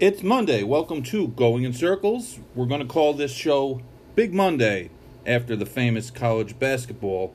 It's 0.00 0.24
Monday. 0.24 0.64
Welcome 0.64 1.04
to 1.04 1.28
Going 1.28 1.62
in 1.62 1.72
Circles. 1.72 2.40
We're 2.56 2.66
going 2.66 2.80
to 2.80 2.86
call 2.86 3.12
this 3.14 3.30
show 3.30 3.80
Big 4.16 4.34
Monday 4.34 4.90
after 5.24 5.54
the 5.54 5.66
famous 5.66 6.10
college 6.10 6.58
basketball 6.58 7.32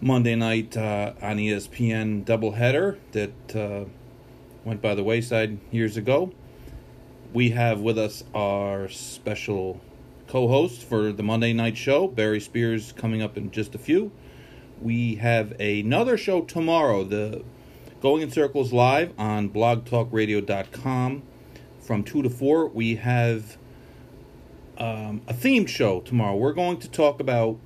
Monday 0.00 0.36
night 0.36 0.76
uh, 0.76 1.14
on 1.20 1.38
ESPN 1.38 2.24
doubleheader 2.24 2.98
that 3.10 3.56
uh, 3.56 3.86
went 4.64 4.80
by 4.80 4.94
the 4.94 5.02
wayside 5.02 5.58
years 5.72 5.96
ago. 5.96 6.32
We 7.32 7.50
have 7.50 7.80
with 7.80 7.98
us 7.98 8.22
our 8.32 8.88
special 8.88 9.80
co 10.28 10.46
host 10.46 10.82
for 10.82 11.10
the 11.10 11.24
Monday 11.24 11.52
night 11.52 11.76
show, 11.76 12.06
Barry 12.06 12.38
Spears, 12.38 12.92
coming 12.92 13.20
up 13.20 13.36
in 13.36 13.50
just 13.50 13.74
a 13.74 13.78
few. 13.78 14.12
We 14.80 15.16
have 15.16 15.58
another 15.60 16.16
show 16.16 16.42
tomorrow, 16.42 17.02
the 17.02 17.42
Going 18.00 18.22
in 18.22 18.30
Circles 18.30 18.72
live 18.72 19.12
on 19.18 19.50
blogtalkradio.com 19.50 21.24
from 21.88 22.04
2 22.04 22.22
to 22.22 22.28
4. 22.28 22.68
We 22.68 22.96
have 22.96 23.56
um, 24.76 25.22
a 25.26 25.32
themed 25.32 25.68
show 25.68 26.00
tomorrow. 26.02 26.36
We're 26.36 26.52
going 26.52 26.76
to 26.80 26.90
talk 26.90 27.18
about 27.18 27.58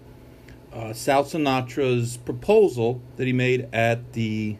uh, 0.72 0.92
Sal 0.92 1.24
Sinatra's 1.24 2.18
proposal 2.18 3.02
that 3.16 3.26
he 3.26 3.32
made 3.32 3.68
at 3.72 4.12
the 4.12 4.58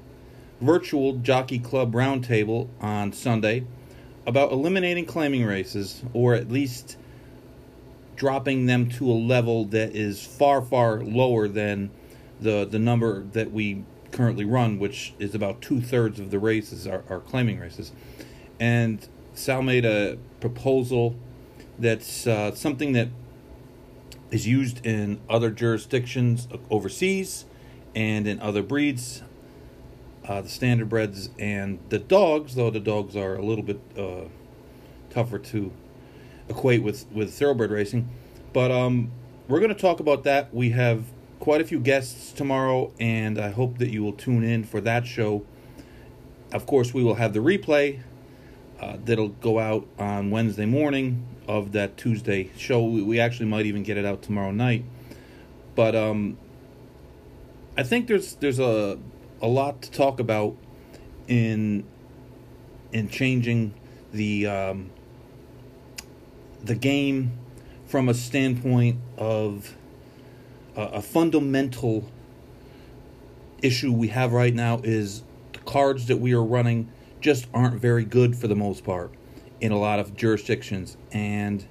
virtual 0.60 1.14
Jockey 1.18 1.60
Club 1.60 1.92
Roundtable 1.92 2.70
on 2.80 3.12
Sunday 3.12 3.64
about 4.26 4.50
eliminating 4.50 5.06
claiming 5.06 5.44
races, 5.44 6.02
or 6.12 6.34
at 6.34 6.50
least 6.50 6.96
dropping 8.16 8.66
them 8.66 8.88
to 8.90 9.08
a 9.08 9.14
level 9.14 9.64
that 9.66 9.94
is 9.94 10.26
far, 10.26 10.60
far 10.60 11.00
lower 11.04 11.46
than 11.46 11.92
the 12.40 12.64
the 12.64 12.80
number 12.80 13.22
that 13.22 13.52
we 13.52 13.84
currently 14.10 14.44
run, 14.44 14.80
which 14.80 15.14
is 15.20 15.36
about 15.36 15.62
two 15.62 15.80
thirds 15.80 16.18
of 16.18 16.32
the 16.32 16.40
races 16.40 16.84
are, 16.84 17.04
are 17.08 17.20
claiming 17.20 17.60
races. 17.60 17.92
And 18.58 19.06
Sal 19.34 19.62
made 19.62 19.84
a 19.84 20.18
proposal 20.40 21.16
that's 21.78 22.26
uh, 22.26 22.54
something 22.54 22.92
that 22.92 23.08
is 24.30 24.46
used 24.46 24.84
in 24.84 25.20
other 25.28 25.50
jurisdictions 25.50 26.48
overseas 26.70 27.44
and 27.94 28.26
in 28.26 28.40
other 28.40 28.62
breeds, 28.62 29.22
uh, 30.26 30.40
the 30.40 30.48
standardbreds 30.48 31.30
and 31.38 31.78
the 31.88 31.98
dogs, 31.98 32.54
though 32.54 32.70
the 32.70 32.80
dogs 32.80 33.16
are 33.16 33.36
a 33.36 33.44
little 33.44 33.64
bit 33.64 33.80
uh, 33.98 34.24
tougher 35.10 35.38
to 35.38 35.72
equate 36.48 36.82
with, 36.82 37.10
with 37.12 37.32
thoroughbred 37.32 37.70
racing. 37.70 38.08
But 38.52 38.70
um, 38.70 39.10
we're 39.48 39.60
going 39.60 39.74
to 39.74 39.80
talk 39.80 40.00
about 40.00 40.24
that. 40.24 40.54
We 40.54 40.70
have 40.70 41.04
quite 41.40 41.60
a 41.60 41.64
few 41.64 41.80
guests 41.80 42.32
tomorrow, 42.32 42.92
and 43.00 43.38
I 43.38 43.50
hope 43.50 43.78
that 43.78 43.90
you 43.90 44.02
will 44.02 44.12
tune 44.12 44.44
in 44.44 44.64
for 44.64 44.80
that 44.82 45.06
show. 45.06 45.44
Of 46.52 46.66
course, 46.66 46.94
we 46.94 47.02
will 47.02 47.16
have 47.16 47.32
the 47.32 47.40
replay 47.40 48.00
uh, 48.82 48.96
that'll 49.04 49.28
go 49.28 49.60
out 49.60 49.86
on 49.96 50.30
Wednesday 50.32 50.66
morning 50.66 51.24
of 51.46 51.70
that 51.72 51.96
Tuesday 51.96 52.50
show. 52.56 52.84
We 52.84 53.20
actually 53.20 53.46
might 53.46 53.64
even 53.66 53.84
get 53.84 53.96
it 53.96 54.04
out 54.04 54.22
tomorrow 54.22 54.50
night. 54.50 54.84
But 55.76 55.94
um, 55.94 56.36
I 57.76 57.84
think 57.84 58.08
there's 58.08 58.34
there's 58.34 58.58
a 58.58 58.98
a 59.40 59.46
lot 59.46 59.82
to 59.82 59.90
talk 59.92 60.18
about 60.18 60.56
in 61.28 61.84
in 62.92 63.08
changing 63.08 63.74
the 64.12 64.48
um, 64.48 64.90
the 66.64 66.74
game 66.74 67.38
from 67.86 68.08
a 68.08 68.14
standpoint 68.14 68.98
of 69.16 69.76
a, 70.74 70.82
a 70.82 71.02
fundamental 71.02 72.10
issue 73.62 73.92
we 73.92 74.08
have 74.08 74.32
right 74.32 74.54
now 74.54 74.80
is 74.82 75.22
the 75.52 75.60
cards 75.60 76.06
that 76.08 76.16
we 76.16 76.32
are 76.32 76.42
running 76.42 76.90
just 77.22 77.46
aren't 77.54 77.80
very 77.80 78.04
good 78.04 78.36
for 78.36 78.48
the 78.48 78.56
most 78.56 78.84
part 78.84 79.12
in 79.60 79.72
a 79.72 79.78
lot 79.78 79.98
of 79.98 80.16
jurisdictions. 80.16 80.96
And 81.12 81.64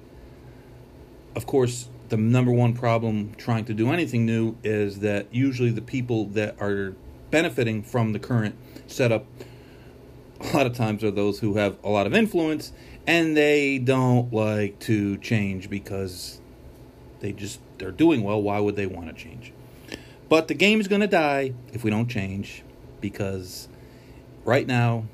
of 1.36 1.46
course, 1.46 1.88
the 2.08 2.16
number 2.16 2.50
one 2.50 2.74
problem 2.74 3.32
trying 3.36 3.64
to 3.66 3.74
do 3.74 3.90
anything 3.90 4.26
new 4.26 4.56
is 4.64 5.00
that 5.00 5.26
usually 5.32 5.70
the 5.70 5.82
people 5.82 6.26
that 6.26 6.60
are 6.60 6.94
benefiting 7.30 7.82
from 7.82 8.12
the 8.12 8.18
current 8.18 8.54
setup 8.86 9.24
a 10.40 10.56
lot 10.56 10.66
of 10.66 10.74
times 10.74 11.02
are 11.04 11.10
those 11.10 11.38
who 11.38 11.54
have 11.54 11.76
a 11.82 11.88
lot 11.88 12.06
of 12.06 12.12
influence 12.12 12.72
and 13.06 13.36
they 13.36 13.78
don't 13.78 14.32
like 14.32 14.78
to 14.80 15.16
change 15.18 15.70
because 15.70 16.40
they 17.20 17.32
just 17.32 17.60
they're 17.78 17.90
doing 17.90 18.22
well 18.22 18.42
why 18.42 18.58
would 18.58 18.76
they 18.76 18.86
want 18.86 19.06
to 19.06 19.14
change 19.14 19.52
but 20.28 20.48
the 20.48 20.54
game 20.54 20.80
is 20.80 20.88
going 20.88 21.00
to 21.00 21.06
die 21.06 21.54
if 21.72 21.84
we 21.84 21.90
don't 21.90 22.08
change 22.08 22.62
because 23.00 23.68
right 24.44 24.66
now 24.66 25.04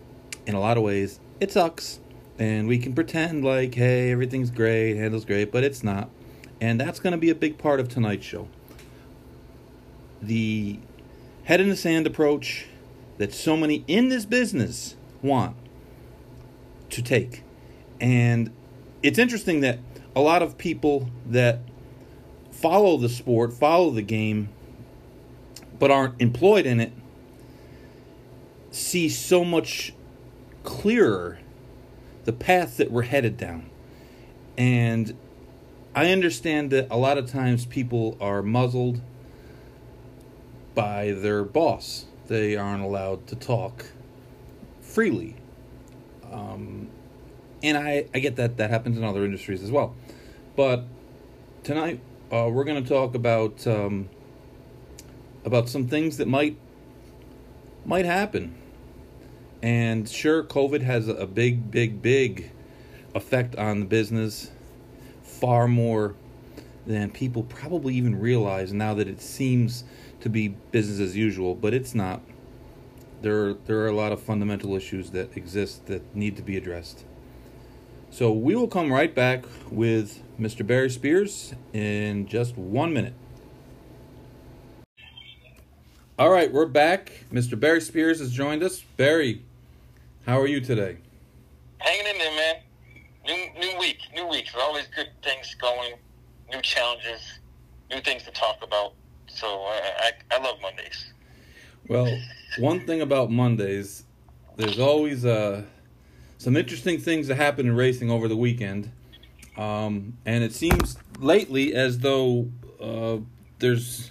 in 0.48 0.54
a 0.54 0.60
lot 0.60 0.78
of 0.78 0.82
ways, 0.82 1.20
it 1.40 1.52
sucks. 1.52 2.00
And 2.38 2.66
we 2.66 2.78
can 2.78 2.94
pretend 2.94 3.44
like, 3.44 3.74
hey, 3.74 4.10
everything's 4.10 4.50
great, 4.50 4.96
handles 4.96 5.24
great, 5.24 5.52
but 5.52 5.62
it's 5.62 5.84
not. 5.84 6.08
And 6.60 6.80
that's 6.80 6.98
going 6.98 7.12
to 7.12 7.18
be 7.18 7.30
a 7.30 7.34
big 7.34 7.58
part 7.58 7.78
of 7.78 7.88
tonight's 7.88 8.24
show. 8.24 8.48
The 10.22 10.80
head 11.44 11.60
in 11.60 11.68
the 11.68 11.76
sand 11.76 12.06
approach 12.06 12.66
that 13.18 13.34
so 13.34 13.56
many 13.56 13.84
in 13.86 14.08
this 14.08 14.24
business 14.24 14.96
want 15.22 15.54
to 16.90 17.02
take. 17.02 17.44
And 18.00 18.50
it's 19.02 19.18
interesting 19.18 19.60
that 19.60 19.80
a 20.16 20.20
lot 20.20 20.42
of 20.42 20.56
people 20.56 21.10
that 21.26 21.60
follow 22.50 22.96
the 22.96 23.08
sport, 23.08 23.52
follow 23.52 23.90
the 23.90 24.02
game, 24.02 24.48
but 25.78 25.90
aren't 25.90 26.20
employed 26.20 26.64
in 26.64 26.80
it, 26.80 26.92
see 28.70 29.08
so 29.08 29.44
much 29.44 29.92
clearer 30.68 31.38
the 32.24 32.32
path 32.32 32.76
that 32.76 32.90
we're 32.90 33.04
headed 33.04 33.38
down. 33.38 33.70
And 34.58 35.16
I 35.94 36.12
understand 36.12 36.70
that 36.72 36.88
a 36.90 36.96
lot 36.98 37.16
of 37.16 37.26
times 37.26 37.64
people 37.64 38.18
are 38.20 38.42
muzzled 38.42 39.00
by 40.74 41.12
their 41.12 41.42
boss. 41.42 42.04
They 42.26 42.54
aren't 42.54 42.82
allowed 42.82 43.26
to 43.28 43.34
talk 43.34 43.86
freely. 44.82 45.36
Um, 46.30 46.88
and 47.62 47.78
I, 47.78 48.04
I 48.12 48.18
get 48.18 48.36
that 48.36 48.58
that 48.58 48.68
happens 48.68 48.98
in 48.98 49.04
other 49.04 49.24
industries 49.24 49.62
as 49.62 49.70
well. 49.70 49.96
But 50.54 50.84
tonight 51.64 52.00
uh, 52.30 52.50
we're 52.52 52.64
going 52.64 52.82
to 52.82 52.88
talk 52.88 53.14
about 53.14 53.66
um, 53.66 54.10
about 55.46 55.70
some 55.70 55.88
things 55.88 56.18
that 56.18 56.28
might 56.28 56.58
might 57.86 58.04
happen 58.04 58.54
and 59.62 60.08
sure, 60.08 60.44
COVID 60.44 60.82
has 60.82 61.08
a 61.08 61.26
big, 61.26 61.70
big, 61.70 62.00
big 62.00 62.50
effect 63.14 63.56
on 63.56 63.80
the 63.80 63.86
business, 63.86 64.50
far 65.22 65.66
more 65.66 66.14
than 66.86 67.10
people 67.10 67.42
probably 67.42 67.94
even 67.94 68.18
realize 68.18 68.72
now 68.72 68.94
that 68.94 69.08
it 69.08 69.20
seems 69.20 69.84
to 70.20 70.28
be 70.28 70.48
business 70.48 71.00
as 71.00 71.16
usual, 71.16 71.54
but 71.54 71.74
it's 71.74 71.94
not. 71.94 72.22
There, 73.20 73.54
there 73.54 73.78
are 73.80 73.88
a 73.88 73.94
lot 73.94 74.12
of 74.12 74.22
fundamental 74.22 74.76
issues 74.76 75.10
that 75.10 75.36
exist 75.36 75.86
that 75.86 76.14
need 76.14 76.36
to 76.36 76.42
be 76.42 76.56
addressed. 76.56 77.04
So 78.10 78.32
we 78.32 78.54
will 78.54 78.68
come 78.68 78.92
right 78.92 79.14
back 79.14 79.44
with 79.70 80.22
Mr. 80.40 80.66
Barry 80.66 80.88
Spears 80.88 81.52
in 81.72 82.26
just 82.26 82.56
one 82.56 82.92
minute. 82.92 83.14
All 86.18 86.30
right, 86.30 86.50
we're 86.50 86.66
back. 86.66 87.26
Mr. 87.32 87.58
Barry 87.58 87.80
Spears 87.80 88.18
has 88.18 88.32
joined 88.32 88.62
us. 88.62 88.80
Barry, 88.96 89.42
how 90.28 90.38
are 90.38 90.46
you 90.46 90.60
today? 90.60 90.98
Hanging 91.78 92.06
in 92.06 92.18
there, 92.18 92.36
man. 92.36 92.54
New 93.24 93.60
new 93.60 93.78
week, 93.78 93.98
new 94.14 94.26
week. 94.26 94.46
There's 94.52 94.62
always 94.62 94.86
good 94.94 95.08
things 95.24 95.54
going, 95.54 95.94
new 96.52 96.60
challenges, 96.60 97.40
new 97.90 98.02
things 98.02 98.24
to 98.24 98.30
talk 98.32 98.58
about. 98.62 98.92
So 99.26 99.46
I, 99.46 100.12
I, 100.30 100.36
I 100.36 100.42
love 100.42 100.56
Mondays. 100.60 101.14
Well, 101.88 102.14
one 102.58 102.86
thing 102.86 103.00
about 103.00 103.30
Mondays, 103.30 104.04
there's 104.56 104.78
always 104.78 105.24
uh, 105.24 105.62
some 106.36 106.58
interesting 106.58 107.00
things 107.00 107.28
that 107.28 107.36
happen 107.36 107.66
in 107.66 107.74
racing 107.74 108.10
over 108.10 108.28
the 108.28 108.36
weekend. 108.36 108.92
Um, 109.56 110.18
and 110.26 110.44
it 110.44 110.52
seems 110.52 110.98
lately 111.18 111.74
as 111.74 112.00
though 112.00 112.50
uh, 112.80 113.16
there's 113.60 114.10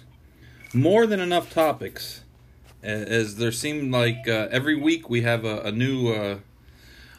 more 0.74 1.06
than 1.06 1.20
enough 1.20 1.50
topics 1.50 2.22
as 2.82 3.36
there 3.36 3.52
seemed 3.52 3.92
like 3.92 4.28
uh, 4.28 4.48
every 4.50 4.76
week 4.76 5.10
we 5.10 5.22
have 5.22 5.44
a, 5.44 5.60
a 5.62 5.72
new 5.72 6.08
uh, 6.08 6.38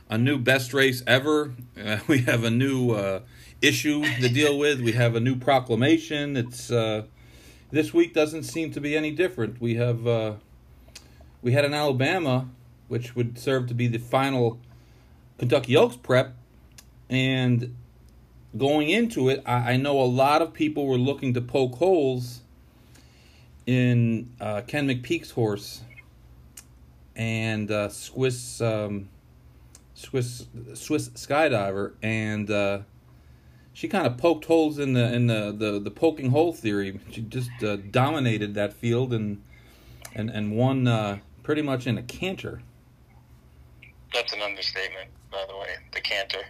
a 0.09 0.17
new 0.17 0.37
best 0.37 0.73
race 0.73 1.03
ever. 1.05 1.53
Uh, 1.81 1.99
we 2.07 2.19
have 2.19 2.43
a 2.43 2.49
new 2.49 2.91
uh, 2.91 3.21
issue 3.61 4.03
to 4.21 4.29
deal 4.29 4.57
with. 4.57 4.81
We 4.81 4.93
have 4.93 5.15
a 5.15 5.19
new 5.19 5.35
proclamation. 5.35 6.37
It's 6.37 6.71
uh, 6.71 7.03
this 7.71 7.93
week 7.93 8.13
doesn't 8.13 8.43
seem 8.43 8.71
to 8.71 8.81
be 8.81 8.95
any 8.95 9.11
different. 9.11 9.61
We 9.61 9.75
have 9.75 10.07
uh, 10.07 10.33
we 11.41 11.51
had 11.51 11.65
an 11.65 11.73
Alabama, 11.73 12.49
which 12.87 13.15
would 13.15 13.37
serve 13.37 13.67
to 13.67 13.73
be 13.73 13.87
the 13.87 13.99
final 13.99 14.59
Kentucky 15.37 15.75
Oaks 15.75 15.97
prep, 15.97 16.35
and 17.09 17.75
going 18.57 18.89
into 18.89 19.29
it, 19.29 19.43
I, 19.45 19.73
I 19.73 19.77
know 19.77 19.99
a 20.01 20.03
lot 20.03 20.41
of 20.41 20.53
people 20.53 20.87
were 20.87 20.97
looking 20.97 21.33
to 21.35 21.41
poke 21.41 21.75
holes 21.75 22.38
in 23.69 24.27
uh, 24.41 24.61
Ken 24.65 24.87
McPeek's 24.87 25.29
horse 25.29 25.81
and 27.15 27.69
uh, 27.69 27.87
Swiss 27.89 28.59
um, 28.61 29.09
Swiss 29.93 30.47
Swiss 30.73 31.09
skydiver, 31.09 31.93
and 32.01 32.49
uh, 32.49 32.79
she 33.71 33.87
kind 33.87 34.07
of 34.07 34.17
poked 34.17 34.45
holes 34.45 34.79
in 34.79 34.93
the 34.93 35.13
in 35.13 35.27
the, 35.27 35.53
the, 35.55 35.79
the 35.79 35.91
poking 35.91 36.31
hole 36.31 36.51
theory. 36.51 36.99
She 37.11 37.21
just 37.21 37.51
uh, 37.63 37.75
dominated 37.75 38.55
that 38.55 38.73
field 38.73 39.13
and 39.13 39.39
and 40.15 40.31
and 40.31 40.57
won 40.57 40.87
uh, 40.87 41.19
pretty 41.43 41.61
much 41.61 41.85
in 41.85 41.95
a 41.99 42.03
canter. 42.03 42.63
That's 44.11 44.33
an 44.33 44.41
understatement, 44.41 45.09
by 45.31 45.45
the 45.47 45.55
way. 45.55 45.75
The 45.93 46.01
canter. 46.01 46.41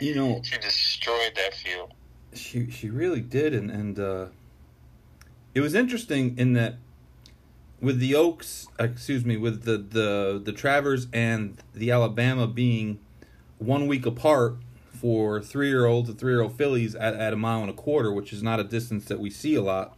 you 0.00 0.14
know, 0.14 0.40
she 0.44 0.56
destroyed 0.56 1.32
that 1.36 1.52
field. 1.52 1.92
She 2.32 2.70
she 2.70 2.88
really 2.88 3.20
did, 3.20 3.52
and 3.52 3.70
and 3.70 4.00
uh, 4.00 4.26
it 5.54 5.60
was 5.60 5.74
interesting 5.74 6.36
in 6.38 6.52
that 6.54 6.76
with 7.80 7.98
the 8.00 8.14
Oaks, 8.14 8.68
excuse 8.78 9.24
me, 9.24 9.36
with 9.36 9.64
the 9.64 9.78
the 9.78 10.40
the 10.42 10.52
Travers 10.52 11.06
and 11.12 11.56
the 11.74 11.90
Alabama 11.90 12.46
being 12.46 12.98
one 13.58 13.86
week 13.86 14.06
apart 14.06 14.56
for 14.92 15.40
three 15.40 15.68
year 15.68 15.86
olds 15.86 16.08
to 16.08 16.14
three 16.14 16.32
year 16.32 16.42
old 16.42 16.56
fillies 16.56 16.94
at, 16.94 17.14
at 17.14 17.32
a 17.32 17.36
mile 17.36 17.60
and 17.60 17.70
a 17.70 17.74
quarter, 17.74 18.12
which 18.12 18.32
is 18.32 18.42
not 18.42 18.58
a 18.58 18.64
distance 18.64 19.04
that 19.06 19.20
we 19.20 19.30
see 19.30 19.54
a 19.54 19.62
lot 19.62 19.96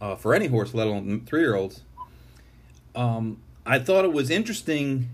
uh, 0.00 0.16
for 0.16 0.34
any 0.34 0.46
horse, 0.46 0.74
let 0.74 0.86
alone 0.86 1.22
three 1.26 1.40
year 1.40 1.54
olds. 1.54 1.82
Um, 2.94 3.40
I 3.64 3.78
thought 3.78 4.04
it 4.04 4.12
was 4.12 4.30
interesting 4.30 5.10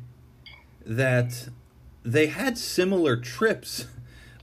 that 0.85 1.49
they 2.05 2.29
had 2.29 2.59
similar 2.59 3.17
trips. 3.17 3.87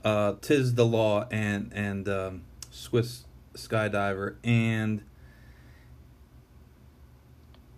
Uh, 0.02 0.34
Tiz 0.40 0.74
the 0.74 0.86
Law 0.86 1.26
and 1.30 1.70
and 1.74 2.08
um, 2.08 2.42
Swiss 2.70 3.24
Skydiver 3.54 4.36
and 4.42 5.02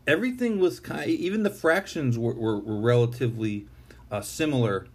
everything 0.07 0.59
was 0.59 0.81
kind. 0.81 1.03
Of, 1.03 1.09
Even 1.09 1.43
the 1.43 1.51
fractions 1.51 2.19
were 2.19 2.35
were, 2.35 2.59
were 2.59 2.81
relatively 2.81 3.67
uh, 4.11 4.21
similar. 4.21 4.87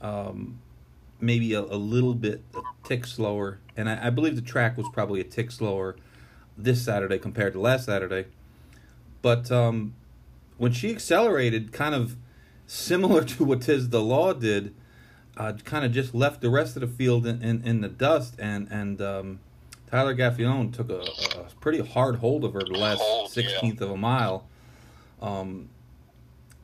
Um, 0.00 0.60
maybe 1.20 1.54
a, 1.54 1.60
a, 1.60 1.78
little 1.78 2.12
bit 2.12 2.42
a 2.54 2.60
tick 2.86 3.06
slower, 3.06 3.58
and 3.76 3.88
I, 3.88 4.08
I, 4.08 4.10
believe 4.10 4.36
the 4.36 4.42
track 4.42 4.76
was 4.76 4.86
probably 4.92 5.20
a 5.20 5.24
tick 5.24 5.50
slower 5.50 5.96
this 6.58 6.84
Saturday 6.84 7.18
compared 7.18 7.54
to 7.54 7.60
last 7.60 7.86
Saturday. 7.86 8.26
But 9.22 9.50
um, 9.50 9.94
when 10.58 10.72
she 10.72 10.90
accelerated, 10.90 11.72
kind 11.72 11.94
of 11.94 12.16
similar 12.66 13.24
to 13.36 13.44
what 13.44 13.62
Tiz 13.62 13.88
the 13.88 14.02
Law 14.02 14.34
did, 14.34 14.74
uh, 15.36 15.54
kind 15.64 15.84
of 15.84 15.92
just 15.92 16.14
left 16.14 16.40
the 16.40 16.50
rest 16.50 16.76
of 16.76 16.82
the 16.82 16.88
field 16.88 17.26
in, 17.26 17.42
in, 17.42 17.62
in 17.64 17.80
the 17.80 17.88
dust, 17.88 18.34
and 18.38 18.68
and 18.70 19.00
um, 19.00 19.40
Tyler 19.94 20.16
Gaffalione 20.16 20.74
took 20.74 20.90
a, 20.90 21.02
a, 21.38 21.44
pretty 21.60 21.78
hard 21.78 22.16
hold 22.16 22.44
of 22.44 22.54
her 22.54 22.64
the 22.64 22.76
last 22.76 23.32
sixteenth 23.32 23.80
yeah. 23.80 23.86
of 23.86 23.92
a 23.92 23.96
mile, 23.96 24.44
um, 25.22 25.68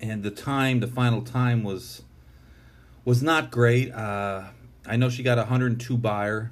and 0.00 0.24
the 0.24 0.32
time, 0.32 0.80
the 0.80 0.88
final 0.88 1.22
time 1.22 1.62
was 1.62 2.02
was 3.04 3.22
not 3.22 3.52
great. 3.52 3.92
Uh, 3.92 4.46
I 4.84 4.96
know 4.96 5.08
she 5.08 5.22
got 5.22 5.38
a 5.38 5.42
102 5.42 5.96
Beyer, 5.96 6.50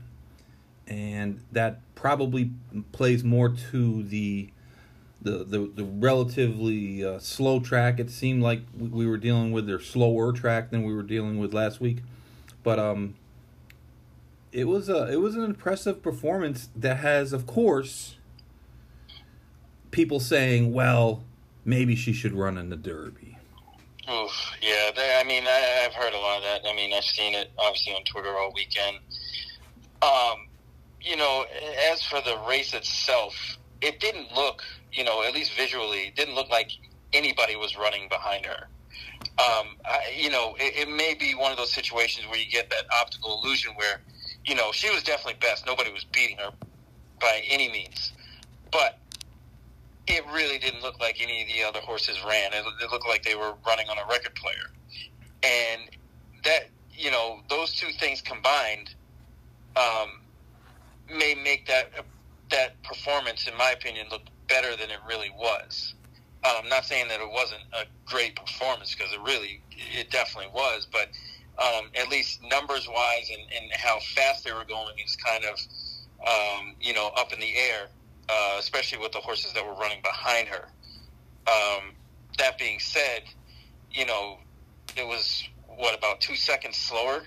and 0.86 1.40
that 1.50 1.80
probably 1.96 2.52
plays 2.92 3.24
more 3.24 3.48
to 3.72 4.04
the 4.04 4.50
the 5.20 5.38
the, 5.38 5.72
the 5.74 5.84
relatively 5.84 7.04
uh, 7.04 7.18
slow 7.18 7.58
track. 7.58 7.98
It 7.98 8.08
seemed 8.08 8.40
like 8.40 8.62
we 8.78 9.04
were 9.04 9.18
dealing 9.18 9.50
with 9.50 9.66
their 9.66 9.80
slower 9.80 10.32
track 10.32 10.70
than 10.70 10.84
we 10.84 10.94
were 10.94 11.02
dealing 11.02 11.40
with 11.40 11.52
last 11.52 11.80
week, 11.80 12.02
but 12.62 12.78
um, 12.78 13.16
it 14.52 14.64
was 14.64 14.88
a 14.88 15.12
it 15.12 15.16
was 15.16 15.36
an 15.36 15.44
impressive 15.44 16.02
performance 16.02 16.68
that 16.76 16.98
has, 16.98 17.32
of 17.32 17.46
course, 17.46 18.16
people 19.90 20.20
saying, 20.20 20.72
"Well, 20.72 21.24
maybe 21.64 21.94
she 21.94 22.12
should 22.12 22.32
run 22.32 22.58
in 22.58 22.70
the 22.70 22.76
Derby." 22.76 23.38
Oof, 24.10 24.32
yeah. 24.62 24.90
They, 24.96 25.18
I 25.20 25.24
mean, 25.24 25.44
I, 25.46 25.82
have 25.82 25.92
heard 25.92 26.14
a 26.14 26.18
lot 26.18 26.38
of 26.38 26.44
that. 26.44 26.62
I 26.66 26.74
mean, 26.74 26.94
I've 26.94 27.04
seen 27.04 27.34
it 27.34 27.50
obviously 27.58 27.92
on 27.92 28.04
Twitter 28.04 28.30
all 28.30 28.52
weekend. 28.54 28.98
Um, 30.00 30.48
you 31.00 31.16
know, 31.16 31.44
as 31.92 32.02
for 32.02 32.20
the 32.22 32.38
race 32.48 32.72
itself, 32.72 33.34
it 33.82 34.00
didn't 34.00 34.34
look, 34.34 34.62
you 34.92 35.04
know, 35.04 35.22
at 35.22 35.34
least 35.34 35.52
visually, 35.56 36.12
didn't 36.16 36.34
look 36.34 36.48
like 36.48 36.70
anybody 37.12 37.56
was 37.56 37.76
running 37.76 38.08
behind 38.08 38.46
her. 38.46 38.68
Um, 39.38 39.76
I, 39.84 40.12
you 40.16 40.30
know, 40.30 40.56
it, 40.58 40.88
it 40.88 40.90
may 40.90 41.14
be 41.14 41.34
one 41.34 41.52
of 41.52 41.58
those 41.58 41.72
situations 41.72 42.26
where 42.26 42.38
you 42.38 42.50
get 42.50 42.70
that 42.70 42.84
optical 43.00 43.40
illusion 43.42 43.74
where, 43.76 44.00
you 44.48 44.54
know, 44.54 44.72
she 44.72 44.88
was 44.90 45.02
definitely 45.02 45.38
best. 45.40 45.66
Nobody 45.66 45.92
was 45.92 46.04
beating 46.04 46.38
her 46.38 46.50
by 47.20 47.42
any 47.48 47.70
means. 47.70 48.12
But 48.72 48.98
it 50.06 50.24
really 50.32 50.58
didn't 50.58 50.82
look 50.82 50.98
like 50.98 51.20
any 51.20 51.42
of 51.42 51.48
the 51.48 51.62
other 51.62 51.80
horses 51.80 52.18
ran. 52.26 52.52
It, 52.54 52.64
it 52.82 52.90
looked 52.90 53.06
like 53.06 53.22
they 53.22 53.34
were 53.34 53.52
running 53.66 53.88
on 53.90 53.98
a 53.98 54.10
record 54.10 54.34
player, 54.34 54.72
and 55.42 55.82
that 56.44 56.70
you 56.92 57.10
know 57.10 57.40
those 57.50 57.74
two 57.74 57.92
things 58.00 58.22
combined 58.22 58.94
um, 59.76 60.20
may 61.14 61.34
make 61.34 61.66
that 61.66 61.92
that 62.50 62.82
performance, 62.82 63.46
in 63.46 63.56
my 63.56 63.72
opinion, 63.72 64.06
look 64.10 64.22
better 64.48 64.70
than 64.76 64.90
it 64.90 64.98
really 65.06 65.30
was. 65.36 65.94
I'm 66.44 66.64
um, 66.64 66.68
not 66.68 66.86
saying 66.86 67.08
that 67.08 67.20
it 67.20 67.30
wasn't 67.30 67.60
a 67.74 67.84
great 68.06 68.36
performance 68.36 68.94
because 68.94 69.12
it 69.12 69.20
really, 69.20 69.60
it 69.98 70.10
definitely 70.10 70.50
was, 70.54 70.86
but 70.90 71.08
um, 71.58 71.90
at 71.94 72.08
least 72.08 72.40
numbers 72.42 72.88
wise 72.88 73.30
and, 73.30 73.42
and 73.56 73.72
how 73.72 73.98
fast 74.14 74.44
they 74.44 74.52
were 74.52 74.64
going 74.64 74.94
is 75.04 75.16
kind 75.16 75.44
of, 75.44 75.58
um, 76.26 76.74
you 76.80 76.94
know, 76.94 77.10
up 77.16 77.32
in 77.32 77.40
the 77.40 77.56
air 77.56 77.88
uh, 78.28 78.56
especially 78.58 78.98
with 78.98 79.12
the 79.12 79.18
horses 79.18 79.52
that 79.52 79.64
were 79.64 79.74
running 79.74 80.02
behind 80.02 80.48
her. 80.48 80.68
Um, 81.46 81.92
that 82.38 82.58
being 82.58 82.78
said, 82.78 83.22
you 83.90 84.06
know, 84.06 84.38
it 84.96 85.06
was 85.06 85.48
what 85.66 85.96
about 85.96 86.20
two 86.20 86.36
seconds 86.36 86.76
slower 86.76 87.22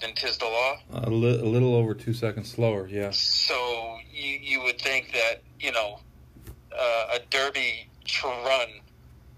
than 0.00 0.14
Tiz 0.14 0.38
the 0.38 0.46
Law? 0.46 0.78
A, 0.92 1.10
li- 1.10 1.40
a 1.40 1.44
little 1.44 1.74
over 1.74 1.94
two 1.94 2.14
seconds 2.14 2.50
slower, 2.50 2.88
yeah. 2.88 3.10
So 3.10 3.98
you 4.12 4.38
you 4.42 4.62
would 4.62 4.80
think 4.80 5.12
that 5.12 5.42
you 5.60 5.72
know 5.72 6.00
uh, 6.72 7.16
a 7.16 7.18
Derby 7.30 7.88
to 8.04 8.26
run 8.26 8.68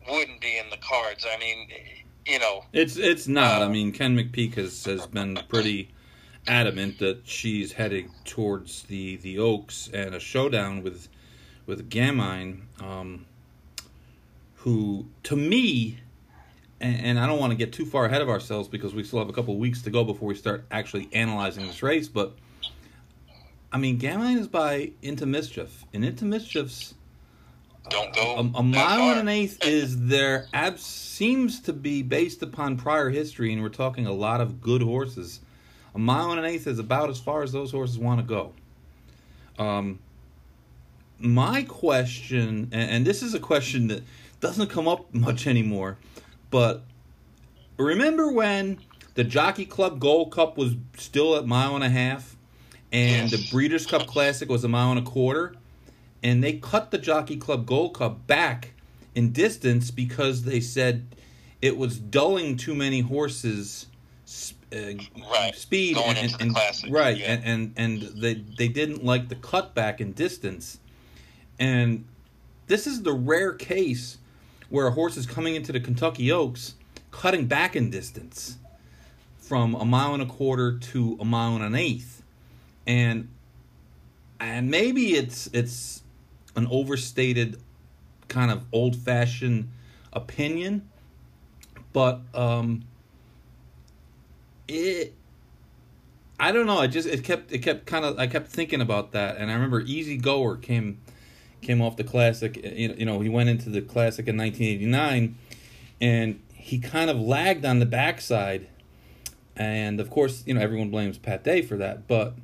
wouldn't 0.09 0.41
be 0.41 0.57
in 0.59 0.71
the 0.71 0.77
cards. 0.77 1.27
I 1.29 1.39
mean, 1.39 1.69
you 2.27 2.39
know, 2.39 2.65
it's 2.73 2.97
it's 2.97 3.29
not. 3.29 3.63
I 3.63 3.69
mean, 3.69 3.93
Ken 3.93 4.17
McPeek 4.17 4.55
has 4.55 4.85
has 4.85 5.07
been 5.07 5.39
pretty 5.49 5.91
adamant 6.47 6.99
that 6.99 7.21
she's 7.25 7.73
heading 7.73 8.11
towards 8.25 8.83
the 8.85 9.17
the 9.17 9.39
Oaks 9.39 9.89
and 9.93 10.15
a 10.15 10.21
showdown 10.21 10.83
with 10.83 11.09
with 11.67 11.89
Gamine, 11.89 12.63
um, 12.81 13.27
who 14.57 15.07
to 15.25 15.37
me, 15.37 15.99
and, 16.81 17.01
and, 17.05 17.19
I 17.19 17.27
don't 17.27 17.41
want 17.41 17.51
to 17.51 17.57
get 17.57 17.73
too 17.73 17.85
far 17.85 18.05
ahead 18.05 18.23
of 18.23 18.29
ourselves 18.29 18.69
because 18.69 18.95
we 18.95 19.03
still 19.03 19.19
have 19.19 19.29
a 19.29 19.33
couple 19.33 19.57
weeks 19.57 19.83
to 19.83 19.91
go 19.91 20.05
before 20.05 20.29
we 20.29 20.37
start 20.37 20.65
actually 20.71 21.09
analyzing 21.13 21.67
this 21.67 21.83
race, 21.83 22.09
but. 22.09 22.35
I 23.73 23.79
mean, 23.79 23.99
Gamine 23.99 24.39
is 24.39 24.47
by 24.47 24.93
Into 25.03 25.27
Mischief, 25.27 25.85
and 25.93 26.05
Into 26.05 26.25
Mischief's 26.25 26.95
don't 27.89 28.15
go. 28.15 28.37
A, 28.37 28.59
a 28.59 28.63
mile 28.63 29.11
and 29.11 29.21
an 29.21 29.29
eighth 29.29 29.65
is 29.65 30.07
there. 30.07 30.47
Ab 30.53 30.79
seems 30.79 31.61
to 31.61 31.73
be 31.73 32.03
based 32.03 32.43
upon 32.43 32.77
prior 32.77 33.11
history, 33.11 33.53
and 33.53 33.63
we're 33.63 33.69
talking 33.69 34.07
a 34.07 34.13
lot 34.13 34.41
of 34.41 34.61
good 34.61 34.83
horses 34.83 35.41
a 35.97 35.99
mile 35.99 36.31
and 36.31 36.39
an 36.39 36.45
eighth 36.45 36.67
is 36.67 36.79
about 36.79 37.09
as 37.09 37.19
far 37.19 37.43
as 37.43 37.53
those 37.53 37.73
horses 37.73 37.99
want 37.99 38.21
to 38.21 38.27
go. 38.27 38.53
Um, 39.59 39.99
my 41.19 41.63
question, 41.63 42.69
and, 42.71 42.91
and 42.91 43.07
this 43.07 43.23
is 43.23 43.33
a 43.33 43.41
question 43.41 43.89
that 43.89 44.03
doesn't 44.39 44.69
come 44.69 44.87
up 44.87 45.13
much 45.15 45.47
anymore, 45.47 45.97
but 46.51 46.85
remember 47.79 48.31
when 48.31 48.79
the 49.15 49.25
Jockey 49.25 49.65
Club 49.65 49.99
Gold 49.99 50.33
Cup 50.33 50.59
was 50.59 50.75
still 50.99 51.35
at 51.35 51.47
mile 51.47 51.75
and 51.75 51.83
a 51.83 51.89
half, 51.89 52.37
and 52.93 53.31
yes. 53.31 53.41
the 53.41 53.51
Breeders' 53.51 53.87
Cup 53.87 54.07
Classic 54.07 54.51
was 54.51 54.65
a 54.65 54.69
mile 54.69 54.91
and 54.91 55.01
a 55.01 55.11
quarter, 55.11 55.55
and 56.23 56.43
they 56.43 56.55
cut 56.55 56.91
the 56.91 56.99
Jockey 56.99 57.37
Club 57.37 57.67
Gold 57.67 57.95
Cup 57.95 58.27
back 58.27 58.73
in 59.15 59.33
distance 59.33 59.91
because 59.91 60.45
they 60.45 60.61
said 60.61 61.07
it 61.63 61.77
was 61.77 61.99
dulling 61.99 62.57
too 62.57 62.75
many 62.75 63.01
horses 63.01 63.87
uh, 64.73 64.77
right. 65.31 65.55
speed 65.55 65.95
Going 65.95 66.17
and, 66.17 66.35
and 66.41 66.57
right 66.91 67.17
yeah. 67.17 67.33
and, 67.33 67.73
and 67.77 68.03
and 68.03 68.23
they 68.23 68.35
they 68.35 68.69
didn't 68.69 69.05
like 69.05 69.29
the 69.29 69.37
cutback 69.37 70.01
in 70.01 70.13
distance 70.13 70.81
and 71.59 72.05
this 72.67 72.87
is 72.87 73.03
the 73.03 73.13
rare 73.13 73.53
case 73.53 74.19
where 74.69 74.89
a 74.89 74.91
horse 74.91 75.17
is 75.17 75.27
coming 75.27 75.55
into 75.55 75.71
the 75.73 75.79
Kentucky 75.79 76.33
Oaks 76.33 76.75
cutting 77.13 77.47
back 77.47 77.77
in 77.77 77.91
distance 77.91 78.59
from 79.39 79.75
a 79.77 79.85
mile 79.85 80.13
and 80.13 80.23
a 80.23 80.27
quarter 80.27 80.77
to 80.79 81.17
a 81.21 81.25
mile 81.25 81.55
and 81.55 81.65
an 81.65 81.75
eighth, 81.75 82.23
and 82.87 83.29
and 84.41 84.71
maybe 84.71 85.15
it's 85.15 85.49
it's 85.53 86.03
an 86.57 86.67
overstated 86.71 87.61
kind 88.29 88.51
of 88.51 88.65
old 88.73 88.97
fashioned 88.97 89.71
opinion, 90.13 90.89
but 91.93 92.21
um, 92.35 92.83
it 94.67 95.15
I 96.39 96.53
don't 96.53 96.67
know. 96.67 96.79
I 96.79 96.87
just 96.87 97.09
it 97.09 97.25
kept 97.25 97.53
it 97.53 97.59
kept 97.59 97.87
kind 97.87 98.05
of 98.05 98.19
I 98.19 98.27
kept 98.27 98.49
thinking 98.49 98.81
about 98.81 99.13
that, 99.13 99.37
and 99.37 99.51
I 99.51 99.55
remember 99.55 99.81
Easy 99.81 100.17
Goer 100.17 100.57
came 100.57 101.01
came 101.63 101.81
off 101.81 101.97
the 101.97 102.05
classic. 102.05 102.57
You 102.57 103.05
know, 103.05 103.21
he 103.21 103.29
went 103.29 103.49
into 103.49 103.71
the 103.71 103.81
classic 103.81 104.29
in 104.29 104.37
1989, 104.37 105.37
and 106.01 106.41
he 106.53 106.79
kind 106.79 107.11
of 107.11 107.19
lagged 107.19 107.65
on 107.65 107.79
the 107.79 107.87
backside, 107.87 108.69
and 109.55 110.01
of 110.01 110.11
course, 110.11 110.43
you 110.47 110.55
know, 110.55 110.61
everyone 110.61 110.91
blames 110.91 111.17
Pat 111.17 111.43
Day 111.43 111.63
for 111.63 111.77
that, 111.77 112.07
but 112.07 112.35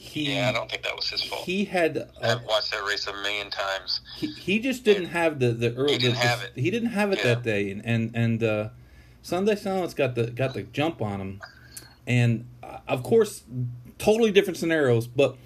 he 0.00 0.32
yeah, 0.32 0.48
I 0.48 0.52
don't 0.52 0.70
think 0.70 0.84
that 0.84 0.94
was 0.94 1.10
his 1.10 1.24
fault. 1.24 1.44
He 1.44 1.64
had 1.64 1.98
uh, 1.98 2.04
I've 2.22 2.44
watched 2.44 2.70
that 2.70 2.84
race 2.86 3.08
a 3.08 3.12
million 3.14 3.50
times. 3.50 4.00
He, 4.16 4.28
he 4.28 4.60
just 4.60 4.84
didn't 4.84 5.06
have 5.06 5.40
the 5.40 5.50
the 5.50 5.74
early. 5.74 5.94
He 5.94 5.98
didn't 5.98 6.14
the, 6.14 6.20
have 6.20 6.42
it. 6.42 6.52
He 6.54 6.70
didn't 6.70 6.90
have 6.90 7.10
it 7.12 7.18
Yeah. 7.18 7.34
that 7.34 7.42
day, 7.42 7.70
and 7.72 7.84
and 7.84 8.12
and 8.14 8.42
uh, 8.44 8.68
Sunday 9.22 9.56
Silence 9.56 9.94
got 9.94 10.14
the 10.14 10.30
got 10.30 10.54
the 10.54 10.62
jump 10.62 11.02
on 11.02 11.20
him, 11.20 11.40
and 12.06 12.46
uh, 12.62 12.78
of 12.86 13.02
course, 13.02 13.42
totally 13.98 14.30
different 14.30 14.56
scenarios, 14.56 15.08
but 15.08 15.36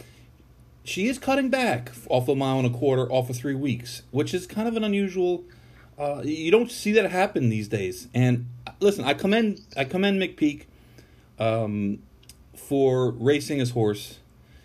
she 0.84 1.06
is 1.08 1.18
cutting 1.18 1.48
back 1.48 1.90
off 2.08 2.28
a 2.28 2.34
mile 2.34 2.58
and 2.58 2.66
a 2.66 2.78
quarter 2.78 3.10
off 3.10 3.30
of 3.30 3.36
three 3.36 3.54
weeks, 3.54 4.02
which 4.10 4.34
is 4.34 4.46
kind 4.46 4.68
of 4.68 4.76
an 4.76 4.84
unusual. 4.84 5.44
Uh, 5.98 6.20
you 6.24 6.50
don't 6.50 6.70
see 6.70 6.92
that 6.92 7.10
happen 7.10 7.48
these 7.48 7.68
days. 7.68 8.08
And 8.12 8.48
listen, 8.80 9.04
I 9.04 9.14
commend 9.14 9.62
I 9.76 9.84
commend 9.84 10.20
McPeek 10.20 10.64
um, 11.38 12.02
for 12.54 13.12
racing 13.12 13.58
his 13.58 13.70
horse. 13.70 14.18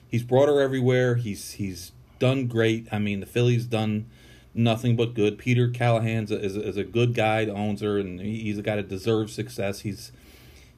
He's 0.10 0.24
brought 0.24 0.48
her 0.48 0.62
everywhere. 0.62 1.16
He's 1.16 1.52
he's 1.54 1.92
done 2.20 2.48
great. 2.48 2.88
I 2.92 3.00
mean, 3.00 3.20
the 3.20 3.26
filly's 3.26 3.66
done 3.66 4.08
nothing 4.54 4.96
but 4.96 5.14
good. 5.14 5.38
Peter 5.38 5.70
Callahan's 5.70 6.32
a, 6.32 6.40
is, 6.40 6.56
a, 6.58 6.68
is 6.68 6.78
a 6.78 6.84
good 6.84 7.14
guy 7.14 7.46
owns 7.46 7.82
her, 7.82 7.98
and 7.98 8.20
he- 8.20 8.44
he's 8.44 8.58
a 8.58 8.62
guy 8.62 8.78
that 8.78 8.88
deserves 8.88 9.34
success. 9.34 9.82
He's 9.82 10.12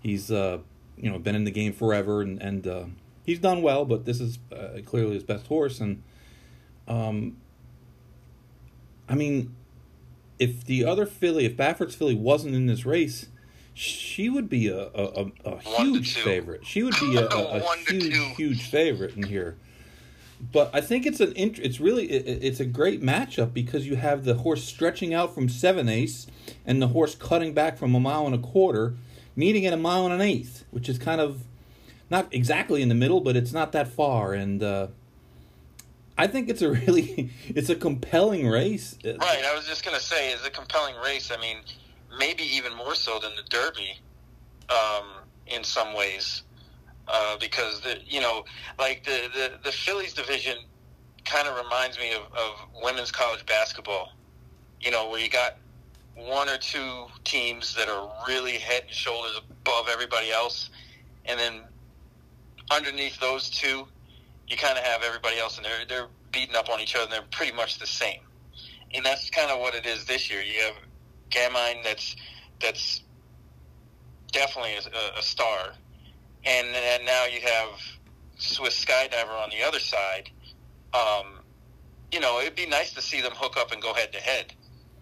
he's 0.01 0.31
uh, 0.31 0.59
you 0.97 1.09
know 1.09 1.19
been 1.19 1.35
in 1.35 1.43
the 1.43 1.51
game 1.51 1.73
forever, 1.73 2.21
and 2.21 2.41
and 2.41 2.67
uh, 2.67 2.85
he's 3.23 3.39
done 3.39 3.61
well. 3.61 3.85
But 3.85 4.05
this 4.05 4.19
is 4.19 4.39
uh, 4.51 4.79
clearly 4.85 5.13
his 5.13 5.23
best 5.23 5.47
horse, 5.47 5.79
and 5.79 6.01
um, 6.87 7.37
I 9.07 9.15
mean, 9.15 9.55
if 10.39 10.65
the 10.65 10.85
other 10.85 11.05
filly, 11.05 11.45
if 11.45 11.55
Baffert's 11.55 11.95
filly 11.95 12.15
wasn't 12.15 12.55
in 12.55 12.65
this 12.65 12.85
race. 12.85 13.27
She 13.81 14.27
would 14.29 14.49
be 14.49 14.67
a, 14.67 14.87
a, 14.87 15.05
a, 15.45 15.51
a 15.51 15.59
huge 15.59 16.17
favorite. 16.17 16.65
She 16.65 16.83
would 16.83 16.95
be 16.99 17.15
a, 17.15 17.25
a, 17.29 17.59
a 17.61 17.75
huge, 17.87 18.13
huge 18.35 18.69
favorite 18.69 19.15
in 19.15 19.23
here. 19.23 19.55
But 20.51 20.69
I 20.73 20.81
think 20.81 21.05
it's 21.05 21.21
an 21.21 21.31
int- 21.37 21.59
it's 21.59 21.79
really 21.79 22.11
it, 22.11 22.27
it- 22.27 22.43
it's 22.43 22.59
a 22.59 22.65
great 22.65 23.01
matchup 23.01 23.53
because 23.53 23.87
you 23.87 23.95
have 23.95 24.25
the 24.25 24.33
horse 24.33 24.65
stretching 24.65 25.13
out 25.13 25.33
from 25.33 25.47
seven 25.47 25.87
eighths 25.87 26.27
and 26.65 26.81
the 26.81 26.87
horse 26.89 27.15
cutting 27.15 27.53
back 27.53 27.77
from 27.77 27.95
a 27.95 28.01
mile 28.01 28.25
and 28.25 28.35
a 28.35 28.39
quarter, 28.39 28.95
meeting 29.37 29.65
at 29.65 29.71
a 29.71 29.77
mile 29.77 30.03
and 30.03 30.13
an 30.13 30.19
eighth, 30.21 30.65
which 30.71 30.89
is 30.89 30.97
kind 30.99 31.21
of 31.21 31.43
not 32.09 32.27
exactly 32.33 32.81
in 32.81 32.89
the 32.89 32.95
middle, 32.95 33.21
but 33.21 33.37
it's 33.37 33.53
not 33.53 33.71
that 33.71 33.87
far. 33.87 34.33
And 34.33 34.61
uh, 34.61 34.87
I 36.17 36.27
think 36.27 36.49
it's 36.49 36.61
a 36.61 36.69
really 36.85 37.29
it's 37.47 37.69
a 37.69 37.75
compelling 37.75 38.45
race. 38.45 38.97
Right. 39.05 39.19
I 39.45 39.55
was 39.55 39.65
just 39.67 39.85
gonna 39.85 40.01
say, 40.01 40.33
it's 40.33 40.45
a 40.45 40.49
compelling 40.51 40.95
race. 41.01 41.31
I 41.31 41.39
mean, 41.39 41.57
maybe 42.17 42.43
even 42.43 42.75
more 42.75 42.95
so 42.95 43.19
than 43.19 43.31
the 43.35 43.43
Derby, 43.49 43.99
um, 44.69 45.05
in 45.47 45.63
some 45.63 45.95
ways, 45.95 46.43
uh, 47.07 47.37
because 47.39 47.81
the 47.81 47.97
you 48.05 48.21
know, 48.21 48.43
like 48.77 49.03
the 49.03 49.29
the, 49.33 49.51
the 49.63 49.71
fillies 49.71 50.13
division 50.13 50.57
kind 51.25 51.47
of 51.47 51.57
reminds 51.63 51.97
me 51.97 52.13
of, 52.13 52.21
of 52.33 52.67
women's 52.81 53.11
college 53.11 53.45
basketball. 53.45 54.13
You 54.81 54.91
know, 54.91 55.09
where 55.09 55.19
you 55.19 55.29
got 55.29 55.57
one 56.15 56.49
or 56.49 56.57
two 56.57 57.05
teams 57.23 57.75
that 57.75 57.89
are 57.89 58.09
really 58.27 58.53
head 58.53 58.83
and 58.83 58.91
shoulders 58.91 59.39
above 59.49 59.87
everybody 59.89 60.31
else, 60.31 60.69
and 61.25 61.39
then 61.39 61.61
underneath 62.71 63.19
those 63.19 63.49
two, 63.49 63.87
you 64.47 64.57
kind 64.57 64.77
of 64.77 64.83
have 64.83 65.03
everybody 65.03 65.39
else, 65.39 65.57
and 65.57 65.65
they're 65.65 65.85
they're 65.87 66.07
beating 66.31 66.55
up 66.55 66.69
on 66.69 66.79
each 66.79 66.95
other. 66.95 67.05
and 67.05 67.13
They're 67.13 67.27
pretty 67.31 67.53
much 67.55 67.79
the 67.79 67.87
same, 67.87 68.21
and 68.93 69.05
that's 69.05 69.29
kind 69.29 69.51
of 69.51 69.59
what 69.59 69.75
it 69.75 69.85
is 69.85 70.05
this 70.05 70.29
year. 70.29 70.41
You 70.41 70.61
have 70.61 70.75
Gamine 71.29 71.83
that's 71.83 72.15
that's 72.61 73.03
definitely 74.31 74.75
a, 74.75 75.19
a 75.19 75.21
star, 75.21 75.73
and 76.43 76.67
then 76.73 77.05
now 77.05 77.25
you 77.25 77.41
have 77.41 77.79
Swiss 78.37 78.83
Skydiver 78.83 79.41
on 79.41 79.49
the 79.49 79.63
other 79.63 79.79
side. 79.79 80.29
Um, 80.93 81.39
you 82.11 82.19
know, 82.19 82.39
it'd 82.39 82.55
be 82.55 82.65
nice 82.65 82.93
to 82.93 83.01
see 83.01 83.21
them 83.21 83.33
hook 83.35 83.57
up 83.57 83.71
and 83.71 83.81
go 83.81 83.93
head 83.93 84.11
to 84.13 84.19
head, 84.19 84.53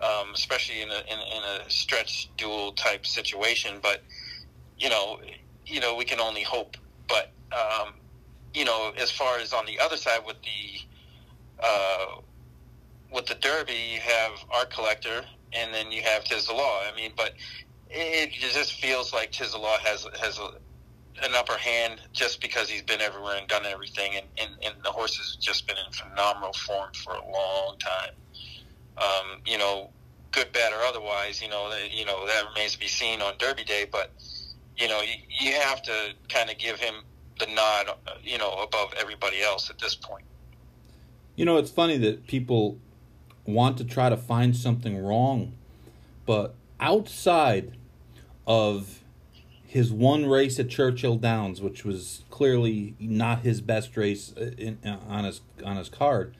um, 0.01 0.33
especially 0.33 0.81
in 0.81 0.89
a 0.89 0.99
in, 0.99 1.19
in 1.19 1.43
a 1.43 1.69
stretch 1.69 2.29
duel 2.37 2.73
type 2.73 3.05
situation. 3.05 3.79
But 3.81 4.03
you 4.77 4.89
know, 4.89 5.19
you 5.65 5.79
know, 5.79 5.95
we 5.95 6.05
can 6.05 6.19
only 6.19 6.43
hope. 6.43 6.77
But 7.07 7.31
um, 7.51 7.93
you 8.53 8.65
know, 8.65 8.91
as 8.97 9.11
far 9.11 9.37
as 9.39 9.53
on 9.53 9.65
the 9.65 9.79
other 9.79 9.97
side 9.97 10.21
with 10.25 10.37
the 10.41 11.63
uh, 11.63 12.21
with 13.11 13.25
the 13.25 13.35
Derby, 13.35 13.73
you 13.93 13.99
have 13.99 14.31
Art 14.51 14.69
Collector, 14.69 15.23
and 15.53 15.73
then 15.73 15.91
you 15.91 16.01
have 16.03 16.23
Law. 16.49 16.81
I 16.81 16.95
mean, 16.95 17.11
but 17.15 17.33
it, 17.89 18.31
just 18.31 18.73
feels 18.73 19.13
like 19.13 19.35
Law 19.53 19.77
has 19.79 20.07
has 20.19 20.39
a, 20.39 20.49
an 21.23 21.33
upper 21.35 21.57
hand 21.57 22.01
just 22.13 22.41
because 22.41 22.69
he's 22.69 22.81
been 22.81 23.01
everywhere 23.01 23.37
and 23.37 23.47
done 23.47 23.65
everything, 23.65 24.15
and, 24.15 24.25
and, 24.37 24.51
and 24.63 24.75
the 24.83 24.91
horse 24.91 25.17
has 25.17 25.35
just 25.35 25.67
been 25.67 25.77
in 25.77 25.91
phenomenal 25.91 26.53
form 26.53 26.89
for 27.03 27.13
a 27.13 27.31
long 27.31 27.77
time. 27.79 28.11
Um, 28.97 29.41
you 29.45 29.57
know, 29.57 29.89
good, 30.31 30.51
bad, 30.53 30.73
or 30.73 30.81
otherwise, 30.81 31.41
you 31.41 31.49
know, 31.49 31.69
that- 31.69 31.91
you 31.91 32.05
know 32.05 32.25
that 32.27 32.45
remains 32.49 32.73
to 32.73 32.79
be 32.79 32.87
seen 32.87 33.21
on 33.21 33.33
Derby 33.37 33.63
Day, 33.63 33.85
but 33.91 34.11
you 34.77 34.87
know, 34.87 35.01
you, 35.01 35.13
you 35.29 35.53
have 35.53 35.81
to 35.83 36.13
kind 36.29 36.49
of 36.49 36.57
give 36.57 36.79
him 36.79 36.95
the 37.39 37.47
nod, 37.47 37.87
you 38.23 38.37
know, 38.37 38.51
above 38.53 38.93
everybody 38.99 39.41
else 39.41 39.69
at 39.69 39.79
this 39.79 39.95
point. 39.95 40.25
You 41.35 41.45
know, 41.45 41.57
it's 41.57 41.71
funny 41.71 41.97
that 41.99 42.27
people 42.27 42.79
want 43.47 43.77
to 43.77 43.83
try 43.83 44.09
to 44.09 44.17
find 44.17 44.55
something 44.55 45.03
wrong, 45.03 45.53
but 46.25 46.53
outside 46.79 47.77
of 48.45 49.01
his 49.63 49.91
one 49.91 50.25
race 50.25 50.59
at 50.59 50.69
Churchill 50.69 51.17
Downs, 51.17 51.61
which 51.61 51.83
was 51.83 52.23
clearly 52.29 52.95
not 52.99 53.39
his 53.41 53.61
best 53.61 53.97
race 53.97 54.33
uh, 54.37 54.51
in, 54.57 54.77
on 55.07 55.23
his 55.23 55.41
on 55.63 55.77
his 55.77 55.89
card, 55.89 56.35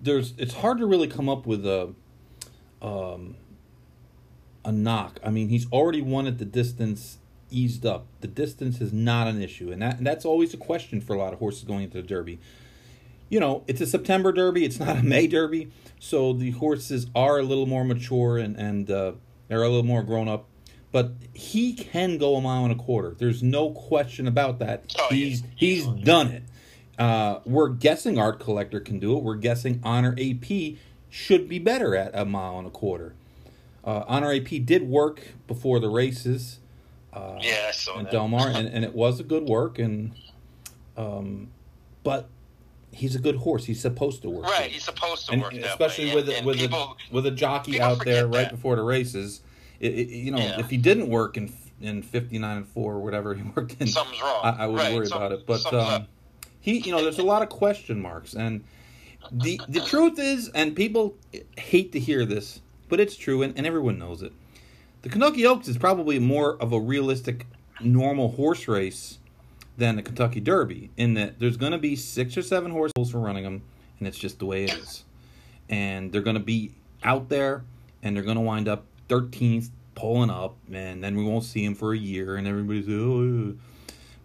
there's 0.00 0.34
it's 0.38 0.54
hard 0.54 0.78
to 0.78 0.86
really 0.86 1.08
come 1.08 1.28
up 1.28 1.46
with 1.46 1.66
a 1.66 1.94
um, 2.82 3.36
a 4.64 4.72
knock. 4.72 5.20
I 5.24 5.30
mean, 5.30 5.48
he's 5.48 5.70
already 5.72 6.02
won 6.02 6.26
at 6.26 6.38
the 6.38 6.44
distance, 6.44 7.18
eased 7.50 7.86
up. 7.86 8.06
The 8.20 8.28
distance 8.28 8.80
is 8.80 8.92
not 8.92 9.26
an 9.26 9.40
issue, 9.40 9.70
and 9.72 9.82
that 9.82 9.98
and 9.98 10.06
that's 10.06 10.24
always 10.24 10.54
a 10.54 10.58
question 10.58 11.00
for 11.00 11.14
a 11.14 11.18
lot 11.18 11.32
of 11.32 11.38
horses 11.38 11.64
going 11.64 11.84
into 11.84 12.00
the 12.00 12.06
Derby 12.06 12.38
you 13.28 13.40
know, 13.40 13.64
it's 13.66 13.80
a 13.80 13.86
September 13.86 14.32
Derby. 14.32 14.64
It's 14.64 14.78
not 14.78 14.96
a 14.98 15.02
May 15.02 15.26
Derby, 15.26 15.70
so 15.98 16.32
the 16.32 16.52
horses 16.52 17.06
are 17.14 17.38
a 17.38 17.42
little 17.42 17.66
more 17.66 17.84
mature 17.84 18.38
and 18.38 18.56
and 18.56 18.90
uh, 18.90 19.12
they're 19.48 19.62
a 19.62 19.68
little 19.68 19.82
more 19.84 20.02
grown 20.02 20.28
up. 20.28 20.46
But 20.92 21.12
he 21.34 21.74
can 21.74 22.16
go 22.16 22.36
a 22.36 22.40
mile 22.40 22.64
and 22.64 22.72
a 22.72 22.82
quarter. 22.82 23.14
There's 23.18 23.42
no 23.42 23.70
question 23.70 24.26
about 24.26 24.60
that. 24.60 24.94
Oh, 24.98 25.08
he's 25.10 25.42
he's 25.54 25.86
done 25.86 26.28
it. 26.28 26.42
Uh, 26.98 27.40
we're 27.44 27.68
guessing 27.68 28.18
Art 28.18 28.40
Collector 28.40 28.80
can 28.80 28.98
do 28.98 29.16
it. 29.18 29.22
We're 29.22 29.34
guessing 29.34 29.80
Honor 29.82 30.16
AP 30.18 30.76
should 31.10 31.48
be 31.48 31.58
better 31.58 31.94
at 31.94 32.12
a 32.14 32.24
mile 32.24 32.58
and 32.58 32.66
a 32.66 32.70
quarter. 32.70 33.14
Uh, 33.84 34.04
Honor 34.06 34.32
AP 34.32 34.64
did 34.64 34.88
work 34.88 35.34
before 35.46 35.78
the 35.78 35.88
races 35.88 36.60
uh, 37.12 37.38
Yeah, 37.40 37.66
I 37.68 37.72
saw 37.72 37.98
in 37.98 38.04
that. 38.04 38.12
Del 38.12 38.28
Mar, 38.28 38.48
and, 38.48 38.66
and 38.66 38.84
it 38.84 38.94
was 38.94 39.20
a 39.20 39.24
good 39.24 39.44
work. 39.44 39.78
And 39.78 40.12
um, 40.96 41.48
but 42.02 42.28
he's 42.96 43.14
a 43.14 43.18
good 43.18 43.36
horse. 43.36 43.64
He's 43.64 43.80
supposed 43.80 44.22
to 44.22 44.30
work. 44.30 44.44
Right, 44.44 44.64
good. 44.64 44.70
he's 44.72 44.84
supposed 44.84 45.26
to 45.26 45.32
and 45.32 45.42
work 45.42 45.52
especially 45.54 46.14
with 46.14 46.24
and, 46.28 46.32
a, 46.34 46.36
and 46.38 46.46
with 46.46 46.56
people, 46.58 46.96
a, 47.10 47.14
with 47.14 47.26
a 47.26 47.30
jockey 47.30 47.80
out 47.80 48.04
there 48.04 48.26
right 48.26 48.42
that. 48.44 48.50
before 48.52 48.76
the 48.76 48.82
races. 48.82 49.42
It, 49.80 49.92
it, 49.92 50.08
you 50.08 50.30
know, 50.32 50.38
Yeah. 50.38 50.58
if 50.60 50.70
he 50.70 50.76
didn't 50.76 51.08
work 51.08 51.36
in 51.36 51.52
in 51.80 52.02
fifty 52.02 52.38
nine 52.38 52.56
and 52.56 52.66
four 52.68 52.94
or 52.94 53.00
whatever 53.00 53.34
he 53.34 53.42
worked 53.54 53.76
in, 53.80 53.86
Something's 53.86 54.22
wrong. 54.22 54.40
I, 54.42 54.64
I 54.64 54.66
would 54.66 54.78
Right, 54.78 54.94
worry 54.94 55.06
some- 55.06 55.18
about 55.18 55.32
it. 55.32 55.46
But 55.46 55.72
um, 55.74 56.06
he, 56.60 56.78
you 56.78 56.90
know, 56.92 57.02
there's 57.02 57.18
a 57.18 57.22
lot 57.22 57.42
of 57.42 57.48
question 57.50 58.00
marks, 58.00 58.34
and 58.34 58.64
the 59.30 59.60
the 59.68 59.80
truth 59.86 60.18
is, 60.18 60.48
and 60.54 60.74
people 60.74 61.14
hate 61.58 61.92
to 61.92 62.00
hear 62.00 62.24
this, 62.24 62.60
but 62.88 62.98
it's 63.00 63.16
true, 63.16 63.42
and, 63.42 63.56
and 63.58 63.66
everyone 63.66 63.98
knows 63.98 64.22
it. 64.22 64.32
The 65.02 65.10
Kentucky 65.10 65.46
Oaks 65.46 65.68
is 65.68 65.76
probably 65.76 66.18
more 66.18 66.56
of 66.60 66.72
a 66.72 66.80
realistic, 66.80 67.46
normal 67.80 68.32
horse 68.32 68.66
race 68.66 69.18
than 69.76 69.96
the 69.96 70.02
Kentucky 70.02 70.40
Derby, 70.40 70.90
in 70.96 71.14
that 71.14 71.38
there's 71.38 71.56
going 71.56 71.72
to 71.72 71.78
be 71.78 71.96
six 71.96 72.36
or 72.36 72.42
seven 72.42 72.70
horses 72.70 73.10
for 73.10 73.18
running 73.18 73.44
them, 73.44 73.62
and 73.98 74.08
it's 74.08 74.18
just 74.18 74.38
the 74.38 74.46
way 74.46 74.64
it 74.64 74.74
is. 74.74 75.04
And 75.68 76.12
they're 76.12 76.22
going 76.22 76.36
to 76.36 76.40
be 76.42 76.72
out 77.02 77.28
there, 77.28 77.64
and 78.02 78.16
they're 78.16 78.24
going 78.24 78.36
to 78.36 78.42
wind 78.42 78.68
up 78.68 78.86
13th, 79.08 79.70
pulling 79.94 80.30
up, 80.30 80.56
and 80.72 81.02
then 81.02 81.16
we 81.16 81.24
won't 81.24 81.44
see 81.44 81.64
him 81.64 81.74
for 81.74 81.92
a 81.92 81.98
year, 81.98 82.36
and 82.36 82.46
everybody's 82.46 82.88
oh. 82.88 83.54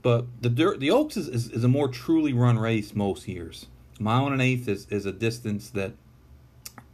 But 0.02 0.26
the 0.42 0.50
the 0.50 0.92
Oaks 0.92 1.18
is, 1.18 1.28
is, 1.28 1.50
is, 1.52 1.64
a 1.64 1.68
more 1.68 1.88
truly 1.88 2.34
run 2.34 2.58
race 2.58 2.96
most 2.96 3.28
years. 3.28 3.68
Mile 4.00 4.26
and 4.26 4.34
an 4.34 4.42
eighth 4.42 4.68
is, 4.68 4.88
is 4.90 5.06
a 5.06 5.12
distance 5.12 5.70
that 5.72 5.94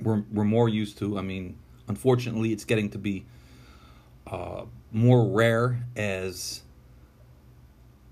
we're 0.01 0.23
we're 0.31 0.43
more 0.43 0.67
used 0.67 0.97
to. 0.99 1.17
I 1.17 1.21
mean, 1.21 1.57
unfortunately, 1.87 2.51
it's 2.51 2.65
getting 2.65 2.89
to 2.89 2.97
be 2.97 3.25
uh, 4.27 4.65
more 4.91 5.25
rare 5.25 5.83
as 5.95 6.63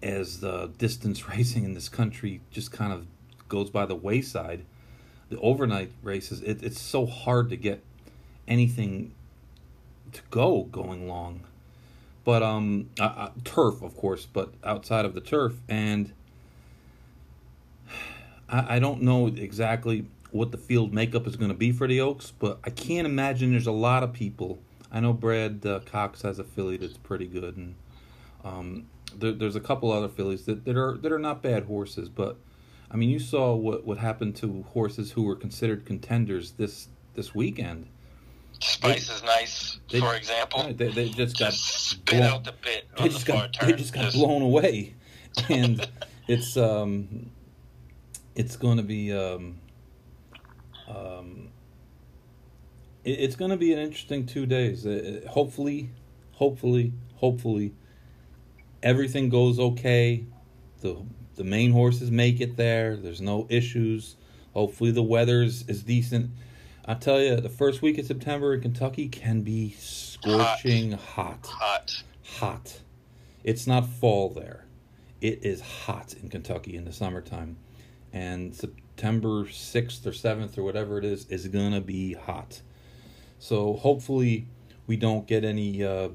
as 0.01 0.39
the 0.39 0.71
distance 0.77 1.27
racing 1.29 1.63
in 1.63 1.73
this 1.73 1.89
country 1.89 2.41
just 2.51 2.71
kind 2.71 2.93
of 2.93 3.07
goes 3.49 3.69
by 3.69 3.85
the 3.85 3.95
wayside. 3.95 4.65
The 5.29 5.39
overnight 5.39 5.91
races, 6.03 6.41
it, 6.41 6.61
it's 6.61 6.79
so 6.79 7.05
hard 7.05 7.49
to 7.49 7.57
get 7.57 7.83
anything 8.47 9.13
to 10.13 10.21
go 10.29 10.63
going 10.63 11.07
long. 11.07 11.41
But 12.23 12.41
um, 12.41 12.89
uh, 12.99 13.03
uh, 13.03 13.29
turf, 13.43 13.81
of 13.81 13.95
course, 13.95 14.25
but 14.25 14.51
outside 14.63 15.05
of 15.05 15.13
the 15.13 15.21
turf, 15.21 15.53
and 15.69 16.11
I, 18.49 18.75
I 18.75 18.79
don't 18.79 19.01
know 19.01 19.27
exactly 19.27 20.05
what 20.31 20.51
the 20.51 20.57
field 20.57 20.93
makeup 20.93 21.27
is 21.27 21.35
going 21.35 21.51
to 21.51 21.57
be 21.57 21.71
for 21.71 21.87
the 21.87 22.01
Oaks, 22.01 22.31
but 22.37 22.59
I 22.63 22.69
can't 22.71 23.05
imagine 23.05 23.51
there's 23.51 23.67
a 23.67 23.71
lot 23.71 24.03
of 24.03 24.11
people. 24.11 24.59
I 24.91 24.99
know 24.99 25.13
Brad 25.13 25.65
uh, 25.65 25.79
Cox 25.85 26.23
has 26.23 26.39
a 26.39 26.43
filly 26.43 26.77
that's 26.77 26.97
pretty 26.97 27.27
good, 27.27 27.57
and 27.57 27.75
um, 28.43 28.87
there, 29.19 29.31
there's 29.31 29.55
a 29.55 29.61
couple 29.61 29.91
other 29.91 30.09
fillies 30.09 30.45
that, 30.45 30.65
that 30.65 30.77
are 30.77 30.97
that 30.97 31.11
are 31.11 31.19
not 31.19 31.41
bad 31.41 31.63
horses. 31.65 32.09
But 32.09 32.37
I 32.91 32.97
mean, 32.97 33.09
you 33.09 33.19
saw 33.19 33.55
what 33.55 33.85
what 33.85 33.97
happened 33.97 34.35
to 34.37 34.63
horses 34.73 35.11
who 35.11 35.23
were 35.23 35.35
considered 35.35 35.85
contenders 35.85 36.51
this 36.51 36.87
this 37.15 37.33
weekend. 37.33 37.87
Spice 38.59 39.07
they, 39.07 39.13
is 39.13 39.23
nice, 39.23 39.79
they, 39.91 39.99
for 39.99 40.15
example. 40.15 40.63
Right, 40.63 40.77
they, 40.77 40.89
they 40.89 41.09
just 41.09 41.37
got 41.37 41.53
spit 41.53 42.19
blown, 42.19 42.23
out 42.23 42.43
the 42.45 42.53
bit. 42.53 42.87
They 42.97 43.09
just 43.09 43.25
the 43.25 43.31
got 43.33 43.57
they 43.59 43.73
just 43.73 43.93
got 43.93 44.05
just... 44.05 44.15
blown 44.15 44.41
away, 44.41 44.93
and 45.49 45.85
it's 46.27 46.55
um, 46.55 47.29
it's 48.35 48.55
going 48.55 48.77
to 48.77 48.83
be 48.83 49.11
um, 49.13 49.59
um, 50.87 51.49
it, 53.03 53.11
it's 53.11 53.35
going 53.35 53.51
to 53.51 53.57
be 53.57 53.73
an 53.73 53.79
interesting 53.79 54.25
two 54.25 54.45
days. 54.45 54.85
Uh, 54.85 55.21
hopefully, 55.29 55.89
hopefully, 56.33 56.93
hopefully, 57.15 57.73
everything 58.85 59.27
goes 59.27 59.59
okay. 59.59 60.23
The 60.79 60.95
the 61.35 61.43
main 61.43 61.71
horses 61.71 62.09
make 62.09 62.39
it 62.39 62.55
there. 62.55 62.95
There's 62.95 63.19
no 63.19 63.45
issues. 63.49 64.15
Hopefully, 64.53 64.91
the 64.91 65.03
weather 65.03 65.43
is, 65.43 65.63
decent. 65.63 66.31
I 66.85 66.93
tell 66.93 67.19
you, 67.19 67.35
the 67.35 67.49
first 67.49 67.81
week 67.81 67.97
of 67.97 68.05
September 68.05 68.53
in 68.53 68.61
Kentucky 68.61 69.09
can 69.09 69.41
be 69.41 69.75
scorching 69.77 70.93
hot. 70.93 71.45
Hot. 71.45 72.03
Hot. 72.37 72.79
It's 73.43 73.67
not 73.67 73.85
fall 73.85 74.29
there. 74.29 74.65
It 75.19 75.43
is 75.43 75.59
hot 75.59 76.13
in 76.13 76.29
Kentucky 76.29 76.77
in 76.77 76.85
the 76.85 76.93
summertime. 76.93 77.57
And 78.13 78.55
September 78.55 79.43
6th 79.43 80.05
or 80.05 80.11
7th 80.11 80.57
or 80.57 80.63
whatever 80.63 80.97
it 80.97 81.03
is 81.03 81.25
is 81.25 81.47
going 81.49 81.73
to 81.73 81.81
be 81.81 82.13
hot. 82.13 82.61
So 83.39 83.73
hopefully 83.73 84.47
we 84.87 84.95
don't 84.95 85.27
get 85.27 85.43
any 85.43 85.83
uh, 85.83 86.09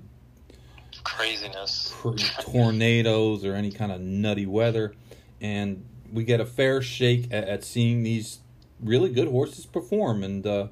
craziness, 1.04 1.95
tornadoes 2.40 3.45
or 3.45 3.54
any 3.54 3.71
kind 3.71 3.92
of 3.92 4.00
nutty 4.00 4.47
weather. 4.47 4.95
And 5.40 5.85
we 6.12 6.25
get 6.25 6.40
a 6.40 6.47
fair 6.47 6.83
shake 6.83 7.26
at, 7.33 7.49
at 7.49 7.64
seeing 7.64 8.02
these 8.02 8.40
really 8.80 9.11
good 9.11 9.28
horses 9.28 9.66
perform, 9.66 10.23
and 10.23 10.47
uh, 10.47 10.69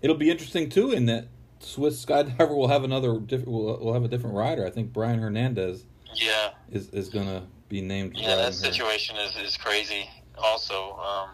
it'll 0.00 0.16
be 0.16 0.30
interesting 0.30 0.68
too 0.68 0.90
in 0.90 1.06
that 1.06 1.28
Swiss 1.60 2.04
Skydiver 2.04 2.56
will 2.56 2.68
have 2.68 2.84
another 2.84 3.18
diff- 3.18 3.46
will, 3.46 3.78
will 3.78 3.94
have 3.94 4.04
a 4.04 4.08
different 4.08 4.36
rider. 4.36 4.66
I 4.66 4.70
think 4.70 4.92
Brian 4.92 5.20
Hernandez. 5.20 5.84
Yeah. 6.14 6.50
Is 6.70 6.88
is 6.90 7.08
gonna 7.08 7.46
be 7.68 7.80
named. 7.80 8.16
Yeah, 8.16 8.36
that 8.36 8.54
situation 8.54 9.16
is, 9.16 9.34
is 9.36 9.56
crazy. 9.56 10.08
Also, 10.36 10.96
um, 10.96 11.30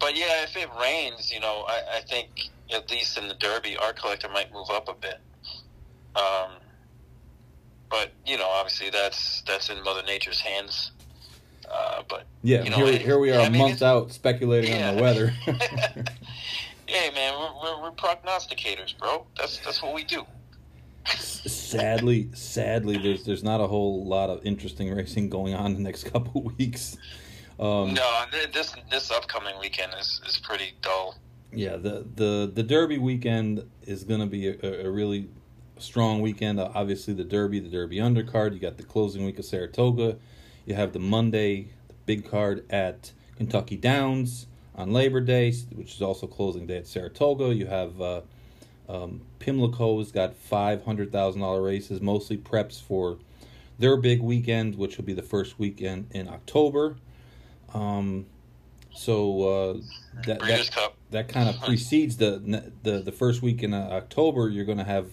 but 0.00 0.16
yeah, 0.16 0.42
if 0.42 0.56
it 0.56 0.68
rains, 0.80 1.32
you 1.32 1.40
know, 1.40 1.64
I, 1.68 1.98
I 1.98 2.00
think 2.00 2.28
at 2.72 2.90
least 2.90 3.18
in 3.18 3.28
the 3.28 3.34
Derby, 3.34 3.76
Art 3.76 3.96
Collector 3.96 4.28
might 4.28 4.52
move 4.52 4.70
up 4.70 4.88
a 4.88 4.94
bit. 4.94 5.20
Um, 6.16 6.52
but 7.90 8.12
you 8.24 8.36
know, 8.36 8.48
obviously 8.48 8.90
that's 8.90 9.42
that's 9.42 9.70
in 9.70 9.82
Mother 9.82 10.02
Nature's 10.06 10.40
hands. 10.40 10.92
Uh, 11.70 12.02
but 12.08 12.24
yeah, 12.42 12.62
you 12.62 12.70
know, 12.70 12.76
here, 12.76 12.98
here 12.98 13.18
we 13.18 13.30
are 13.30 13.34
yeah, 13.34 13.40
a 13.40 13.46
I 13.46 13.48
mean, 13.48 13.62
month 13.62 13.82
out 13.82 14.12
speculating 14.12 14.72
yeah. 14.72 14.90
on 14.90 14.96
the 14.96 15.02
weather. 15.02 15.28
hey 16.86 17.10
man, 17.14 17.34
we're, 17.38 17.62
we're, 17.62 17.82
we're, 17.82 17.90
prognosticators, 17.92 18.96
bro. 18.98 19.26
That's 19.36 19.58
that's 19.58 19.82
what 19.82 19.94
we 19.94 20.04
do. 20.04 20.24
sadly, 21.06 22.28
sadly, 22.34 22.98
there's 22.98 23.24
there's 23.24 23.42
not 23.42 23.60
a 23.60 23.66
whole 23.66 24.04
lot 24.04 24.30
of 24.30 24.44
interesting 24.44 24.94
racing 24.94 25.28
going 25.28 25.54
on 25.54 25.74
the 25.74 25.80
next 25.80 26.04
couple 26.12 26.52
weeks. 26.58 26.96
Um, 27.58 27.94
no, 27.94 28.24
this 28.52 28.74
this 28.90 29.10
upcoming 29.10 29.58
weekend 29.58 29.92
is, 29.98 30.20
is 30.26 30.40
pretty 30.44 30.74
dull. 30.82 31.16
Yeah, 31.52 31.76
the 31.76 32.06
the 32.14 32.50
the 32.52 32.62
Derby 32.62 32.98
weekend 32.98 33.68
is 33.82 34.04
going 34.04 34.20
to 34.20 34.26
be 34.26 34.48
a, 34.48 34.86
a, 34.86 34.90
really 34.90 35.28
strong 35.78 36.20
weekend. 36.20 36.60
Uh, 36.60 36.70
obviously, 36.74 37.14
the 37.14 37.24
Derby, 37.24 37.60
the 37.60 37.68
Derby 37.68 37.96
undercard. 37.96 38.52
You 38.52 38.58
got 38.58 38.76
the 38.76 38.82
closing 38.82 39.24
week 39.24 39.38
of 39.38 39.44
Saratoga. 39.44 40.16
You 40.64 40.74
have 40.74 40.92
the 40.92 40.98
Monday, 40.98 41.68
the 41.88 41.94
big 42.06 42.28
card 42.28 42.64
at 42.70 43.12
Kentucky 43.36 43.76
Downs 43.76 44.46
on 44.74 44.92
Labor 44.92 45.20
Day, 45.20 45.52
which 45.74 45.94
is 45.94 46.02
also 46.02 46.26
closing 46.26 46.66
day 46.66 46.78
at 46.78 46.86
Saratoga. 46.86 47.54
You 47.54 47.66
have 47.66 48.00
uh, 48.00 48.20
um, 48.88 49.22
Pimlico's 49.38 50.12
got 50.12 50.36
five 50.36 50.84
hundred 50.84 51.12
thousand 51.12 51.40
dollar 51.40 51.62
races, 51.62 52.00
mostly 52.00 52.36
preps 52.36 52.80
for 52.80 53.18
their 53.78 53.96
big 53.96 54.20
weekend, 54.20 54.76
which 54.76 54.96
will 54.96 55.04
be 55.04 55.12
the 55.12 55.22
first 55.22 55.58
weekend 55.58 56.08
in 56.12 56.28
October. 56.28 56.96
Um, 57.74 58.26
so 58.94 59.42
uh, 59.42 59.76
that 60.26 60.40
that, 60.40 60.92
that 61.10 61.28
kind 61.28 61.48
of 61.48 61.60
precedes 61.64 62.16
the 62.16 62.72
the 62.82 63.00
the 63.00 63.12
first 63.12 63.42
week 63.42 63.62
in 63.62 63.74
uh, 63.74 63.88
October. 63.92 64.48
You're 64.48 64.64
going 64.64 64.78
to 64.78 64.84
have 64.84 65.10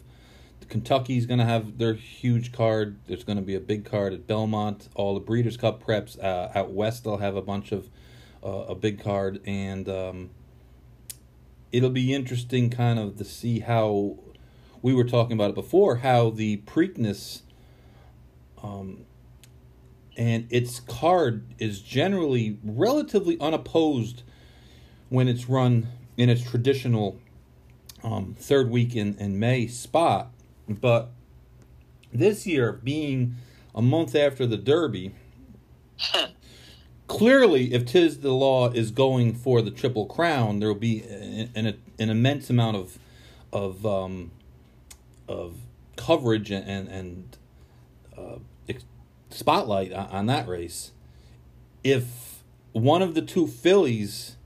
Kentucky's 0.64 1.26
going 1.26 1.40
to 1.40 1.46
have 1.46 1.78
their 1.78 1.94
huge 1.94 2.52
card. 2.52 2.98
There's 3.08 3.24
going 3.24 3.38
to 3.38 3.44
be 3.44 3.56
a 3.56 3.60
big 3.60 3.86
card 3.86 4.14
at 4.14 4.28
Belmont. 4.28 4.90
All 4.96 5.14
the 5.14 5.20
Breeders' 5.20 5.58
Cup 5.58 5.84
preps 5.84 6.22
uh, 6.24 6.52
out 6.54 6.72
west. 6.72 7.04
They'll 7.04 7.18
have 7.18 7.36
a 7.36 7.42
bunch 7.42 7.72
of 7.72 7.90
uh, 8.44 8.66
a 8.68 8.76
big 8.76 9.02
card, 9.02 9.42
and 9.46 9.88
um, 9.88 10.30
it'll 11.72 11.90
be 11.90 12.14
interesting, 12.14 12.70
kind 12.70 13.00
of, 13.00 13.18
to 13.18 13.24
see 13.24 13.60
how 13.60 14.18
we 14.82 14.94
were 14.94 15.06
talking 15.06 15.34
about 15.34 15.50
it 15.50 15.56
before. 15.56 15.98
How 15.98 16.30
the 16.30 16.58
Preakness 16.66 17.42
um, 18.62 19.06
and 20.18 20.48
its 20.52 20.80
card 20.82 21.46
is 21.58 21.82
generally 21.82 22.60
relatively 22.64 23.40
unopposed 23.40 24.24
when 25.10 25.28
it's 25.28 25.48
run 25.48 25.88
in 26.18 26.30
its 26.30 26.44
traditional 26.44 27.20
um, 28.04 28.36
third 28.38 28.70
week 28.70 28.96
in, 28.96 29.16
in 29.18 29.40
May 29.40 29.68
spot. 29.68 30.33
But 30.68 31.12
this 32.12 32.46
year, 32.48 32.72
being 32.72 33.36
a 33.76 33.82
month 33.82 34.16
after 34.16 34.46
the 34.46 34.58
Derby, 34.58 35.14
clearly, 37.08 37.74
if 37.74 37.86
Tiz 37.86 38.20
the 38.20 38.32
Law 38.32 38.70
is 38.70 38.92
going 38.92 39.34
for 39.34 39.62
the 39.62 39.72
Triple 39.72 40.06
Crown, 40.06 40.60
there 40.60 40.70
will 40.70 40.76
be 40.76 41.02
an, 41.04 41.50
an, 41.56 41.82
an 42.00 42.10
immense 42.10 42.50
amount 42.50 42.78
of 42.78 43.00
of 43.52 43.86
um, 43.86 44.32
of 45.28 45.56
coverage 45.96 46.52
and 46.52 46.88
and, 46.88 47.38
uh, 48.18 48.38
spotlight 49.30 49.92
on, 49.92 50.08
on 50.08 50.26
that 50.28 50.48
race. 50.48 50.92
If 51.84 52.44
one 52.72 53.02
of 53.02 53.14
the 53.14 53.22
two 53.22 53.48
fillies 53.48 54.38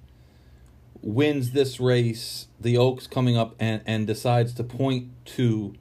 wins 1.01 1.51
this 1.51 1.79
race, 1.79 2.47
the 2.59 2.77
Oaks 2.77 3.07
coming 3.07 3.37
up 3.37 3.55
and, 3.59 3.81
and 3.85 4.07
decides 4.07 4.53
to 4.55 4.63
point 4.63 5.09
to 5.25 5.75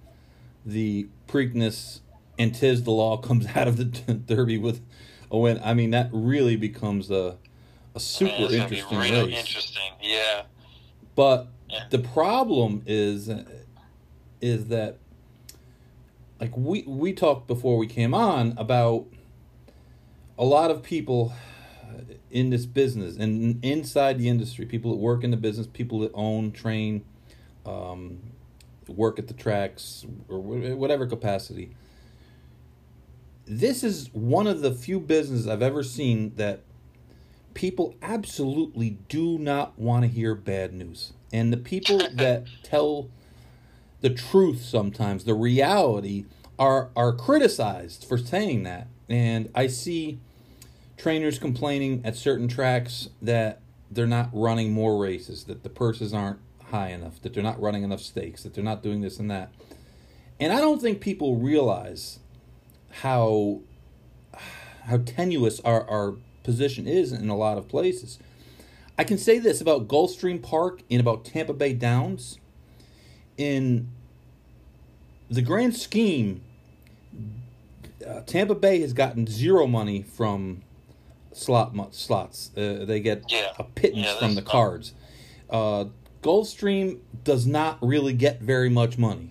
the 0.67 1.09
Preakness 1.29 2.01
and 2.39 2.55
Tiz 2.55 2.83
the 2.83 2.91
Law 2.91 3.17
comes 3.17 3.47
out 3.55 3.69
of 3.69 3.77
the 3.77 3.85
Derby 3.85 4.59
with 4.59 4.83
a 5.31 5.39
win. 5.39 5.61
I 5.65 5.73
mean, 5.73 5.91
that 5.93 6.11
really 6.13 6.57
becomes 6.57 7.11
a 7.11 7.39
a 7.95 8.01
super 8.01 8.35
I 8.35 8.49
mean, 8.49 8.61
interesting 8.61 8.99
really 8.99 9.31
race. 9.31 9.39
Interesting, 9.39 9.93
yeah. 10.03 10.43
But 11.15 11.49
yeah. 11.71 11.85
the 11.91 12.01
problem 12.01 12.83
is 12.87 13.31
is 14.43 14.67
that 14.67 14.99
like 16.41 16.55
we 16.57 16.83
we 16.87 17.13
talked 17.13 17.47
before 17.47 17.79
we 17.79 17.87
came 17.87 18.13
on 18.13 18.55
about 18.59 19.07
a 20.39 20.45
lot 20.45 20.71
of 20.71 20.83
people 20.83 21.33
in 22.31 22.51
this 22.51 22.67
business 22.67 23.17
and 23.17 23.65
inside 23.65 24.19
the 24.19 24.29
industry, 24.29 24.67
people 24.67 24.91
that 24.91 24.99
work 24.99 25.25
in 25.25 25.31
the 25.31 25.37
business, 25.39 25.67
people 25.67 26.01
that 26.01 26.11
own, 26.13 26.53
train, 26.53 27.03
um, 27.65 28.19
work 28.88 29.18
at 29.18 29.29
the 29.29 29.35
tracks 29.35 30.05
or 30.29 30.40
whatever 30.40 31.07
capacity. 31.07 31.70
This 33.46 33.85
is 33.85 34.11
one 34.12 34.46
of 34.46 34.61
the 34.61 34.72
few 34.72 34.99
businesses 34.99 35.46
I've 35.46 35.62
ever 35.62 35.83
seen 35.83 36.35
that 36.37 36.61
people 37.55 37.94
absolutely 38.03 38.99
do 39.09 39.38
not 39.38 39.79
want 39.79 40.05
to 40.05 40.09
hear 40.09 40.35
bad 40.35 40.72
news. 40.75 41.12
And 41.33 41.53
the 41.53 41.57
people 41.57 41.99
that 42.14 42.46
tell 42.62 43.09
the 44.01 44.11
truth 44.11 44.62
sometimes, 44.62 45.25
the 45.25 45.35
reality, 45.35 46.25
are 46.59 46.90
are 46.96 47.12
criticized 47.12 48.05
for 48.05 48.18
saying 48.18 48.62
that. 48.64 48.88
And 49.09 49.51
I 49.55 49.66
see 49.66 50.18
trainers 50.96 51.38
complaining 51.38 52.03
at 52.05 52.16
certain 52.16 52.49
tracks 52.49 53.09
that 53.22 53.61
they're 53.90 54.07
not 54.07 54.31
running 54.33 54.72
more 54.72 54.99
races, 54.99 55.44
that 55.44 55.62
the 55.62 55.68
purses 55.68 56.12
aren't 56.12 56.38
high 56.71 56.89
enough, 56.89 57.21
that 57.23 57.35
they're 57.35 57.43
not 57.43 57.61
running 57.61 57.83
enough 57.83 58.01
stakes, 58.01 58.43
that 58.43 58.55
they're 58.55 58.65
not 58.65 58.83
doing 58.83 59.01
this 59.01 59.19
and 59.19 59.31
that. 59.31 59.53
And 60.39 60.53
I 60.53 60.61
don't 60.61 60.81
think 60.81 61.01
people 61.01 61.37
realize 61.37 62.19
how 62.91 63.61
how 64.85 64.99
tenuous 64.99 65.61
our, 65.61 65.89
our 65.89 66.15
position 66.45 66.87
is 66.87 67.13
in 67.13 67.29
a 67.29 67.37
lot 67.37 67.59
of 67.59 67.69
places. 67.69 68.19
I 68.99 69.05
can 69.05 69.19
say 69.19 69.39
this 69.39 69.61
about 69.61 69.89
Gulfstream 69.89 70.41
Park 70.41 70.83
and 70.91 71.01
about 71.01 71.25
Tampa 71.25 71.53
Bay 71.53 71.73
Downs. 71.73 72.39
In 73.37 73.91
the 75.29 75.43
grand 75.43 75.77
scheme, 75.77 76.41
uh, 78.07 78.21
Tampa 78.23 78.55
Bay 78.55 78.81
has 78.81 78.93
gotten 78.93 79.27
zero 79.27 79.67
money 79.67 80.03
from 80.03 80.63
slot 81.33 81.75
slots. 81.95 82.51
Uh, 82.57 82.85
they 82.87 83.01
get 83.01 83.25
yeah. 83.29 83.53
a 83.59 83.65
pittance 83.65 84.07
yeah, 84.07 84.19
from 84.19 84.35
the 84.37 84.43
cards. 84.43 84.95
Uh, 85.51 85.87
Gulfstream 86.27 86.99
does 87.23 87.47
not 87.47 87.79
really 87.81 88.12
get 88.12 88.41
very 88.41 88.69
much 88.69 88.99
money. 88.99 89.31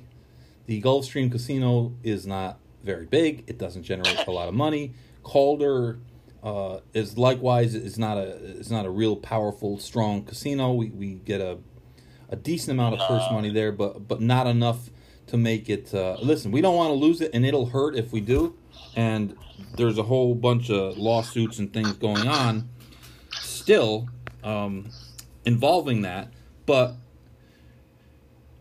The 0.66 0.82
Gulfstream 0.82 1.30
Casino 1.30 1.94
is 2.04 2.26
not 2.26 2.58
very 2.86 3.06
big. 3.06 3.44
It 3.48 3.58
doesn't 3.58 3.84
generate 3.84 4.26
a 4.26 4.32
lot 4.32 4.48
of 4.48 4.54
money. 4.54 4.94
Calder 5.22 6.00
uh, 6.42 6.80
is 6.94 7.18
likewise 7.18 7.76
is 7.76 8.00
not 8.00 8.18
a 8.18 8.36
is 8.38 8.72
not 8.72 8.86
a 8.86 8.90
real 8.90 9.18
powerful 9.18 9.78
strong 9.78 10.24
casino. 10.24 10.72
We, 10.72 10.90
we 10.90 11.16
get 11.16 11.42
a 11.42 11.58
a 12.30 12.38
decent 12.38 12.72
amount 12.72 12.96
of 12.96 13.08
purse 13.08 13.30
money 13.30 13.52
there, 13.52 13.74
but 13.74 14.08
but 14.08 14.22
not 14.22 14.48
enough 14.48 14.90
to 15.28 15.36
make 15.36 15.70
it. 15.70 15.94
Uh, 15.94 16.16
listen, 16.22 16.50
we 16.50 16.62
don't 16.62 16.76
want 16.76 16.92
to 16.92 16.94
lose 16.94 17.20
it, 17.20 17.32
and 17.34 17.46
it'll 17.46 17.66
hurt 17.66 17.98
if 17.98 18.14
we 18.14 18.22
do. 18.22 18.56
And 18.96 19.36
there's 19.76 19.98
a 19.98 20.04
whole 20.04 20.34
bunch 20.34 20.70
of 20.70 20.98
lawsuits 20.98 21.60
and 21.60 21.74
things 21.74 21.92
going 21.94 22.26
on 22.26 22.70
still 23.34 24.08
um, 24.46 24.90
involving 25.44 26.04
that. 26.04 26.30
But 26.66 26.96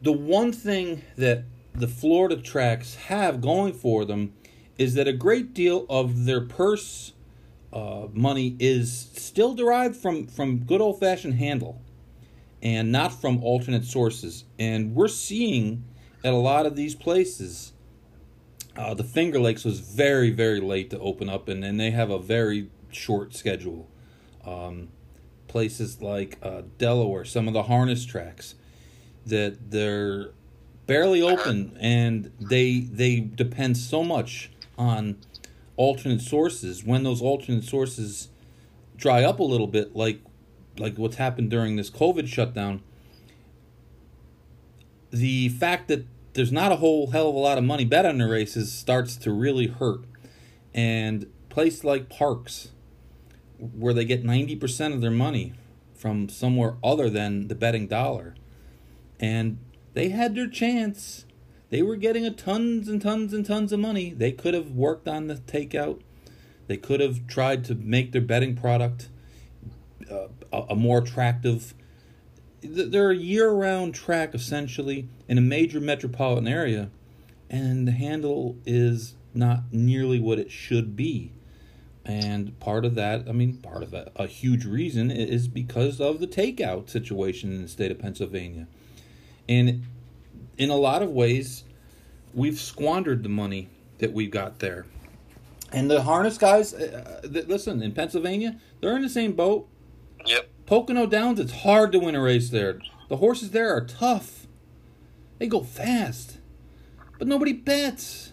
the 0.03 0.13
one 0.13 0.53
thing 0.53 1.03
that 1.17 1.45
the 1.75 1.89
Florida 1.89 2.37
tracks 2.37 2.95
have 2.95 3.41
going 3.41 3.73
for 3.73 4.05
them 4.05 4.35
is 4.79 4.95
that 4.95 5.09
a 5.09 5.13
great 5.13 5.55
deal 5.55 5.87
of 5.89 6.25
their 6.25 6.41
purse 6.41 7.13
uh, 7.73 8.07
money 8.13 8.57
is 8.59 9.11
still 9.15 9.55
derived 9.55 9.97
from, 9.97 10.27
from 10.27 10.59
good 10.59 10.81
old 10.81 11.01
fashioned 11.01 11.35
handle 11.35 11.81
and 12.63 12.91
not 12.91 13.21
from 13.21 13.43
alternate 13.43 13.85
sources. 13.85 14.45
And 14.59 14.95
we're 14.95 15.09
seeing 15.09 15.85
at 16.25 16.33
a 16.33 16.37
lot 16.37 16.67
of 16.67 16.77
these 16.77 16.95
places, 16.95 17.73
uh, 18.77 18.95
the 18.95 19.05
Finger 19.05 19.39
Lakes 19.39 19.65
was 19.65 19.81
very, 19.81 20.31
very 20.31 20.61
late 20.61 20.91
to 20.91 20.99
open 20.99 21.29
up, 21.29 21.49
and, 21.49 21.65
and 21.65 21.79
they 21.79 21.91
have 21.91 22.11
a 22.11 22.19
very 22.19 22.71
short 22.91 23.35
schedule. 23.35 23.89
Um, 24.45 24.89
places 25.55 26.03
like 26.03 26.37
uh, 26.43 26.63
Delaware, 26.79 27.25
some 27.25 27.47
of 27.47 27.55
the 27.55 27.63
harness 27.63 28.05
tracks, 28.05 28.57
that 29.25 29.71
they're 29.71 30.31
barely 30.89 31.23
open, 31.23 31.79
and 31.81 32.33
they 32.41 32.81
they 32.81 33.21
depend 33.21 33.77
so 33.77 34.03
much 34.03 34.51
on 34.77 35.17
alternate 35.77 36.21
sources. 36.21 36.83
When 36.83 37.05
those 37.05 37.23
alternate 37.23 37.63
sources 37.63 38.31
dry 38.97 39.23
up 39.23 39.39
a 39.39 39.45
little 39.45 39.69
bit, 39.69 39.95
like 39.95 40.23
like 40.77 40.99
what's 40.99 41.17
happened 41.17 41.51
during 41.51 41.77
this 41.77 41.89
COVID 41.89 42.27
shutdown, 42.27 42.83
the 45.13 45.51
fact 45.51 45.87
that 45.87 46.05
there's 46.33 46.51
not 46.51 46.73
a 46.73 46.77
whole 46.77 47.13
hell 47.13 47.29
of 47.29 47.37
a 47.37 47.39
lot 47.39 47.59
of 47.59 47.63
money 47.63 47.85
bet 47.85 48.05
on 48.05 48.19
the 48.19 48.27
races 48.27 48.73
starts 48.73 49.15
to 49.19 49.31
really 49.31 49.69
hurt. 49.69 50.01
And 50.75 51.31
place 51.49 51.85
like 51.85 52.09
Parx, 52.09 52.71
where 53.59 53.95
they 53.95 54.05
get 54.05 54.25
90% 54.25 54.93
of 54.93 55.01
their 55.01 55.11
money 55.11 55.53
from 55.95 56.29
somewhere 56.29 56.77
other 56.83 57.09
than 57.09 57.49
the 57.49 57.55
betting 57.55 57.87
dollar. 57.87 58.35
And 59.21 59.59
they 59.95 60.09
had 60.11 60.35
their 60.35 60.49
chance. 60.49 61.25
They 61.71 61.83
were 61.83 61.97
getting 61.97 62.27
a 62.27 62.31
tons 62.31 62.89
and 62.89 63.01
tons 63.01 63.33
and 63.33 63.47
tons 63.47 63.73
of 63.73 63.81
money. 63.81 64.11
They 64.11 64.33
could 64.33 64.55
have 64.55 64.73
worked 64.73 65.09
on 65.09 65.29
the 65.29 65.37
takeout. 65.37 66.01
They 66.67 66.77
could 66.77 67.01
have 67.01 67.27
tried 67.27 67.65
to 67.67 67.75
make 67.75 68.13
their 68.13 68.23
betting 68.23 68.57
product 68.57 69.09
uh, 70.11 70.29
a, 70.53 70.63
a 70.71 70.77
more 70.77 70.99
attractive 70.99 71.75
they're 72.65 73.11
a 73.11 73.17
year-round 73.17 73.95
track 73.95 74.35
essentially 74.35 75.09
in 75.29 75.39
a 75.39 75.43
major 75.43 75.81
metropolitan 75.81 76.49
area, 76.49 76.91
and 77.51 77.87
the 77.87 77.93
handle 77.93 78.57
is 78.65 79.15
not 79.35 79.65
nearly 79.71 80.19
what 80.19 80.39
it 80.39 80.51
should 80.51 80.97
be. 80.97 81.33
And 82.05 82.59
part 82.61 82.85
of 82.85 82.95
that, 82.97 83.29
I 83.29 83.33
mean, 83.33 83.57
part 83.59 83.83
of 83.83 83.91
that, 83.93 84.13
a 84.17 84.27
huge 84.27 84.67
reason 84.67 85.11
is 85.11 85.49
because 85.49 86.01
of 86.01 86.21
the 86.21 86.27
takeout 86.27 86.91
situation 86.91 87.51
in 87.53 87.63
the 87.63 87.69
state 87.69 87.91
of 87.91 87.99
Pennsylvania. 87.99 88.67
And 89.49 89.85
in 90.59 90.71
a 90.71 90.77
lot 90.77 91.03
of 91.03 91.11
ways, 91.11 91.65
we've 92.35 92.61
squandered 92.61 93.23
the 93.23 93.29
money 93.31 93.69
that 93.99 94.13
we 94.13 94.27
got 94.27 94.59
there. 94.59 94.85
And 95.73 95.91
the 95.91 96.03
harness 96.03 96.37
guys, 96.37 96.75
uh, 96.75 97.21
uh 97.25 97.29
listen, 97.47 97.83
in 97.83 97.93
Pennsylvania, 97.93 98.61
they're 98.81 98.97
in 98.97 99.03
the 99.03 99.09
same 99.09 99.33
boat. 99.33 99.69
Yep. 100.27 100.49
Pocono 100.67 101.07
Downs, 101.07 101.41
it's 101.41 101.53
hard 101.53 101.91
to 101.93 101.99
win 101.99 102.15
a 102.15 102.21
race 102.21 102.51
there. 102.51 102.81
The 103.09 103.17
horses 103.17 103.51
there 103.51 103.75
are 103.75 103.85
tough. 103.85 104.47
They 105.39 105.47
go 105.47 105.63
fast. 105.63 106.39
But 107.19 107.29
nobody 107.29 107.53
bets. 107.53 108.33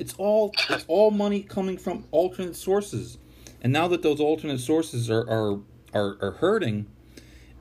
It's 0.00 0.14
all 0.16 0.54
it's 0.70 0.86
all 0.88 1.10
money 1.10 1.42
coming 1.42 1.76
from 1.76 2.06
alternate 2.10 2.56
sources. 2.56 3.18
And 3.60 3.70
now 3.70 3.86
that 3.88 4.00
those 4.00 4.18
alternate 4.18 4.60
sources 4.60 5.10
are 5.10 5.28
are, 5.28 5.60
are, 5.92 6.16
are 6.22 6.30
hurting 6.32 6.86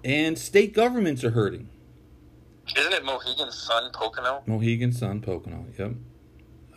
and 0.06 0.39
state 0.39 0.73
governments 0.73 1.21
are 1.25 1.32
hurting. 1.32 1.67
Isn't 2.78 2.93
it 2.93 3.04
Mohegan 3.04 3.52
Sun 3.52 3.91
Pocono? 3.91 4.41
Mohegan 4.45 4.93
Sun 4.93 5.19
Pocono, 5.19 5.65
yep. 5.78 5.91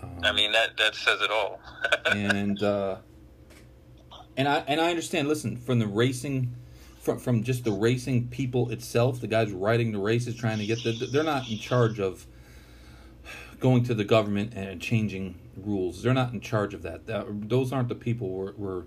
Um, 0.03 0.18
I 0.25 0.33
mean 0.33 0.51
that 0.51 0.77
that 0.79 0.96
says 0.96 1.20
it 1.20 1.31
all. 1.31 1.61
and 2.07 2.61
uh, 2.61 2.96
and 4.37 4.48
I 4.48 4.64
and 4.66 4.81
I 4.81 4.90
understand. 4.90 5.29
Listen, 5.29 5.57
from 5.57 5.79
the 5.79 5.87
racing 5.87 6.57
from 6.98 7.20
from 7.20 7.44
just 7.44 7.62
the 7.62 7.70
racing 7.70 8.27
people 8.29 8.70
itself, 8.70 9.20
the 9.20 9.29
guys 9.29 9.53
riding 9.53 9.92
the 9.92 9.98
races, 9.98 10.35
trying 10.35 10.59
to 10.59 10.66
get 10.66 10.83
the, 10.83 10.90
they're 11.12 11.22
not 11.22 11.48
in 11.48 11.59
charge 11.59 12.01
of 12.01 12.27
going 13.61 13.85
to 13.85 13.94
the 13.94 14.05
government 14.05 14.55
and 14.55 14.81
changing 14.81 15.38
rules. 15.57 16.03
They're 16.03 16.15
not 16.15 16.33
in 16.33 16.41
charge 16.41 16.75
of 16.75 16.83
that. 16.83 17.07
that 17.07 17.27
those 17.49 17.73
aren't 17.73 17.88
the 17.88 17.95
people 17.95 18.31
we're, 18.31 18.53
we're 18.57 18.83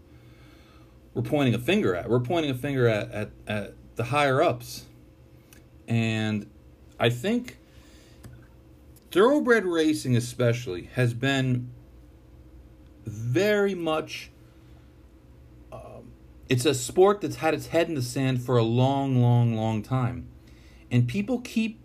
we're 1.13 1.21
pointing 1.21 1.55
a 1.55 1.59
finger 1.59 1.95
at. 1.95 2.09
We're 2.09 2.19
pointing 2.19 2.51
a 2.51 2.55
finger 2.55 2.87
at, 2.87 3.11
at, 3.11 3.31
at 3.47 3.73
the 3.95 4.05
higher 4.05 4.43
ups. 4.43 4.85
And 5.87 6.49
I 6.99 7.09
think 7.09 7.57
thoroughbred 9.11 9.65
racing, 9.65 10.17
especially, 10.17 10.89
has 10.95 11.13
been 11.13 11.71
very 13.05 13.75
much 13.75 14.29
um, 15.71 16.11
it's 16.49 16.65
a 16.65 16.73
sport 16.73 17.21
that's 17.21 17.37
had 17.37 17.53
its 17.53 17.67
head 17.67 17.87
in 17.87 17.95
the 17.95 18.01
sand 18.01 18.41
for 18.41 18.57
a 18.57 18.63
long, 18.63 19.21
long, 19.21 19.55
long 19.55 19.81
time. 19.81 20.27
And 20.91 21.07
people 21.07 21.39
keep 21.39 21.79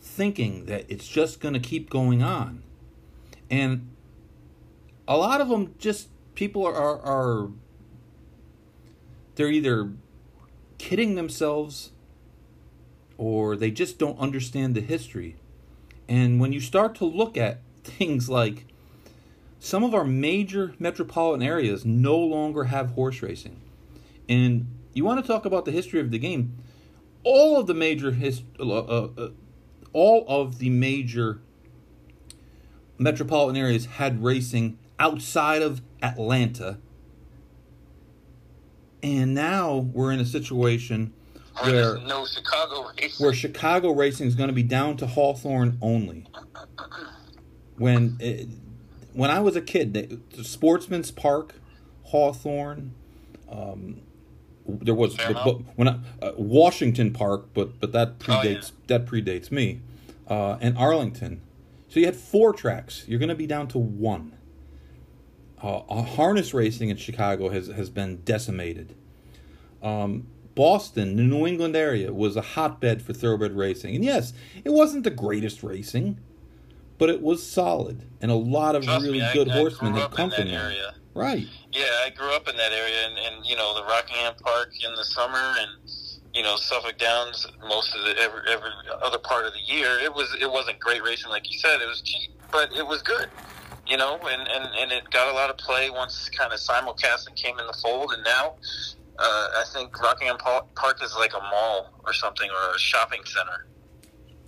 thinking 0.00 0.64
that 0.64 0.86
it's 0.88 1.06
just 1.06 1.40
going 1.40 1.54
to 1.54 1.60
keep 1.60 1.90
going 1.90 2.22
on. 2.22 2.62
And 3.50 3.90
a 5.08 5.16
lot 5.16 5.40
of 5.40 5.48
them 5.48 5.74
just, 5.78 6.08
people 6.34 6.64
are, 6.64 6.74
are, 6.74 7.00
are 7.00 7.50
they're 9.36 9.50
either 9.50 9.92
kidding 10.78 11.14
themselves 11.14 11.92
or 13.18 13.56
they 13.56 13.70
just 13.70 13.98
don't 13.98 14.18
understand 14.18 14.74
the 14.74 14.80
history. 14.80 15.36
And 16.08 16.40
when 16.40 16.52
you 16.52 16.60
start 16.60 16.94
to 16.96 17.04
look 17.04 17.36
at 17.36 17.60
things 17.84 18.28
like 18.28 18.66
some 19.58 19.84
of 19.84 19.94
our 19.94 20.04
major 20.04 20.74
metropolitan 20.78 21.46
areas 21.46 21.84
no 21.84 22.18
longer 22.18 22.64
have 22.64 22.90
horse 22.90 23.22
racing. 23.22 23.60
And 24.28 24.66
you 24.92 25.04
want 25.04 25.20
to 25.20 25.26
talk 25.26 25.44
about 25.44 25.64
the 25.64 25.72
history 25.72 26.00
of 26.00 26.10
the 26.10 26.18
game? 26.18 26.56
All 27.24 27.58
of 27.58 27.66
the 27.66 27.74
major 27.74 28.16
uh, 28.58 28.62
uh, 28.62 29.08
uh, 29.18 29.28
all 29.92 30.24
of 30.28 30.58
the 30.58 30.70
major 30.70 31.40
metropolitan 32.98 33.60
areas 33.60 33.86
had 33.86 34.22
racing 34.22 34.78
outside 34.98 35.62
of 35.62 35.82
Atlanta. 36.02 36.78
And 39.02 39.34
now 39.34 39.76
we're 39.76 40.12
in 40.12 40.20
a 40.20 40.24
situation 40.24 41.12
where 41.62 41.98
no 41.98 42.26
Chicago 42.26 42.90
racing. 42.98 43.24
where 43.24 43.34
Chicago 43.34 43.92
racing 43.92 44.26
is 44.26 44.34
going 44.34 44.48
to 44.48 44.54
be 44.54 44.62
down 44.62 44.96
to 44.98 45.06
Hawthorne 45.06 45.78
only. 45.80 46.26
When 47.78 48.16
it, 48.20 48.48
when 49.12 49.30
I 49.30 49.40
was 49.40 49.56
a 49.56 49.62
kid, 49.62 49.94
they, 49.94 50.42
Sportsman's 50.42 51.10
Park, 51.10 51.54
Hawthorne, 52.04 52.94
um, 53.50 54.00
there 54.66 54.94
was 54.94 55.16
but 55.16 55.60
when 55.76 55.88
I, 55.88 55.98
uh, 56.20 56.32
Washington 56.36 57.12
Park, 57.12 57.48
but 57.54 57.78
but 57.80 57.92
that 57.92 58.18
predates 58.18 58.72
oh, 58.72 58.76
yeah. 58.88 58.98
that 58.98 59.06
predates 59.06 59.50
me. 59.50 59.80
uh, 60.28 60.56
and 60.60 60.76
Arlington. 60.76 61.40
So 61.88 62.00
you 62.00 62.06
had 62.06 62.16
four 62.16 62.52
tracks. 62.52 63.04
You're 63.06 63.18
going 63.18 63.28
to 63.28 63.34
be 63.34 63.46
down 63.46 63.68
to 63.68 63.78
one. 63.78 64.32
Uh, 65.66 65.82
uh, 65.88 66.02
harness 66.02 66.54
racing 66.54 66.90
in 66.90 66.96
Chicago 66.96 67.48
has, 67.48 67.66
has 67.66 67.90
been 67.90 68.18
decimated. 68.18 68.94
Um, 69.82 70.28
Boston, 70.54 71.16
the 71.16 71.24
New 71.24 71.44
England 71.44 71.74
area, 71.74 72.12
was 72.12 72.36
a 72.36 72.40
hotbed 72.40 73.02
for 73.02 73.12
thoroughbred 73.12 73.56
racing. 73.56 73.96
And 73.96 74.04
yes, 74.04 74.32
it 74.64 74.70
wasn't 74.70 75.02
the 75.02 75.10
greatest 75.10 75.64
racing, 75.64 76.20
but 76.98 77.10
it 77.10 77.20
was 77.20 77.44
solid. 77.44 78.04
And 78.20 78.30
a 78.30 78.36
lot 78.36 78.76
of 78.76 78.84
Trust 78.84 79.06
really 79.06 79.18
me, 79.18 79.28
good 79.32 79.48
I 79.48 79.54
horsemen 79.54 79.94
have 79.94 80.12
come 80.12 80.30
from 80.30 80.46
there. 80.46 80.66
area. 80.66 80.94
Right. 81.14 81.48
Yeah, 81.72 81.84
I 82.04 82.10
grew 82.10 82.30
up 82.36 82.48
in 82.48 82.56
that 82.56 82.70
area, 82.70 83.08
and, 83.08 83.18
and 83.18 83.44
you 83.44 83.56
know 83.56 83.74
the 83.74 83.82
Rockingham 83.86 84.34
Park 84.44 84.70
in 84.84 84.94
the 84.94 85.04
summer, 85.04 85.54
and 85.58 85.90
you 86.32 86.44
know 86.44 86.54
Suffolk 86.56 86.96
Downs 86.96 87.44
most 87.66 87.92
of 87.96 88.04
the 88.04 88.16
every, 88.20 88.42
every 88.48 88.70
other 89.02 89.18
part 89.18 89.46
of 89.46 89.52
the 89.52 89.74
year. 89.74 89.98
It 89.98 90.14
was 90.14 90.32
it 90.40 90.48
wasn't 90.48 90.78
great 90.78 91.02
racing 91.02 91.30
like 91.30 91.50
you 91.50 91.58
said. 91.58 91.80
It 91.80 91.88
was 91.88 92.02
cheap, 92.02 92.30
but 92.52 92.70
it 92.72 92.86
was 92.86 93.02
good. 93.02 93.28
You 93.88 93.96
know, 93.96 94.18
and, 94.18 94.48
and, 94.48 94.64
and 94.78 94.90
it 94.92 95.08
got 95.10 95.28
a 95.30 95.32
lot 95.32 95.48
of 95.48 95.56
play 95.58 95.90
once 95.90 96.28
kind 96.30 96.52
of 96.52 96.58
simulcasting 96.58 97.36
came 97.36 97.58
in 97.58 97.66
the 97.66 97.72
fold, 97.72 98.12
and 98.12 98.24
now 98.24 98.54
uh, 99.18 99.22
I 99.22 99.64
think 99.72 99.98
Rockingham 100.00 100.38
Park 100.38 101.02
is 101.02 101.14
like 101.14 101.32
a 101.34 101.40
mall 101.40 101.92
or 102.04 102.12
something 102.12 102.50
or 102.50 102.74
a 102.74 102.78
shopping 102.78 103.20
center. 103.24 103.66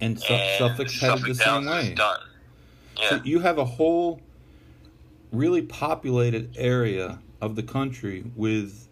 And, 0.01 0.20
Su- 0.20 0.33
and 0.35 0.59
Suffolk's 0.59 1.01
headed 1.01 1.18
Suffolk 1.18 1.29
the 1.29 1.35
same 1.35 1.66
way. 1.66 1.94
done. 1.94 2.20
Yeah. 3.01 3.09
So 3.11 3.20
you 3.24 3.38
have 3.40 3.59
a 3.59 3.64
whole 3.64 4.20
really 5.33 5.62
populated 5.62 6.57
area 6.59 7.20
of 7.40 7.55
the 7.55 7.62
country 7.62 8.24
with 8.35 8.88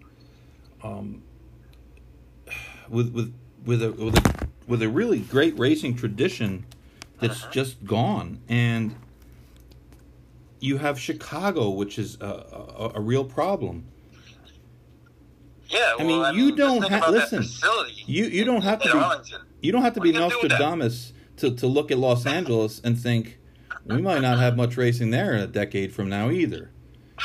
um 0.85 1.23
with 2.89 3.13
with 3.13 3.35
with 3.65 3.83
a 3.83 3.91
with 3.93 4.17
a, 4.17 4.47
with 4.69 4.83
a 4.83 4.89
really 4.89 5.19
great 5.19 5.59
racing 5.59 5.97
tradition 5.97 6.65
that's 7.21 7.43
Uh-huh. 7.43 7.53
just 7.53 7.85
gone 7.85 8.41
and 8.49 8.95
you 10.61 10.79
have 10.79 10.99
Chicago 10.99 11.71
which 11.71 11.99
is 11.99 12.19
a, 12.21 12.25
a, 12.25 12.93
a 12.97 13.01
real 13.01 13.25
problem 13.25 13.85
Yeah, 15.69 15.95
I 15.99 16.05
mean, 16.05 16.21
well, 16.21 16.35
you 16.35 16.55
don't 16.55 16.83
ha- 16.83 17.11
listen, 17.11 17.45
you 18.07 18.25
you 18.27 18.45
don't 18.45 18.63
have 18.63 18.81
to 18.83 18.93
be 18.93 18.99
Arlington. 18.99 19.41
you 19.61 19.73
don't 19.73 19.83
have 19.83 19.95
to 19.95 20.01
be 20.01 20.11
are 20.11 20.13
you 20.13 20.19
gonna 20.19 20.31
do 20.31 20.39
with 20.43 20.51
that? 20.51 20.61
Nostradamus 20.61 21.13
to, 21.39 21.51
to 21.57 21.67
look 21.67 21.91
at 21.91 21.99
Los 21.99 22.27
Angeles 22.27 22.81
and 22.83 22.99
think 22.99 23.39
we 23.85 24.01
might 24.01 24.23
not 24.23 24.39
have 24.39 24.57
much 24.57 24.77
racing 24.77 25.11
there 25.11 25.35
in 25.35 25.41
a 25.41 25.47
decade 25.47 25.93
from 25.93 26.09
now 26.09 26.31
either. 26.31 26.71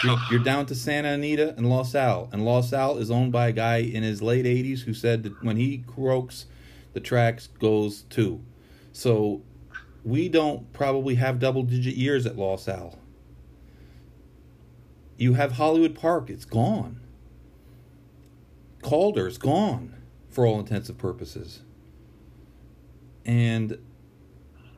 You're, 0.04 0.18
you're 0.32 0.44
down 0.44 0.66
to 0.68 0.76
Santa 0.76 1.10
Anita 1.10 1.54
and 1.58 1.70
Los 1.70 1.96
Al, 1.96 2.30
and 2.32 2.46
Los 2.46 2.74
Al 2.74 2.98
is 2.98 3.10
owned 3.12 3.32
by 3.32 3.48
a 3.48 3.52
guy 3.52 3.78
in 3.78 4.04
his 4.04 4.22
late 4.22 4.46
80s 4.46 4.82
who 4.82 4.94
said 4.94 5.24
that 5.24 5.44
when 5.44 5.58
he 5.58 5.80
croaks, 5.88 6.46
the 6.94 7.00
tracks 7.00 7.48
goes 7.48 8.04
too. 8.04 8.42
So 8.94 9.42
we 10.04 10.30
don't 10.30 10.72
probably 10.74 11.16
have 11.16 11.40
double 11.40 11.64
digit 11.64 11.96
years 11.96 12.26
at 12.26 12.38
Los 12.38 12.68
Al. 12.68 12.98
You 15.22 15.36
have 15.36 15.52
Hollywood 15.52 15.94
Park, 15.94 16.32
it's 16.32 16.46
gone. 16.46 17.00
Calder's 18.82 19.38
gone 19.38 20.02
for 20.32 20.48
all 20.48 20.60
intents 20.60 20.90
and 20.90 20.98
purposes. 20.98 21.62
And 23.24 23.78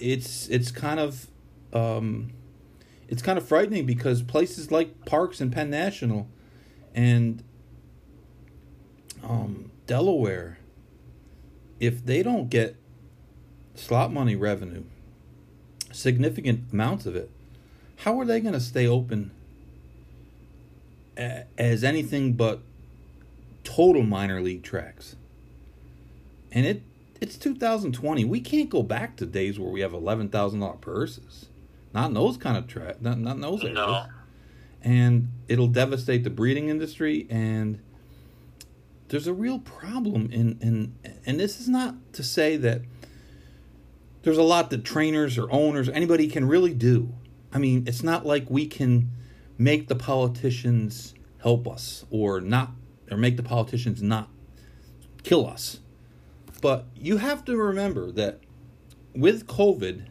it's 0.01 0.49
it's 0.49 0.69
kind 0.69 0.99
of 0.99 1.27
um, 1.71 2.33
it's 3.07 3.21
kind 3.21 3.37
of 3.37 3.47
frightening 3.47 3.85
because 3.85 4.21
places 4.21 4.69
like 4.69 5.05
Parx 5.05 5.39
and 5.39 5.49
Penn 5.49 5.69
National 5.69 6.27
and 6.93 7.41
um, 9.23 9.71
Delaware, 9.87 10.57
if 11.79 12.05
they 12.05 12.21
don't 12.21 12.49
get 12.49 12.75
slot 13.75 14.11
money 14.11 14.35
revenue, 14.35 14.83
significant 15.93 16.73
amounts 16.73 17.05
of 17.05 17.15
it, 17.15 17.31
how 17.99 18.19
are 18.19 18.25
they 18.25 18.41
going 18.41 18.53
to 18.53 18.59
stay 18.59 18.85
open 18.85 19.31
as 21.17 21.83
anything 21.83 22.33
but 22.33 22.61
total 23.63 24.03
minor 24.03 24.41
league 24.41 24.63
tracks? 24.63 25.15
And 26.51 26.65
it 26.65 26.83
it's 27.21 27.37
2020. 27.37 28.25
We 28.25 28.41
can't 28.41 28.69
go 28.69 28.83
back 28.83 29.15
to 29.17 29.25
days 29.25 29.57
where 29.57 29.69
we 29.69 29.81
have 29.81 29.93
eleven 29.93 30.29
thousand 30.29 30.59
dollar 30.59 30.73
purses. 30.73 31.45
Not 31.93 32.07
in 32.07 32.13
those 32.13 32.37
kind 32.37 32.57
of 32.57 32.67
track. 32.67 33.01
Not 33.01 33.17
not 33.19 33.35
in 33.35 33.41
those 33.41 33.61
areas. 33.61 33.75
No. 33.75 34.05
And 34.81 35.29
it'll 35.47 35.67
devastate 35.67 36.23
the 36.25 36.29
breeding 36.29 36.67
industry. 36.67 37.25
And 37.29 37.79
there's 39.07 39.27
a 39.27 39.33
real 39.33 39.59
problem 39.59 40.29
in 40.31 40.57
in 40.61 40.95
and 41.25 41.39
this 41.39 41.59
is 41.59 41.69
not 41.69 41.95
to 42.13 42.23
say 42.23 42.57
that 42.57 42.81
there's 44.23 44.37
a 44.37 44.43
lot 44.43 44.69
that 44.71 44.83
trainers 44.83 45.37
or 45.37 45.51
owners 45.51 45.87
anybody 45.89 46.27
can 46.27 46.45
really 46.47 46.73
do. 46.73 47.13
I 47.53 47.59
mean, 47.59 47.83
it's 47.87 48.03
not 48.03 48.25
like 48.25 48.49
we 48.49 48.65
can 48.65 49.11
make 49.63 49.87
the 49.87 49.95
politicians 49.95 51.13
help 51.41 51.67
us 51.67 52.05
or 52.09 52.41
not 52.41 52.71
or 53.09 53.17
make 53.17 53.37
the 53.37 53.43
politicians 53.43 54.01
not 54.01 54.29
kill 55.23 55.47
us. 55.47 55.79
But 56.61 56.85
you 56.95 57.17
have 57.17 57.45
to 57.45 57.55
remember 57.55 58.11
that 58.11 58.39
with 59.15 59.47
COVID, 59.47 60.07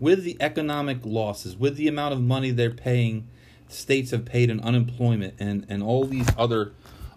with 0.00 0.24
the 0.24 0.36
economic 0.40 0.98
losses, 1.04 1.56
with 1.56 1.76
the 1.76 1.88
amount 1.88 2.14
of 2.14 2.20
money 2.20 2.50
they're 2.50 2.70
paying, 2.70 3.28
states 3.68 4.10
have 4.10 4.24
paid 4.24 4.50
in 4.50 4.60
unemployment 4.60 5.34
and, 5.38 5.66
and 5.68 5.82
all 5.82 6.04
these 6.04 6.28
other 6.36 6.72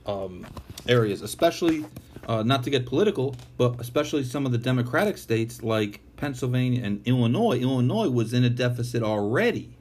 um, 0.05 0.45
areas, 0.87 1.21
especially, 1.21 1.85
uh, 2.27 2.43
not 2.43 2.63
to 2.63 2.69
get 2.69 2.85
political, 2.85 3.35
but 3.57 3.79
especially 3.79 4.23
some 4.23 4.45
of 4.45 4.51
the 4.51 4.57
Democratic 4.57 5.17
states 5.17 5.63
like 5.63 6.01
Pennsylvania 6.17 6.83
and 6.83 7.01
Illinois. 7.07 7.59
Illinois 7.59 8.09
was 8.09 8.33
in 8.33 8.43
a 8.43 8.49
deficit 8.49 9.03
already. 9.03 9.75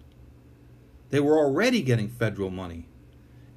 They 1.11 1.21
were 1.21 1.39
already 1.39 1.83
getting 1.83 2.09
federal 2.09 2.51
money. 2.51 2.89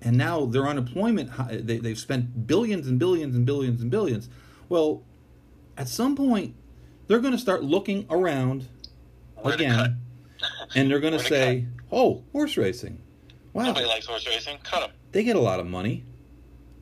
And 0.02 0.18
now 0.18 0.46
their 0.46 0.66
unemployment, 0.66 1.32
they, 1.66 1.78
they've 1.78 1.98
spent 1.98 2.46
billions 2.46 2.88
and 2.88 3.00
billions 3.00 3.36
and 3.36 3.46
billions 3.46 3.82
and 3.82 3.90
billions. 3.90 4.30
Well, 4.68 5.04
at 5.78 5.88
some 5.88 6.16
point, 6.16 6.56
they're 7.08 7.20
going 7.20 7.34
to 7.34 7.40
start 7.40 7.64
looking 7.64 8.06
around 8.10 8.68
Where 9.36 9.54
again, 9.54 10.00
and 10.76 10.90
they're 10.90 11.00
going 11.00 11.14
to 11.14 11.24
say, 11.24 11.68
"Oh, 11.92 12.24
horse 12.32 12.58
racing! 12.58 13.02
Wow, 13.54 13.66
Nobody 13.66 13.86
likes 13.86 14.06
horse 14.06 14.28
racing. 14.28 14.58
Cut 14.64 14.82
them. 14.82 14.92
they 15.12 15.24
get 15.24 15.36
a 15.36 15.42
lot 15.42 15.60
of 15.60 15.68
money." 15.68 16.06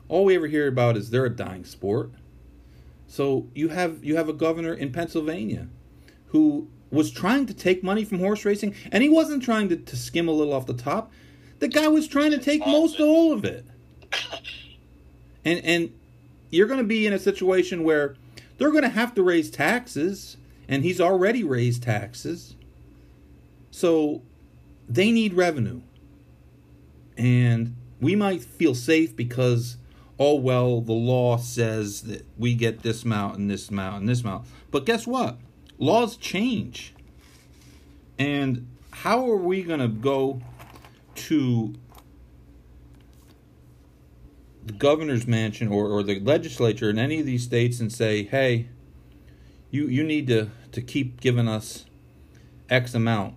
All 0.08 0.24
we 0.24 0.34
ever 0.36 0.46
hear 0.46 0.68
about 0.68 0.96
is 0.96 1.10
they're 1.10 1.24
a 1.24 1.30
dying 1.30 1.64
sport. 1.64 2.12
So 3.06 3.48
you 3.54 3.68
have 3.68 4.04
you 4.04 4.16
have 4.16 4.28
a 4.28 4.32
governor 4.32 4.74
in 4.74 4.92
Pennsylvania 4.92 5.68
who 6.28 6.68
was 6.92 7.10
trying 7.10 7.46
to 7.46 7.54
take 7.54 7.82
money 7.82 8.04
from 8.04 8.18
horse 8.20 8.44
racing, 8.44 8.74
and 8.92 9.02
he 9.02 9.08
wasn't 9.08 9.42
trying 9.42 9.68
to, 9.70 9.76
to 9.76 9.96
skim 9.96 10.28
a 10.28 10.32
little 10.32 10.52
off 10.52 10.66
the 10.66 10.74
top. 10.74 11.10
The 11.58 11.68
guy 11.68 11.88
was 11.88 12.06
trying 12.06 12.30
to 12.32 12.38
take 12.38 12.64
most 12.66 13.00
of 13.00 13.08
all 13.08 13.32
of 13.32 13.44
it. 13.44 13.66
And 15.44 15.64
and 15.64 15.92
you're 16.50 16.68
going 16.68 16.78
to 16.78 16.84
be 16.84 17.04
in 17.04 17.12
a 17.12 17.18
situation 17.18 17.82
where 17.82 18.14
they're 18.58 18.70
going 18.70 18.84
to 18.84 18.90
have 18.90 19.12
to 19.14 19.24
raise 19.24 19.50
taxes, 19.50 20.36
and 20.68 20.84
he's 20.84 21.00
already 21.00 21.42
raised 21.42 21.82
taxes. 21.82 22.54
So 23.72 24.22
they 24.88 25.10
need 25.10 25.34
revenue. 25.34 25.80
And 27.16 27.74
we 28.00 28.14
might 28.14 28.42
feel 28.42 28.74
safe 28.74 29.16
because, 29.16 29.78
oh, 30.18 30.36
well, 30.36 30.80
the 30.80 30.92
law 30.92 31.38
says 31.38 32.02
that 32.02 32.26
we 32.38 32.54
get 32.54 32.82
this 32.82 33.02
amount 33.02 33.38
and 33.38 33.50
this 33.50 33.68
amount 33.68 34.00
and 34.00 34.08
this 34.08 34.20
amount. 34.20 34.46
But 34.70 34.86
guess 34.86 35.06
what? 35.06 35.38
Laws 35.78 36.16
change. 36.16 36.94
And 38.18 38.68
how 38.90 39.28
are 39.30 39.36
we 39.36 39.62
going 39.62 39.80
to 39.80 39.88
go 39.88 40.40
to 41.14 41.74
the 44.64 44.72
governor's 44.72 45.26
mansion 45.26 45.68
or, 45.68 45.88
or 45.88 46.02
the 46.02 46.20
legislature 46.20 46.88
in 46.88 46.98
any 46.98 47.18
of 47.20 47.26
these 47.26 47.42
states 47.42 47.80
and 47.80 47.92
say, 47.92 48.22
hey, 48.22 48.68
you, 49.70 49.86
you 49.86 50.04
need 50.04 50.26
to, 50.28 50.50
to 50.70 50.80
keep 50.80 51.20
giving 51.20 51.48
us 51.48 51.86
X 52.70 52.94
amount. 52.94 53.34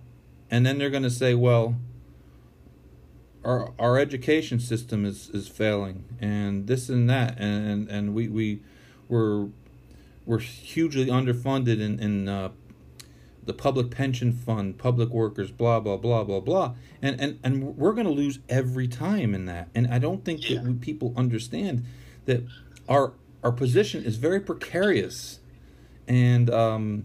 And 0.50 0.64
then 0.64 0.78
they're 0.78 0.90
going 0.90 1.02
to 1.02 1.10
say, 1.10 1.34
well, 1.34 1.76
our, 3.44 3.72
our 3.78 3.98
education 3.98 4.60
system 4.60 5.04
is, 5.04 5.30
is 5.30 5.48
failing 5.48 6.04
and 6.20 6.66
this 6.66 6.88
and 6.88 7.08
that. 7.10 7.38
And, 7.38 7.68
and, 7.68 7.88
and 7.88 8.14
we, 8.14 8.28
we, 8.28 8.60
we're, 9.08 9.48
we're 10.26 10.40
hugely 10.40 11.06
underfunded 11.06 11.80
in, 11.80 11.98
in 12.00 12.28
uh, 12.28 12.50
the 13.44 13.54
public 13.54 13.90
pension 13.90 14.32
fund, 14.32 14.76
public 14.76 15.08
workers, 15.10 15.50
blah 15.52 15.78
blah 15.80 15.96
blah 15.96 16.24
blah 16.24 16.40
blah, 16.40 16.74
and 17.00 17.18
and 17.20 17.38
and 17.44 17.76
we're 17.76 17.92
going 17.92 18.06
to 18.06 18.12
lose 18.12 18.40
every 18.48 18.88
time 18.88 19.34
in 19.34 19.46
that. 19.46 19.68
And 19.74 19.86
I 19.86 19.98
don't 19.98 20.24
think 20.24 20.48
Yeah. 20.48 20.56
that 20.58 20.66
we, 20.66 20.74
people 20.74 21.14
understand 21.16 21.84
that 22.24 22.42
our 22.88 23.14
our 23.44 23.52
position 23.52 24.04
is 24.04 24.16
very 24.16 24.40
precarious. 24.40 25.38
And 26.08 26.50
um, 26.50 27.04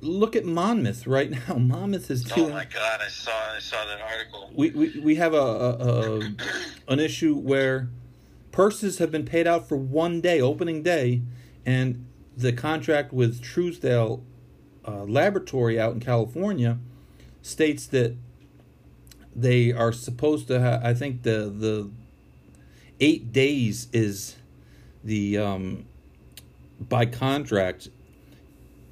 look 0.00 0.34
at 0.34 0.44
Monmouth 0.44 1.06
right 1.06 1.30
now. 1.30 1.54
Monmouth 1.58 2.10
is 2.10 2.30
Oh 2.36 2.48
my 2.48 2.64
God! 2.64 3.00
I 3.00 3.08
saw 3.08 3.30
I 3.30 3.58
saw 3.60 3.84
that 3.86 4.00
article. 4.00 4.50
we, 4.54 4.70
we 4.70 5.00
we 5.00 5.14
have 5.16 5.34
a, 5.34 5.36
a, 5.36 5.70
a 5.78 6.20
an 6.88 6.98
issue 7.00 7.34
where 7.36 7.88
purses 8.52 8.98
have 8.98 9.10
been 9.12 9.24
paid 9.24 9.46
out 9.46 9.68
for 9.68 9.76
one 9.76 10.20
day, 10.20 10.40
opening 10.40 10.82
day, 10.82 11.22
and 11.66 12.06
the 12.36 12.52
contract 12.52 13.12
with 13.12 13.42
Truesdail 13.42 14.22
uh, 14.86 15.04
laboratory 15.04 15.78
out 15.78 15.92
in 15.92 16.00
California 16.00 16.78
states 17.42 17.86
that 17.86 18.16
they 19.34 19.72
are 19.72 19.92
supposed 19.92 20.48
to 20.48 20.60
have. 20.60 20.84
I 20.84 20.94
think 20.94 21.22
the 21.22 21.52
the 21.54 21.90
eight 22.98 23.32
days 23.32 23.88
is 23.92 24.36
the 25.04 25.38
um, 25.38 25.86
by 26.80 27.06
contract 27.06 27.88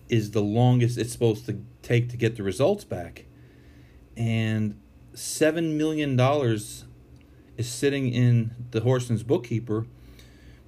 is 0.09 0.31
the 0.31 0.43
longest 0.43 0.97
it's 0.99 1.13
supposed 1.13 1.47
to 1.47 1.63
take 1.83 2.09
to 2.11 2.17
get 2.17 2.37
the 2.37 2.43
results 2.43 2.85
back, 2.85 3.25
and 4.17 4.79
seven 5.15 5.77
million 5.77 6.17
dollars 6.17 6.85
is 7.57 7.69
sitting 7.69 8.13
in 8.13 8.53
the 8.71 8.81
horseman's 8.81 9.23
bookkeeper 9.23 9.87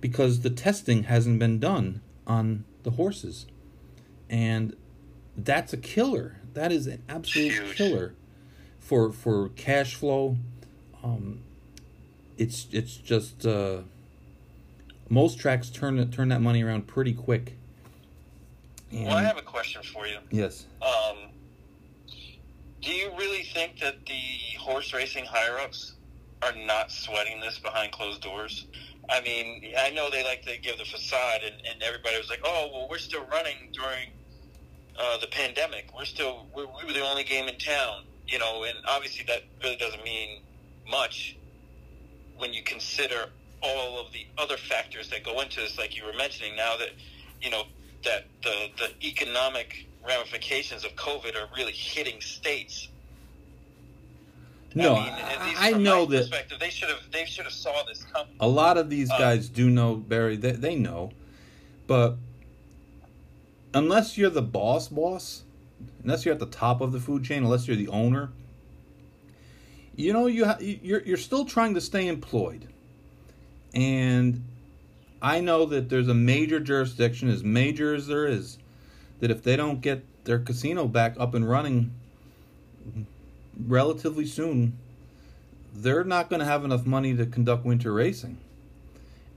because 0.01 0.41
the 0.41 0.51
testing 0.51 1.05
hasn't 1.05 1.39
been 1.39 1.59
done 1.59 2.01
on 2.27 2.65
the 2.83 2.93
horses, 2.93 3.47
and 4.29 4.77
that's 5.37 5.73
a 5.73 5.77
killer. 5.77 6.37
That 6.55 6.73
is 6.73 6.87
an 6.87 7.03
absolute 7.09 7.53
Huge. 7.53 7.77
killer 7.77 8.15
for 8.79 9.13
for 9.13 9.51
cash 9.51 9.95
flow. 9.95 10.37
Um, 11.03 11.41
it's 12.39 12.67
it's 12.73 12.97
just 12.97 13.47
uh, 13.47 13.79
most 15.09 15.39
tracks 15.39 15.71
turn 15.71 16.11
turn 16.11 16.29
that 16.29 16.41
money 16.41 16.63
around 16.63 16.87
pretty 16.87 17.13
quick. 17.13 17.57
And, 18.93 19.07
Well, 19.07 19.17
I 19.17 19.23
have 19.23 19.39
a 19.39 19.43
question 19.43 19.83
for 19.83 20.07
you. 20.09 20.17
yes. 20.31 20.67
Um, 20.83 21.29
do 22.83 22.91
you 22.91 23.11
really 23.17 23.45
think 23.45 23.79
that 23.81 24.05
the 24.07 24.59
horse 24.59 24.93
racing 24.93 25.27
higher 25.27 25.59
ups 25.61 25.93
are 26.43 26.55
not 26.67 26.91
sweating 26.91 27.39
this 27.41 27.59
behind 27.59 27.93
closed 27.93 28.23
doors? 28.23 28.67
I 29.11 29.21
mean, 29.23 29.75
I 29.77 29.91
know 29.91 30.09
they 30.11 30.23
like 30.23 30.43
to 30.43 30.57
give 30.59 30.79
the 30.79 30.85
facade, 30.85 31.41
and, 31.45 31.55
and 31.67 31.83
everybody 31.83 32.17
was 32.17 32.31
like, 32.31 32.41
"Oh, 32.45 32.71
well, 32.73 32.87
we're 32.89 32.99
still 32.99 33.25
running 33.31 33.57
during 33.73 34.09
uh, 34.99 35.19
the 35.19 35.27
pandemic. 35.27 35.87
We're 35.97 36.05
still 36.05 36.47
we're, 36.55 36.67
we 36.67 36.87
were 36.87 36.93
the 36.93 37.05
only 37.05 37.25
game 37.25 37.49
in 37.49 37.59
town, 37.59 38.05
you 38.27 38.39
know." 38.39 38.65
And 38.65 38.77
obviously, 38.87 39.25
that 39.27 39.43
really 39.63 39.77
doesn't 39.77 40.05
mean 40.05 40.43
much 40.89 41.37
when 42.37 42.53
you 42.53 42.63
consider 42.63 43.27
all 43.63 43.99
of 43.99 44.13
the 44.13 44.27
other 44.39 44.57
factors 44.57 45.11
that 45.11 45.25
go 45.25 45.41
into 45.41 45.61
this, 45.61 45.77
like 45.77 45.97
you 45.97 46.05
were 46.05 46.15
mentioning. 46.15 46.55
Now 46.57 46.77
that 46.77 46.91
you 47.43 47.51
know 47.51 47.65
that 48.05 48.27
the 48.43 48.69
the 48.79 49.07
economic 49.07 49.87
ramifications 50.07 50.85
of 50.85 50.95
COVID 50.95 51.35
are 51.37 51.49
really 51.57 51.73
hitting 51.73 52.21
states. 52.21 52.89
No, 54.75 54.95
I, 54.95 55.47
mean, 55.47 55.55
I, 55.59 55.73
know 55.73 56.07
that 56.07 56.31
they 56.61 56.71
should 56.71 56.89
have 56.89 57.01
they 57.11 57.25
should 57.25 57.45
have 57.45 57.53
saw 57.53 57.83
this 57.85 58.05
coming. 58.05 58.33
a 58.39 58.47
lot 58.47 58.77
of 58.77 58.89
these 58.89 59.11
Uh, 59.11 59.19
guys 59.19 59.49
do 59.49 59.69
know 59.69 59.97
Barry. 59.97 60.37
They, 60.37 60.53
they 60.53 60.77
know, 60.77 61.11
but 61.89 62.17
unless 63.75 64.17
you're 64.17 64.31
the 64.31 64.43
boss, 64.43 64.89
boss, 64.89 65.43
unless 66.05 66.25
you're 66.25 66.35
at 66.35 66.41
the 66.41 66.47
top 66.47 66.81
of 66.81 66.93
the 66.93 67.01
food 67.01 67.25
chain, 67.25 67.43
unless 67.43 67.67
you're 67.67 67.77
the 67.77 67.89
owner, 67.89 68.31
you 69.97 70.13
know 70.13 70.27
you 70.29 70.45
ha- 70.47 70.59
you're 70.61 71.03
you're 71.03 71.17
still 71.17 71.45
trying 71.45 71.75
to 71.75 71.81
stay 71.81 72.07
employed, 72.07 72.69
and 73.75 74.45
I 75.21 75.41
know 75.41 75.67
that 75.67 75.89
there's 75.89 76.09
a 76.09 76.15
major 76.15 76.61
jurisdiction, 76.61 77.29
as 77.29 77.43
major 77.43 77.95
as 77.95 78.07
there 78.07 78.27
is, 78.27 78.59
that 79.19 79.33
if 79.33 79.43
they 79.43 79.57
don't 79.57 79.81
get 79.81 80.05
their 80.25 80.39
casino 80.39 80.87
back 80.87 81.17
up 81.19 81.35
and 81.35 81.49
running 81.49 81.93
relatively 83.67 84.27
soon, 84.27 84.79
they're 85.75 86.05
not 86.05 86.31
going 86.31 86.41
to 86.41 86.47
have 86.47 86.65
enough 86.65 86.87
money 86.87 87.15
to 87.17 87.27
conduct 87.27 87.65
winter 87.65 87.93
racing. 87.93 88.39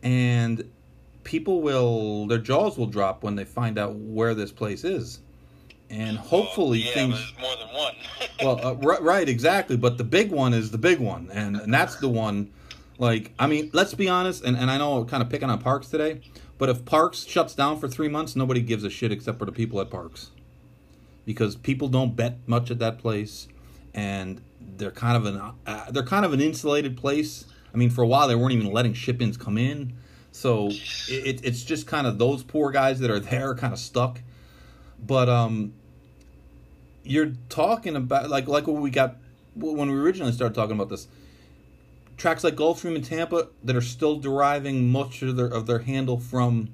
And 0.02 0.69
people 1.23 1.62
will, 1.62 2.28
their 2.28 2.38
jaws 2.38 2.78
will 2.78 2.88
drop 2.88 3.23
when 3.23 3.36
they 3.36 3.45
find 3.45 3.78
out 3.78 3.95
where 3.95 4.36
this 4.36 4.52
place 4.52 4.84
is. 4.84 5.19
And 5.89 6.17
hopefully 6.17 6.80
yeah, 6.80 6.93
things. 6.93 7.34
more 7.39 7.56
than 7.56 7.73
one. 7.73 7.93
Well, 8.41 8.65
uh, 8.65 8.73
right, 8.73 9.02
right, 9.02 9.30
exactly. 9.30 9.78
But 9.78 9.97
the 9.97 10.04
big 10.04 10.32
one 10.32 10.54
is 10.54 10.71
the 10.71 10.78
big 10.78 10.99
one, 10.99 11.30
and, 11.32 11.56
and 11.56 11.73
that's 11.73 11.97
the 11.97 12.10
one. 12.10 12.52
Like, 12.97 13.32
I 13.39 13.47
mean, 13.47 13.69
let's 13.73 13.93
be 13.93 14.10
honest, 14.10 14.43
and, 14.43 14.58
and 14.58 14.69
I 14.69 14.78
know 14.78 14.97
I'm 14.97 15.08
kind 15.08 15.23
of 15.23 15.30
picking 15.30 15.49
on 15.49 15.62
Parx 15.62 15.89
today, 15.89 16.19
but 16.58 16.67
if 16.67 16.84
Parx 16.84 17.28
shuts 17.28 17.56
down 17.56 17.80
for 17.80 17.88
three 17.88 18.10
months, 18.10 18.36
nobody 18.36 18.60
gives 18.60 18.84
a 18.84 18.89
shit 18.89 19.12
except 19.12 19.39
for 19.39 19.45
the 19.45 19.52
people 19.52 19.80
at 19.80 19.89
Parx, 19.89 20.30
because 21.26 21.56
people 21.56 21.88
don't 21.88 22.15
bet 22.15 22.39
much 22.47 22.69
at 22.69 22.80
that 22.80 22.97
place, 22.97 23.47
and 23.93 24.41
they're 24.77 24.91
kind 24.91 25.17
of 25.17 25.25
an 25.25 25.53
uh, 25.65 25.91
they're 25.91 26.03
kind 26.03 26.25
of 26.25 26.34
an 26.34 26.41
insulated 26.41 26.97
place. 26.97 27.45
I 27.73 27.77
mean, 27.77 27.89
for 27.89 28.03
a 28.03 28.08
while 28.08 28.27
they 28.27 28.36
weren't 28.36 28.53
even 28.53 28.71
letting 28.71 28.93
ship-ins 28.93 29.38
come 29.38 29.58
in, 29.58 29.93
so 30.32 30.69
it, 31.08 31.41
it's 31.43 31.63
just 31.63 31.88
kind 31.88 32.08
of 32.08 32.17
those 32.17 32.43
poor 32.43 32.71
guys 32.71 32.99
that 32.99 33.12
are 33.12 33.19
there, 33.32 33.56
kind 33.56 33.73
of 33.73 33.79
stuck. 33.79 34.21
But 34.99 35.29
um, 35.29 35.73
you're 37.03 37.34
talking 37.49 37.95
about 37.95 38.29
like 38.29 38.47
like 38.47 38.67
what 38.67 38.82
we 38.82 38.89
got 38.89 39.17
when 39.56 39.89
we 39.89 39.97
originally 39.97 40.32
started 40.32 40.56
talking 40.56 40.75
about 40.75 40.89
this 40.89 41.08
tracks 42.17 42.43
like 42.43 42.56
Gulfstream 42.56 42.95
and 42.95 43.03
Tampa 43.03 43.49
that 43.63 43.75
are 43.75 43.82
still 43.82 44.17
deriving 44.17 44.89
much 44.89 45.21
of 45.21 45.36
their 45.36 45.47
of 45.47 45.65
their 45.65 45.79
handle 45.79 46.19
from 46.19 46.69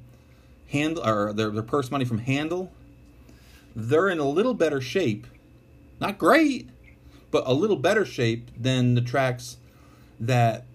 handle 0.67 1.05
or 1.05 1.34
their 1.34 1.49
their 1.49 1.63
purse 1.63 1.91
money 1.91 2.05
from 2.05 2.19
handle. 2.19 2.71
They're 3.75 4.10
in 4.10 4.19
a 4.19 4.27
little 4.27 4.53
better 4.53 4.82
shape, 4.82 5.27
not 5.99 6.17
great, 6.17 6.69
but 7.31 7.43
a 7.45 7.53
little 7.53 7.75
better 7.75 8.05
shape 8.05 8.49
than 8.57 8.95
the 8.95 9.01
tracks 9.01 9.57
that 10.19 10.65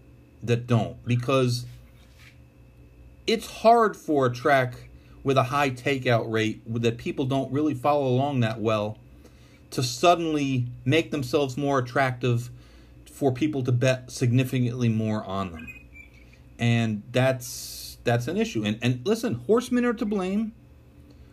that 0.42 0.66
don't 0.66 1.02
because 1.06 1.66
it's 3.26 3.46
hard 3.46 3.96
for 3.96 4.26
a 4.26 4.32
track 4.32 4.74
with 5.22 5.38
a 5.38 5.44
high 5.44 5.70
takeout 5.70 6.30
rate 6.30 6.60
that 6.82 6.98
people 6.98 7.24
don't 7.24 7.50
really 7.50 7.74
follow 7.74 8.06
along 8.06 8.40
that 8.40 8.60
well 8.60 8.98
to 9.70 9.82
suddenly 9.82 10.66
make 10.84 11.10
themselves 11.10 11.56
more 11.56 11.78
attractive 11.78 12.50
for 13.06 13.32
people 13.32 13.64
to 13.64 13.72
bet 13.72 14.10
significantly 14.10 14.88
more 14.88 15.24
on 15.24 15.50
them. 15.50 15.74
And 16.58 17.02
that's 17.10 17.98
that's 18.04 18.28
an 18.28 18.36
issue. 18.36 18.64
And 18.64 18.78
and 18.82 19.00
listen, 19.04 19.34
horsemen 19.34 19.84
are 19.84 19.94
to 19.94 20.04
blame. 20.04 20.52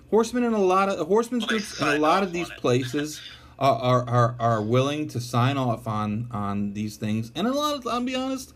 Horsemen 0.09 0.43
in 0.43 0.53
a 0.53 0.61
lot 0.61 0.89
of 0.89 1.07
horsemen's 1.07 1.45
groups 1.45 1.79
in 1.79 1.87
a 1.87 1.97
lot 1.97 2.23
of 2.23 2.33
these 2.33 2.49
places 2.49 3.21
are 3.61 4.09
are 4.09 4.35
are 4.39 4.61
willing 4.61 5.07
to 5.09 5.19
sign 5.19 5.57
off 5.57 5.87
on 5.87 6.27
on 6.31 6.73
these 6.73 6.97
things. 6.97 7.31
And 7.35 7.47
a 7.47 7.53
lot 7.53 7.75
of 7.75 7.87
I'll 7.87 8.01
be 8.01 8.15
honest, 8.15 8.53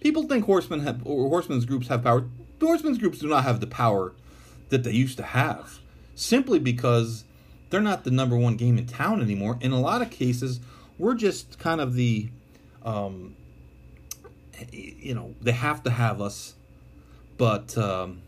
people 0.00 0.24
think 0.24 0.44
horsemen 0.44 0.80
have 0.80 1.02
or 1.04 1.28
horsemen's 1.28 1.64
groups 1.64 1.88
have 1.88 2.04
power. 2.04 2.24
Horsemen's 2.60 2.98
groups 2.98 3.18
do 3.18 3.26
not 3.26 3.44
have 3.44 3.60
the 3.60 3.66
power 3.66 4.14
that 4.70 4.84
they 4.84 4.92
used 4.92 5.16
to 5.18 5.22
have. 5.22 5.80
Simply 6.14 6.58
because 6.58 7.24
they're 7.70 7.80
not 7.80 8.04
the 8.04 8.10
number 8.10 8.36
one 8.36 8.56
game 8.56 8.78
in 8.78 8.86
town 8.86 9.20
anymore. 9.20 9.58
In 9.60 9.72
a 9.72 9.80
lot 9.80 10.00
of 10.00 10.10
cases, 10.10 10.60
we're 10.98 11.14
just 11.14 11.58
kind 11.58 11.80
of 11.80 11.94
the, 11.94 12.28
um, 12.84 13.34
you 14.70 15.14
know, 15.14 15.34
they 15.42 15.52
have 15.52 15.82
to 15.82 15.90
have 15.90 16.20
us, 16.20 16.54
but 17.36 17.76
um, 17.76 18.22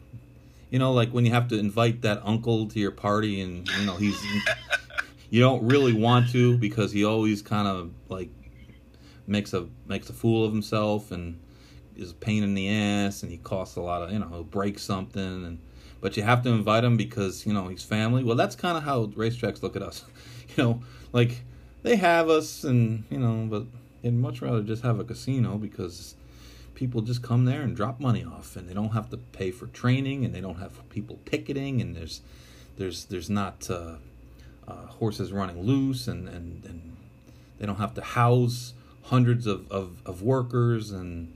you 0.70 0.78
know, 0.78 0.92
like 0.92 1.10
when 1.10 1.24
you 1.24 1.32
have 1.32 1.48
to 1.48 1.58
invite 1.58 2.02
that 2.02 2.20
uncle 2.24 2.66
to 2.66 2.80
your 2.80 2.90
party, 2.90 3.40
and 3.40 3.68
you 3.78 3.86
know 3.86 3.94
he's, 3.94 4.20
you 5.30 5.40
don't 5.40 5.66
really 5.66 5.92
want 5.92 6.30
to 6.30 6.56
because 6.58 6.92
he 6.92 7.04
always 7.04 7.42
kind 7.42 7.68
of 7.68 7.90
like 8.08 8.30
makes 9.26 9.52
a 9.54 9.68
makes 9.86 10.08
a 10.08 10.12
fool 10.12 10.44
of 10.44 10.52
himself 10.52 11.10
and 11.10 11.40
is 11.96 12.12
a 12.12 12.14
pain 12.14 12.42
in 12.42 12.54
the 12.54 12.68
ass, 12.68 13.22
and 13.22 13.32
he 13.32 13.38
costs 13.38 13.76
a 13.76 13.80
lot 13.80 14.02
of 14.02 14.12
you 14.12 14.18
know 14.18 14.28
he'll 14.28 14.44
break 14.44 14.78
something 14.78 15.44
and 15.44 15.58
but 16.00 16.16
you 16.16 16.22
have 16.22 16.42
to 16.42 16.50
invite 16.50 16.84
him 16.84 16.96
because 16.96 17.46
you 17.46 17.52
know 17.52 17.68
he's 17.68 17.82
family. 17.82 18.22
Well, 18.22 18.36
that's 18.36 18.54
kind 18.54 18.76
of 18.76 18.84
how 18.84 19.06
racetracks 19.06 19.62
look 19.62 19.76
at 19.76 19.82
us. 19.82 20.04
You 20.56 20.62
know, 20.62 20.82
like 21.12 21.42
they 21.82 21.96
have 21.96 22.30
us, 22.30 22.64
and 22.64 23.04
you 23.10 23.18
know, 23.18 23.46
but 23.50 23.66
they'd 24.00 24.14
much 24.14 24.40
rather 24.40 24.62
just 24.62 24.82
have 24.84 24.98
a 24.98 25.04
casino 25.04 25.58
because 25.58 26.14
people 26.74 27.02
just 27.02 27.20
come 27.20 27.44
there 27.44 27.60
and 27.60 27.76
drop 27.76 28.00
money 28.00 28.24
off, 28.24 28.56
and 28.56 28.66
they 28.66 28.72
don't 28.72 28.92
have 28.92 29.10
to 29.10 29.18
pay 29.18 29.50
for 29.50 29.66
training, 29.66 30.24
and 30.24 30.34
they 30.34 30.40
don't 30.40 30.60
have 30.60 30.88
people 30.88 31.18
picketing, 31.26 31.82
and 31.82 31.94
there's 31.94 32.22
there's 32.78 33.04
there's 33.06 33.28
not 33.28 33.68
uh, 33.68 33.96
uh, 34.68 34.86
horses 34.86 35.32
running 35.32 35.62
loose, 35.62 36.08
and, 36.08 36.28
and 36.28 36.64
and 36.64 36.96
they 37.58 37.66
don't 37.66 37.76
have 37.76 37.94
to 37.94 38.02
house 38.02 38.74
hundreds 39.04 39.46
of, 39.46 39.70
of, 39.70 40.02
of 40.04 40.22
workers 40.22 40.90
and 40.90 41.32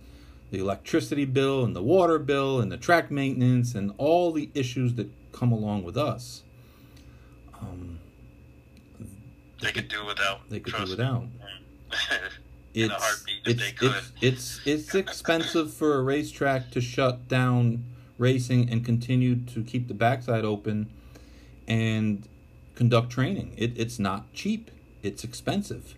the 0.50 0.58
electricity 0.58 1.24
bill 1.24 1.64
and 1.64 1.74
the 1.74 1.82
water 1.82 2.18
bill 2.18 2.60
and 2.60 2.70
the 2.70 2.76
track 2.76 3.10
maintenance 3.10 3.74
and 3.74 3.92
all 3.96 4.32
the 4.32 4.50
issues 4.54 4.94
that 4.94 5.08
come 5.32 5.52
along 5.52 5.84
with 5.84 5.96
us. 5.96 6.42
Um, 7.60 8.00
they 9.62 9.70
could 9.70 9.88
do 9.88 10.04
without. 10.04 10.48
they 10.48 10.60
could 10.60 10.74
do 10.74 10.90
without. 10.90 11.24
It's 12.72 12.84
In 12.84 12.90
a 12.90 12.94
heartbeat, 12.94 13.34
if 13.46 13.52
it's, 13.52 13.62
they 13.62 13.72
could. 13.72 13.94
it's 14.20 14.60
it's 14.64 14.66
it's 14.66 14.94
expensive 14.94 15.72
for 15.78 15.96
a 15.96 16.02
racetrack 16.02 16.70
to 16.70 16.80
shut 16.80 17.26
down 17.26 17.84
racing 18.16 18.70
and 18.70 18.84
continue 18.84 19.36
to 19.36 19.64
keep 19.64 19.88
the 19.88 19.94
backside 19.94 20.44
open 20.44 20.88
and 21.66 22.28
conduct 22.80 23.10
training. 23.10 23.52
It, 23.58 23.78
it's 23.78 23.98
not 23.98 24.32
cheap. 24.32 24.70
It's 25.02 25.22
expensive. 25.22 25.94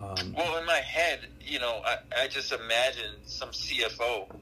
Um, 0.00 0.32
Well, 0.36 0.58
in 0.58 0.64
my 0.64 0.78
head, 0.78 1.26
you 1.40 1.58
know, 1.58 1.82
I, 1.84 1.96
I 2.16 2.28
just 2.28 2.52
imagine 2.52 3.14
some 3.24 3.48
CFO, 3.48 4.32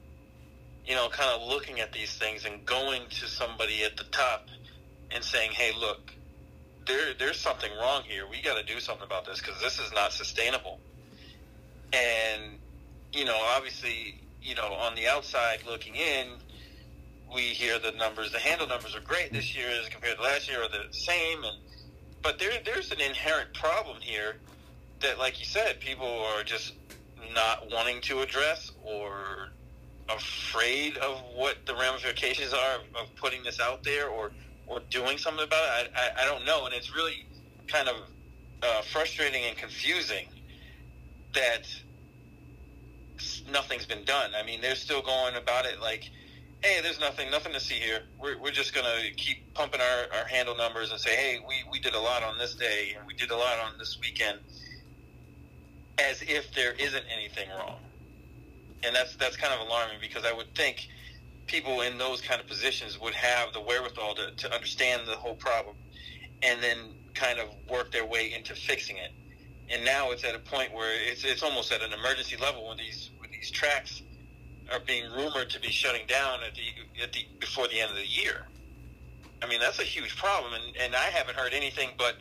you 0.85 0.93
know, 0.93 1.09
kind 1.09 1.31
of 1.31 1.47
looking 1.47 1.79
at 1.79 1.91
these 1.91 2.15
things 2.15 2.45
and 2.45 2.63
going 2.63 3.01
to 3.09 3.27
somebody 3.27 3.83
at 3.83 3.97
the 3.97 4.03
top 4.11 4.49
and 5.09 5.23
saying, 5.23 5.49
"Hey, 5.49 5.71
look, 5.75 6.13
there 6.85 7.15
there's 7.17 7.39
something 7.39 7.71
wrong 7.81 8.03
here. 8.03 8.27
We 8.29 8.39
got 8.43 8.55
to 8.55 8.63
do 8.71 8.79
something 8.79 9.07
about 9.07 9.25
this 9.25 9.39
because 9.39 9.59
this 9.59 9.79
is 9.79 9.91
not 9.93 10.13
sustainable. 10.13 10.79
And 11.91 12.59
you 13.13 13.25
know, 13.25 13.39
obviously, 13.55 14.21
you 14.43 14.53
know, 14.53 14.73
on 14.73 14.93
the 14.93 15.07
outside 15.07 15.63
looking 15.65 15.95
in, 15.95 16.27
we 17.33 17.41
hear 17.41 17.79
the 17.79 17.91
numbers. 17.91 18.31
The 18.31 18.39
handle 18.39 18.67
numbers 18.67 18.95
are 18.95 19.01
great 19.01 19.31
this 19.31 19.55
year 19.55 19.67
as 19.69 19.89
compared 19.89 20.17
to 20.17 20.23
last 20.23 20.49
year, 20.49 20.61
are 20.61 20.69
the 20.69 20.91
same. 20.91 21.43
And 21.43 21.57
but 22.21 22.39
there 22.39 22.51
there's 22.65 22.91
an 22.91 23.01
inherent 23.01 23.53
problem 23.53 23.97
here 24.01 24.37
that, 25.01 25.19
like 25.19 25.39
you 25.39 25.45
said, 25.45 25.79
people 25.79 26.07
are 26.07 26.43
just 26.43 26.73
not 27.33 27.69
wanting 27.71 28.01
to 28.01 28.21
address 28.21 28.71
or 28.83 29.49
afraid 30.09 30.97
of 30.97 31.21
what 31.35 31.57
the 31.65 31.73
ramifications 31.73 32.53
are 32.53 32.75
of 32.99 33.13
putting 33.15 33.43
this 33.43 33.59
out 33.59 33.83
there 33.83 34.09
or 34.09 34.31
or 34.67 34.79
doing 34.89 35.17
something 35.17 35.43
about 35.43 35.85
it. 35.85 35.91
I, 35.95 36.01
I, 36.01 36.23
I 36.23 36.25
don't 36.25 36.45
know, 36.45 36.65
and 36.65 36.73
it's 36.73 36.95
really 36.95 37.25
kind 37.67 37.89
of 37.89 37.95
uh, 38.61 38.81
frustrating 38.81 39.43
and 39.43 39.57
confusing 39.57 40.27
that 41.33 41.67
nothing's 43.51 43.85
been 43.85 44.03
done. 44.05 44.31
I 44.35 44.43
mean, 44.45 44.61
they're 44.61 44.75
still 44.75 45.01
going 45.01 45.35
about 45.35 45.65
it 45.65 45.81
like, 45.81 46.09
hey, 46.63 46.81
there's 46.81 46.99
nothing, 46.99 47.29
nothing 47.29 47.53
to 47.53 47.59
see 47.59 47.75
here. 47.75 48.01
We're, 48.19 48.37
we're 48.39 48.51
just 48.51 48.73
going 48.73 48.85
to 48.85 49.11
keep 49.15 49.53
pumping 49.53 49.81
our, 49.81 50.19
our 50.19 50.25
handle 50.25 50.55
numbers 50.55 50.91
and 50.91 50.99
say, 50.99 51.15
hey, 51.15 51.39
we, 51.47 51.55
we 51.71 51.79
did 51.79 51.93
a 51.93 51.99
lot 51.99 52.23
on 52.23 52.37
this 52.37 52.55
day 52.55 52.95
and 52.97 53.05
we 53.05 53.13
did 53.13 53.31
a 53.31 53.37
lot 53.37 53.59
on 53.59 53.77
this 53.77 53.97
weekend 53.99 54.39
as 55.99 56.21
if 56.21 56.53
there 56.53 56.73
isn't 56.73 57.03
anything 57.13 57.49
wrong. 57.49 57.79
And 58.85 58.95
that's, 58.95 59.15
that's 59.15 59.37
kind 59.37 59.53
of 59.53 59.65
alarming 59.67 59.97
because 60.01 60.25
I 60.25 60.33
would 60.33 60.53
think– 60.55 60.87
people 61.47 61.81
in 61.81 61.97
those 61.97 62.21
kind 62.21 62.39
of 62.39 62.47
positions 62.47 62.99
would 62.99 63.13
have 63.13 63.53
the 63.53 63.61
wherewithal 63.61 64.15
to, 64.15 64.31
to 64.31 64.53
understand 64.53 65.03
the 65.07 65.15
whole 65.15 65.35
problem 65.35 65.75
and 66.41 66.61
then 66.61 66.77
kind 67.13 67.39
of 67.39 67.47
work 67.69 67.91
their 67.91 68.05
way 68.05 68.33
into 68.33 68.55
fixing 68.55 68.97
it. 68.97 69.11
And 69.69 69.83
now 69.85 70.11
it's 70.11 70.23
at 70.23 70.35
a 70.35 70.39
point 70.39 70.73
where 70.73 70.91
it's 71.09 71.23
it's 71.23 71.41
almost 71.41 71.71
at 71.71 71.81
an 71.81 71.93
emergency 71.93 72.35
level 72.37 72.67
when 72.67 72.77
these 72.77 73.11
when 73.17 73.31
these 73.31 73.49
tracks 73.49 74.01
are 74.73 74.79
being 74.79 75.11
rumored 75.11 75.49
to 75.51 75.59
be 75.59 75.69
shutting 75.69 76.05
down 76.07 76.39
at 76.43 76.55
the 76.55 77.03
at 77.03 77.13
the 77.13 77.25
before 77.39 77.67
the 77.67 77.79
end 77.79 77.91
of 77.91 77.97
the 77.97 78.07
year. 78.07 78.47
I 79.41 79.47
mean 79.47 79.59
that's 79.59 79.79
a 79.79 79.83
huge 79.83 80.15
problem, 80.17 80.53
and 80.53 80.77
and 80.77 80.95
I 80.95 81.05
haven't 81.05 81.37
heard 81.37 81.53
anything 81.53 81.89
but 81.97 82.15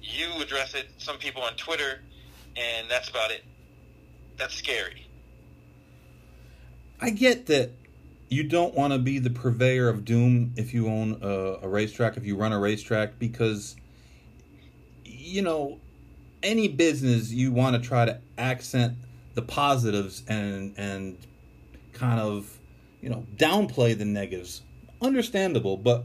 you 0.00 0.28
address 0.40 0.74
it. 0.74 0.88
Some 0.98 1.18
people 1.18 1.42
on 1.42 1.54
Twitter, 1.56 2.00
and 2.56 2.88
that's 2.88 3.08
about 3.08 3.30
it. 3.30 3.44
That's 4.36 4.54
scary. 4.54 5.06
I 7.00 7.10
get 7.10 7.46
that 7.46 7.70
you 8.28 8.44
don't 8.44 8.74
want 8.74 8.92
to 8.92 8.98
be 8.98 9.18
the 9.18 9.30
purveyor 9.30 9.88
of 9.88 10.04
doom 10.04 10.52
if 10.56 10.74
you 10.74 10.88
own 10.88 11.18
a, 11.22 11.58
a, 11.62 11.68
racetrack, 11.68 12.16
if 12.16 12.26
you 12.26 12.36
run 12.36 12.52
a 12.52 12.58
racetrack, 12.58 13.18
because, 13.18 13.76
you 15.04 15.40
know, 15.40 15.78
any 16.42 16.68
business 16.68 17.32
you 17.32 17.52
want 17.52 17.80
to 17.80 17.88
try 17.88 18.04
to 18.04 18.20
accent 18.36 18.94
the 19.34 19.42
positives 19.42 20.22
and 20.28 20.74
and 20.76 21.16
kind 21.98 22.20
of, 22.20 22.58
you 23.00 23.08
know, 23.08 23.26
downplay 23.36 23.96
the 23.96 24.04
negatives. 24.04 24.62
Understandable, 25.00 25.76
but 25.76 26.04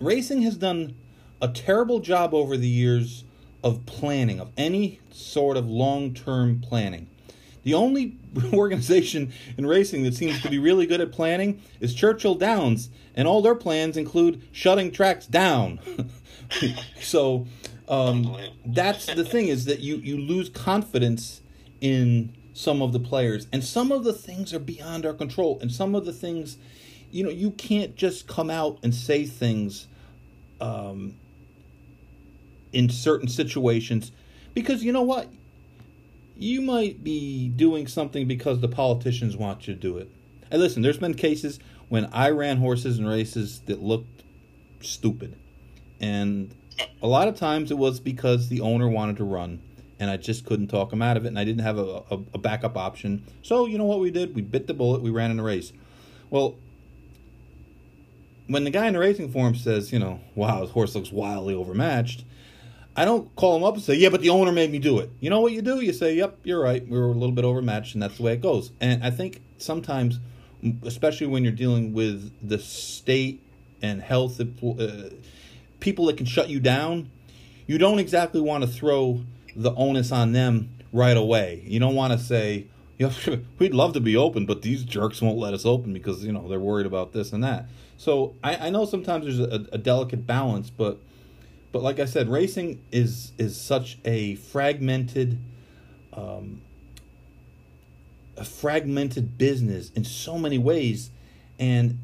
racing 0.00 0.42
has 0.42 0.56
done 0.56 0.94
a 1.40 1.48
terrible 1.48 2.00
job 2.00 2.32
over 2.34 2.56
the 2.56 2.68
years 2.68 3.24
of 3.64 3.84
planning, 3.86 4.40
of 4.40 4.50
any 4.56 5.00
sort 5.10 5.56
of 5.56 5.68
long 5.68 6.14
term 6.14 6.60
planning. 6.60 7.08
The 7.64 7.74
only 7.74 8.16
organization 8.52 9.32
in 9.56 9.66
racing 9.66 10.02
that 10.04 10.14
seems 10.14 10.40
to 10.42 10.48
be 10.48 10.58
really 10.58 10.86
good 10.86 11.00
at 11.00 11.12
planning 11.12 11.62
is 11.80 11.94
Churchill 11.94 12.34
Downs, 12.34 12.90
and 13.14 13.28
all 13.28 13.42
their 13.42 13.54
plans 13.54 13.96
include 13.96 14.42
shutting 14.52 14.90
tracks 14.90 15.26
down. 15.26 15.80
so 17.00 17.46
um, 17.88 18.36
that's 18.64 19.06
the 19.06 19.24
thing 19.24 19.48
is 19.48 19.64
that 19.66 19.80
you 19.80 19.96
you 19.96 20.16
lose 20.16 20.48
confidence 20.48 21.40
in 21.80 22.32
some 22.52 22.82
of 22.82 22.92
the 22.92 23.00
players, 23.00 23.46
and 23.52 23.64
some 23.64 23.92
of 23.92 24.04
the 24.04 24.12
things 24.12 24.52
are 24.52 24.58
beyond 24.58 25.06
our 25.06 25.14
control, 25.14 25.58
and 25.60 25.72
some 25.72 25.94
of 25.94 26.04
the 26.04 26.12
things, 26.12 26.58
you 27.10 27.22
know, 27.24 27.30
you 27.30 27.50
can't 27.50 27.96
just 27.96 28.26
come 28.26 28.50
out 28.50 28.78
and 28.82 28.94
say 28.94 29.24
things. 29.24 29.86
Um, 30.60 31.16
in 32.72 32.88
certain 32.88 33.28
situations 33.28 34.12
because 34.54 34.82
you 34.82 34.92
know 34.92 35.02
what 35.02 35.28
you 36.36 36.60
might 36.60 37.04
be 37.04 37.48
doing 37.48 37.86
something 37.86 38.26
because 38.26 38.60
the 38.60 38.68
politicians 38.68 39.36
want 39.36 39.68
you 39.68 39.74
to 39.74 39.80
do 39.80 39.98
it. 39.98 40.10
And 40.50 40.60
listen, 40.60 40.82
there's 40.82 40.98
been 40.98 41.14
cases 41.14 41.60
when 41.88 42.06
I 42.06 42.30
ran 42.30 42.56
horses 42.56 42.98
and 42.98 43.08
races 43.08 43.60
that 43.66 43.82
looked 43.82 44.22
stupid. 44.80 45.36
And 46.00 46.52
a 47.00 47.06
lot 47.06 47.28
of 47.28 47.36
times 47.36 47.70
it 47.70 47.78
was 47.78 48.00
because 48.00 48.48
the 48.48 48.60
owner 48.60 48.88
wanted 48.88 49.18
to 49.18 49.24
run 49.24 49.60
and 50.02 50.10
I 50.10 50.16
just 50.16 50.44
couldn't 50.44 50.66
talk 50.66 50.92
him 50.92 51.00
out 51.00 51.16
of 51.16 51.24
it 51.24 51.28
and 51.28 51.38
I 51.38 51.44
didn't 51.44 51.62
have 51.62 51.78
a, 51.78 52.02
a, 52.10 52.18
a 52.34 52.38
backup 52.38 52.76
option. 52.76 53.24
So, 53.42 53.66
you 53.66 53.78
know 53.78 53.84
what 53.84 54.00
we 54.00 54.10
did? 54.10 54.34
We 54.34 54.42
bit 54.42 54.66
the 54.66 54.74
bullet, 54.74 55.00
we 55.00 55.10
ran 55.10 55.30
in 55.30 55.36
the 55.36 55.44
race. 55.44 55.72
Well, 56.28 56.56
when 58.48 58.64
the 58.64 58.70
guy 58.70 58.88
in 58.88 58.94
the 58.94 58.98
racing 58.98 59.30
form 59.30 59.54
says, 59.54 59.92
you 59.92 60.00
know, 60.00 60.18
wow, 60.34 60.62
his 60.62 60.70
horse 60.70 60.96
looks 60.96 61.12
wildly 61.12 61.54
overmatched, 61.54 62.24
I 62.96 63.04
don't 63.04 63.34
call 63.36 63.56
him 63.56 63.62
up 63.62 63.74
and 63.74 63.82
say, 63.82 63.94
yeah, 63.94 64.08
but 64.08 64.22
the 64.22 64.30
owner 64.30 64.50
made 64.50 64.72
me 64.72 64.80
do 64.80 64.98
it. 64.98 65.08
You 65.20 65.30
know 65.30 65.40
what 65.40 65.52
you 65.52 65.62
do? 65.62 65.80
You 65.80 65.92
say, 65.92 66.16
yep, 66.16 66.36
you're 66.42 66.60
right. 66.60 66.86
We 66.86 66.98
were 66.98 67.06
a 67.06 67.12
little 67.12 67.30
bit 67.30 67.44
overmatched, 67.44 67.94
and 67.94 68.02
that's 68.02 68.16
the 68.16 68.24
way 68.24 68.32
it 68.32 68.40
goes. 68.40 68.72
And 68.80 69.04
I 69.04 69.10
think 69.10 69.40
sometimes, 69.58 70.18
especially 70.82 71.28
when 71.28 71.44
you're 71.44 71.52
dealing 71.52 71.92
with 71.92 72.32
the 72.46 72.58
state 72.58 73.40
and 73.80 74.02
health 74.02 74.40
uh, 74.40 75.10
people 75.78 76.06
that 76.06 76.16
can 76.16 76.26
shut 76.26 76.48
you 76.48 76.58
down, 76.58 77.08
you 77.68 77.78
don't 77.78 78.00
exactly 78.00 78.40
want 78.40 78.64
to 78.64 78.68
throw 78.68 79.22
the 79.54 79.74
onus 79.74 80.12
on 80.12 80.32
them 80.32 80.70
right 80.92 81.16
away. 81.16 81.62
You 81.66 81.80
don't 81.80 81.94
want 81.94 82.12
to 82.12 82.18
say, 82.18 82.66
we'd 83.58 83.74
love 83.74 83.94
to 83.94 84.00
be 84.00 84.16
open, 84.16 84.46
but 84.46 84.62
these 84.62 84.84
jerks 84.84 85.20
won't 85.20 85.38
let 85.38 85.54
us 85.54 85.66
open 85.66 85.92
because 85.92 86.24
you 86.24 86.32
know 86.32 86.48
they're 86.48 86.60
worried 86.60 86.86
about 86.86 87.12
this 87.12 87.32
and 87.32 87.42
that. 87.42 87.66
So 87.96 88.34
I, 88.42 88.66
I 88.66 88.70
know 88.70 88.84
sometimes 88.84 89.24
there's 89.24 89.40
a, 89.40 89.66
a 89.72 89.78
delicate 89.78 90.26
balance, 90.26 90.70
but 90.70 90.98
but 91.72 91.82
like 91.82 91.98
I 91.98 92.04
said, 92.04 92.28
racing 92.28 92.82
is 92.92 93.32
is 93.38 93.60
such 93.60 93.98
a 94.04 94.34
fragmented, 94.36 95.38
um, 96.12 96.60
a 98.36 98.44
fragmented 98.44 99.38
business 99.38 99.90
in 99.92 100.04
so 100.04 100.38
many 100.38 100.58
ways, 100.58 101.10
and 101.58 101.98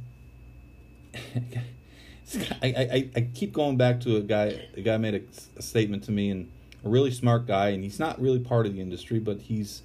I, 1.14 2.56
I, 2.62 3.10
I 3.16 3.20
keep 3.34 3.52
going 3.52 3.76
back 3.76 4.00
to 4.00 4.16
a 4.16 4.20
guy. 4.20 4.66
A 4.74 4.80
guy 4.80 4.96
made 4.96 5.14
a, 5.14 5.20
a 5.58 5.62
statement 5.62 6.04
to 6.04 6.12
me, 6.12 6.30
and 6.30 6.50
a 6.84 6.88
really 6.88 7.10
smart 7.10 7.46
guy, 7.46 7.68
and 7.68 7.82
he's 7.82 7.98
not 7.98 8.20
really 8.20 8.38
part 8.38 8.66
of 8.66 8.74
the 8.74 8.80
industry, 8.80 9.18
but 9.18 9.42
he's 9.42 9.82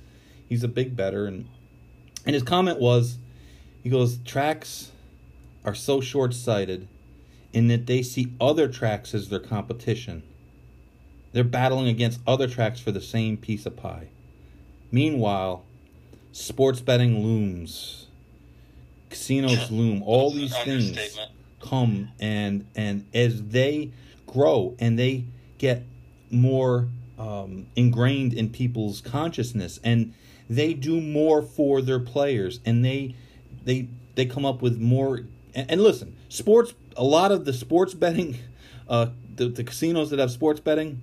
he's 0.48 0.64
a 0.64 0.68
big 0.68 0.96
better, 0.96 1.26
and 1.26 1.48
and 2.26 2.34
his 2.34 2.44
comment 2.44 2.80
was, 2.80 3.18
he 3.82 3.90
goes, 3.90 4.18
tracks 4.20 4.92
are 5.66 5.76
so 5.76 6.02
short 6.02 6.34
sighted 6.34 6.88
in 7.52 7.68
that 7.68 7.86
they 7.86 8.02
see 8.02 8.34
other 8.40 8.68
tracks 8.68 9.14
as 9.14 9.30
their 9.30 9.40
competition. 9.40 10.24
They're 11.32 11.44
battling 11.44 11.88
against 11.88 12.20
other 12.26 12.48
tracks 12.48 12.80
for 12.80 12.92
the 12.92 13.02
same 13.02 13.38
piece 13.38 13.66
of 13.66 13.76
pie. 13.76 14.08
Meanwhile, 14.92 15.64
sports 16.32 16.80
betting 16.80 17.24
looms, 17.24 18.08
casinos 19.10 19.72
loom, 19.72 20.04
all 20.04 20.32
these 20.32 20.56
things 20.60 21.20
come 21.60 22.10
and 22.20 22.68
and 22.76 23.06
as 23.14 23.42
they 23.42 23.92
grow 24.28 24.76
and 24.80 25.00
they 25.00 25.24
get 25.58 25.84
more 26.34 26.88
um, 27.18 27.68
ingrained 27.76 28.34
in 28.34 28.50
people's 28.50 29.02
consciousness 29.02 29.80
and 29.84 30.14
they 30.50 30.74
do 30.74 31.00
more 31.00 31.42
for 31.42 31.82
their 31.82 32.00
players 32.00 32.60
and 32.66 32.84
they 32.84 33.16
they 33.64 33.88
they 34.16 34.26
come 34.26 34.46
up 34.46 34.62
with 34.62 34.80
more 34.80 35.22
and, 35.54 35.72
and 35.72 35.82
listen 35.82 36.16
sports 36.30 36.74
a 36.98 37.04
lot 37.04 37.32
of 37.32 37.46
the 37.46 37.54
sports 37.54 37.94
betting, 37.94 38.38
uh, 38.88 39.08
the, 39.36 39.48
the 39.48 39.64
casinos 39.64 40.10
that 40.10 40.20
have 40.20 40.32
sports 40.32 40.60
betting, 40.60 41.02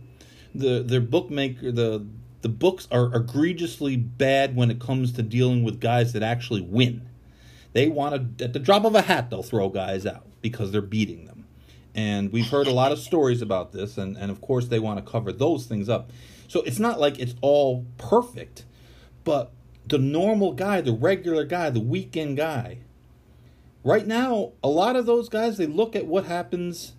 the 0.54 0.82
their 0.82 1.00
bookmaker 1.00 1.70
the 1.70 2.04
the 2.42 2.48
books 2.48 2.88
are 2.90 3.14
egregiously 3.14 3.96
bad 3.96 4.56
when 4.56 4.70
it 4.70 4.80
comes 4.80 5.12
to 5.12 5.22
dealing 5.22 5.62
with 5.62 5.80
guys 5.80 6.12
that 6.14 6.22
actually 6.22 6.62
win. 6.62 7.06
They 7.72 7.88
want 7.88 8.38
to 8.38 8.44
at 8.44 8.52
the 8.52 8.58
drop 8.58 8.84
of 8.84 8.94
a 8.94 9.02
hat 9.02 9.30
they'll 9.30 9.42
throw 9.42 9.68
guys 9.68 10.06
out 10.06 10.26
because 10.40 10.72
they're 10.72 10.80
beating 10.80 11.26
them. 11.26 11.39
And 11.94 12.32
we've 12.32 12.48
heard 12.48 12.66
a 12.66 12.72
lot 12.72 12.92
of 12.92 12.98
stories 12.98 13.42
about 13.42 13.72
this 13.72 13.98
and, 13.98 14.16
and 14.16 14.30
of 14.30 14.40
course 14.40 14.68
they 14.68 14.78
want 14.78 15.04
to 15.04 15.10
cover 15.10 15.32
those 15.32 15.66
things 15.66 15.88
up. 15.88 16.10
So 16.48 16.62
it's 16.62 16.78
not 16.78 17.00
like 17.00 17.18
it's 17.18 17.34
all 17.40 17.84
perfect, 17.98 18.64
but 19.24 19.52
the 19.86 19.98
normal 19.98 20.52
guy, 20.52 20.80
the 20.80 20.92
regular 20.92 21.44
guy, 21.44 21.70
the 21.70 21.80
weekend 21.80 22.36
guy, 22.36 22.78
right 23.84 24.06
now, 24.06 24.52
a 24.62 24.68
lot 24.68 24.96
of 24.96 25.06
those 25.06 25.28
guys 25.28 25.56
they 25.56 25.66
look 25.66 25.96
at 25.96 26.06
what 26.06 26.24
happens 26.26 26.94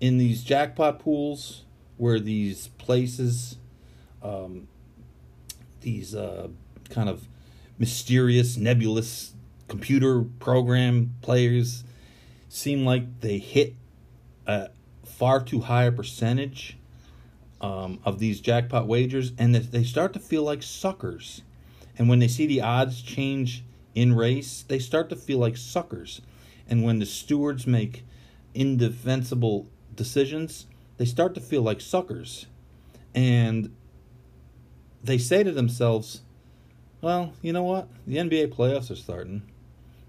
in 0.00 0.18
these 0.18 0.42
jackpot 0.42 0.98
pools 0.98 1.64
where 1.96 2.18
these 2.18 2.68
places, 2.78 3.58
um, 4.22 4.68
these 5.82 6.14
uh, 6.14 6.48
kind 6.88 7.08
of 7.08 7.28
mysterious, 7.78 8.56
nebulous 8.56 9.34
computer 9.68 10.22
program 10.22 11.14
players 11.20 11.84
seem 12.48 12.84
like 12.84 13.20
they 13.20 13.38
hit 13.38 13.74
a 14.50 14.70
far 15.04 15.42
too 15.42 15.60
high 15.60 15.84
a 15.84 15.92
percentage 15.92 16.76
um, 17.60 18.00
of 18.04 18.18
these 18.18 18.40
jackpot 18.40 18.86
wagers, 18.86 19.32
and 19.38 19.54
they 19.54 19.84
start 19.84 20.12
to 20.14 20.18
feel 20.18 20.42
like 20.42 20.62
suckers. 20.62 21.42
And 21.98 22.08
when 22.08 22.18
they 22.18 22.28
see 22.28 22.46
the 22.46 22.62
odds 22.62 23.02
change 23.02 23.64
in 23.94 24.14
race, 24.14 24.64
they 24.66 24.78
start 24.78 25.10
to 25.10 25.16
feel 25.16 25.38
like 25.38 25.56
suckers. 25.56 26.22
And 26.68 26.82
when 26.82 26.98
the 26.98 27.06
stewards 27.06 27.66
make 27.66 28.04
indefensible 28.54 29.66
decisions, 29.94 30.66
they 30.96 31.04
start 31.04 31.34
to 31.34 31.40
feel 31.40 31.62
like 31.62 31.80
suckers. 31.80 32.46
And 33.14 33.74
they 35.02 35.18
say 35.18 35.42
to 35.42 35.52
themselves, 35.52 36.22
well, 37.00 37.32
you 37.42 37.52
know 37.52 37.62
what? 37.62 37.88
The 38.06 38.16
NBA 38.16 38.54
playoffs 38.54 38.90
are 38.90 38.96
starting. 38.96 39.42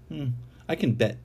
Hmm. 0.08 0.28
I 0.68 0.76
can 0.76 0.94
bet. 0.94 1.18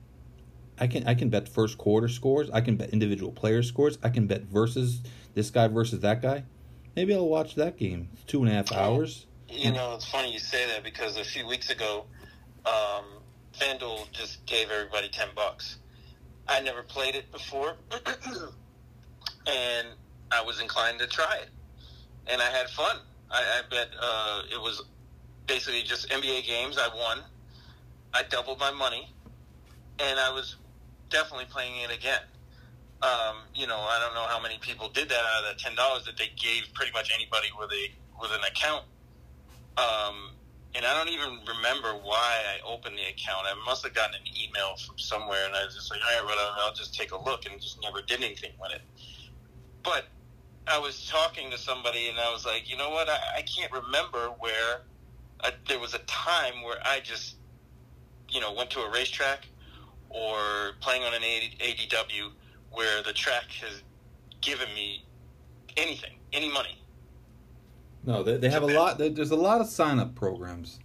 I 0.80 0.86
can 0.86 1.06
I 1.06 1.14
can 1.14 1.28
bet 1.28 1.48
first 1.48 1.78
quarter 1.78 2.08
scores. 2.08 2.50
I 2.50 2.60
can 2.60 2.76
bet 2.76 2.90
individual 2.90 3.32
player 3.32 3.62
scores. 3.62 3.98
I 4.02 4.10
can 4.10 4.26
bet 4.26 4.42
versus 4.42 5.00
this 5.34 5.50
guy 5.50 5.68
versus 5.68 6.00
that 6.00 6.22
guy. 6.22 6.44
Maybe 6.96 7.14
I'll 7.14 7.28
watch 7.28 7.54
that 7.56 7.76
game. 7.76 8.08
It's 8.12 8.24
two 8.24 8.40
and 8.42 8.50
a 8.50 8.52
half 8.52 8.72
hours. 8.72 9.26
You 9.48 9.72
know, 9.72 9.94
it's 9.94 10.08
funny 10.08 10.32
you 10.32 10.38
say 10.38 10.66
that 10.66 10.84
because 10.84 11.16
a 11.16 11.24
few 11.24 11.46
weeks 11.46 11.70
ago, 11.70 12.04
um, 12.66 13.04
FanDuel 13.58 14.10
just 14.12 14.44
gave 14.46 14.70
everybody 14.70 15.08
ten 15.08 15.28
bucks. 15.34 15.78
I 16.46 16.60
never 16.60 16.82
played 16.82 17.14
it 17.14 17.30
before, 17.30 17.74
and 19.46 19.88
I 20.30 20.42
was 20.42 20.60
inclined 20.60 20.98
to 21.00 21.06
try 21.06 21.38
it, 21.42 21.50
and 22.26 22.40
I 22.40 22.50
had 22.50 22.68
fun. 22.70 22.96
I, 23.30 23.38
I 23.38 23.60
bet 23.70 23.88
uh, 24.00 24.42
it 24.52 24.60
was 24.60 24.82
basically 25.46 25.82
just 25.82 26.08
NBA 26.08 26.46
games. 26.46 26.78
I 26.78 26.88
won. 26.88 27.18
I 28.14 28.22
doubled 28.24 28.58
my 28.58 28.70
money, 28.70 29.12
and 29.98 30.18
I 30.18 30.32
was 30.32 30.56
definitely 31.10 31.46
playing 31.46 31.80
it 31.82 31.94
again. 31.94 32.20
Um, 33.00 33.46
you 33.54 33.66
know, 33.66 33.78
I 33.78 34.00
don't 34.00 34.14
know 34.14 34.26
how 34.26 34.40
many 34.42 34.58
people 34.60 34.88
did 34.88 35.08
that 35.08 35.18
out 35.20 35.44
of 35.44 35.50
that 35.50 35.58
ten 35.58 35.74
dollars 35.76 36.04
that 36.06 36.16
they 36.16 36.30
gave 36.36 36.64
pretty 36.74 36.92
much 36.92 37.10
anybody 37.14 37.48
with 37.58 37.70
a 37.70 37.84
with 38.20 38.32
an 38.32 38.40
account. 38.50 38.84
Um, 39.76 40.32
and 40.74 40.84
I 40.84 40.92
don't 40.96 41.08
even 41.08 41.38
remember 41.46 41.94
why 42.02 42.42
I 42.44 42.58
opened 42.68 42.98
the 42.98 43.08
account. 43.08 43.46
I 43.46 43.54
must 43.64 43.84
have 43.84 43.94
gotten 43.94 44.16
an 44.16 44.26
email 44.36 44.76
from 44.84 44.98
somewhere, 44.98 45.46
and 45.46 45.54
I 45.54 45.64
was 45.64 45.74
just 45.74 45.90
like, 45.90 46.00
all 46.04 46.18
right, 46.18 46.24
whatever, 46.24 46.50
I'll 46.58 46.74
just 46.74 46.94
take 46.94 47.12
a 47.12 47.22
look, 47.22 47.46
and 47.46 47.60
just 47.60 47.80
never 47.82 48.02
did 48.02 48.22
anything 48.22 48.52
with 48.60 48.72
it. 48.72 48.82
But 49.82 50.06
I 50.66 50.78
was 50.78 51.06
talking 51.06 51.50
to 51.50 51.58
somebody, 51.58 52.08
and 52.08 52.18
I 52.18 52.32
was 52.32 52.44
like, 52.44 52.68
you 52.68 52.76
know 52.76 52.90
what? 52.90 53.08
I, 53.08 53.18
I 53.38 53.42
can't 53.42 53.72
remember 53.72 54.28
where 54.40 54.82
I, 55.40 55.52
there 55.68 55.78
was 55.78 55.94
a 55.94 56.00
time 56.00 56.62
where 56.62 56.78
I 56.84 57.00
just, 57.00 57.36
you 58.28 58.40
know, 58.40 58.52
went 58.52 58.70
to 58.70 58.80
a 58.80 58.90
racetrack 58.90 59.46
or 60.10 60.72
playing 60.80 61.04
on 61.04 61.14
an 61.14 61.22
ADW 61.22 62.30
where 62.72 63.02
the 63.02 63.12
track 63.12 63.44
has 63.60 63.82
given 64.40 64.68
me 64.74 65.04
anything, 65.76 66.14
any 66.32 66.52
money. 66.52 66.78
No, 68.04 68.22
they, 68.22 68.36
they 68.36 68.50
have 68.50 68.62
a 68.62 68.66
lot. 68.66 68.98
There's 68.98 69.30
a 69.30 69.36
lot 69.36 69.60
of 69.60 69.66
sign 69.66 69.98
up 69.98 70.14
programs. 70.14 70.78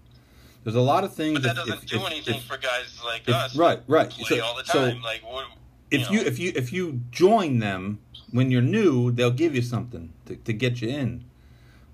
There's 0.63 0.75
a 0.75 0.81
lot 0.81 1.03
of 1.03 1.13
things. 1.13 1.35
But 1.35 1.43
that 1.43 1.55
doesn't 1.55 1.73
if, 1.73 1.85
do 1.85 1.97
if, 1.97 2.05
anything 2.05 2.35
if, 2.35 2.43
for 2.43 2.57
guys 2.57 2.99
like 3.03 3.29
us. 3.29 3.55
Right, 3.55 3.81
right. 3.87 4.09
Play 4.09 4.39
so, 4.39 4.43
all 4.43 4.55
the 4.55 4.63
time. 4.63 4.97
So 4.97 5.03
like, 5.03 5.21
what, 5.23 5.45
you 5.91 5.99
if 5.99 6.09
know. 6.09 6.11
you 6.11 6.21
if 6.25 6.39
you 6.39 6.51
if 6.55 6.73
you 6.73 7.01
join 7.11 7.59
them 7.59 7.99
when 8.31 8.49
you're 8.49 8.61
new, 8.61 9.11
they'll 9.11 9.31
give 9.31 9.55
you 9.55 9.61
something 9.61 10.11
to, 10.25 10.35
to 10.35 10.53
get 10.53 10.81
you 10.81 10.89
in. 10.89 11.25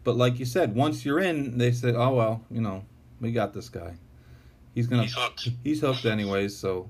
But 0.04 0.16
like 0.16 0.40
you 0.40 0.46
said, 0.46 0.76
once 0.76 1.04
you're 1.04 1.20
in, 1.20 1.58
they 1.58 1.72
said, 1.72 1.96
"Oh 1.96 2.14
well, 2.16 2.44
you 2.50 2.62
know, 2.62 2.86
we 3.20 3.32
got 3.32 3.54
this 3.54 3.70
guy. 3.70 3.96
He's 4.74 4.88
gonna 4.88 5.04
he's 5.04 5.14
hooked, 5.14 5.50
he's 5.64 5.82
hooked 5.82 6.06
anyways." 6.06 6.56
So, 6.56 6.90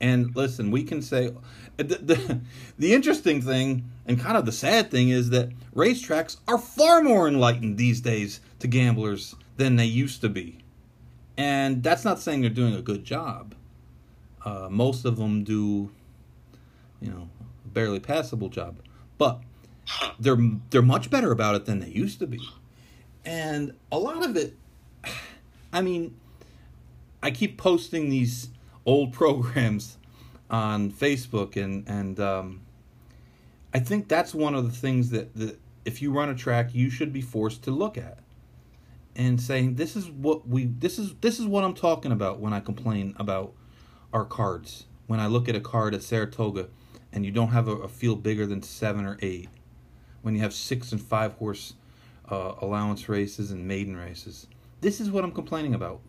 and 0.00 0.34
listen, 0.36 0.70
we 0.70 0.84
can 0.84 1.02
say 1.02 1.32
the, 1.76 1.84
the 1.84 2.40
the 2.78 2.94
interesting 2.94 3.42
thing 3.42 3.90
and 4.06 4.18
kind 4.18 4.36
of 4.36 4.46
the 4.46 4.52
sad 4.52 4.90
thing 4.90 5.08
is 5.08 5.30
that 5.30 5.50
racetracks 5.74 6.38
are 6.46 6.58
far 6.58 7.02
more 7.02 7.28
enlightened 7.28 7.76
these 7.76 8.00
days 8.00 8.40
to 8.60 8.66
gamblers 8.66 9.34
than 9.56 9.76
they 9.76 9.84
used 9.84 10.20
to 10.20 10.28
be, 10.28 10.58
and 11.36 11.82
that's 11.82 12.04
not 12.04 12.18
saying 12.20 12.40
they're 12.40 12.50
doing 12.50 12.74
a 12.74 12.82
good 12.82 13.04
job. 13.04 13.54
Uh, 14.44 14.68
most 14.70 15.04
of 15.04 15.16
them 15.16 15.42
do, 15.44 15.90
you 17.00 17.10
know, 17.10 17.28
a 17.64 17.68
barely 17.68 18.00
passable 18.00 18.48
job, 18.48 18.78
but 19.18 19.40
they're 20.18 20.38
they're 20.70 20.82
much 20.82 21.10
better 21.10 21.32
about 21.32 21.54
it 21.54 21.64
than 21.64 21.80
they 21.80 21.88
used 21.88 22.18
to 22.20 22.26
be, 22.26 22.40
and 23.24 23.74
a 23.90 23.98
lot 23.98 24.24
of 24.24 24.36
it. 24.36 24.56
I 25.72 25.82
mean, 25.82 26.16
I 27.22 27.30
keep 27.30 27.58
posting 27.58 28.08
these 28.08 28.48
old 28.88 29.12
programs 29.12 29.98
on 30.50 30.90
Facebook, 30.90 31.56
and 31.62 31.86
and 31.86 32.18
um, 32.18 32.62
I 33.74 33.80
think 33.80 34.08
that's 34.08 34.34
one 34.34 34.54
of 34.54 34.64
the 34.64 34.76
things 34.76 35.10
that, 35.10 35.36
that 35.36 35.60
if 35.84 36.00
you 36.00 36.10
run 36.10 36.30
a 36.30 36.34
track, 36.34 36.74
you 36.74 36.88
should 36.90 37.12
be 37.12 37.20
forced 37.20 37.62
to 37.64 37.70
look 37.70 37.98
at 37.98 38.18
and 39.14 39.40
saying 39.40 39.74
this 39.74 39.94
is 39.96 40.08
what 40.08 40.48
we 40.48 40.64
this 40.64 40.98
is 40.98 41.14
this 41.20 41.38
is 41.38 41.46
what 41.46 41.64
I'm 41.64 41.74
talking 41.74 42.12
about 42.12 42.40
when 42.40 42.52
I 42.52 42.60
complain 42.60 43.14
about 43.18 43.52
our 44.12 44.24
cards. 44.24 44.86
When 45.06 45.20
I 45.20 45.26
look 45.26 45.48
at 45.48 45.56
a 45.56 45.60
card 45.60 45.94
at 45.94 46.02
Saratoga, 46.02 46.68
and 47.12 47.24
you 47.24 47.32
don't 47.32 47.48
have 47.48 47.68
a, 47.68 47.72
a 47.72 47.88
field 47.88 48.22
bigger 48.22 48.46
than 48.46 48.62
seven 48.62 49.06
or 49.06 49.18
eight, 49.20 49.48
when 50.22 50.34
you 50.34 50.40
have 50.40 50.52
six 50.52 50.92
and 50.92 51.00
five 51.00 51.32
horse 51.34 51.74
uh, 52.30 52.54
allowance 52.60 53.08
races 53.08 53.50
and 53.50 53.66
maiden 53.66 53.96
races. 53.96 54.46
This 54.80 55.00
is 55.00 55.10
what 55.10 55.24
I'm 55.24 55.32
complaining 55.32 55.74
about. 55.74 56.00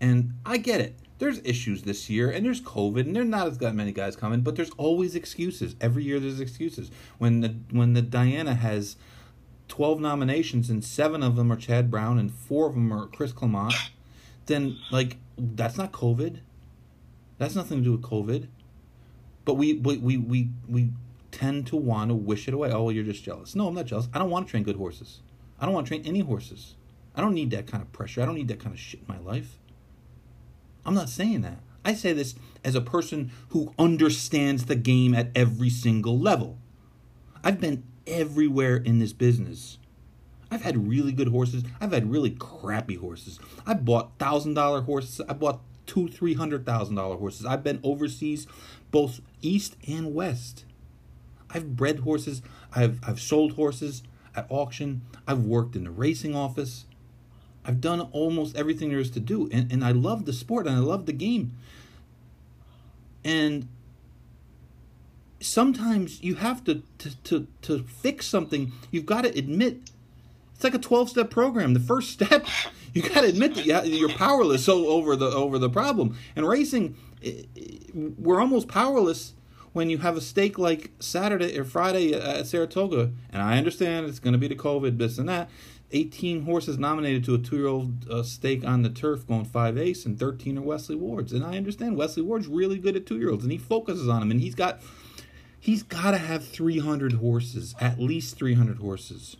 And 0.00 0.34
I 0.44 0.58
get 0.58 0.80
it. 0.80 0.96
There's 1.18 1.40
issues 1.44 1.82
this 1.82 2.10
year, 2.10 2.30
and 2.30 2.44
there's 2.44 2.60
COVID, 2.60 3.00
and 3.00 3.16
there's 3.16 3.26
not 3.26 3.46
as 3.46 3.60
many 3.74 3.92
guys 3.92 4.16
coming, 4.16 4.42
but 4.42 4.54
there's 4.54 4.70
always 4.76 5.14
excuses. 5.14 5.74
Every 5.80 6.04
year 6.04 6.20
there's 6.20 6.40
excuses. 6.40 6.90
When 7.18 7.40
the 7.40 7.56
when 7.70 7.94
the 7.94 8.02
Diana 8.02 8.54
has 8.54 8.96
twelve 9.68 9.98
nominations 10.00 10.68
and 10.68 10.84
seven 10.84 11.22
of 11.22 11.36
them 11.36 11.50
are 11.50 11.56
Chad 11.56 11.90
Brown 11.90 12.18
and 12.18 12.30
four 12.32 12.66
of 12.66 12.74
them 12.74 12.92
are 12.92 13.06
Chris 13.06 13.32
Clement, 13.32 13.72
then 14.44 14.76
like 14.90 15.16
that's 15.38 15.78
not 15.78 15.92
COVID. 15.92 16.40
That's 17.38 17.54
nothing 17.54 17.78
to 17.78 17.84
do 17.84 17.92
with 17.92 18.02
COVID. 18.02 18.48
But 19.44 19.54
we 19.54 19.74
we 19.74 19.96
we 19.96 20.16
we, 20.18 20.50
we 20.68 20.90
tend 21.30 21.66
to 21.68 21.76
want 21.76 22.10
to 22.10 22.14
wish 22.14 22.48
it 22.48 22.54
away. 22.54 22.70
Oh, 22.70 22.84
well, 22.84 22.92
you're 22.92 23.04
just 23.04 23.22
jealous. 23.22 23.54
No, 23.54 23.68
I'm 23.68 23.74
not 23.74 23.86
jealous. 23.86 24.08
I 24.12 24.18
don't 24.18 24.30
want 24.30 24.46
to 24.46 24.50
train 24.50 24.64
good 24.64 24.76
horses. 24.76 25.20
I 25.60 25.64
don't 25.64 25.74
want 25.74 25.86
to 25.86 25.88
train 25.88 26.06
any 26.06 26.20
horses. 26.20 26.74
I 27.14 27.20
don't 27.20 27.34
need 27.34 27.50
that 27.52 27.66
kind 27.66 27.82
of 27.82 27.92
pressure. 27.92 28.22
I 28.22 28.26
don't 28.26 28.34
need 28.34 28.48
that 28.48 28.60
kind 28.60 28.74
of 28.74 28.80
shit 28.80 29.00
in 29.00 29.06
my 29.08 29.18
life. 29.18 29.58
I'm 30.86 30.94
not 30.94 31.08
saying 31.08 31.42
that. 31.42 31.58
I 31.84 31.94
say 31.94 32.12
this 32.12 32.34
as 32.64 32.74
a 32.74 32.80
person 32.80 33.30
who 33.50 33.74
understands 33.78 34.66
the 34.66 34.76
game 34.76 35.14
at 35.14 35.30
every 35.34 35.70
single 35.70 36.18
level. 36.18 36.58
I've 37.44 37.60
been 37.60 37.84
everywhere 38.06 38.76
in 38.76 38.98
this 38.98 39.12
business. 39.12 39.78
I've 40.50 40.62
had 40.62 40.88
really 40.88 41.12
good 41.12 41.28
horses. 41.28 41.64
I've 41.80 41.92
had 41.92 42.10
really 42.10 42.30
crappy 42.30 42.94
horses. 42.94 43.38
I 43.66 43.74
bought 43.74 44.18
thousand 44.18 44.54
dollar 44.54 44.82
horses. 44.82 45.20
I 45.28 45.32
bought 45.32 45.60
two, 45.86 46.08
three 46.08 46.34
hundred 46.34 46.64
thousand 46.64 46.94
dollar 46.94 47.16
horses. 47.16 47.44
I've 47.44 47.64
been 47.64 47.80
overseas, 47.82 48.46
both 48.90 49.20
east 49.42 49.76
and 49.88 50.14
west. 50.14 50.64
I've 51.50 51.76
bred 51.76 52.00
horses. 52.00 52.42
I've 52.74 53.00
I've 53.06 53.20
sold 53.20 53.52
horses 53.52 54.02
at 54.34 54.46
auction. 54.50 55.02
I've 55.26 55.44
worked 55.44 55.76
in 55.76 55.84
the 55.84 55.90
racing 55.90 56.34
office. 56.34 56.85
I've 57.66 57.80
done 57.80 58.00
almost 58.12 58.56
everything 58.56 58.90
there 58.90 58.98
is 58.98 59.10
to 59.10 59.20
do, 59.20 59.48
and, 59.52 59.70
and 59.72 59.84
I 59.84 59.90
love 59.90 60.24
the 60.24 60.32
sport 60.32 60.66
and 60.66 60.76
I 60.76 60.78
love 60.78 61.06
the 61.06 61.12
game. 61.12 61.52
And 63.24 63.68
sometimes 65.40 66.22
you 66.22 66.36
have 66.36 66.62
to 66.64 66.82
to 66.98 67.16
to, 67.24 67.46
to 67.62 67.82
fix 67.82 68.26
something. 68.26 68.72
You've 68.90 69.06
got 69.06 69.22
to 69.22 69.36
admit 69.36 69.90
it's 70.54 70.64
like 70.64 70.74
a 70.74 70.78
twelve 70.78 71.10
step 71.10 71.30
program. 71.30 71.74
The 71.74 71.80
first 71.80 72.10
step, 72.12 72.46
you 72.94 73.02
got 73.02 73.22
to 73.22 73.26
admit 73.26 73.56
that 73.56 73.88
you're 73.88 74.08
powerless 74.08 74.68
over 74.68 75.16
the 75.16 75.26
over 75.26 75.58
the 75.58 75.68
problem. 75.68 76.16
And 76.36 76.48
racing, 76.48 76.96
we're 77.92 78.40
almost 78.40 78.68
powerless 78.68 79.34
when 79.72 79.90
you 79.90 79.98
have 79.98 80.16
a 80.16 80.22
stake 80.22 80.58
like 80.58 80.90
Saturday 81.00 81.58
or 81.58 81.64
Friday 81.64 82.14
uh, 82.14 82.38
at 82.38 82.46
Saratoga, 82.46 83.10
and 83.30 83.42
I 83.42 83.58
understand 83.58 84.06
it's 84.06 84.18
going 84.18 84.32
to 84.32 84.38
be 84.38 84.48
the 84.48 84.54
COVID, 84.54 84.96
this 84.96 85.18
and 85.18 85.28
that. 85.28 85.50
18 85.92 86.44
horses 86.44 86.78
nominated 86.78 87.24
to 87.24 87.34
a 87.34 87.38
two-year-old 87.38 88.08
uh, 88.10 88.22
stake 88.22 88.64
on 88.64 88.82
the 88.82 88.90
turf 88.90 89.26
going 89.26 89.44
five 89.44 89.78
ace, 89.78 90.04
and 90.04 90.18
13 90.18 90.58
are 90.58 90.62
Wesley 90.62 90.96
Ward's. 90.96 91.32
And 91.32 91.44
I 91.44 91.56
understand 91.56 91.96
Wesley 91.96 92.22
Ward's 92.22 92.48
really 92.48 92.78
good 92.78 92.96
at 92.96 93.06
two-year-olds, 93.06 93.44
and 93.44 93.52
he 93.52 93.58
focuses 93.58 94.08
on 94.08 94.20
them, 94.20 94.30
and 94.30 94.40
he's 94.40 94.54
got 94.54 94.80
he's 95.60 95.82
got 95.82 96.12
to 96.12 96.18
have 96.18 96.46
300 96.46 97.14
horses, 97.14 97.74
at 97.80 97.98
least 98.00 98.36
300 98.36 98.78
horses. 98.78 99.36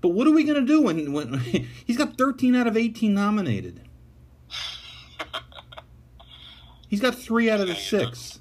But 0.00 0.08
what 0.10 0.26
are 0.26 0.32
we 0.32 0.44
going 0.44 0.60
to 0.60 0.66
do 0.66 0.82
when 0.82 1.12
when 1.12 1.38
he's 1.84 1.96
got 1.96 2.18
13 2.18 2.54
out 2.54 2.66
of 2.66 2.76
18 2.76 3.14
nominated? 3.14 3.80
He's 6.88 7.00
got 7.00 7.16
three 7.16 7.50
out 7.50 7.58
of 7.58 7.66
the 7.66 7.74
six. 7.74 8.38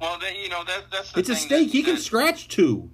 Well, 0.00 0.18
then, 0.18 0.36
you 0.36 0.48
know 0.48 0.64
that 0.64 0.84
that's 0.90 1.14
it's 1.16 1.28
a 1.28 1.36
stake. 1.36 1.70
He 1.70 1.82
can 1.82 1.98
scratch 1.98 2.48
two, 2.48 2.90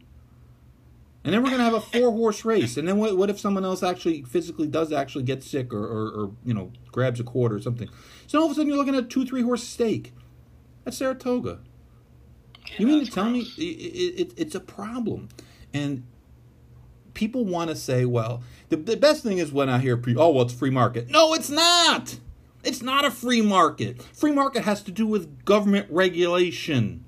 and 1.25 1.35
then 1.35 1.43
we're 1.43 1.51
gonna 1.51 1.65
have 1.65 1.75
a 1.75 1.81
four 1.81 2.11
horse 2.11 2.45
race. 2.45 2.77
And 2.77 2.89
then 2.89 2.97
what? 2.97 3.17
What 3.17 3.31
if 3.31 3.39
someone 3.39 3.65
else 3.65 3.83
actually 3.83 4.23
physically 4.23 4.67
does 4.67 4.93
actually 4.93 5.25
get 5.25 5.43
sick 5.43 5.73
or, 5.73 5.85
or, 5.85 6.09
or 6.09 6.31
you 6.45 6.55
know 6.55 6.73
grabs 6.93 7.21
a 7.21 7.25
quarter 7.25 7.57
or 7.57 7.61
something? 7.61 7.89
So 8.27 8.39
all 8.39 8.47
of 8.47 8.53
a 8.53 8.55
sudden 8.55 8.69
you're 8.69 8.79
looking 8.79 8.95
at 8.95 9.05
a 9.05 9.07
two 9.07 9.27
three 9.27 9.43
horse 9.43 9.63
stake. 9.63 10.13
That's 10.85 10.97
Saratoga. 10.97 11.61
You 12.79 12.87
mean 12.87 13.05
to 13.05 13.11
tell 13.11 13.29
me 13.29 13.41
it, 13.59 13.63
it, 13.63 14.35
it's 14.37 14.55
a 14.55 14.61
problem? 14.61 15.29
And 15.75 16.05
people 17.15 17.45
want 17.45 17.71
to 17.71 17.77
say, 17.77 18.05
well, 18.05 18.43
the, 18.69 18.77
the 18.77 18.97
best 18.97 19.23
thing 19.23 19.39
is 19.39 19.53
when 19.53 19.69
I 19.69 19.79
hear, 19.79 19.97
pre- 19.97 20.17
oh, 20.17 20.31
well, 20.31 20.45
it's 20.45 20.55
free 20.55 20.71
market. 20.71 21.11
No, 21.11 21.35
it's 21.35 21.51
not. 21.51 22.19
It's 22.63 22.83
not 22.83 23.05
a 23.05 23.11
free 23.11 23.43
market. 23.43 24.03
Free 24.03 24.33
market 24.33 24.65
has 24.65 24.83
to 24.85 24.91
do 24.91 25.07
with 25.07 25.45
government 25.45 25.87
regulation. 25.91 27.05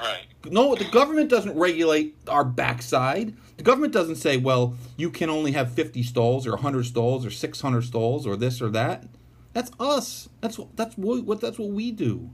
Right. 0.00 0.26
No, 0.50 0.74
the 0.74 0.84
government 0.84 1.30
doesn't 1.30 1.56
regulate 1.56 2.16
our 2.28 2.44
backside. 2.44 3.36
The 3.56 3.62
government 3.62 3.92
doesn't 3.92 4.16
say, 4.16 4.36
well, 4.36 4.76
you 4.96 5.10
can 5.10 5.30
only 5.30 5.52
have 5.52 5.72
50 5.72 6.02
stalls 6.02 6.46
or 6.46 6.52
100 6.52 6.84
stalls 6.84 7.24
or 7.24 7.30
600 7.30 7.82
stalls 7.82 8.26
or 8.26 8.36
this 8.36 8.60
or 8.60 8.68
that. 8.70 9.04
That's 9.52 9.70
us. 9.78 10.28
That's 10.40 10.58
that's 10.74 10.96
what, 10.96 11.24
what 11.24 11.40
that's 11.40 11.58
what 11.58 11.70
we 11.70 11.90
do. 11.92 12.30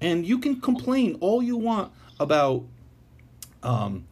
And 0.00 0.26
you 0.26 0.38
can 0.38 0.60
complain 0.60 1.16
all 1.20 1.42
you 1.42 1.56
want 1.56 1.92
about 2.18 2.64
um 3.62 4.06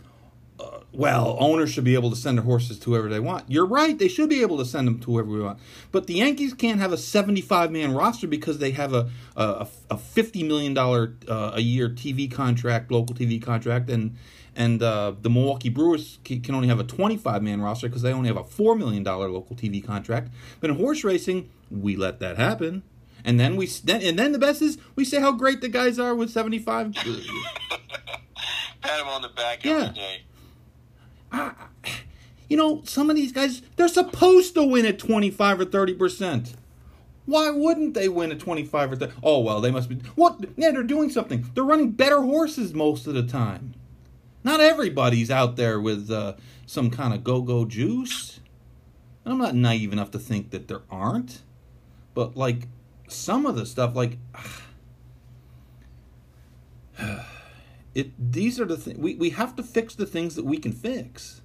well, 0.93 1.37
owners 1.39 1.71
should 1.71 1.85
be 1.85 1.95
able 1.95 2.11
to 2.11 2.17
send 2.17 2.39
their 2.39 2.45
horses 2.45 2.79
to 2.81 2.91
whoever 2.91 3.09
they 3.09 3.21
want. 3.21 3.45
You're 3.51 3.67
right; 3.67 3.99
they 3.99 4.09
should 4.09 4.29
be 4.29 4.41
able 4.41 4.59
to 4.59 4.65
send 4.65 4.87
them 4.87 4.99
to 5.01 5.13
whoever 5.13 5.29
we 5.31 5.41
want. 5.41 5.59
But 5.93 6.07
the 6.07 6.15
Yankees 6.15 6.55
can't 6.55 6.81
have 6.81 6.93
a 6.93 6.97
75 6.97 7.71
man 7.71 7.93
roster 7.95 8.27
because 8.27 8.59
they 8.59 8.71
have 8.73 8.95
a 8.95 9.11
a, 9.37 9.67
a 9.91 9.99
50 9.99 10.43
million 10.45 10.75
dollar 10.75 11.15
uh, 11.29 11.53
a 11.55 11.61
year 11.61 11.89
TV 11.89 12.31
contract, 12.31 12.91
local 12.91 13.15
TV 13.15 13.41
contract, 13.41 13.91
and 13.91 14.17
and 14.57 14.83
uh, 14.83 15.13
the 15.21 15.31
Milwaukee 15.31 15.69
Brewers 15.69 16.19
can 16.25 16.55
only 16.55 16.69
have 16.69 16.81
a 16.81 16.85
25 16.85 17.43
man 17.43 17.61
roster 17.61 17.89
because 17.89 18.03
they 18.03 18.13
only 18.13 18.29
have 18.29 18.37
a 18.39 18.45
four 18.45 18.75
million 18.75 19.03
dollar 19.03 19.29
local 19.31 19.55
TV 19.55 19.85
contract. 19.85 20.31
But 20.61 20.71
in 20.71 20.77
horse 20.77 21.05
racing, 21.05 21.49
we 21.71 21.97
let 21.97 22.19
that 22.21 22.39
happen. 22.39 22.83
And 23.25 23.39
then 23.39 23.57
we 23.57 23.67
then 23.67 24.01
and 24.03 24.19
then 24.19 24.33
the 24.33 24.39
best 24.39 24.63
is 24.63 24.79
we 24.97 25.05
say 25.05 25.21
how 25.21 25.33
great 25.33 25.61
the 25.61 25.69
guys 25.69 25.99
are 25.99 26.15
with 26.15 26.31
75 26.31 26.95
Pat 28.81 29.01
him 29.01 29.07
on 29.09 29.23
the 29.23 29.29
back 29.29 29.65
Yeah. 29.65 29.73
every 29.75 29.95
day. 29.95 30.23
You 32.49 32.57
know, 32.57 32.83
some 32.85 33.11
of 33.11 33.17
these 33.17 33.33
guys, 33.33 33.63
they're 33.77 33.89
supposed 33.89 34.55
to 34.55 34.65
win 34.65 34.87
at 34.87 34.99
25 34.99 35.61
or 35.61 35.65
30%. 35.67 36.55
Why 37.27 37.51
wouldn't 37.51 37.93
they 37.95 38.09
win 38.09 38.33
at 38.33 38.41
25 38.41 38.93
or 38.93 38.97
30? 38.97 39.13
Oh, 39.23 39.41
well, 39.41 39.61
they 39.61 39.71
must 39.71 39.91
be. 39.91 39.97
What? 40.15 40.41
Yeah, 40.57 40.71
they're 40.71 40.83
doing 40.83 41.11
something. 41.11 41.51
They're 41.55 41.65
running 41.65 41.91
better 41.91 42.23
horses 42.23 42.73
most 42.73 43.07
of 43.07 43.13
the 43.15 43.23
time. 43.23 43.75
Not 44.45 44.61
everybody's 44.61 45.31
out 45.31 45.57
there 45.57 45.79
with 45.79 46.11
uh, 46.11 46.35
some 46.65 46.91
kind 46.91 47.13
of 47.13 47.23
go 47.23 47.43
go 47.43 47.67
juice. 47.67 48.41
And 49.25 49.35
I'm 49.35 49.39
not 49.39 49.55
naive 49.55 49.93
enough 49.93 50.11
to 50.13 50.19
think 50.19 50.51
that 50.51 50.69
there 50.69 50.83
aren't. 50.91 51.43
But, 52.15 52.35
like, 52.35 52.67
some 53.09 53.45
of 53.45 53.57
the 53.57 53.67
stuff, 53.67 53.95
like. 53.95 54.17
It, 57.95 58.33
these 58.33 58.61
are 58.61 58.65
the 58.65 58.77
things 58.77 58.99
we, 58.99 59.15
we 59.15 59.31
have 59.31 59.57
to 59.57 59.63
fix 59.63 59.95
the 59.95 60.07
things 60.07 60.35
that 60.37 60.45
we 60.45 60.59
can 60.59 60.73
fix. 60.73 61.43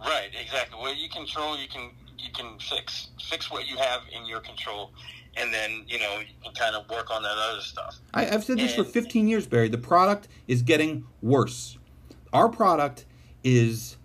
Right, 0.00 0.30
exactly. 0.40 0.78
What 0.78 0.96
you 0.96 1.08
control, 1.08 1.56
you 1.56 1.68
can 1.68 1.90
you 2.18 2.30
can 2.32 2.58
fix 2.58 3.08
fix 3.28 3.50
what 3.50 3.66
you 3.66 3.76
have 3.76 4.02
in 4.12 4.26
your 4.26 4.40
control, 4.40 4.90
and 5.36 5.52
then 5.52 5.84
you 5.86 5.98
know 5.98 6.18
you 6.18 6.34
can 6.42 6.54
kind 6.54 6.76
of 6.76 6.88
work 6.90 7.10
on 7.10 7.22
that 7.22 7.36
other 7.36 7.60
stuff. 7.60 7.96
I, 8.12 8.28
I've 8.28 8.44
said 8.44 8.58
this 8.58 8.74
for 8.74 8.84
15 8.84 9.28
years, 9.28 9.46
Barry. 9.46 9.68
The 9.68 9.78
product 9.78 10.28
is 10.46 10.62
getting 10.62 11.06
worse. 11.22 11.78
Our 12.32 12.48
product 12.48 13.06
is 13.42 13.96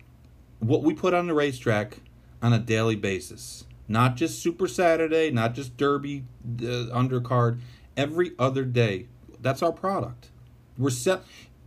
what 0.60 0.82
we 0.82 0.94
put 0.94 1.14
on 1.14 1.26
the 1.26 1.34
racetrack 1.34 1.98
on 2.42 2.52
a 2.52 2.58
daily 2.58 2.96
basis. 2.96 3.64
Not 3.88 4.16
just 4.16 4.40
Super 4.40 4.68
Saturday, 4.68 5.30
not 5.30 5.54
just 5.54 5.76
Derby 5.76 6.24
uh, 6.60 6.94
undercard. 6.94 7.58
Every 7.96 8.32
other 8.38 8.64
day, 8.64 9.08
that's 9.40 9.62
our 9.62 9.72
product. 9.72 10.28
We're 10.78 10.90
set. 10.90 11.22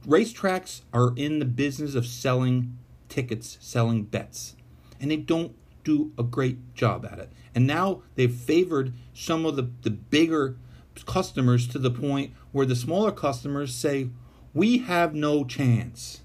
Racetracks 0.06 0.82
are 0.94 1.14
in 1.16 1.40
the 1.40 1.46
business 1.46 1.96
of 1.96 2.06
selling 2.06 2.78
tickets, 3.08 3.58
selling 3.62 4.04
bets, 4.04 4.56
and 5.00 5.10
they 5.10 5.18
don't 5.18 5.56
do 5.84 6.12
a 6.18 6.24
great 6.24 6.74
job 6.74 7.06
at 7.06 7.20
it. 7.20 7.32
And 7.56 7.68
now 7.68 8.02
they've 8.16 8.34
favored 8.34 8.94
some 9.14 9.46
of 9.46 9.56
the, 9.56 9.70
the 9.82 9.90
bigger 9.90 10.58
customers 11.06 11.68
to 11.68 11.80
the 11.80 11.92
point 11.92 12.34
where 12.52 12.66
the 12.66 12.76
smaller 12.76 13.12
customers 13.12 13.74
say, 13.74 14.10
We 14.54 14.80
have 14.80 15.14
no 15.14 15.44
chance. 15.44 16.22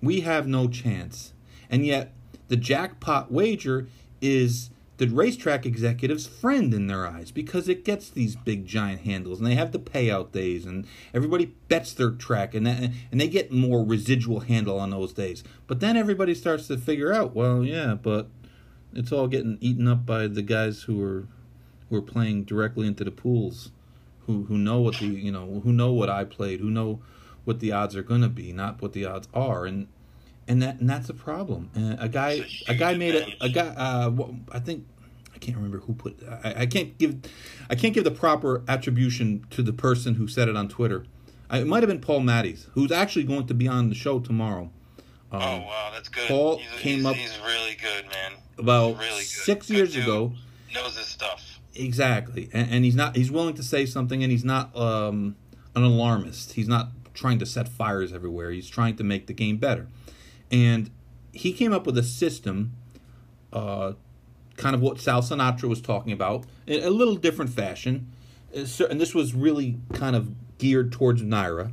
We 0.00 0.20
have 0.20 0.46
no 0.46 0.68
chance. 0.68 1.32
And 1.70 1.84
yet, 1.84 2.12
the 2.48 2.56
jackpot 2.56 3.32
wager 3.32 3.88
is 4.20 4.70
the 4.98 5.06
racetrack 5.08 5.66
executive's 5.66 6.26
friend 6.26 6.72
in 6.72 6.86
their 6.86 7.06
eyes 7.06 7.30
because 7.30 7.68
it 7.68 7.84
gets 7.84 8.08
these 8.08 8.34
big 8.34 8.66
giant 8.66 9.02
handles 9.02 9.38
and 9.38 9.46
they 9.46 9.54
have 9.54 9.72
the 9.72 9.78
payout 9.78 10.32
days 10.32 10.64
and 10.64 10.86
everybody 11.12 11.46
bets 11.68 11.92
their 11.92 12.10
track 12.10 12.54
and 12.54 12.66
that, 12.66 12.90
and 13.10 13.20
they 13.20 13.28
get 13.28 13.52
more 13.52 13.84
residual 13.84 14.40
handle 14.40 14.78
on 14.78 14.90
those 14.90 15.12
days. 15.12 15.44
But 15.66 15.80
then 15.80 15.96
everybody 15.96 16.34
starts 16.34 16.66
to 16.68 16.78
figure 16.78 17.12
out, 17.12 17.34
well, 17.34 17.62
yeah, 17.62 17.94
but 17.94 18.28
it's 18.94 19.12
all 19.12 19.28
getting 19.28 19.58
eaten 19.60 19.86
up 19.86 20.06
by 20.06 20.26
the 20.26 20.42
guys 20.42 20.82
who 20.82 21.02
are 21.02 21.26
who 21.88 21.96
are 21.96 22.02
playing 22.02 22.44
directly 22.44 22.86
into 22.86 23.04
the 23.04 23.10
pools, 23.10 23.70
who 24.26 24.44
who 24.44 24.58
know 24.58 24.80
what 24.80 24.96
the 24.96 25.06
you 25.06 25.30
know 25.30 25.60
who 25.62 25.72
know 25.72 25.92
what 25.92 26.08
I 26.08 26.24
played, 26.24 26.60
who 26.60 26.70
know 26.70 27.00
what 27.44 27.60
the 27.60 27.70
odds 27.70 27.94
are 27.94 28.02
going 28.02 28.22
to 28.22 28.28
be, 28.28 28.52
not 28.52 28.82
what 28.82 28.92
the 28.92 29.04
odds 29.04 29.28
are, 29.32 29.66
and 29.66 29.86
and 30.48 30.62
that 30.62 30.80
and 30.80 30.88
that's 30.88 31.08
a 31.08 31.14
problem. 31.14 31.70
And 31.74 31.98
a 32.00 32.08
guy 32.08 32.40
a 32.68 32.74
guy 32.74 32.94
made 32.94 33.14
a, 33.14 33.44
a 33.44 33.48
guy 33.48 33.66
uh, 33.68 34.10
I 34.52 34.58
think 34.60 34.86
I 35.34 35.38
can't 35.38 35.56
remember 35.56 35.78
who 35.78 35.94
put 35.94 36.18
I, 36.44 36.54
I 36.62 36.66
can't 36.66 36.96
give 36.98 37.18
I 37.68 37.74
can't 37.74 37.94
give 37.94 38.04
the 38.04 38.10
proper 38.10 38.62
attribution 38.68 39.46
to 39.50 39.62
the 39.62 39.72
person 39.72 40.14
who 40.14 40.28
said 40.28 40.48
it 40.48 40.56
on 40.56 40.68
Twitter. 40.68 41.04
I, 41.48 41.58
it 41.60 41.66
might 41.66 41.82
have 41.82 41.88
been 41.88 42.00
Paul 42.00 42.20
Matties, 42.20 42.66
who's 42.72 42.90
actually 42.90 43.24
going 43.24 43.46
to 43.46 43.54
be 43.54 43.68
on 43.68 43.88
the 43.88 43.94
show 43.94 44.18
tomorrow. 44.20 44.70
Um, 45.32 45.42
oh 45.42 45.58
wow, 45.66 45.90
that's 45.92 46.08
good. 46.08 46.28
Paul 46.28 46.58
he's, 46.58 46.80
came 46.80 46.96
he's, 46.98 47.06
up- 47.06 47.16
He's 47.16 47.38
really 47.44 47.76
good, 47.80 48.04
man. 48.06 48.32
about 48.58 48.98
really 48.98 49.22
six 49.22 49.66
Good 49.68 49.76
years 49.76 49.92
dude. 49.94 50.04
ago. 50.04 50.32
Knows 50.74 50.96
his 50.96 51.06
stuff. 51.06 51.60
Exactly, 51.74 52.48
and, 52.52 52.70
and 52.70 52.84
he's 52.84 52.94
not. 52.94 53.16
He's 53.16 53.30
willing 53.30 53.54
to 53.54 53.62
say 53.62 53.86
something, 53.86 54.22
and 54.22 54.30
he's 54.32 54.44
not 54.44 54.74
um, 54.76 55.36
an 55.74 55.82
alarmist. 55.82 56.52
He's 56.54 56.68
not 56.68 56.88
trying 57.14 57.38
to 57.40 57.46
set 57.46 57.68
fires 57.68 58.12
everywhere. 58.12 58.50
He's 58.50 58.68
trying 58.68 58.96
to 58.96 59.04
make 59.04 59.26
the 59.26 59.32
game 59.32 59.56
better, 59.58 59.88
and 60.50 60.90
he 61.32 61.52
came 61.52 61.72
up 61.72 61.86
with 61.86 61.98
a 61.98 62.02
system, 62.02 62.72
uh, 63.52 63.92
kind 64.56 64.74
of 64.74 64.80
what 64.80 65.00
Sal 65.00 65.22
Sinatra 65.22 65.68
was 65.68 65.80
talking 65.80 66.12
about, 66.12 66.44
in 66.66 66.82
a 66.82 66.90
little 66.90 67.16
different 67.16 67.50
fashion. 67.50 68.10
Uh, 68.56 68.66
And 68.88 69.00
this 69.00 69.14
was 69.14 69.34
really 69.34 69.78
kind 69.92 70.16
of 70.16 70.30
geared 70.58 70.92
towards 70.92 71.22
NYRA. 71.22 71.72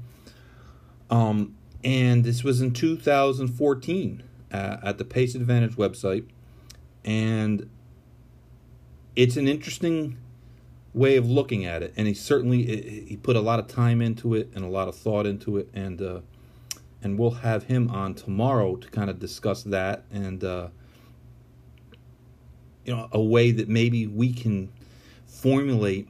Um, 1.09 1.55
and 1.83 2.23
this 2.23 2.43
was 2.43 2.61
in 2.61 2.71
2014 2.71 4.23
uh, 4.51 4.77
at 4.83 4.97
the 4.97 5.05
Pace 5.05 5.35
Advantage 5.35 5.75
website, 5.75 6.25
and 7.03 7.69
it's 9.15 9.37
an 9.37 9.47
interesting 9.47 10.17
way 10.93 11.17
of 11.17 11.29
looking 11.29 11.65
at 11.65 11.83
it, 11.83 11.93
and 11.97 12.07
he 12.07 12.13
certainly 12.13 13.05
he 13.07 13.17
put 13.17 13.35
a 13.35 13.41
lot 13.41 13.59
of 13.59 13.67
time 13.67 14.01
into 14.01 14.33
it 14.33 14.49
and 14.55 14.63
a 14.63 14.67
lot 14.67 14.87
of 14.87 14.95
thought 14.95 15.25
into 15.25 15.57
it, 15.57 15.69
and 15.73 16.01
uh, 16.01 16.21
and 17.03 17.19
we'll 17.19 17.31
have 17.31 17.63
him 17.63 17.89
on 17.89 18.15
tomorrow 18.15 18.75
to 18.75 18.87
kind 18.89 19.09
of 19.09 19.19
discuss 19.19 19.63
that 19.63 20.03
and 20.11 20.43
uh, 20.43 20.67
you 22.85 22.95
know 22.95 23.07
a 23.11 23.21
way 23.21 23.51
that 23.51 23.67
maybe 23.67 24.07
we 24.07 24.33
can 24.33 24.71
formulate 25.27 26.07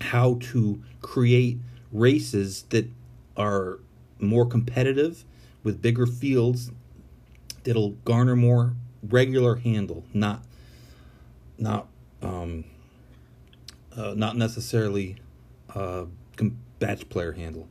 how 0.00 0.38
to 0.40 0.80
create 1.02 1.58
races 1.92 2.64
that 2.70 2.88
are 3.36 3.80
more 4.18 4.46
competitive 4.46 5.24
with 5.62 5.82
bigger 5.82 6.06
fields 6.06 6.70
that'll 7.64 7.90
garner 8.04 8.36
more 8.36 8.74
regular 9.02 9.56
handle, 9.56 10.04
not 10.14 10.42
not 11.58 11.88
um, 12.22 12.64
uh, 13.96 14.14
not 14.16 14.36
necessarily 14.36 15.16
uh, 15.74 16.04
batch 16.78 17.08
player 17.08 17.32
handle. 17.32 17.68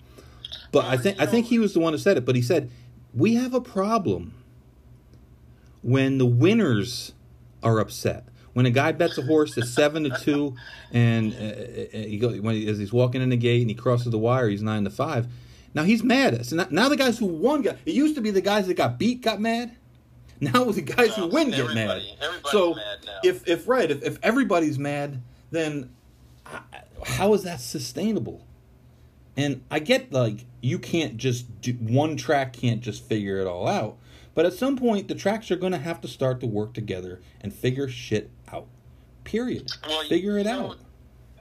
But 0.75 0.87
I 0.87 0.97
think 0.97 1.21
I 1.21 1.25
think 1.25 1.45
he 1.45 1.57
was 1.57 1.73
the 1.73 1.79
one 1.79 1.93
who 1.93 1.97
said 1.97 2.17
it. 2.17 2.25
But 2.25 2.35
he 2.35 2.41
said 2.41 2.69
we 3.13 3.35
have 3.35 3.53
a 3.53 3.61
problem 3.61 4.33
when 5.81 6.17
the 6.17 6.25
winners 6.25 7.13
are 7.63 7.79
upset. 7.79 8.27
When 8.51 8.65
a 8.65 8.71
guy 8.71 8.91
bets 8.91 9.17
a 9.17 9.21
horse 9.21 9.57
at 9.57 9.63
seven 9.67 10.03
to 10.03 10.09
two, 10.19 10.53
and 10.91 11.33
uh, 11.33 11.37
uh, 11.37 12.01
he 12.07 12.17
go 12.17 12.29
when 12.41 12.55
he, 12.55 12.67
as 12.67 12.77
he's 12.77 12.91
walking 12.91 13.21
in 13.21 13.29
the 13.29 13.37
gate 13.37 13.61
and 13.61 13.69
he 13.69 13.73
crosses 13.73 14.11
the 14.11 14.17
wire, 14.17 14.49
he's 14.49 14.61
nine 14.61 14.83
to 14.83 14.89
five. 14.89 15.27
Now 15.73 15.83
he's 15.83 16.03
mad. 16.03 16.45
So 16.45 16.57
now, 16.57 16.67
now 16.69 16.89
the 16.89 16.97
guys 16.97 17.17
who 17.19 17.27
won 17.27 17.61
got. 17.61 17.77
It 17.85 17.93
used 17.95 18.15
to 18.15 18.21
be 18.21 18.31
the 18.31 18.41
guys 18.41 18.67
that 18.67 18.73
got 18.73 18.99
beat 18.99 19.21
got 19.21 19.39
mad. 19.39 19.77
Now 20.41 20.65
the 20.65 20.81
guys 20.81 21.15
who 21.15 21.27
win 21.27 21.51
get 21.51 21.73
mad. 21.73 22.01
So 22.51 22.73
mad 22.73 23.07
if 23.23 23.47
if 23.47 23.65
right 23.69 23.89
if, 23.89 24.03
if 24.03 24.19
everybody's 24.21 24.77
mad, 24.77 25.21
then 25.51 25.95
how 27.05 27.33
is 27.33 27.43
that 27.43 27.61
sustainable? 27.61 28.44
And 29.37 29.63
I 29.69 29.79
get 29.79 30.11
like 30.11 30.45
you 30.61 30.79
can't 30.79 31.17
just 31.17 31.61
do 31.61 31.73
one 31.73 32.17
track 32.17 32.53
can't 32.53 32.81
just 32.81 33.03
figure 33.03 33.39
it 33.39 33.47
all 33.47 33.67
out. 33.67 33.97
But 34.33 34.45
at 34.45 34.53
some 34.53 34.77
point 34.77 35.07
the 35.07 35.15
tracks 35.15 35.51
are 35.51 35.55
going 35.55 35.73
to 35.73 35.77
have 35.77 36.01
to 36.01 36.07
start 36.07 36.39
to 36.41 36.47
work 36.47 36.73
together 36.73 37.21
and 37.41 37.53
figure 37.53 37.87
shit 37.87 38.29
out. 38.51 38.67
Period. 39.23 39.71
Well, 39.87 40.07
figure 40.07 40.37
it 40.37 40.45
know, 40.45 40.71
out. 40.71 40.77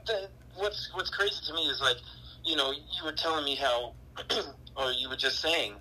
the, 0.05 0.29
what's 0.55 0.89
what's 0.93 1.09
crazy 1.09 1.39
to 1.47 1.53
me 1.53 1.61
is 1.67 1.79
like 1.81 1.97
you 2.45 2.55
know, 2.55 2.71
you 2.71 3.03
were 3.03 3.11
telling 3.11 3.43
me 3.43 3.55
how, 3.55 3.93
or 4.77 4.91
you 4.91 5.09
were 5.09 5.17
just 5.17 5.41
saying 5.41 5.73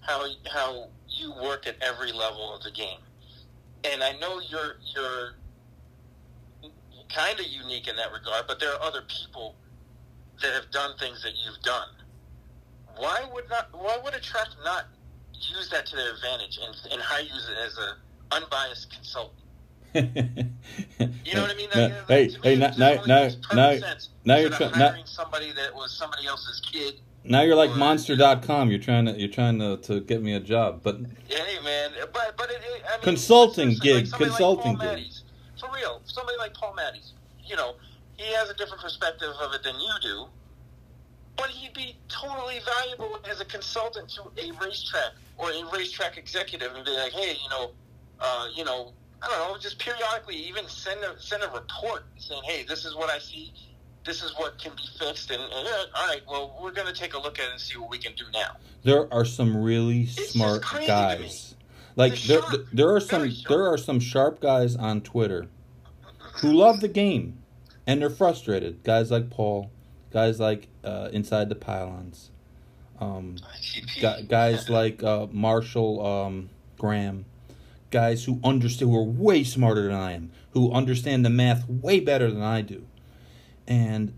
how 0.00 0.26
how 0.50 0.88
you 1.08 1.32
work 1.42 1.66
at 1.66 1.76
every 1.82 2.12
level 2.12 2.54
of 2.54 2.62
the 2.62 2.70
game, 2.70 2.98
and 3.84 4.02
I 4.02 4.12
know 4.18 4.40
you're 4.40 4.76
you're 4.94 5.34
kind 7.14 7.38
of 7.38 7.46
unique 7.46 7.88
in 7.88 7.96
that 7.96 8.12
regard, 8.12 8.46
but 8.46 8.58
there 8.58 8.72
are 8.72 8.82
other 8.82 9.02
people 9.02 9.54
that 10.42 10.52
have 10.54 10.70
done 10.70 10.96
things 10.98 11.22
that 11.22 11.32
you've 11.44 11.60
done. 11.62 11.88
Why 12.96 13.24
would 13.32 13.48
not? 13.48 13.68
Why 13.72 13.98
would 14.02 14.14
a 14.14 14.20
track 14.20 14.48
not 14.64 14.86
use 15.32 15.68
that 15.70 15.86
to 15.86 15.96
their 15.96 16.14
advantage 16.14 16.58
and, 16.62 16.92
and 16.92 17.00
hire 17.00 17.22
you 17.22 17.32
as 17.64 17.78
an 17.78 17.94
unbiased 18.32 18.92
consultant? 18.92 19.34
you 19.94 21.34
know 21.34 21.42
what 21.42 21.50
I 21.50 21.54
mean? 21.54 21.68
Now, 21.74 22.04
hey, 22.08 22.30
hey, 22.42 22.56
now, 22.56 22.72
now, 22.76 23.02
now, 23.06 23.28
now, 23.54 23.78
now 24.24 24.36
you're 24.36 24.50
trying 24.50 24.72
hiring 24.72 25.06
somebody 25.06 25.52
that 25.52 25.74
was 25.74 25.96
somebody 25.96 26.26
else's 26.26 26.60
kid. 26.60 27.00
Now 27.24 27.42
you're 27.42 27.56
like 27.56 27.70
or, 27.70 27.76
Monster.com. 27.76 28.70
You're 28.70 28.80
trying 28.80 29.06
to 29.06 29.18
you're 29.18 29.28
trying 29.30 29.58
to, 29.58 29.76
to 29.78 30.00
get 30.00 30.22
me 30.22 30.34
a 30.34 30.40
job, 30.40 30.80
but 30.82 30.96
hey, 31.28 31.58
man, 31.64 31.90
but 32.12 32.36
but 32.36 32.50
it, 32.50 32.60
I 32.86 32.96
mean, 32.96 33.02
consulting 33.02 33.74
gig, 33.80 34.10
like 34.10 34.20
consulting 34.20 34.76
like 34.76 34.96
gig. 34.96 35.12
For 35.58 35.68
real, 35.74 36.02
somebody 36.04 36.38
like 36.38 36.54
Paul 36.54 36.74
Matties, 36.78 37.12
you 37.44 37.56
know, 37.56 37.74
he 38.18 38.32
has 38.34 38.50
a 38.50 38.54
different 38.54 38.82
perspective 38.82 39.30
of 39.40 39.54
it 39.54 39.62
than 39.62 39.74
you 39.80 39.92
do, 40.02 40.26
but 41.36 41.46
he'd 41.46 41.72
be 41.72 41.96
totally 42.08 42.60
valuable 42.76 43.18
as 43.30 43.40
a 43.40 43.44
consultant 43.44 44.10
to 44.10 44.22
a 44.22 44.50
racetrack 44.60 45.12
or 45.38 45.50
a 45.50 45.64
racetrack 45.72 46.18
executive 46.18 46.74
and 46.74 46.84
be 46.84 46.90
like, 46.90 47.12
hey, 47.12 47.36
you 47.42 47.48
know, 47.48 47.70
uh, 48.20 48.48
you 48.54 48.64
know, 48.64 48.92
I 49.22 49.28
don't 49.28 49.52
know, 49.52 49.58
just 49.58 49.78
periodically 49.78 50.34
even 50.34 50.66
send 50.68 51.00
a 51.00 51.20
send 51.20 51.44
a 51.44 51.48
report 51.48 52.04
saying, 52.18 52.42
hey, 52.44 52.64
this 52.68 52.84
is 52.84 52.96
what 52.96 53.08
I 53.08 53.20
see, 53.20 53.52
this 54.04 54.22
is 54.22 54.32
what 54.36 54.58
can 54.58 54.72
be 54.72 54.82
fixed, 54.98 55.30
and, 55.30 55.40
and 55.40 55.68
all 55.94 56.08
right, 56.08 56.22
well, 56.28 56.58
we're 56.60 56.72
going 56.72 56.92
to 56.92 56.98
take 56.98 57.14
a 57.14 57.18
look 57.18 57.38
at 57.38 57.46
it 57.46 57.52
and 57.52 57.60
see 57.60 57.78
what 57.78 57.90
we 57.90 57.98
can 57.98 58.12
do 58.14 58.24
now. 58.32 58.56
There 58.82 59.12
are 59.14 59.24
some 59.24 59.56
really 59.56 60.02
it's 60.02 60.30
smart 60.30 60.62
guys. 60.86 61.54
Like 61.94 62.14
there, 62.22 62.42
there 62.72 62.94
are 62.94 63.00
some 63.00 63.30
there 63.48 63.66
are 63.66 63.78
some 63.78 64.00
sharp 64.00 64.40
guys 64.40 64.74
on 64.76 65.00
Twitter 65.02 65.46
who 66.40 66.52
love 66.52 66.80
the 66.80 66.88
game 66.88 67.38
and 67.88 68.00
they're 68.00 68.08
frustrated. 68.08 68.84
Guys 68.84 69.10
like 69.10 69.30
Paul, 69.30 69.72
guys 70.12 70.38
like 70.38 70.68
uh, 70.84 71.08
Inside 71.12 71.48
the 71.48 71.56
Pylons, 71.56 72.30
um, 73.00 73.36
guys 74.28 74.68
like 74.70 75.02
uh, 75.02 75.26
Marshall 75.32 76.06
um, 76.06 76.50
Gramm 76.78 77.24
guys 77.90 78.24
who 78.24 78.40
understand, 78.44 78.90
who 78.90 78.96
are 78.96 79.02
way 79.04 79.44
smarter 79.44 79.82
than 79.82 79.94
I 79.94 80.12
am, 80.12 80.30
who 80.52 80.72
understand 80.72 81.24
the 81.24 81.30
math 81.30 81.68
way 81.68 82.00
better 82.00 82.30
than 82.30 82.42
I 82.42 82.60
do. 82.62 82.86
And 83.66 84.14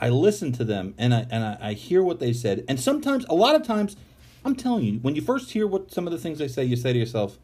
I 0.00 0.08
listen 0.08 0.52
to 0.52 0.64
them 0.64 0.94
and 0.98 1.14
I 1.14 1.26
and 1.30 1.44
I, 1.44 1.58
I 1.60 1.72
hear 1.74 2.02
what 2.02 2.20
they 2.20 2.32
said. 2.32 2.64
And 2.68 2.80
sometimes, 2.80 3.24
a 3.28 3.34
lot 3.34 3.54
of 3.54 3.62
times, 3.62 3.96
I'm 4.44 4.56
telling 4.56 4.84
you, 4.84 4.98
when 5.00 5.14
you 5.14 5.22
first 5.22 5.52
hear 5.52 5.66
what 5.66 5.92
some 5.92 6.06
of 6.06 6.12
the 6.12 6.18
things 6.18 6.38
they 6.38 6.48
say, 6.48 6.64
you 6.64 6.76
say 6.76 6.92
to 6.92 6.98
yourself, 6.98 7.38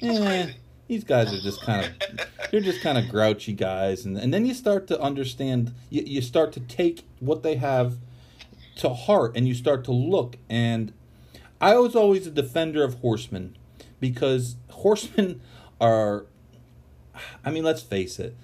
"Eh, 0.00 0.52
these 0.88 1.04
guys 1.04 1.32
are 1.32 1.40
just 1.40 1.62
kind 1.62 1.86
of 1.86 2.28
they're 2.50 2.60
just 2.60 2.80
kind 2.82 2.98
of 2.98 3.08
grouchy 3.08 3.52
guys." 3.52 4.04
And 4.04 4.16
and 4.16 4.32
then 4.32 4.46
you 4.46 4.54
start 4.54 4.86
to 4.88 5.00
understand. 5.00 5.74
You, 5.90 6.02
you 6.04 6.22
start 6.22 6.52
to 6.52 6.60
take 6.60 7.04
what 7.20 7.42
they 7.42 7.56
have 7.56 7.98
to 8.76 8.90
heart, 8.90 9.36
and 9.36 9.46
you 9.46 9.54
start 9.54 9.84
to 9.84 9.92
look. 9.92 10.36
And 10.48 10.92
I 11.60 11.76
was 11.76 11.94
always 11.94 12.26
a 12.26 12.30
defender 12.30 12.82
of 12.82 12.94
horsemen 12.94 13.56
because 14.00 14.56
horsemen 14.70 15.40
are, 15.80 16.26
I 17.44 17.50
mean, 17.50 17.62
let's 17.62 17.82
face 17.82 18.18
it, 18.18 18.36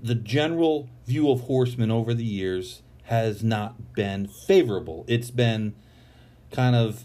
the 0.00 0.16
general 0.16 0.88
view 1.06 1.30
of 1.30 1.42
horsemen 1.42 1.90
over 1.90 2.12
the 2.12 2.24
years 2.24 2.82
has 3.04 3.42
not 3.44 3.94
been 3.94 4.26
favorable. 4.26 5.04
It's 5.06 5.30
been 5.30 5.74
kind 6.50 6.74
of 6.74 7.04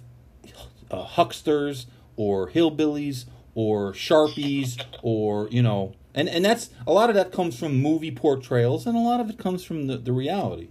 uh, 0.89 1.03
hucksters 1.03 1.85
or 2.15 2.49
hillbillies 2.49 3.25
or 3.57 3.91
sharpies 3.91 4.79
or, 5.01 5.47
you 5.49 5.63
know, 5.63 5.95
and, 6.13 6.29
and 6.29 6.45
that's 6.45 6.69
a 6.85 6.93
lot 6.93 7.09
of 7.09 7.15
that 7.15 7.31
comes 7.31 7.57
from 7.57 7.75
movie 7.75 8.11
portrayals 8.11 8.85
and 8.85 8.95
a 8.95 8.99
lot 8.99 9.19
of 9.19 9.31
it 9.31 9.39
comes 9.39 9.63
from 9.63 9.87
the, 9.87 9.97
the 9.97 10.13
reality. 10.13 10.67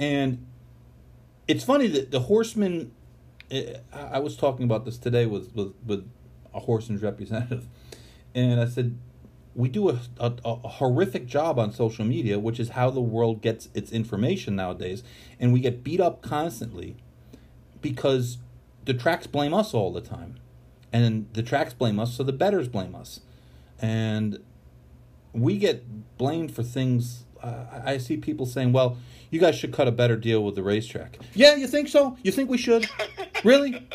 And 0.00 0.44
it's 1.46 1.62
funny 1.62 1.86
that 1.86 2.10
the 2.10 2.18
horsemen 2.18 2.90
eh, 3.52 3.74
I 3.92 4.18
was 4.18 4.36
talking 4.36 4.64
about 4.64 4.84
this 4.84 4.98
today 4.98 5.24
with, 5.24 5.54
with, 5.54 5.72
with 5.86 6.10
a 6.52 6.58
horseman's 6.58 7.00
representative, 7.00 7.68
and 8.34 8.60
I 8.60 8.66
said, 8.66 8.98
we 9.54 9.68
do 9.68 9.90
a, 9.90 10.00
a, 10.18 10.32
a, 10.44 10.68
horrific 10.68 11.26
job 11.26 11.60
on 11.60 11.72
social 11.72 12.04
media, 12.04 12.40
which 12.40 12.58
is 12.58 12.70
how 12.70 12.90
the 12.90 13.00
world 13.00 13.40
gets 13.40 13.68
its 13.72 13.92
information 13.92 14.56
nowadays, 14.56 15.04
and 15.38 15.52
we 15.52 15.60
get 15.60 15.84
beat 15.84 16.00
up 16.00 16.22
constantly 16.22 16.96
because 17.80 18.38
the 18.84 18.94
tracks 18.94 19.28
blame 19.28 19.54
us 19.54 19.74
all 19.74 19.92
the 19.92 20.00
time, 20.00 20.40
and 20.92 21.26
the 21.32 21.42
tracks 21.42 21.72
blame 21.74 21.98
us, 21.98 22.14
so 22.14 22.22
the 22.22 22.32
betters 22.32 22.68
blame 22.68 22.94
us, 22.94 23.20
and 23.78 24.38
we 25.32 25.58
get 25.58 26.16
blamed 26.18 26.52
for 26.54 26.62
things. 26.62 27.24
Uh, 27.42 27.64
I 27.84 27.98
see 27.98 28.16
people 28.16 28.46
saying, 28.46 28.72
"Well, 28.72 28.98
you 29.30 29.40
guys 29.40 29.56
should 29.56 29.72
cut 29.72 29.88
a 29.88 29.92
better 29.92 30.16
deal 30.16 30.44
with 30.44 30.54
the 30.54 30.62
racetrack." 30.62 31.18
Yeah, 31.34 31.54
you 31.54 31.66
think 31.66 31.88
so? 31.88 32.16
You 32.22 32.32
think 32.32 32.50
we 32.50 32.58
should? 32.58 32.88
really? 33.44 33.86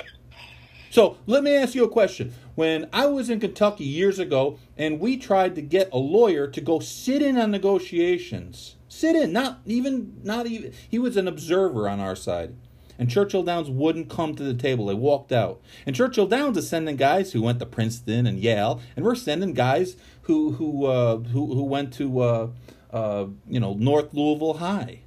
So 0.96 1.18
let 1.28 1.44
me 1.44 1.54
ask 1.54 1.76
you 1.76 1.84
a 1.84 1.90
question. 1.90 2.34
When 2.56 2.88
I 2.94 3.08
was 3.08 3.30
in 3.30 3.42
Kentucky 3.42 3.84
years 3.84 4.18
ago 4.18 4.58
and 4.78 4.98
we 4.98 5.18
tried 5.18 5.54
to 5.56 5.62
get 5.62 5.90
a 5.92 5.98
lawyer 5.98 6.48
to 6.48 6.62
go 6.62 6.80
sit 6.80 7.22
in 7.22 7.38
on 7.38 7.52
negotiations, 7.52 8.78
sit 8.88 9.14
in, 9.14 9.34
not 9.34 9.60
even, 9.66 10.22
not 10.24 10.48
even, 10.48 10.72
he 10.90 10.98
was 10.98 11.18
an 11.18 11.28
observer 11.28 11.90
on 11.90 12.00
our 12.00 12.16
side. 12.16 12.56
And 12.98 13.10
Churchill 13.10 13.44
Downs 13.44 13.70
wouldn't 13.70 14.10
come 14.10 14.36
to 14.36 14.44
the 14.44 14.54
table. 14.54 14.86
They 14.86 14.94
walked 14.94 15.32
out. 15.32 15.62
And 15.86 15.96
Churchill 15.96 16.28
Downs 16.28 16.58
is 16.58 16.70
sending 16.70 16.96
guys 16.96 17.34
who 17.34 17.42
went 17.42 17.60
to 17.60 17.66
Princeton 17.66 18.26
and 18.26 18.40
Yale, 18.40 18.82
and 18.96 19.06
we're 19.06 19.16
sending 19.16 19.54
guys 19.54 19.96
who 20.24 20.54
who 20.54 20.86
uh, 20.86 21.18
who, 21.18 21.54
who 21.54 21.64
went 21.64 21.94
to 21.94 22.20
uh, 22.22 22.48
uh, 22.92 23.28
you 23.48 23.60
know 23.60 23.74
North 23.74 24.14
Louisville 24.14 24.56
High. 24.56 25.02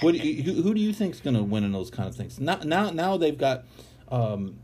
What 0.00 0.12
do 0.12 0.18
you, 0.18 0.62
who, 0.62 0.74
do 0.74 0.80
you 0.80 0.92
think's 0.92 1.20
going 1.20 1.36
to 1.36 1.42
win 1.42 1.64
in 1.64 1.72
those 1.72 1.90
kind 1.90 2.08
of 2.08 2.14
things? 2.14 2.38
Now 2.38 2.56
now 2.62 2.90
now 2.90 3.16
they've 3.16 3.38
got 3.38 3.64
um, 4.08 4.58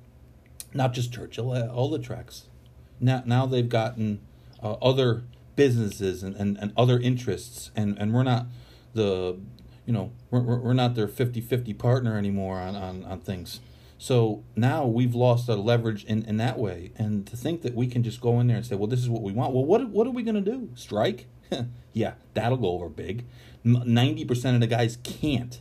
not 0.74 0.92
just 0.92 1.12
Churchill, 1.12 1.52
uh, 1.52 1.68
all 1.68 1.90
the 1.90 1.98
tracks. 1.98 2.46
Now, 3.00 3.22
now 3.26 3.46
they've 3.46 3.68
gotten 3.68 4.20
uh, 4.62 4.74
other 4.74 5.24
businesses 5.56 6.22
and, 6.22 6.36
and, 6.36 6.56
and 6.58 6.72
other 6.76 6.98
interests, 6.98 7.70
and, 7.74 7.98
and 7.98 8.14
we're 8.14 8.22
not 8.22 8.46
the, 8.94 9.38
you 9.86 9.92
know, 9.92 10.12
we're, 10.30 10.40
we're 10.40 10.72
not 10.72 10.94
their 10.94 11.08
50-50 11.08 11.76
partner 11.78 12.16
anymore 12.16 12.58
on, 12.58 12.76
on, 12.76 13.04
on 13.04 13.20
things. 13.20 13.60
So 13.98 14.42
now 14.56 14.84
we've 14.84 15.14
lost 15.14 15.48
our 15.48 15.56
leverage 15.56 16.04
in, 16.04 16.24
in 16.24 16.36
that 16.38 16.58
way. 16.58 16.92
And 16.96 17.26
to 17.28 17.36
think 17.36 17.62
that 17.62 17.74
we 17.74 17.86
can 17.86 18.02
just 18.02 18.20
go 18.20 18.40
in 18.40 18.48
there 18.48 18.56
and 18.56 18.66
say, 18.66 18.74
well, 18.74 18.88
this 18.88 19.00
is 19.00 19.08
what 19.08 19.22
we 19.22 19.32
want. 19.32 19.54
Well, 19.54 19.64
what, 19.64 19.88
what 19.90 20.06
are 20.06 20.10
we 20.10 20.22
going 20.22 20.42
to 20.42 20.50
do? 20.50 20.70
Strike? 20.74 21.26
yeah, 21.92 22.14
that'll 22.34 22.58
go 22.58 22.70
over 22.70 22.88
big. 22.88 23.26
90% 23.64 24.54
of 24.54 24.60
the 24.60 24.66
guys 24.66 24.98
can't. 25.04 25.60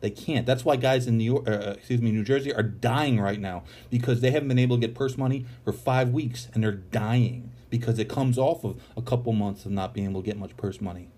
They 0.00 0.10
can't. 0.10 0.46
That's 0.46 0.64
why 0.64 0.76
guys 0.76 1.06
in 1.06 1.18
New 1.18 1.24
York, 1.24 1.48
uh, 1.48 1.52
uh, 1.52 1.74
excuse 1.76 2.00
me, 2.00 2.10
New 2.10 2.24
Jersey 2.24 2.54
are 2.54 2.62
dying 2.62 3.20
right 3.20 3.38
now 3.38 3.64
because 3.90 4.20
they 4.20 4.30
haven't 4.30 4.48
been 4.48 4.58
able 4.58 4.76
to 4.76 4.80
get 4.80 4.94
purse 4.94 5.18
money 5.18 5.44
for 5.64 5.72
five 5.72 6.10
weeks, 6.10 6.48
and 6.54 6.62
they're 6.62 6.72
dying 6.72 7.50
because 7.68 7.98
it 7.98 8.08
comes 8.08 8.38
off 8.38 8.64
of 8.64 8.80
a 8.96 9.02
couple 9.02 9.32
months 9.32 9.66
of 9.66 9.72
not 9.72 9.92
being 9.92 10.08
able 10.08 10.22
to 10.22 10.26
get 10.26 10.38
much 10.38 10.56
purse 10.56 10.80
money. 10.80 11.08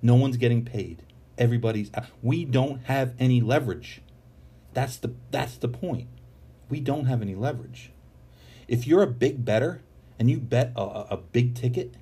No 0.00 0.14
one's 0.14 0.36
getting 0.36 0.64
paid. 0.64 1.02
Everybody's. 1.38 1.90
We 2.22 2.44
don't 2.44 2.84
have 2.84 3.14
any 3.18 3.40
leverage. 3.40 4.02
That's 4.74 4.96
the 4.96 5.14
that's 5.30 5.56
the 5.56 5.68
point. 5.68 6.08
We 6.68 6.80
don't 6.80 7.06
have 7.06 7.22
any 7.22 7.34
leverage. 7.34 7.92
If 8.68 8.86
you're 8.86 9.02
a 9.02 9.06
big 9.06 9.44
better 9.44 9.82
and 10.18 10.30
you 10.30 10.38
bet 10.38 10.72
a, 10.76 10.82
a 10.82 11.16
big 11.16 11.54
ticket 11.54 11.94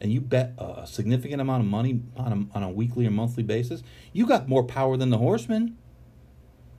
and 0.00 0.12
you 0.12 0.20
bet 0.20 0.52
a 0.58 0.86
significant 0.86 1.40
amount 1.40 1.62
of 1.62 1.68
money 1.68 2.00
on 2.16 2.50
a, 2.52 2.56
on 2.56 2.62
a 2.62 2.70
weekly 2.70 3.06
or 3.06 3.10
monthly 3.10 3.42
basis, 3.42 3.82
you 4.12 4.26
got 4.26 4.48
more 4.48 4.64
power 4.64 4.96
than 4.96 5.10
the 5.10 5.18
horsemen. 5.18 5.76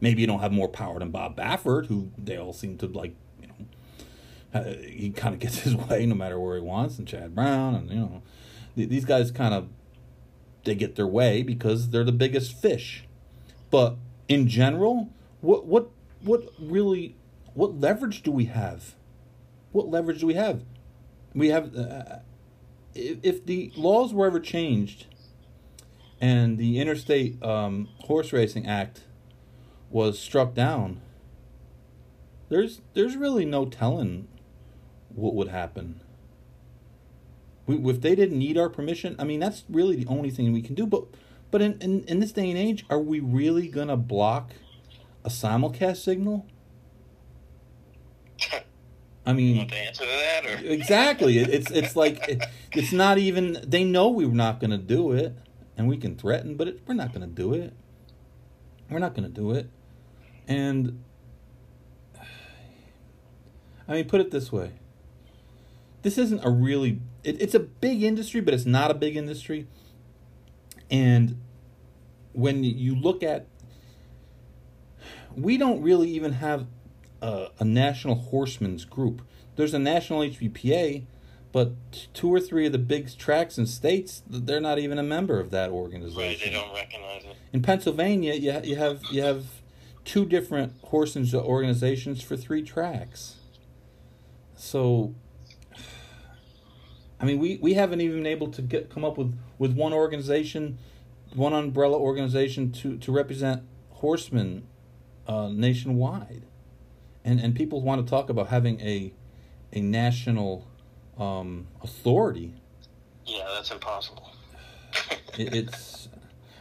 Maybe 0.02 0.22
you 0.22 0.28
don't 0.28 0.42
have 0.42 0.52
more 0.52 0.68
power 0.68 1.00
than 1.00 1.12
Bob 1.12 1.38
Baffert, 1.38 1.88
who 1.88 2.12
they 2.18 2.38
all 2.38 2.54
seem 2.54 2.78
to 2.80 2.88
like, 2.88 3.16
you 3.42 3.48
know, 3.48 4.60
uh, 4.60 4.74
he 4.86 5.10
kind 5.10 5.34
of 5.34 5.40
gets 5.40 5.60
his 5.60 5.76
way 5.90 6.06
no 6.06 6.16
matter 6.16 6.40
where 6.40 6.56
he 6.56 6.62
wants, 6.62 7.00
and 7.00 7.08
Chad 7.08 7.34
Brown, 7.34 7.74
and, 7.76 7.90
you 7.90 7.96
know, 7.96 8.22
these 8.76 9.06
guys 9.06 9.32
kind 9.32 9.54
of, 9.54 9.70
they 10.66 10.76
get 10.76 10.96
their 10.96 11.08
way 11.08 11.44
because 11.44 11.90
they're 11.90 12.04
the 12.04 12.12
biggest 12.12 12.60
fish. 12.60 13.06
But 13.72 13.96
in 14.28 14.48
general, 14.48 15.10
what, 15.42 15.66
what, 15.66 15.90
what 16.22 16.50
really, 16.60 17.16
what 17.54 17.80
leverage 17.80 18.22
do 18.24 18.32
we 18.32 18.46
have? 18.46 18.96
What 19.72 19.90
leverage 19.90 20.22
do 20.22 20.28
we 20.28 20.34
have? 20.34 20.64
We 21.34 21.50
have, 21.50 21.76
uh, 21.76 22.20
if 22.94 23.46
the 23.46 23.72
laws 23.76 24.14
were 24.14 24.26
ever 24.26 24.40
changed 24.40 25.08
and 26.22 26.58
the 26.58 26.80
Interstate 26.80 27.42
um, 27.44 27.90
Horse 28.00 28.32
Racing 28.32 28.66
Act 28.66 29.02
was 29.90 30.18
struck 30.18 30.54
down, 30.54 31.02
there's 32.50 32.82
there's 32.94 33.16
really 33.16 33.46
no 33.46 33.66
telling 33.66 34.28
what 35.10 35.34
would 35.34 35.48
happen. 35.48 36.02
We, 37.68 37.78
if 37.90 38.02
they 38.02 38.16
didn't 38.16 38.38
need 38.40 38.58
our 38.58 38.70
permission, 38.70 39.16
I 39.20 39.24
mean 39.24 39.40
that's 39.40 39.64
really 39.70 39.96
the 39.96 40.08
only 40.08 40.30
thing 40.30 40.52
we 40.54 40.62
can 40.62 40.76
do. 40.76 40.86
But 40.86 41.06
But 41.52 41.62
in, 41.62 41.80
in, 41.82 42.04
in 42.06 42.20
this 42.20 42.32
day 42.32 42.50
and 42.50 42.60
age, 42.60 42.86
are 42.90 43.00
we 43.00 43.20
really 43.20 43.68
going 43.68 43.88
to 43.88 43.98
block 43.98 44.52
a 45.24 45.30
simulcast 45.30 45.98
signal? 45.98 46.46
I 49.26 49.32
You 49.32 49.36
mean, 49.38 49.58
want 49.58 49.70
the 49.72 49.78
answer 49.78 50.04
to 50.04 50.10
that, 50.10 50.46
or 50.46 50.66
exactly. 50.72 51.40
It, 51.40 51.50
it's 51.50 51.72
it's 51.72 51.96
like 51.96 52.28
it, 52.30 52.44
it's 52.74 52.92
not 52.92 53.18
even. 53.18 53.58
They 53.66 53.84
know 53.84 54.10
we're 54.10 54.28
not 54.30 54.60
going 54.60 54.72
to 54.72 54.78
do 54.78 55.12
it, 55.14 55.36
and 55.78 55.88
we 55.88 55.98
can 55.98 56.16
threaten, 56.16 56.56
but 56.56 56.68
it, 56.68 56.82
we're 56.88 56.94
not 56.94 57.12
going 57.14 57.28
to 57.28 57.34
do 57.34 57.54
it. 57.54 57.74
We're 58.90 59.00
not 59.00 59.16
going 59.16 59.24
to 59.28 59.34
do 59.34 59.52
it, 59.52 59.70
and 60.48 61.04
I 63.88 63.94
mean, 63.94 64.08
put 64.08 64.22
it 64.22 64.32
this 64.32 64.52
way. 64.52 64.74
This 66.02 66.18
isn't 66.18 66.44
a 66.46 66.50
really. 66.50 67.02
It, 67.26 67.42
it's 67.42 67.56
a 67.56 67.60
big 67.60 68.04
industry, 68.04 68.42
but 68.42 68.54
it's 68.54 68.66
not 68.66 68.92
a 68.92 68.94
big 68.94 69.18
industry. 69.18 69.68
And 70.90 71.42
when 72.34 72.64
you 72.64 72.96
look 72.96 73.24
at, 73.24 73.48
we 75.36 75.58
don't 75.58 75.82
really 75.82 76.10
even 76.10 76.34
have 76.34 76.68
a, 77.22 77.50
a 77.60 77.66
national 77.66 78.16
horsemen's 78.16 78.86
group. 78.86 79.22
There's 79.56 79.74
a 79.74 79.80
national 79.80 80.22
HBPA, 80.22 81.06
but 81.52 81.72
two 82.14 82.34
or 82.34 82.40
three 82.40 82.66
of 82.66 82.72
the 82.72 82.78
big 82.78 83.18
tracks 83.18 83.58
and 83.58 83.68
states, 83.68 84.22
they're 84.28 84.60
not 84.60 84.78
even 84.78 85.00
a 85.00 85.04
member 85.04 85.40
of 85.40 85.52
that 85.52 85.70
organization. 85.70 86.22
right? 86.22 86.40
They 86.40 86.52
don't 86.52 86.74
recognize 86.74 87.24
it. 87.24 87.36
In 87.54 87.62
Pennsylvania, 87.62 88.34
you 88.34 88.60
you 88.64 88.76
have 88.76 89.04
you 89.10 89.22
have 89.22 89.46
two 90.04 90.26
different 90.26 90.74
horsemen's 90.84 91.34
uh, 91.34 91.40
organizations 91.40 92.22
for 92.22 92.38
three 92.38 92.62
tracks. 92.62 93.38
So, 94.56 95.16
I 97.26 97.28
mean, 97.28 97.40
we, 97.40 97.58
we 97.58 97.74
haven't 97.74 98.02
even 98.02 98.18
been 98.18 98.28
able 98.28 98.52
to 98.52 98.62
get 98.62 98.92
come 98.92 99.04
up 99.04 99.18
with, 99.18 99.36
with 99.58 99.74
one 99.74 99.94
organization, 99.94 100.78
one 101.34 101.54
umbrella 101.54 101.98
organization 101.98 102.72
to, 102.74 103.00
to 103.00 103.12
represent 103.12 103.64
horsemen 103.90 104.68
uh, 105.28 105.48
nationwide, 105.48 106.44
and 107.24 107.40
and 107.40 107.56
people 107.56 107.82
want 107.82 108.06
to 108.06 108.08
talk 108.08 108.30
about 108.30 108.50
having 108.50 108.80
a 108.80 109.12
a 109.74 109.82
national 109.82 110.68
um, 111.18 111.66
authority 111.82 112.54
Yeah, 113.26 113.48
that's 113.56 113.72
impossible. 113.72 114.30
it, 115.40 115.52
it's 115.56 116.10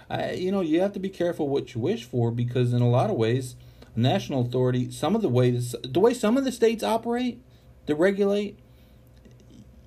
I, 0.08 0.30
you 0.32 0.50
know 0.50 0.62
you 0.62 0.80
have 0.80 0.94
to 0.94 0.98
be 0.98 1.10
careful 1.10 1.46
what 1.46 1.74
you 1.74 1.82
wish 1.82 2.04
for 2.04 2.30
because 2.30 2.72
in 2.72 2.80
a 2.80 2.88
lot 2.88 3.10
of 3.10 3.16
ways 3.16 3.56
national 3.94 4.40
authority 4.40 4.90
some 4.90 5.14
of 5.14 5.20
the 5.20 5.28
ways 5.28 5.76
the 5.84 6.00
way 6.00 6.14
some 6.14 6.38
of 6.38 6.44
the 6.46 6.52
states 6.52 6.82
operate 6.82 7.42
to 7.86 7.94
regulate 7.94 8.58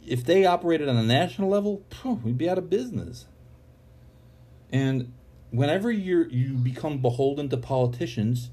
if 0.07 0.23
they 0.23 0.45
operated 0.45 0.89
on 0.89 0.97
a 0.97 1.03
national 1.03 1.49
level 1.49 1.83
we'd 2.23 2.37
be 2.37 2.49
out 2.49 2.57
of 2.57 2.69
business 2.69 3.25
and 4.71 5.11
whenever 5.51 5.91
you 5.91 6.25
you 6.29 6.53
become 6.53 6.97
beholden 6.99 7.49
to 7.49 7.57
politicians 7.57 8.49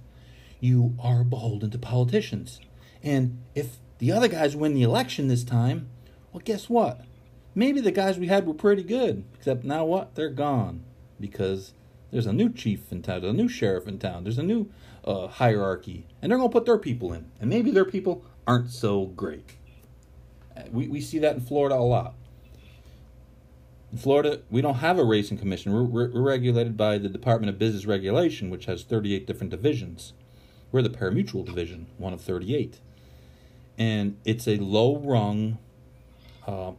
you 0.61 0.95
are 1.03 1.25
beholden 1.25 1.71
to 1.71 1.79
politicians 1.79 2.61
and 3.03 3.43
if 3.55 3.77
the 3.99 4.13
other 4.13 4.29
guys 4.29 4.57
win 4.57 4.75
the 4.75 4.83
election 4.83 5.29
this 5.29 5.45
time 5.45 5.89
well 6.33 6.43
guess 6.45 6.69
what 6.69 7.05
maybe 7.55 7.81
the 7.81 7.93
guys 7.93 8.19
we 8.19 8.27
had 8.27 8.47
were 8.47 8.55
pretty 8.55 8.83
good, 8.83 9.25
except 9.35 9.65
now 9.65 9.85
what? 9.85 10.15
They're 10.15 10.29
gone 10.29 10.85
because 11.21 11.73
there's 12.11 12.27
a 12.27 12.33
new 12.33 12.53
chief 12.53 12.91
in 12.91 13.03
town, 13.03 13.23
there's 13.23 13.35
a 13.35 13.37
new 13.37 13.49
sheriff 13.49 13.87
in 13.87 13.99
town, 13.99 14.25
there's 14.25 14.39
a 14.39 14.43
new 14.43 14.71
uh, 15.05 15.29
hierarchy, 15.29 16.07
and 16.21 16.31
they're 16.31 16.39
to 16.39 16.49
put 16.49 16.67
their 16.67 16.79
people 16.79 17.13
in, 17.13 17.31
and 17.41 17.49
maybe 17.49 17.71
their 17.71 17.85
people 17.85 18.25
aren't 18.47 18.71
so 18.71 19.07
great. 19.07 19.57
We 20.71 20.89
we 20.89 21.01
see 21.01 21.19
that 21.21 21.35
in 21.35 21.41
Florida 21.41 21.77
a 21.77 21.79
lot. 21.79 22.15
In 23.93 23.99
Florida, 23.99 24.41
we 24.51 24.61
don't 24.61 24.77
have 24.77 24.99
a 24.99 25.05
racing 25.05 25.39
commission. 25.39 25.73
We're, 25.73 25.85
we're, 25.85 26.11
we're 26.11 26.23
regulated 26.23 26.77
by 26.77 26.99
the 26.99 27.09
Department 27.09 27.51
of 27.51 27.59
Business 27.61 27.87
Regulation, 27.87 28.51
which 28.51 28.65
has 28.65 28.83
38 28.83 29.25
different 29.25 29.51
divisions. 29.51 30.15
We're 30.73 30.83
the 30.83 30.91
pari-mutuel 30.91 31.45
division, 31.47 31.87
one 31.97 32.13
of 32.13 32.21
38. 32.21 32.81
And 33.79 34.17
it's 34.25 34.49
a 34.49 34.57
low 34.57 34.97
rung 34.97 35.59
uh, 36.45 36.73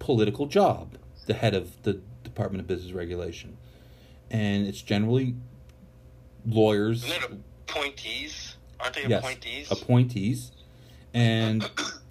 political 0.00 0.46
job, 0.46 0.98
the 1.26 1.34
head 1.34 1.54
of 1.54 1.80
the 1.84 2.00
Department 2.24 2.60
of 2.60 2.66
Business 2.66 2.92
Regulation. 2.92 3.56
And 4.28 4.66
it's 4.66 4.82
generally 4.82 5.36
lawyers, 6.44 7.04
Isn't 7.04 7.22
it 7.22 7.38
appointees? 7.68 8.56
Aren't 8.80 8.94
they 8.96 9.06
yes, 9.06 9.20
appointees? 9.20 9.70
appointees. 9.70 10.52
And 11.14 11.70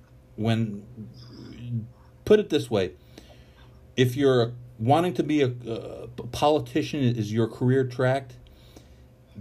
when, 0.41 0.85
put 2.25 2.39
it 2.39 2.49
this 2.49 2.69
way, 2.69 2.91
if 3.95 4.15
you're 4.15 4.53
wanting 4.79 5.13
to 5.13 5.23
be 5.23 5.41
a, 5.41 5.47
a 5.47 6.07
politician 6.31 7.01
is 7.01 7.31
your 7.31 7.47
career 7.47 7.83
track, 7.85 8.31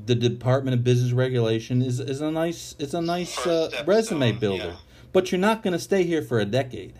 the 0.07 0.14
Department 0.14 0.74
of 0.74 0.84
Business 0.84 1.12
Regulation 1.12 1.82
is, 1.82 2.01
is 2.01 2.20
a 2.20 2.30
nice 2.30 2.74
it's 2.78 2.94
a 2.94 3.01
nice 3.01 3.46
uh, 3.46 3.70
resume 3.86 4.32
builder. 4.32 4.64
yeah. 4.64 4.76
But 5.12 5.32
you're 5.32 5.40
not 5.40 5.62
going 5.62 5.72
to 5.72 5.78
stay 5.78 6.05
here 6.05 6.22
for 6.22 6.38
a 6.38 6.44
decade. 6.44 6.94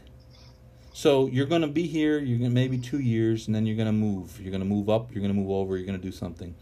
So 0.93 1.29
you're 1.29 1.47
going 1.47 1.63
to 1.63 1.69
be 1.69 1.87
here. 1.87 2.19
You're 2.19 2.39
going 2.39 2.53
maybe 2.53 2.77
two 2.77 2.99
years, 2.99 3.47
and 3.47 3.55
then 3.55 3.65
you're 3.65 3.77
going 3.77 3.87
to 3.87 3.93
move. 3.93 4.41
You're 4.41 4.51
going 4.51 4.63
to 4.63 4.67
move 4.67 4.91
up. 4.91 5.13
You're 5.13 5.23
going 5.23 5.33
to 5.33 5.41
move 5.41 5.51
over. 5.51 5.77
You're 5.77 5.87
going 5.87 6.01
to 6.01 6.05
do 6.05 6.13
something. 6.13 6.57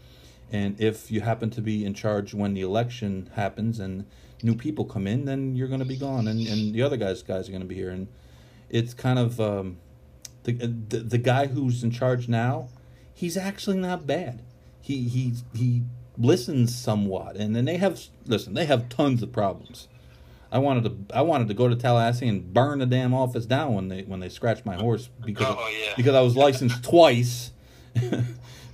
And 0.51 0.79
if 0.79 1.11
you 1.11 1.21
happen 1.21 1.49
to 1.51 1.61
be 1.61 1.85
in 1.85 1.93
charge 1.93 2.33
when 2.33 2.53
the 2.53 2.61
election 2.61 3.29
happens 3.33 3.79
and 3.79 4.05
new 4.43 4.55
people 4.55 4.85
come 4.85 5.07
in, 5.07 5.25
then 5.25 5.55
you're 5.55 5.67
going 5.67 5.79
to 5.79 5.85
be 5.85 5.97
gone, 5.97 6.27
and, 6.27 6.45
and 6.47 6.73
the 6.73 6.81
other 6.81 6.97
guys 6.97 7.21
guys 7.23 7.47
are 7.47 7.51
going 7.51 7.61
to 7.61 7.67
be 7.67 7.75
here. 7.75 7.89
And 7.89 8.07
it's 8.69 8.93
kind 8.93 9.19
of 9.19 9.39
um, 9.39 9.77
the, 10.43 10.53
the 10.53 10.99
the 10.99 11.17
guy 11.17 11.47
who's 11.47 11.83
in 11.83 11.91
charge 11.91 12.27
now. 12.27 12.69
He's 13.13 13.35
actually 13.35 13.77
not 13.77 14.07
bad. 14.07 14.41
He 14.81 15.07
he 15.09 15.33
he 15.53 15.83
listens 16.17 16.73
somewhat, 16.75 17.35
and 17.35 17.55
then 17.55 17.65
they 17.65 17.77
have 17.77 17.99
listen. 18.25 18.53
They 18.53 18.65
have 18.65 18.89
tons 18.89 19.21
of 19.21 19.31
problems. 19.31 19.87
I 20.51 20.57
wanted 20.57 20.83
to 20.85 21.15
I 21.15 21.21
wanted 21.21 21.47
to 21.49 21.53
go 21.53 21.67
to 21.67 21.75
Tallahassee 21.75 22.27
and 22.27 22.53
burn 22.53 22.79
the 22.79 22.85
damn 22.85 23.13
office 23.13 23.45
down 23.45 23.75
when 23.75 23.87
they 23.89 24.01
when 24.03 24.19
they 24.19 24.29
scratched 24.29 24.65
my 24.65 24.75
horse 24.75 25.09
because 25.23 25.55
Oh, 25.57 25.69
yeah. 25.85 25.93
because 25.95 26.15
I 26.15 26.21
was 26.21 26.35
licensed 26.35 26.83
twice. 26.83 27.51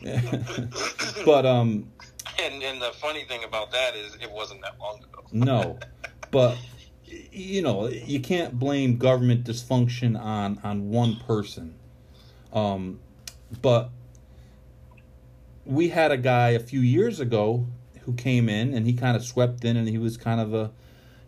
but 1.25 1.45
um 1.45 1.91
And, 2.41 2.61
and 2.63 2.81
the 2.81 2.91
funny 2.93 3.23
thing 3.23 3.43
about 3.43 3.71
that 3.71 3.95
is, 3.95 4.15
it 4.21 4.31
wasn't 4.31 4.61
that 4.61 4.79
long 4.79 4.99
ago. 4.99 5.14
No, 5.35 5.77
but 6.31 6.57
you 7.05 7.61
know 7.61 7.89
you 7.89 8.21
can't 8.21 8.57
blame 8.57 8.97
government 8.97 9.43
dysfunction 9.43 10.17
on 10.19 10.59
on 10.63 10.89
one 10.89 11.17
person. 11.27 11.75
Um, 12.53 13.01
but 13.61 13.89
we 15.65 15.89
had 15.89 16.11
a 16.11 16.17
guy 16.17 16.51
a 16.51 16.59
few 16.59 16.79
years 16.79 17.19
ago 17.19 17.67
who 18.03 18.13
came 18.13 18.47
in 18.47 18.73
and 18.73 18.85
he 18.85 18.93
kind 18.93 19.17
of 19.17 19.25
swept 19.25 19.65
in 19.65 19.75
and 19.75 19.89
he 19.89 19.97
was 19.97 20.15
kind 20.15 20.39
of 20.39 20.53
a 20.53 20.71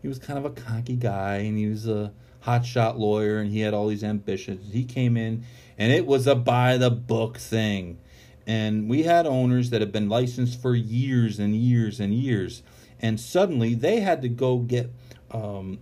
he 0.01 0.07
was 0.07 0.19
kind 0.19 0.39
of 0.39 0.45
a 0.45 0.51
cocky 0.51 0.95
guy 0.95 1.37
and 1.37 1.57
he 1.57 1.67
was 1.67 1.85
a 1.85 2.13
hotshot 2.45 2.97
lawyer 2.97 3.39
and 3.39 3.51
he 3.51 3.59
had 3.59 3.73
all 3.73 3.87
these 3.87 4.05
ambitions. 4.05 4.71
He 4.71 4.85
came 4.85 5.17
in 5.17 5.43
and 5.77 5.91
it 5.91 6.05
was 6.05 6.27
a 6.27 6.35
by 6.35 6.77
the 6.77 6.89
book 6.91 7.37
thing. 7.37 7.99
And 8.45 8.89
we 8.89 9.03
had 9.03 9.27
owners 9.27 9.71
that 9.71 9.81
had 9.81 9.91
been 9.91 10.07
licensed 10.07 10.61
for 10.61 10.73
years 10.73 11.39
and 11.39 11.53
years 11.53 11.99
and 11.99 12.13
years. 12.13 12.63
And 13.01 13.19
suddenly 13.19 13.75
they 13.75 13.99
had 13.99 14.21
to 14.23 14.29
go 14.29 14.59
get 14.59 14.91
um, 15.31 15.79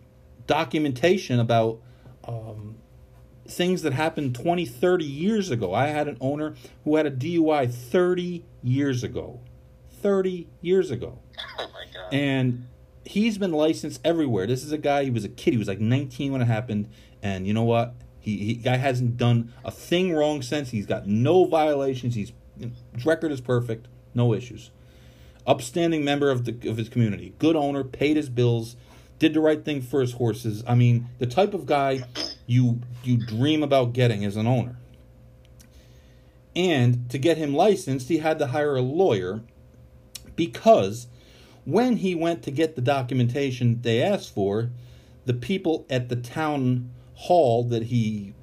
documentation 0.47 1.39
about 1.39 1.79
um, 2.25 2.75
things 3.47 3.81
that 3.83 3.93
happened 3.93 4.35
20, 4.35 4.65
30 4.65 5.05
years 5.05 5.51
ago. 5.51 5.73
I 5.73 5.87
had 5.87 6.07
an 6.07 6.17
owner 6.19 6.55
who 6.83 6.95
had 6.95 7.05
a 7.05 7.11
DUI 7.11 7.71
30 7.71 8.43
years 8.63 9.03
ago. 9.03 9.39
30 10.01 10.47
years 10.61 10.91
ago. 10.91 11.19
Oh 11.59 11.67
my 11.73 11.85
god. 11.93 12.13
And 12.13 12.67
he's 13.05 13.37
been 13.37 13.51
licensed 13.51 14.01
everywhere. 14.03 14.47
This 14.47 14.63
is 14.63 14.71
a 14.71 14.77
guy, 14.77 15.03
he 15.03 15.09
was 15.09 15.23
a 15.23 15.29
kid, 15.29 15.53
he 15.53 15.57
was 15.57 15.67
like 15.67 15.79
19 15.79 16.31
when 16.31 16.41
it 16.41 16.45
happened. 16.45 16.89
And 17.21 17.47
you 17.47 17.53
know 17.53 17.63
what? 17.63 17.95
He, 18.19 18.37
he 18.37 18.53
guy 18.55 18.77
hasn't 18.77 19.17
done 19.17 19.53
a 19.63 19.71
thing 19.71 20.13
wrong 20.13 20.41
since. 20.41 20.71
He's 20.71 20.87
got 20.87 21.07
no 21.07 21.45
violations. 21.45 22.15
He's 22.15 22.33
his 22.93 23.05
record 23.05 23.31
is 23.31 23.41
perfect, 23.41 23.87
no 24.13 24.33
issues. 24.33 24.71
Upstanding 25.47 26.03
member 26.03 26.31
of 26.31 26.45
the 26.45 26.69
of 26.69 26.77
his 26.77 26.89
community, 26.89 27.33
good 27.39 27.55
owner, 27.55 27.83
paid 27.83 28.17
his 28.17 28.29
bills, 28.29 28.75
did 29.19 29.33
the 29.33 29.39
right 29.39 29.63
thing 29.63 29.81
for 29.81 30.01
his 30.01 30.13
horses. 30.13 30.63
I 30.67 30.75
mean, 30.75 31.07
the 31.19 31.27
type 31.27 31.53
of 31.53 31.65
guy 31.65 32.03
you 32.47 32.81
you 33.03 33.17
dream 33.17 33.63
about 33.63 33.93
getting 33.93 34.25
as 34.25 34.35
an 34.35 34.47
owner. 34.47 34.77
And 36.55 37.09
to 37.09 37.17
get 37.17 37.37
him 37.37 37.53
licensed, 37.53 38.07
he 38.07 38.19
had 38.19 38.39
to 38.39 38.47
hire 38.47 38.75
a 38.75 38.81
lawyer 38.81 39.41
because 40.35 41.07
when 41.65 41.97
he 41.97 42.15
went 42.15 42.43
to 42.43 42.51
get 42.51 42.75
the 42.75 42.81
documentation 42.81 43.81
they 43.81 44.01
asked 44.01 44.33
for, 44.33 44.69
the 45.25 45.33
people 45.33 45.85
at 45.89 46.09
the 46.09 46.15
town 46.15 46.91
hall 47.15 47.63
that 47.63 47.83
he 47.83 48.33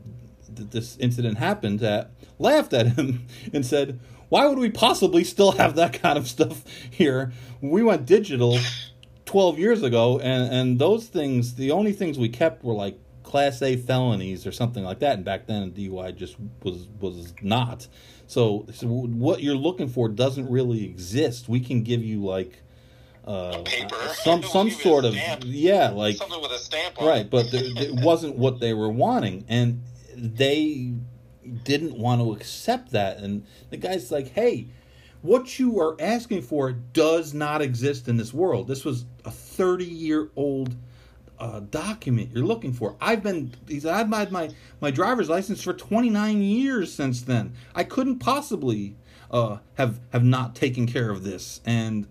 that 0.54 0.70
this 0.72 0.96
incident 0.98 1.38
happened 1.38 1.82
at 1.82 2.10
laughed 2.38 2.72
at 2.72 2.88
him 2.88 3.26
and 3.52 3.64
said, 3.64 3.98
"Why 4.32 4.46
would 4.46 4.58
we 4.58 4.70
possibly 4.70 5.24
still 5.24 5.52
have 5.52 5.76
that 5.76 5.92
kind 5.92 6.16
of 6.16 6.26
stuff 6.26 6.64
here? 6.90 7.32
We 7.60 7.82
went 7.82 8.06
digital 8.06 8.58
12 9.26 9.58
years 9.58 9.82
ago 9.82 10.18
and 10.18 10.50
and 10.50 10.78
those 10.78 11.06
things, 11.06 11.56
the 11.56 11.70
only 11.70 11.92
things 11.92 12.18
we 12.18 12.30
kept 12.30 12.64
were 12.64 12.72
like 12.72 12.98
class 13.22 13.60
A 13.60 13.76
felonies 13.76 14.46
or 14.46 14.52
something 14.52 14.84
like 14.84 15.00
that, 15.00 15.16
and 15.16 15.24
back 15.24 15.46
then 15.46 15.72
DUI 15.72 16.16
just 16.16 16.36
was 16.62 16.88
was 16.98 17.34
not. 17.42 17.88
So, 18.26 18.64
so 18.72 18.86
what 18.86 19.42
you're 19.42 19.54
looking 19.54 19.88
for 19.88 20.08
doesn't 20.08 20.48
really 20.48 20.82
exist. 20.86 21.46
We 21.46 21.60
can 21.60 21.82
give 21.82 22.02
you 22.02 22.24
like 22.24 22.62
uh, 23.26 23.60
paper. 23.66 23.96
some 24.14 24.42
some 24.42 24.68
give 24.68 24.76
you 24.76 24.80
a 24.80 24.82
sort 24.82 25.04
of 25.04 25.14
yeah, 25.44 25.90
like 25.90 26.16
Something 26.16 26.40
with 26.40 26.52
a 26.52 26.58
stamp 26.58 27.02
on 27.02 27.06
right, 27.06 27.28
but 27.28 27.52
it 27.52 28.02
wasn't 28.02 28.36
what 28.36 28.60
they 28.60 28.72
were 28.72 28.88
wanting, 28.90 29.44
and 29.46 29.82
they 30.16 30.94
didn't 31.64 31.96
want 31.96 32.20
to 32.20 32.32
accept 32.32 32.90
that. 32.92 33.18
And 33.18 33.44
the 33.70 33.76
guy's 33.76 34.10
like, 34.10 34.28
"Hey, 34.28 34.68
what 35.22 35.58
you 35.58 35.80
are 35.80 35.96
asking 36.00 36.42
for 36.42 36.72
does 36.72 37.34
not 37.34 37.62
exist 37.62 38.08
in 38.08 38.16
this 38.16 38.32
world. 38.34 38.68
This 38.68 38.84
was 38.84 39.04
a 39.24 39.30
thirty-year-old." 39.30 40.76
Uh, 41.38 41.58
document 41.58 42.30
you're 42.32 42.44
looking 42.44 42.72
for. 42.72 42.94
I've 43.00 43.20
been 43.20 43.52
he's 43.66 43.84
I've 43.84 44.08
had 44.12 44.30
my 44.30 44.50
my 44.80 44.92
driver's 44.92 45.28
license 45.28 45.60
for 45.60 45.72
29 45.72 46.40
years 46.40 46.94
since 46.94 47.22
then. 47.22 47.54
I 47.74 47.82
couldn't 47.82 48.20
possibly 48.20 48.94
uh, 49.32 49.58
have 49.74 49.98
have 50.12 50.22
not 50.22 50.54
taken 50.54 50.86
care 50.86 51.10
of 51.10 51.24
this, 51.24 51.60
and 51.64 52.06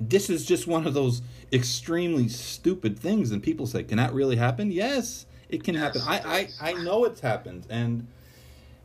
this 0.00 0.30
is 0.30 0.44
just 0.46 0.66
one 0.66 0.86
of 0.86 0.94
those 0.94 1.22
extremely 1.52 2.28
stupid 2.28 2.98
things. 2.98 3.30
And 3.30 3.42
people 3.42 3.66
say, 3.66 3.84
"Can 3.84 3.98
that 3.98 4.12
really 4.12 4.36
happen?" 4.36 4.72
Yes, 4.72 5.26
it 5.48 5.62
can 5.62 5.74
happen. 5.74 6.00
I 6.04 6.48
I, 6.60 6.70
I 6.70 6.72
know 6.82 7.04
it's 7.04 7.20
happened, 7.20 7.66
and 7.68 8.06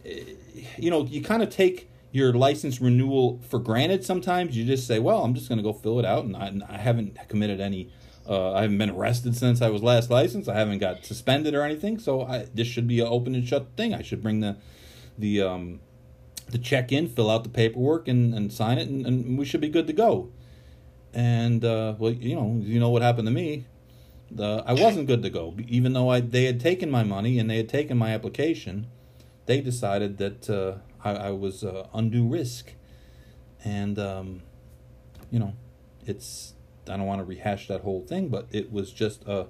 you 0.04 0.90
know 0.90 1.06
you 1.06 1.22
kind 1.22 1.44
of 1.44 1.50
take 1.50 1.90
your 2.12 2.32
license 2.34 2.80
renewal 2.80 3.42
for 3.50 3.60
granted. 3.60 4.06
Sometimes 4.06 4.56
you 4.56 4.66
just 4.66 4.88
say, 4.88 5.00
"Well, 5.00 5.24
I'm 5.24 5.34
just 5.34 5.50
going 5.50 5.58
to 5.58 5.64
go 5.64 5.74
fill 5.74 6.00
it 6.00 6.06
out," 6.06 6.26
and 6.26 6.36
I, 6.36 6.54
I 6.70 6.78
haven't 6.78 7.18
committed 7.28 7.60
any. 7.60 7.90
Uh, 8.28 8.54
I 8.54 8.62
haven't 8.62 8.78
been 8.78 8.92
arrested 8.92 9.36
since 9.36 9.62
I 9.62 9.70
was 9.70 9.84
last 9.84 10.10
licensed. 10.10 10.48
I 10.48 10.56
haven't 10.56 10.78
got 10.78 11.04
suspended 11.04 11.54
or 11.54 11.64
anything. 11.64 12.00
So 12.00 12.22
I, 12.22 12.48
this 12.54 12.68
should 12.68 12.88
be 12.88 13.02
an 13.02 13.08
open 13.08 13.36
and 13.36 13.46
shut 13.46 13.76
thing. 13.76 13.94
I 13.94 14.02
should 14.02 14.22
bring 14.22 14.40
the 14.40 14.58
the 15.18 15.42
um, 15.42 15.80
the 16.50 16.58
check 16.58 16.92
in, 16.92 17.10
fill 17.10 17.30
out 17.30 17.44
the 17.44 17.50
paperwork, 17.50 18.08
and, 18.08 18.34
and 18.34 18.54
sign 18.54 18.78
it, 18.78 18.88
and, 18.88 19.06
and 19.06 19.38
we 19.38 19.44
should 19.44 19.62
be 19.62 19.70
good 19.70 19.88
to 19.88 19.94
go. 19.94 20.32
And 21.14 21.64
uh, 21.66 21.96
well, 21.98 22.12
you 22.12 22.36
know, 22.36 22.60
you 22.62 22.80
know 22.80 22.90
what 22.90 23.02
happened 23.02 23.28
to 23.28 23.34
me. 23.34 23.66
The, 24.32 24.64
I 24.66 24.74
wasn't 24.74 25.06
good 25.06 25.22
to 25.24 25.30
go, 25.30 25.56
even 25.68 25.94
though 25.94 26.10
I 26.10 26.20
they 26.20 26.46
had 26.46 26.60
taken 26.60 26.90
my 26.90 27.04
money 27.04 27.38
and 27.38 27.50
they 27.50 27.58
had 27.58 27.70
taken 27.70 27.98
my 27.98 28.14
application. 28.14 28.88
They 29.46 29.62
decided 29.62 30.18
that 30.18 30.50
uh, 30.50 30.78
I, 31.04 31.28
I 31.28 31.32
was 31.32 31.64
uh, 31.64 31.88
undue 31.94 32.28
risk, 32.28 32.74
and 33.64 34.00
um, 34.00 34.44
you 35.30 35.40
know, 35.40 35.54
it's 36.06 36.54
I 36.88 36.98
don't 36.98 37.06
want 37.06 37.20
to 37.20 37.26
rehash 37.26 37.68
that 37.68 37.82
whole 37.82 38.02
thing, 38.02 38.30
but 38.30 38.48
it 38.52 38.72
was 38.72 38.92
just 38.92 39.24
a 39.28 39.48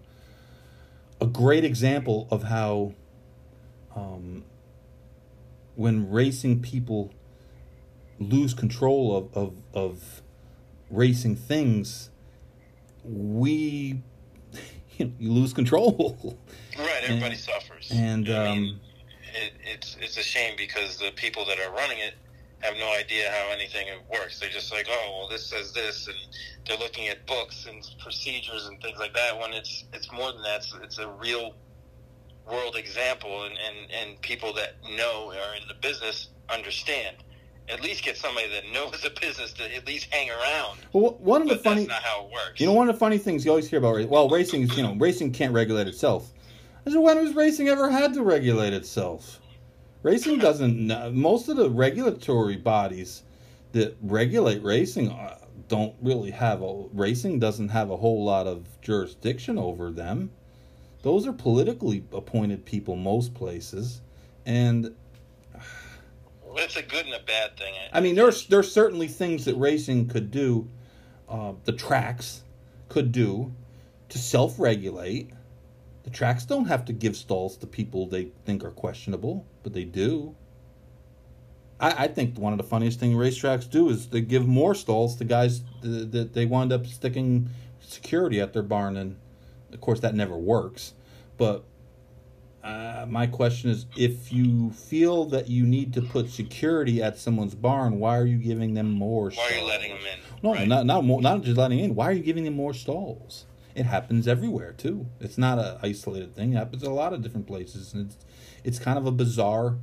a 1.22 1.26
great 1.26 1.64
example 1.64 2.28
of 2.32 2.44
how 2.44 2.94
um, 3.96 4.44
when 5.76 6.10
racing 6.10 6.62
people 6.62 7.14
lose 8.20 8.54
control 8.54 9.16
of, 9.16 9.38
of, 9.38 9.54
of 9.74 10.22
racing 10.90 11.36
things, 11.36 12.10
we 13.04 14.02
you, 14.98 15.00
know, 15.06 15.12
you 15.20 15.32
lose 15.32 15.54
control. 15.54 16.38
Right, 16.78 17.04
everybody 17.04 17.36
suffers. 17.36 17.92
and, 17.92 18.30
I 18.30 18.56
mean, 18.56 18.70
um, 18.70 18.80
it, 19.34 19.54
it's 19.64 19.98
it's 20.00 20.18
a 20.18 20.24
shame 20.24 20.56
because 20.58 20.98
the 20.98 21.12
people 21.16 21.46
that 21.46 21.60
are 21.60 21.72
running 21.72 22.00
it 22.00 22.14
have 22.62 22.76
no 22.78 22.94
idea 22.94 23.30
how 23.30 23.52
anything 23.52 23.88
works. 24.10 24.40
They're 24.40 24.50
just 24.50 24.72
like, 24.72 24.88
oh, 24.90 25.18
well, 25.20 25.30
this 25.30 25.46
says 25.46 25.74
this, 25.74 26.08
and 26.08 26.16
they're 26.66 26.78
looking 26.78 27.10
at 27.10 27.26
books 27.28 27.66
and 27.68 27.84
procedures 28.02 28.68
and 28.68 28.82
things 28.82 28.98
like 29.00 29.14
that. 29.14 29.38
When 29.38 29.54
it's 29.54 29.86
it's 29.94 30.12
more 30.12 30.32
than 30.32 30.42
that. 30.44 30.58
It's, 30.58 30.74
it's 30.82 30.98
a 31.00 31.10
real 31.10 31.56
world 32.50 32.76
example, 32.76 33.44
and, 33.44 33.54
and 33.54 33.92
and 33.92 34.22
people 34.22 34.54
that 34.54 34.76
know 34.96 35.32
are 35.32 35.56
in 35.56 35.68
the 35.68 35.76
business 35.76 36.30
understand. 36.50 37.18
At 37.70 37.82
least 37.82 38.04
get 38.04 38.18
somebody 38.18 38.50
that 38.50 38.64
knows 38.74 39.00
the 39.02 39.10
business 39.22 39.54
to 39.54 39.74
at 39.74 39.88
least 39.88 40.14
hang 40.14 40.30
around. 40.30 40.80
well, 40.92 41.16
one 41.22 41.42
of 41.42 41.48
the 41.48 41.56
But 41.56 41.64
funny 41.64 41.86
that's 41.86 42.02
not 42.02 42.04
how 42.04 42.26
it 42.26 42.32
works. 42.32 42.60
You 42.60 42.66
know, 42.66 42.74
one 42.74 42.90
of 42.90 42.96
the 42.96 43.00
funny 43.00 43.18
things 43.18 43.46
you 43.46 43.52
always 43.52 43.70
hear 43.70 43.80
about, 43.80 44.06
well, 44.10 44.28
racing 44.28 44.64
is, 44.64 44.76
you 44.76 44.84
know, 44.84 44.96
racing 44.96 45.32
can't 45.32 45.54
regulate 45.54 45.88
itself. 45.88 46.34
I 46.86 46.92
said, 46.92 47.00
when 47.00 47.18
has 47.18 47.34
racing 47.34 47.70
ever 47.70 47.90
had 47.90 48.14
to 48.14 48.24
regulate 48.24 48.74
itself? 48.74 49.40
Racing 50.02 50.40
doesn't, 50.40 51.14
most 51.16 51.48
of 51.48 51.56
the 51.56 51.70
regulatory 51.70 52.58
bodies 52.58 53.24
that 53.72 53.96
regulate 54.02 54.62
racing 54.62 55.10
uh, 55.10 55.38
don't 55.70 55.96
really 56.02 56.32
have 56.32 56.62
a, 56.62 56.86
racing 56.94 57.40
doesn't 57.40 57.70
have 57.70 57.90
a 57.90 57.98
whole 57.98 58.26
lot 58.26 58.48
of 58.48 58.68
jurisdiction 58.82 59.58
over 59.58 59.92
them. 59.92 60.30
Those 61.04 61.26
are 61.26 61.34
politically 61.34 62.04
appointed 62.12 62.66
people 62.66 62.96
most 62.96 63.34
places. 63.34 64.02
And 64.46 64.94
It's 66.56 66.76
a 66.76 66.82
good 66.82 67.06
and 67.06 67.16
a 67.16 67.20
bad 67.20 67.58
thing. 67.58 67.74
I 67.92 68.00
mean, 68.00 68.16
there's 68.16 68.46
there's 68.48 68.72
certainly 68.72 69.08
things 69.08 69.46
that 69.46 69.56
racing 69.56 70.08
could 70.08 70.32
do, 70.32 70.70
uh, 71.28 71.54
the 71.64 71.72
tracks 71.72 72.44
could 72.90 73.12
do 73.12 73.54
to 74.10 74.18
self-regulate. 74.18 75.32
The 76.04 76.10
tracks 76.10 76.46
don't 76.46 76.66
have 76.66 76.86
to 76.86 76.94
give 76.94 77.16
stalls 77.16 77.58
to 77.58 77.68
people 77.68 78.08
they 78.08 78.30
think 78.46 78.64
are 78.64 78.72
questionable, 78.72 79.46
but 79.64 79.74
they 79.74 79.86
do. 79.86 80.36
I, 81.80 82.04
I 82.04 82.08
think 82.08 82.38
one 82.38 82.54
of 82.54 82.58
the 82.58 82.64
funniest 82.64 83.00
things 83.00 83.16
racetracks 83.16 83.70
do 83.70 83.90
is 83.90 84.08
they 84.10 84.22
give 84.22 84.46
more 84.46 84.76
stalls 84.76 85.16
to 85.18 85.26
guys 85.26 85.62
that, 85.82 86.34
they 86.34 86.46
wind 86.46 86.74
up 86.74 86.86
sticking 86.86 87.50
security 87.80 88.42
at 88.42 88.54
their 88.54 88.64
barn, 88.64 88.98
and 88.98 89.18
of 89.72 89.80
course 89.82 90.02
that 90.02 90.14
never 90.14 90.38
works. 90.38 90.94
But 91.38 91.64
uh, 92.64 93.06
my 93.10 93.28
question 93.28 93.70
is 93.70 93.86
if 93.98 94.32
you 94.32 94.72
feel 94.72 95.26
that 95.26 95.50
you 95.50 95.66
need 95.66 95.94
to 95.94 96.02
put 96.02 96.30
security 96.30 97.02
at 97.02 97.18
someone's 97.18 97.56
barn, 97.56 98.00
why 98.00 98.18
are 98.18 98.26
you 98.26 98.38
giving 98.38 98.74
them 98.74 98.92
more 98.92 99.32
Why 99.32 99.50
are 99.52 99.56
you 99.56 99.66
letting 99.66 99.92
them 99.94 100.02
in? 100.06 100.20
No, 100.44 100.54
Right. 100.54 100.68
not, 100.68 100.86
not, 100.86 101.04
more, 101.06 101.22
not 101.22 101.44
just 101.44 101.58
letting 101.58 101.80
in. 101.80 101.96
Why 101.96 102.10
are 102.10 102.14
you 102.14 102.24
giving 102.24 102.44
them 102.44 102.56
more 102.56 102.74
stalls? 102.74 103.46
It 103.76 103.86
happens 103.86 104.28
everywhere, 104.28 104.74
too. 104.74 105.08
It's 105.20 105.38
not 105.38 105.58
a 105.58 105.80
isolated 105.82 106.36
thing. 106.36 106.54
It 106.54 106.58
happens 106.58 106.84
in 106.84 106.92
a 106.92 106.94
lot 106.94 107.14
of 107.14 107.22
different 107.22 107.48
places. 107.48 107.94
And 107.94 108.08
it's, 108.08 108.18
it's 108.64 108.80
kind 108.80 108.98
of 108.98 109.08
a 109.08 109.12
bizarre 109.12 109.78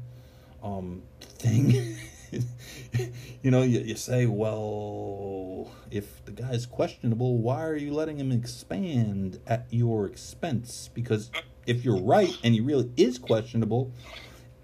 um, 0.62 1.02
thing. 1.20 1.96
you 3.42 3.50
know, 3.50 3.62
you, 3.62 3.80
you 3.80 3.96
say, 3.96 4.26
well, 4.26 5.70
if 5.90 6.24
the 6.24 6.32
guy's 6.32 6.66
questionable, 6.66 7.38
why 7.38 7.64
are 7.64 7.76
you 7.76 7.92
letting 7.92 8.18
him 8.18 8.30
expand 8.32 9.40
at 9.46 9.66
your 9.70 10.06
expense? 10.06 10.90
Because 10.94 11.30
if 11.66 11.84
you're 11.84 12.00
right 12.00 12.36
and 12.42 12.54
he 12.54 12.60
really 12.60 12.90
is 12.96 13.18
questionable, 13.18 13.92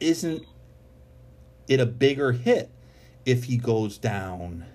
isn't 0.01 0.45
it 1.69 1.81
a 1.81 1.87
bigger 1.87 2.33
hit 2.33 2.71
if 3.25 3.45
he 3.45 3.57
goes 3.57 3.99
down? 3.99 4.67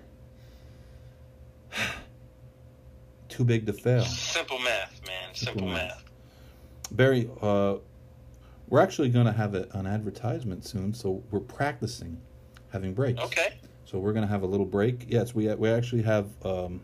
Too 3.32 3.44
big 3.44 3.64
to 3.66 3.72
fail. 3.72 4.04
Simple 4.04 4.58
math, 4.58 5.00
man. 5.06 5.34
Simple, 5.34 5.62
Simple 5.62 5.68
math. 5.68 5.88
math. 5.88 6.04
Barry, 6.90 7.30
uh, 7.40 7.76
we're 8.68 8.80
actually 8.80 9.08
going 9.08 9.24
to 9.24 9.32
have 9.32 9.54
a, 9.54 9.66
an 9.72 9.86
advertisement 9.86 10.66
soon, 10.66 10.92
so 10.92 11.22
we're 11.30 11.40
practicing 11.40 12.20
having 12.72 12.92
breaks. 12.92 13.22
Okay. 13.22 13.54
So 13.86 13.98
we're 13.98 14.12
going 14.12 14.26
to 14.26 14.30
have 14.30 14.42
a 14.42 14.46
little 14.46 14.66
break. 14.66 15.06
Yes, 15.08 15.34
we 15.34 15.52
we 15.54 15.70
actually 15.70 16.02
have 16.02 16.28
um, 16.44 16.82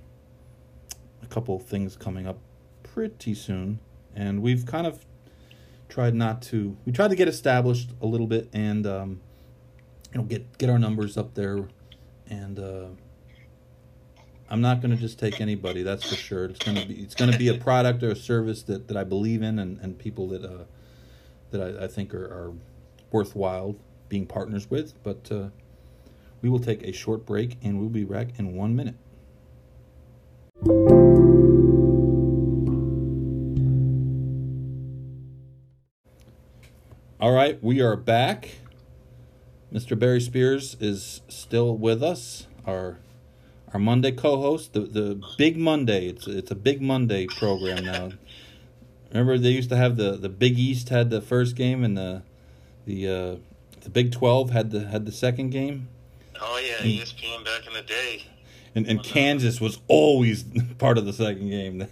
a 1.22 1.26
couple 1.26 1.54
of 1.56 1.64
things 1.64 1.96
coming 1.96 2.26
up 2.26 2.38
pretty 2.82 3.34
soon, 3.34 3.78
and 4.14 4.40
we've 4.40 4.64
kind 4.64 4.86
of 4.86 5.04
tried 5.90 6.14
not 6.14 6.40
to. 6.42 6.76
We 6.86 6.92
tried 6.92 7.08
to 7.08 7.16
get 7.16 7.28
established 7.28 7.90
a 8.00 8.06
little 8.06 8.26
bit, 8.26 8.48
and 8.54 8.86
um, 8.86 9.20
you 10.12 10.18
know, 10.18 10.24
get 10.24 10.56
get 10.56 10.70
our 10.70 10.78
numbers 10.78 11.18
up 11.18 11.34
there, 11.34 11.68
and 12.28 12.58
uh, 12.58 12.86
I'm 14.50 14.60
not 14.62 14.80
going 14.80 14.90
to 14.90 14.96
just 14.96 15.18
take 15.18 15.40
anybody. 15.40 15.82
That's 15.82 16.08
for 16.08 16.14
sure. 16.14 16.46
It's 16.46 16.58
going 16.58 16.78
to 16.78 16.86
be 16.86 16.94
it's 16.94 17.14
going 17.14 17.30
to 17.30 17.38
be 17.38 17.48
a 17.48 17.54
product 17.54 18.02
or 18.02 18.10
a 18.10 18.16
service 18.16 18.62
that, 18.62 18.88
that 18.88 18.96
I 18.96 19.04
believe 19.04 19.42
in, 19.42 19.58
and, 19.58 19.78
and 19.80 19.98
people 19.98 20.28
that 20.28 20.44
uh, 20.44 20.64
that 21.50 21.60
I, 21.60 21.84
I 21.84 21.88
think 21.88 22.14
are, 22.14 22.24
are 22.24 22.52
worthwhile 23.10 23.76
being 24.08 24.26
partners 24.26 24.70
with. 24.70 24.94
But 25.02 25.30
uh, 25.30 25.48
we 26.40 26.48
will 26.48 26.60
take 26.60 26.82
a 26.82 26.92
short 26.92 27.26
break, 27.26 27.58
and 27.62 27.78
we'll 27.78 27.90
be 27.90 28.04
back 28.04 28.38
in 28.38 28.54
one 28.54 28.74
minute. 28.74 28.94
All 37.20 37.32
right, 37.32 37.62
we 37.62 37.82
are 37.82 37.96
back. 37.96 38.60
Mr. 39.72 39.98
Barry 39.98 40.20
Spears 40.20 40.76
is 40.80 41.20
still 41.28 41.76
with 41.76 42.02
us. 42.02 42.46
Our 42.66 42.98
our 43.72 43.80
Monday 43.80 44.12
co-host, 44.12 44.72
the 44.72 44.80
the 44.80 45.20
Big 45.36 45.56
Monday. 45.56 46.08
It's 46.08 46.26
it's 46.26 46.50
a 46.50 46.54
Big 46.54 46.80
Monday 46.80 47.26
program 47.26 47.84
now. 47.84 48.10
Remember 49.10 49.38
they 49.38 49.50
used 49.50 49.70
to 49.70 49.76
have 49.76 49.96
the, 49.96 50.18
the 50.18 50.28
Big 50.28 50.58
East 50.58 50.90
had 50.90 51.08
the 51.10 51.20
first 51.20 51.56
game 51.56 51.82
and 51.82 51.96
the 51.96 52.22
the 52.84 53.08
uh, 53.08 53.36
the 53.80 53.90
Big 53.90 54.12
Twelve 54.12 54.50
had 54.50 54.70
the 54.70 54.86
had 54.88 55.06
the 55.06 55.12
second 55.12 55.50
game. 55.50 55.88
Oh 56.40 56.60
yeah, 56.64 56.86
ESPN 56.86 57.44
back 57.44 57.66
in 57.66 57.72
the 57.72 57.82
day. 57.82 58.24
And, 58.74 58.86
and 58.86 59.02
Kansas 59.02 59.60
was 59.60 59.78
always 59.88 60.44
part 60.78 60.98
of 60.98 61.06
the 61.06 61.12
second 61.12 61.48
game. 61.50 61.88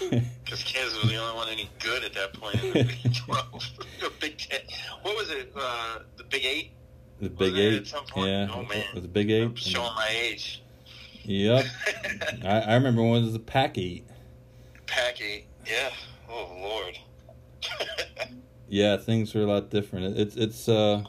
Because 0.00 0.62
Kansas 0.64 1.00
was 1.02 1.10
the 1.10 1.16
only 1.16 1.34
one 1.34 1.48
any 1.48 1.70
good 1.78 2.04
at 2.04 2.12
that 2.14 2.34
point 2.34 2.62
in 2.62 2.72
the 2.72 2.84
Big 2.84 3.14
12. 3.26 3.64
the 4.00 4.12
Big 4.20 4.36
Ten. 4.36 4.60
What 5.02 5.16
was 5.16 5.30
it? 5.30 5.52
Uh, 5.56 6.00
the 6.16 6.24
Big 6.24 6.44
Eight? 6.44 6.72
The 7.20 7.30
Big 7.30 7.56
Eight. 7.56 7.94
Yeah. 8.16 8.48
Oh, 8.52 8.64
man. 8.64 8.84
The 8.94 9.00
Big 9.02 9.30
Eight. 9.30 9.42
I'm 9.42 9.54
showing 9.54 9.94
my 9.94 10.08
age. 10.10 10.61
Yep. 11.24 11.64
I, 12.44 12.60
I 12.60 12.74
remember 12.74 13.02
when 13.02 13.22
it 13.22 13.24
was 13.24 13.32
the 13.32 13.38
Pac 13.38 13.78
Eight. 13.78 14.06
Pac 14.86 15.20
Eight. 15.20 15.46
Yeah. 15.66 15.90
Oh, 16.28 16.48
Lord. 16.60 16.98
yeah, 18.68 18.96
things 18.96 19.34
are 19.34 19.42
a 19.42 19.46
lot 19.46 19.70
different. 19.70 20.18
It's, 20.18 20.36
it's, 20.36 20.68
uh, 20.68 21.04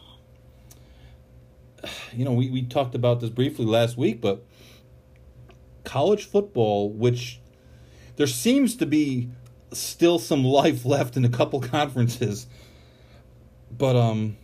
you 2.13 2.25
know, 2.25 2.33
we, 2.33 2.49
we 2.49 2.61
talked 2.63 2.95
about 2.95 3.19
this 3.19 3.29
briefly 3.29 3.65
last 3.65 3.97
week, 3.97 4.21
but 4.21 4.45
college 5.83 6.25
football, 6.25 6.89
which 6.89 7.39
there 8.15 8.27
seems 8.27 8.75
to 8.75 8.85
be 8.85 9.29
still 9.71 10.19
some 10.19 10.43
life 10.43 10.85
left 10.85 11.17
in 11.17 11.25
a 11.25 11.29
couple 11.29 11.59
conferences, 11.59 12.47
but 13.75 13.95
um, 13.95 14.37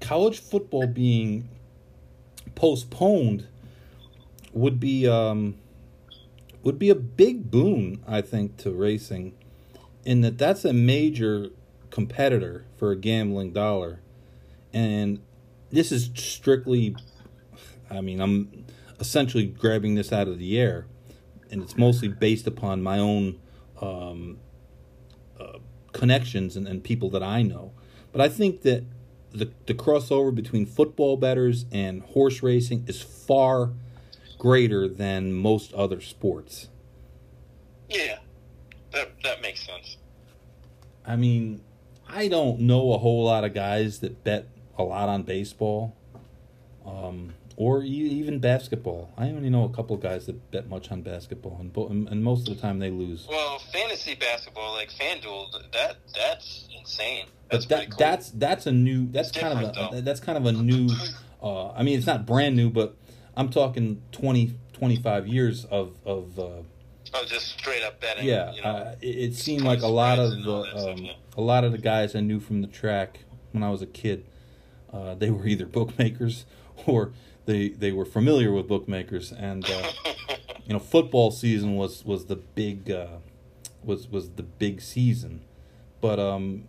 college 0.00 0.40
football 0.40 0.86
being 0.86 1.48
postponed 2.54 3.46
would 4.52 4.80
be 4.80 5.06
um, 5.08 5.56
would 6.62 6.78
be 6.78 6.90
a 6.90 6.94
big 6.94 7.50
boon, 7.50 8.02
I 8.06 8.20
think, 8.20 8.56
to 8.58 8.70
racing, 8.70 9.34
in 10.04 10.20
that 10.22 10.38
that's 10.38 10.64
a 10.64 10.72
major 10.72 11.50
competitor 11.90 12.66
for 12.76 12.90
a 12.90 12.96
gambling 12.96 13.52
dollar, 13.52 14.00
and 14.72 15.20
this 15.70 15.92
is 15.92 16.10
strictly. 16.14 16.96
I 17.90 18.00
mean, 18.00 18.20
I'm 18.20 18.66
essentially 19.00 19.46
grabbing 19.46 19.94
this 19.94 20.12
out 20.12 20.28
of 20.28 20.38
the 20.38 20.58
air, 20.58 20.86
and 21.50 21.62
it's 21.62 21.76
mostly 21.76 22.08
based 22.08 22.46
upon 22.46 22.82
my 22.82 22.98
own 22.98 23.40
um, 23.80 24.38
uh, 25.40 25.58
connections 25.92 26.56
and, 26.56 26.68
and 26.68 26.84
people 26.84 27.10
that 27.10 27.22
I 27.22 27.42
know. 27.42 27.72
But 28.12 28.20
I 28.20 28.28
think 28.28 28.62
that 28.62 28.84
the 29.32 29.50
the 29.66 29.74
crossover 29.74 30.34
between 30.34 30.66
football 30.66 31.16
bettors 31.16 31.64
and 31.72 32.02
horse 32.02 32.42
racing 32.42 32.84
is 32.86 33.00
far 33.00 33.70
greater 34.40 34.88
than 34.88 35.32
most 35.34 35.72
other 35.74 36.00
sports. 36.00 36.68
Yeah, 37.90 38.18
that 38.92 39.10
that 39.22 39.42
makes 39.42 39.64
sense. 39.64 39.98
I 41.06 41.16
mean, 41.16 41.60
I 42.08 42.26
don't 42.28 42.60
know 42.60 42.94
a 42.94 42.98
whole 42.98 43.24
lot 43.24 43.44
of 43.44 43.52
guys 43.52 44.00
that 44.00 44.24
bet 44.24 44.48
a 44.78 44.82
lot 44.82 45.08
on 45.10 45.22
baseball. 45.24 45.94
Um, 46.86 47.34
or 47.56 47.82
even 47.82 48.38
basketball. 48.38 49.12
I 49.18 49.28
only 49.28 49.50
know 49.50 49.64
a 49.64 49.68
couple 49.68 49.94
of 49.94 50.00
guys 50.00 50.24
that 50.24 50.50
bet 50.50 50.70
much 50.70 50.90
on 50.90 51.02
basketball, 51.02 51.58
and 51.60 51.70
bo- 51.70 51.88
and 51.88 52.24
most 52.24 52.48
of 52.48 52.56
the 52.56 52.62
time 52.62 52.78
they 52.78 52.88
lose. 52.90 53.26
Well, 53.28 53.58
fantasy 53.70 54.14
basketball 54.14 54.72
like 54.72 54.90
FanDuel, 54.90 55.52
that 55.74 55.96
that's 56.14 56.66
insane. 56.74 57.26
That's 57.50 57.66
but 57.66 57.76
that, 57.76 57.90
cool. 57.90 57.98
that's 57.98 58.30
that's 58.30 58.66
a 58.66 58.72
new 58.72 59.08
that's 59.12 59.28
It's 59.28 59.38
kind 59.38 59.58
of 59.58 59.76
a 59.76 59.90
though. 59.96 60.00
that's 60.00 60.20
kind 60.20 60.38
of 60.38 60.46
a 60.46 60.52
new. 60.52 60.88
Uh, 61.42 61.72
I 61.72 61.82
mean, 61.82 61.98
it's 61.98 62.06
not 62.06 62.24
brand 62.24 62.56
new, 62.56 62.70
but 62.70 62.96
I'm 63.40 63.48
talking 63.48 64.02
20, 64.12 64.54
25 64.74 65.26
years 65.26 65.64
of 65.64 65.96
of. 66.04 66.38
Uh, 66.38 66.42
oh, 67.14 67.24
just 67.26 67.58
straight 67.58 67.82
up 67.82 67.98
betting. 67.98 68.26
yeah, 68.26 68.52
you 68.52 68.60
know, 68.60 68.68
uh, 68.68 68.94
it, 69.00 69.06
it 69.06 69.34
seemed 69.34 69.62
like 69.62 69.80
a 69.80 69.86
lot 69.86 70.18
of 70.18 70.32
spreads 70.32 70.46
and 70.46 70.46
all 70.46 70.62
the 70.62 70.92
um, 70.92 71.10
a 71.38 71.40
lot 71.40 71.64
of 71.64 71.72
the 71.72 71.78
guys 71.78 72.14
I 72.14 72.20
knew 72.20 72.38
from 72.38 72.60
the 72.60 72.68
track 72.68 73.20
when 73.52 73.62
I 73.62 73.70
was 73.70 73.80
a 73.80 73.86
kid, 73.86 74.26
uh, 74.92 75.14
they 75.14 75.30
were 75.30 75.46
either 75.46 75.64
bookmakers 75.64 76.44
or 76.86 77.12
they 77.46 77.70
they 77.70 77.92
were 77.92 78.04
familiar 78.04 78.52
with 78.52 78.68
bookmakers, 78.68 79.32
and 79.32 79.64
uh, 79.64 79.92
you 80.66 80.74
know 80.74 80.78
football 80.78 81.30
season 81.30 81.76
was 81.76 82.04
was 82.04 82.26
the 82.26 82.36
big 82.36 82.90
uh, 82.90 83.20
was 83.82 84.06
was 84.06 84.32
the 84.32 84.42
big 84.42 84.82
season, 84.82 85.40
but 86.02 86.18
um 86.18 86.64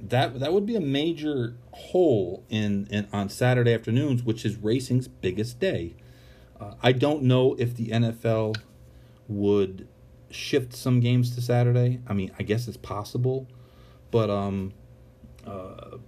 that 0.00 0.40
that 0.40 0.52
would 0.52 0.66
be 0.66 0.76
a 0.76 0.80
major 0.80 1.56
hole 1.72 2.44
in, 2.48 2.86
in 2.90 3.08
on 3.12 3.28
Saturday 3.28 3.72
afternoons, 3.72 4.22
which 4.22 4.44
is 4.44 4.56
racing's 4.56 5.08
biggest 5.08 5.58
day. 5.58 5.94
Uh, 6.60 6.74
I 6.82 6.92
don't 6.92 7.22
know 7.22 7.54
if 7.58 7.74
the 7.76 7.88
NFL 7.88 8.56
would 9.28 9.88
shift 10.30 10.74
some 10.74 11.00
games 11.00 11.34
to 11.34 11.40
Saturday. 11.40 12.00
I 12.06 12.12
mean, 12.12 12.32
I 12.38 12.42
guess 12.42 12.68
it's 12.68 12.76
possible, 12.76 13.48
but 14.10 14.30
um, 14.30 14.72
uh, 15.46 15.98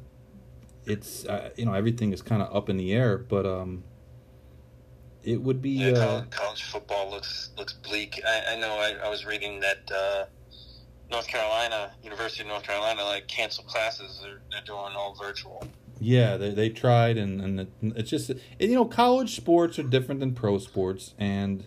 it's 0.84 1.24
uh, 1.26 1.50
you 1.56 1.64
know 1.64 1.74
everything 1.74 2.12
is 2.12 2.22
kind 2.22 2.42
of 2.42 2.54
up 2.54 2.68
in 2.68 2.76
the 2.76 2.92
air. 2.92 3.18
But 3.18 3.46
um, 3.46 3.84
it 5.22 5.40
would 5.42 5.60
be 5.62 5.70
Yeah, 5.70 5.88
uh, 5.88 5.94
college, 6.06 6.30
college 6.30 6.62
football 6.64 7.10
looks 7.10 7.50
looks 7.56 7.72
bleak. 7.72 8.20
I, 8.26 8.54
I 8.54 8.56
know. 8.56 8.74
I, 8.74 8.96
I 9.04 9.08
was 9.08 9.24
reading 9.24 9.60
that 9.60 9.90
uh, 9.94 10.24
North 11.10 11.28
Carolina, 11.28 11.92
University 12.02 12.42
of 12.42 12.48
North 12.48 12.64
Carolina, 12.64 13.04
like 13.04 13.28
cancel 13.28 13.64
classes. 13.64 14.20
They're, 14.22 14.40
they're 14.50 14.64
doing 14.66 14.94
all 14.96 15.14
virtual. 15.14 15.66
Yeah, 16.00 16.36
they 16.36 16.50
they 16.50 16.68
tried, 16.68 17.16
and 17.16 17.40
and 17.40 17.60
it, 17.60 17.68
it's 17.82 18.10
just 18.10 18.30
you 18.58 18.74
know 18.74 18.84
college 18.84 19.34
sports 19.36 19.78
are 19.78 19.82
different 19.82 20.20
than 20.20 20.34
pro 20.34 20.58
sports, 20.58 21.14
and 21.18 21.64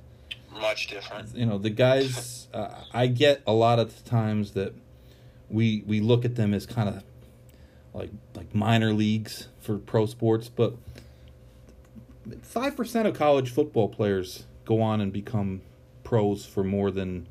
Much 0.52 0.88
different. 0.88 1.36
you 1.36 1.46
know 1.46 1.58
the 1.58 1.70
guys. 1.70 2.36
Uh, 2.52 2.74
I 2.92 3.06
get 3.06 3.44
a 3.46 3.54
lot 3.54 3.78
of 3.78 4.04
times 4.06 4.54
that 4.54 4.74
we 5.52 5.84
we 5.86 6.00
look 6.00 6.26
at 6.26 6.36
them 6.36 6.52
as 6.52 6.66
kind 6.66 6.90
of 6.90 7.04
like 7.94 8.10
like 8.34 8.56
minor 8.56 8.92
leagues 8.92 9.50
for 9.60 9.78
pro 9.78 10.08
sports, 10.08 10.50
but 10.50 10.74
five 12.42 12.76
percent 12.76 13.08
of 13.08 13.14
college 13.14 13.52
football 13.52 13.88
players 13.88 14.46
go 14.66 14.82
on 14.82 15.00
and 15.00 15.14
become 15.14 15.62
pros 16.04 16.44
for 16.46 16.64
more 16.64 16.90
than 16.90 17.28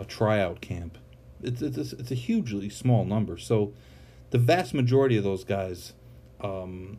a 0.00 0.04
tryout 0.04 0.60
camp. 0.60 0.98
It's 1.42 1.62
it's 1.62 1.92
it's 1.92 2.10
a 2.10 2.14
hugely 2.14 2.68
small 2.68 3.04
number. 3.04 3.36
So 3.38 3.72
the 4.30 4.38
vast 4.38 4.74
majority 4.74 5.16
of 5.16 5.24
those 5.24 5.44
guys 5.44 5.92
um, 6.40 6.98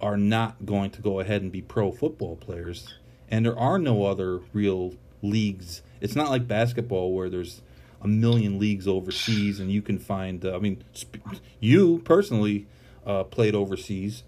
are 0.00 0.16
not 0.16 0.66
going 0.66 0.90
to 0.90 1.02
go 1.02 1.20
ahead 1.20 1.42
and 1.42 1.52
be 1.52 1.62
pro 1.62 1.92
football 1.92 2.36
players, 2.36 2.94
and 3.28 3.44
there 3.44 3.58
are 3.58 3.78
no 3.78 4.04
other 4.04 4.40
real 4.52 4.94
leagues. 5.22 5.82
It's 6.00 6.16
not 6.16 6.30
like 6.30 6.46
basketball 6.46 7.14
where 7.14 7.30
there's 7.30 7.62
a 8.00 8.08
million 8.08 8.58
leagues 8.58 8.86
overseas, 8.86 9.60
and 9.60 9.70
you 9.70 9.82
can 9.82 9.98
find. 9.98 10.44
Uh, 10.44 10.56
I 10.56 10.58
mean, 10.58 10.84
sp- 10.92 11.40
you 11.60 12.00
personally 12.04 12.66
uh, 13.06 13.24
played 13.24 13.54
overseas, 13.54 14.24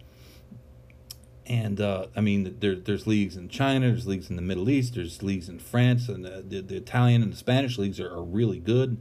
and 1.46 1.80
uh, 1.80 2.06
I 2.16 2.20
mean, 2.20 2.56
there, 2.60 2.74
there's 2.74 3.06
leagues 3.06 3.36
in 3.36 3.48
China, 3.48 3.88
there's 3.88 4.06
leagues 4.06 4.30
in 4.30 4.36
the 4.36 4.42
Middle 4.42 4.68
East, 4.68 4.94
there's 4.94 5.22
leagues 5.22 5.48
in 5.48 5.58
France, 5.58 6.08
and 6.08 6.24
the, 6.24 6.44
the, 6.46 6.60
the 6.60 6.76
Italian 6.76 7.22
and 7.22 7.32
the 7.32 7.36
Spanish 7.36 7.78
leagues 7.78 8.00
are, 8.00 8.10
are 8.10 8.22
really 8.22 8.58
good. 8.58 8.96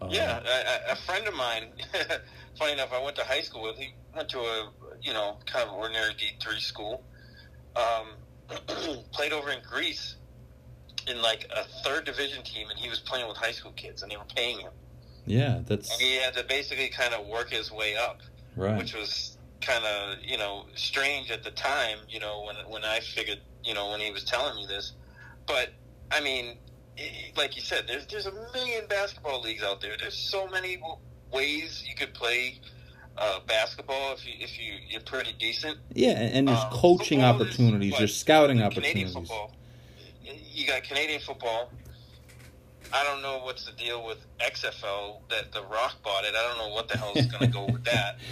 Uh, 0.00 0.08
Yeah, 0.10 0.40
a 0.90 0.96
friend 0.96 1.26
of 1.26 1.34
mine. 1.34 1.68
funny 2.58 2.72
enough, 2.72 2.92
I 2.92 3.02
went 3.02 3.16
to 3.16 3.24
high 3.24 3.42
school 3.42 3.62
with. 3.62 3.76
He 3.76 3.94
went 4.14 4.28
to 4.30 4.40
a 4.40 4.70
you 5.02 5.12
know 5.12 5.38
kind 5.46 5.68
of 5.68 5.74
ordinary 5.74 6.14
D 6.14 6.30
three 6.40 6.60
school. 6.60 7.04
Um, 7.76 8.16
played 9.12 9.32
over 9.32 9.50
in 9.50 9.60
Greece 9.68 10.16
in 11.06 11.20
like 11.22 11.50
a 11.54 11.64
third 11.82 12.04
division 12.04 12.42
team, 12.42 12.68
and 12.70 12.78
he 12.78 12.88
was 12.88 12.98
playing 13.00 13.28
with 13.28 13.36
high 13.36 13.52
school 13.52 13.72
kids, 13.72 14.02
and 14.02 14.10
they 14.10 14.16
were 14.16 14.24
paying 14.34 14.58
him, 14.60 14.72
yeah, 15.26 15.60
that's 15.66 15.92
and 15.92 16.00
he 16.00 16.16
had 16.16 16.34
to 16.34 16.44
basically 16.44 16.88
kind 16.88 17.14
of 17.14 17.26
work 17.26 17.50
his 17.50 17.70
way 17.70 17.96
up, 17.96 18.20
right. 18.56 18.76
which 18.76 18.94
was 18.94 19.36
kind 19.60 19.84
of 19.84 20.16
you 20.22 20.38
know 20.38 20.66
strange 20.74 21.30
at 21.30 21.44
the 21.44 21.50
time. 21.52 21.98
You 22.08 22.20
know 22.20 22.44
when 22.46 22.56
when 22.70 22.84
I 22.84 23.00
figured 23.00 23.40
you 23.64 23.74
know 23.74 23.90
when 23.90 24.00
he 24.00 24.10
was 24.10 24.24
telling 24.24 24.56
me 24.56 24.66
this, 24.66 24.92
but 25.46 25.70
I 26.10 26.20
mean 26.20 26.58
like 27.36 27.56
you 27.56 27.62
said, 27.62 27.84
there's 27.86 28.06
there's 28.06 28.26
a 28.26 28.32
million 28.52 28.86
basketball 28.88 29.40
leagues 29.40 29.62
out 29.62 29.80
there. 29.80 29.96
There's 29.98 30.16
so 30.16 30.46
many 30.48 30.80
ways 31.32 31.84
you 31.86 31.94
could 31.94 32.14
play 32.14 32.60
uh, 33.16 33.40
basketball 33.46 34.12
if 34.14 34.26
you 34.26 34.32
if 34.38 34.58
you 34.58 34.74
you're 34.88 35.00
pretty 35.02 35.34
decent. 35.38 35.78
Yeah, 35.92 36.10
and, 36.10 36.48
there's 36.48 36.58
Um, 36.58 36.70
coaching 36.70 37.22
opportunities, 37.22 37.94
there's 37.98 38.16
scouting 38.16 38.58
the 38.58 38.64
opportunities. 38.64 39.12
Canadian 39.12 39.26
football. 39.26 39.56
You 40.52 40.66
got 40.66 40.82
Canadian 40.82 41.20
football. 41.20 41.70
I 42.92 43.04
don't 43.04 43.22
know 43.22 43.38
what's 43.44 43.64
the 43.64 43.72
deal 43.72 44.04
with 44.04 44.18
XFL 44.40 45.20
that 45.28 45.52
The 45.52 45.62
Rock 45.62 46.02
bought 46.02 46.24
it. 46.24 46.34
I 46.34 46.48
don't 46.48 46.58
know 46.58 46.74
what 46.74 46.88
the 46.88 46.98
hell 46.98 47.12
is 47.14 47.26
going 47.26 47.46
to 47.46 47.56
go 47.56 47.66
with 47.66 47.84
that. 47.84 48.18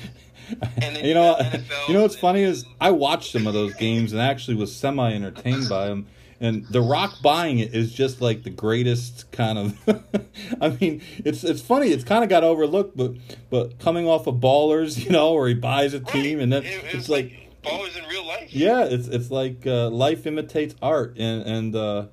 And 0.81 0.97
you 1.07 1.13
know, 1.13 1.37
NFL 1.39 1.71
you 1.89 1.95
know 1.95 2.01
what's 2.01 2.17
funny 2.17 2.41
is 2.41 2.65
I 2.81 2.91
watched 2.91 3.33
some 3.33 3.47
of 3.47 3.53
those 3.53 3.75
games 3.75 4.15
and 4.15 4.23
actually 4.23 4.57
was 4.57 4.75
semi 4.75 5.13
entertained 5.13 5.69
by 5.69 5.89
them. 5.89 6.07
And 6.41 6.65
The 6.67 6.81
Rock 6.81 7.21
buying 7.21 7.59
it 7.59 7.75
is 7.75 7.93
just 7.93 8.21
like 8.21 8.45
the 8.45 8.51
greatest 8.51 9.31
kind 9.33 9.59
of. 9.59 10.15
I 10.61 10.69
mean, 10.81 11.03
it's 11.25 11.43
it's 11.43 11.61
funny. 11.61 11.89
It's 11.89 12.05
kind 12.05 12.23
of 12.23 12.31
got 12.31 12.45
overlooked, 12.45 12.97
but 12.97 13.15
but 13.51 13.79
coming 13.81 14.07
off 14.07 14.27
of 14.29 14.37
Ballers, 14.37 15.03
you 15.05 15.11
know, 15.11 15.33
where 15.33 15.49
he 15.49 15.55
buys 15.55 15.95
a 15.95 16.01
team 16.01 16.39
and 16.39 16.53
then 16.53 16.63
It- 16.65 16.69
it 16.75 16.85
it's 16.85 16.95
was 16.95 17.09
like, 17.09 17.33
ballers 17.65 17.99
in 17.99 18.05
real 18.09 18.25
life. 18.25 18.55
yeah, 18.55 18.85
it's 18.85 19.09
it's 19.09 19.31
like 19.33 19.67
uh, 19.67 19.89
life 19.91 20.27
imitates 20.27 20.77
art, 20.81 21.17
and 21.19 21.43
and 21.43 21.75
uh, 21.75 22.07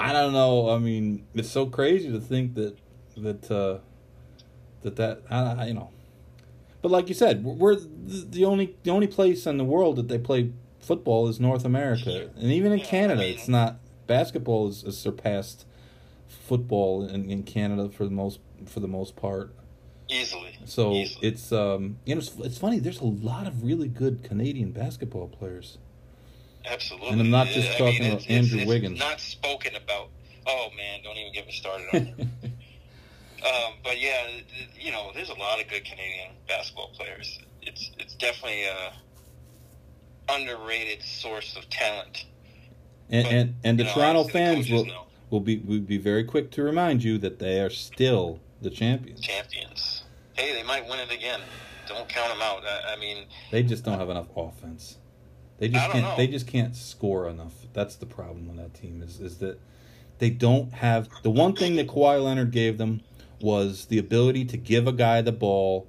I- 0.00 0.12
don't 0.12 0.32
know. 0.32 0.70
I 0.70 0.78
mean, 0.78 1.26
it's 1.34 1.50
so 1.50 1.66
crazy 1.66 2.10
to 2.10 2.20
think 2.20 2.54
that 2.54 2.76
that 3.18 3.50
uh, 3.50 3.78
that 4.82 4.96
that 4.96 5.22
I, 5.30 5.38
I- 5.38 5.66
you 5.66 5.74
know. 5.74 5.90
But 6.80 6.90
like 6.90 7.08
you 7.08 7.14
said, 7.14 7.44
we're 7.44 7.74
the 7.76 8.26
the 8.30 8.44
only 8.46 8.76
the 8.82 8.90
only 8.90 9.06
place 9.08 9.46
in 9.46 9.58
the 9.58 9.64
world 9.64 9.96
that 9.96 10.08
they 10.08 10.18
play 10.18 10.52
football 10.84 11.28
is 11.28 11.40
North 11.40 11.64
America, 11.64 12.30
and 12.36 12.52
even 12.52 12.72
in 12.72 12.80
Canada, 12.80 13.26
it's 13.26 13.48
not. 13.48 13.76
Basketball 14.06 14.66
has, 14.66 14.82
has 14.82 14.98
surpassed 14.98 15.64
football 16.28 17.06
in, 17.06 17.30
in 17.30 17.42
Canada 17.42 17.88
for 17.88 18.04
the 18.04 18.10
most 18.10 18.40
for 18.66 18.80
the 18.80 18.88
most 18.88 19.16
part. 19.16 19.54
Easily. 20.08 20.58
So 20.66 20.92
Easily. 20.92 21.28
it's 21.28 21.52
um 21.52 21.98
you 22.04 22.14
know 22.14 22.20
it's, 22.20 22.36
it's 22.38 22.58
funny. 22.58 22.78
There's 22.78 23.00
a 23.00 23.06
lot 23.06 23.46
of 23.46 23.64
really 23.64 23.88
good 23.88 24.22
Canadian 24.22 24.72
basketball 24.72 25.28
players. 25.28 25.78
Absolutely. 26.66 27.08
And 27.08 27.20
I'm 27.20 27.30
not 27.30 27.46
just 27.48 27.68
I 27.68 27.78
talking 27.78 28.00
mean, 28.00 28.12
about 28.12 28.22
it's, 28.22 28.30
Andrew 28.30 28.58
it's, 28.60 28.68
Wiggins. 28.68 28.98
Not 28.98 29.20
spoken 29.20 29.74
about. 29.76 30.08
Oh 30.46 30.68
man, 30.76 31.00
don't 31.02 31.16
even 31.16 31.32
get 31.32 31.46
me 31.46 31.52
started 31.52 31.86
on 31.94 32.00
it. 32.00 32.20
um, 33.46 33.74
but 33.82 33.98
yeah, 33.98 34.26
you 34.78 34.92
know, 34.92 35.10
there's 35.14 35.30
a 35.30 35.34
lot 35.34 35.60
of 35.60 35.68
good 35.68 35.84
Canadian 35.84 36.32
basketball 36.46 36.90
players. 36.94 37.38
It's 37.62 37.90
it's 37.98 38.14
definitely 38.14 38.64
a 38.64 38.92
underrated 40.34 41.02
source 41.02 41.56
of 41.56 41.68
talent. 41.70 42.24
And 43.10 43.24
But, 43.24 43.32
and, 43.32 43.54
and 43.64 43.78
the 43.78 43.84
know, 43.84 43.92
Toronto 43.94 44.20
obviously 44.20 44.40
the 44.40 44.46
fans 44.54 44.70
will 44.70 44.86
know. 44.86 45.02
will 45.30 45.40
be 45.40 45.58
will 45.58 45.80
be 45.80 45.98
very 45.98 46.24
quick 46.24 46.50
to 46.52 46.62
remind 46.62 47.02
you 47.04 47.18
that 47.18 47.38
they 47.38 47.60
are 47.60 47.70
still 47.70 48.40
the 48.62 48.70
champions. 48.70 49.20
champions. 49.20 50.04
Hey, 50.34 50.54
they 50.54 50.62
might 50.62 50.88
win 50.88 50.98
it 51.00 51.12
again. 51.12 51.40
Don't 51.86 52.08
count 52.08 52.30
them 52.30 52.40
out. 52.42 52.64
I, 52.64 52.94
I 52.94 52.96
mean, 52.98 53.26
They 53.50 53.62
just 53.62 53.84
don't 53.84 53.98
have 53.98 54.08
enough 54.10 54.28
offense. 54.36 54.96
They 55.58 55.68
just 55.68 55.90
can't. 55.92 56.04
know. 56.04 56.16
They 56.16 56.26
just 56.26 56.46
can't 56.46 56.74
score 56.74 57.28
enough. 57.28 57.52
That's 57.74 57.94
the 57.96 58.06
problem 58.06 58.48
with 58.48 58.56
that 58.56 58.74
team. 58.74 59.02
Is 59.02 59.20
is 59.20 59.38
that 59.38 59.60
they 60.18 60.30
don't 60.30 60.72
have 60.72 61.08
the 61.22 61.30
one 61.30 61.54
thing 61.54 61.76
that 61.76 61.88
Kawhi 61.88 62.22
Leonard 62.24 62.50
gave 62.50 62.78
them 62.78 63.02
was 63.40 63.86
the 63.86 63.98
ability 63.98 64.46
to 64.46 64.56
give 64.56 64.86
a 64.88 64.92
guy 64.92 65.20
the 65.20 65.32
ball 65.32 65.86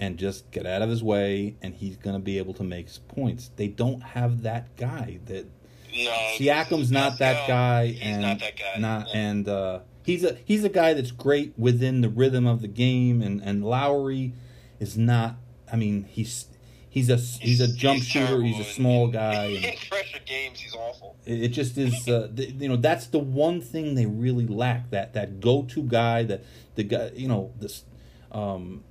and 0.00 0.16
just 0.18 0.50
get 0.50 0.66
out 0.66 0.82
of 0.82 0.88
his 0.88 1.02
way, 1.02 1.56
and 1.62 1.74
he's 1.74 1.96
going 1.96 2.14
to 2.14 2.20
be 2.22 2.38
able 2.38 2.54
to 2.54 2.64
make 2.64 2.86
his 2.86 2.98
points. 2.98 3.50
They 3.56 3.68
don't 3.68 4.00
have 4.02 4.42
that 4.42 4.76
guy. 4.76 5.18
That 5.26 5.46
no. 5.94 6.10
Siakam's 6.36 6.90
not 6.92 7.18
that 7.18 7.36
Pascal, 7.36 7.48
guy, 7.48 7.86
He's 7.86 8.02
and 8.02 8.22
not 8.22 8.38
that 8.40 8.56
guy. 8.56 8.80
Not 8.80 9.08
Yeah. 9.08 9.20
and 9.20 9.48
uh, 9.48 9.78
he's 10.04 10.22
a 10.24 10.36
he's 10.44 10.62
a 10.64 10.68
guy 10.68 10.94
that's 10.94 11.10
great 11.10 11.52
within 11.58 12.00
the 12.02 12.08
rhythm 12.08 12.46
of 12.46 12.60
the 12.62 12.68
game, 12.68 13.22
and 13.22 13.40
and 13.42 13.64
Lowry 13.64 14.32
is 14.78 14.96
not. 14.96 15.36
I 15.72 15.76
mean, 15.76 16.04
he's 16.04 16.46
he's 16.88 17.10
a 17.10 17.16
he's, 17.16 17.60
a 17.60 17.68
jump 17.74 18.02
shooter. 18.02 18.40
He's 18.42 18.60
a 18.60 18.70
small 18.70 19.06
in- 19.06 19.10
guy. 19.12 19.44
In 19.46 19.62
pressure 19.90 20.20
games, 20.24 20.60
he's 20.60 20.74
awful. 20.74 21.16
it 21.26 21.42
it 21.44 21.48
just 21.48 21.76
is. 21.76 22.06
Uh, 22.08 22.28
the, 22.32 22.46
you 22.50 22.68
know, 22.68 22.76
that's 22.76 23.06
the 23.08 23.18
one 23.18 23.60
thing 23.60 23.94
they 23.96 24.06
really 24.06 24.46
lack. 24.46 24.90
That 24.90 25.14
that 25.14 25.40
go 25.40 25.62
to 25.64 25.82
guy. 25.82 26.22
That 26.22 26.44
the 26.76 26.84
guy. 26.84 27.10
You 27.16 27.28
know 27.28 27.52
this. 27.58 27.84
Um, 28.30 28.84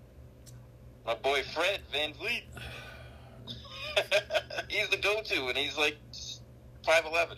My 1.07 1.15
boy 1.15 1.41
Fred 1.53 1.79
VanVleet. 1.93 2.43
he's 4.69 4.89
the 4.89 4.97
go-to, 4.97 5.47
and 5.47 5.57
he's 5.57 5.77
like 5.77 5.97
five 6.85 7.05
eleven. 7.05 7.37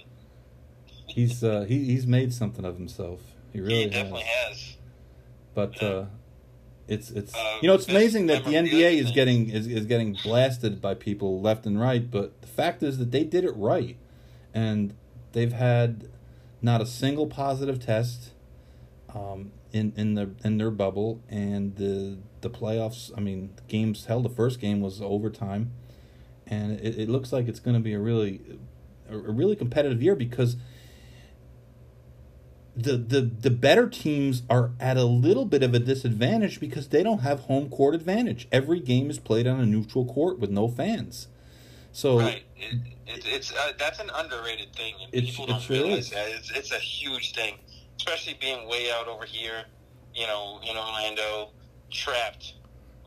he's 1.07 1.43
uh, 1.43 1.65
he 1.67 1.85
he's 1.85 2.07
made 2.07 2.33
something 2.33 2.65
of 2.65 2.75
himself. 2.77 3.21
He 3.53 3.61
really 3.61 3.75
he 3.75 3.83
has. 3.83 3.91
definitely 3.91 4.23
has. 4.23 4.75
But 5.53 5.83
uh, 5.83 6.05
it's 6.87 7.11
it's 7.11 7.35
Uh, 7.35 7.59
you 7.61 7.67
know 7.67 7.75
it's 7.75 7.87
amazing 7.87 8.25
that 8.25 8.43
the 8.43 8.53
NBA 8.53 8.93
is 8.97 9.05
thing. 9.05 9.13
getting 9.13 9.49
is, 9.51 9.67
is 9.67 9.85
getting 9.85 10.17
blasted 10.23 10.81
by 10.81 10.95
people 10.95 11.39
left 11.39 11.67
and 11.67 11.79
right, 11.79 12.09
but 12.09 12.41
the 12.41 12.47
fact 12.47 12.81
is 12.81 12.97
that 12.97 13.11
they 13.11 13.23
did 13.23 13.43
it 13.45 13.55
right, 13.55 13.97
and 14.51 14.95
they've 15.33 15.53
had 15.53 16.09
not 16.61 16.81
a 16.81 16.87
single 16.87 17.27
positive 17.27 17.79
test 17.79 18.31
um, 19.13 19.51
in 19.71 19.93
in 19.95 20.15
their 20.15 20.29
in 20.43 20.57
their 20.57 20.71
bubble, 20.71 21.21
and 21.29 21.75
the 21.75 22.17
the 22.41 22.49
playoffs. 22.49 23.11
I 23.17 23.19
mean, 23.21 23.53
games 23.67 24.05
held. 24.05 24.25
The 24.25 24.29
first 24.29 24.59
game 24.59 24.81
was 24.81 25.01
overtime, 25.01 25.71
and 26.47 26.79
it, 26.79 26.97
it 26.99 27.09
looks 27.09 27.31
like 27.33 27.47
it's 27.47 27.59
going 27.59 27.75
to 27.75 27.79
be 27.81 27.93
a 27.93 27.99
really 27.99 28.41
a, 29.09 29.15
a 29.15 29.31
really 29.31 29.55
competitive 29.55 30.01
year 30.01 30.15
because 30.15 30.57
the, 32.75 32.95
the 32.97 33.21
the 33.21 33.49
better 33.49 33.89
teams 33.89 34.43
are 34.49 34.71
at 34.79 34.95
a 34.95 35.03
little 35.03 35.45
bit 35.45 35.63
of 35.63 35.73
a 35.73 35.79
disadvantage 35.79 36.59
because 36.59 36.87
they 36.89 37.03
don't 37.03 37.19
have 37.19 37.41
home 37.41 37.69
court 37.69 37.93
advantage. 37.95 38.47
Every 38.51 38.79
game 38.79 39.09
is 39.09 39.19
played 39.19 39.47
on 39.47 39.59
a 39.59 39.65
neutral 39.65 40.05
court 40.05 40.39
with 40.39 40.49
no 40.49 40.67
fans. 40.67 41.27
So 41.91 42.19
Right. 42.19 42.43
It, 42.55 42.75
it, 43.07 43.25
it's 43.25 43.51
uh, 43.51 43.73
that's 43.77 43.99
an 43.99 44.09
underrated 44.13 44.73
thing, 44.75 44.93
and 45.01 45.13
It's- 45.13 45.31
people 45.31 45.47
don't 45.47 45.67
realize 45.69 46.05
is. 46.05 46.09
that. 46.11 46.29
It's, 46.29 46.51
it's 46.51 46.71
a 46.71 46.77
huge 46.79 47.33
thing, 47.33 47.55
especially 47.97 48.37
being 48.39 48.67
way 48.69 48.91
out 48.91 49.07
over 49.07 49.25
here. 49.25 49.63
You 50.15 50.27
know, 50.27 50.59
in 50.63 50.75
Orlando, 50.77 51.49
trapped. 51.91 52.53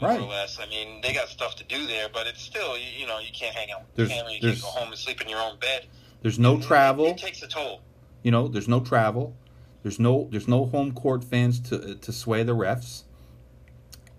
More 0.01 0.11
Right. 0.11 0.21
or 0.21 0.27
less. 0.29 0.59
I 0.61 0.67
mean, 0.67 1.01
they 1.01 1.13
got 1.15 1.29
stuff 1.29 1.55
to 1.57 1.65
do 1.65 1.87
there, 1.87 2.09
but 2.13 2.27
it's 2.27 2.43
still, 2.43 2.77
you, 2.77 2.85
you 3.01 3.07
know, 3.07 3.19
you 3.21 3.29
can't 3.33 3.55
hang 3.55 3.71
out 3.71 3.81
with 3.83 3.95
There's- 3.95 4.11
family. 4.13 4.35
You 4.35 4.41
there's- 4.41 4.61
can't 4.63 4.75
go 4.75 4.81
home 4.81 4.89
and 4.91 4.99
sleep 4.99 5.21
in 5.21 5.29
your 5.29 5.41
own 5.41 5.59
bed. 5.59 5.87
there's 6.23 6.39
no 6.39 6.57
It- 6.57 6.63
travel. 6.63 7.07
It, 7.07 7.19
takes 7.19 7.43
a 7.43 7.47
toll. 7.49 7.81
You 8.23 8.31
know, 8.31 8.49
there's 8.49 8.69
no 8.69 8.81
travel. 8.81 9.35
There's 9.83 9.99
no 9.99 10.29
there's 10.31 10.47
no 10.47 10.67
home 10.67 10.93
court 10.93 11.25
fans 11.25 11.59
to 11.69 11.97
to 11.97 12.13
sway 12.13 12.45
the 12.45 12.55
refs. 12.55 13.03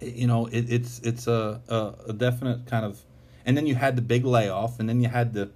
You 0.02 0.28
know, 0.28 0.48
it, 0.48 0.66
it's 0.70 1.00
it's 1.00 1.28
a, 1.28 1.62
a 1.70 2.10
a 2.10 2.14
definite 2.14 2.66
kind 2.66 2.84
of, 2.86 3.00
and 3.46 3.56
then 3.56 3.66
you 3.68 3.76
had 3.76 3.96
the 3.96 4.02
big 4.02 4.26
layoff, 4.26 4.80
and 4.82 4.90
then 4.90 5.00
you 5.02 5.08
had 5.08 5.34
the. 5.34 5.50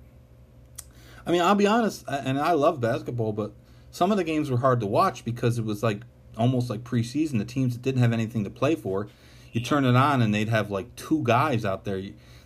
I 1.25 1.31
mean, 1.31 1.41
I'll 1.41 1.55
be 1.55 1.67
honest, 1.67 2.05
and 2.07 2.39
I 2.39 2.53
love 2.53 2.79
basketball, 2.79 3.33
but 3.33 3.51
some 3.91 4.11
of 4.11 4.17
the 4.17 4.23
games 4.23 4.49
were 4.49 4.59
hard 4.59 4.79
to 4.79 4.85
watch 4.85 5.25
because 5.25 5.57
it 5.59 5.65
was 5.65 5.83
like 5.83 6.03
almost 6.37 6.69
like 6.69 6.83
preseason. 6.83 7.37
The 7.37 7.45
teams 7.45 7.73
that 7.73 7.81
didn't 7.81 8.01
have 8.01 8.13
anything 8.13 8.43
to 8.43 8.49
play 8.49 8.75
for, 8.75 9.07
you 9.51 9.61
turn 9.61 9.85
it 9.85 9.95
on 9.95 10.21
and 10.21 10.33
they'd 10.33 10.49
have 10.49 10.69
like 10.71 10.95
two 10.95 11.23
guys 11.23 11.65
out 11.65 11.85
there 11.85 12.01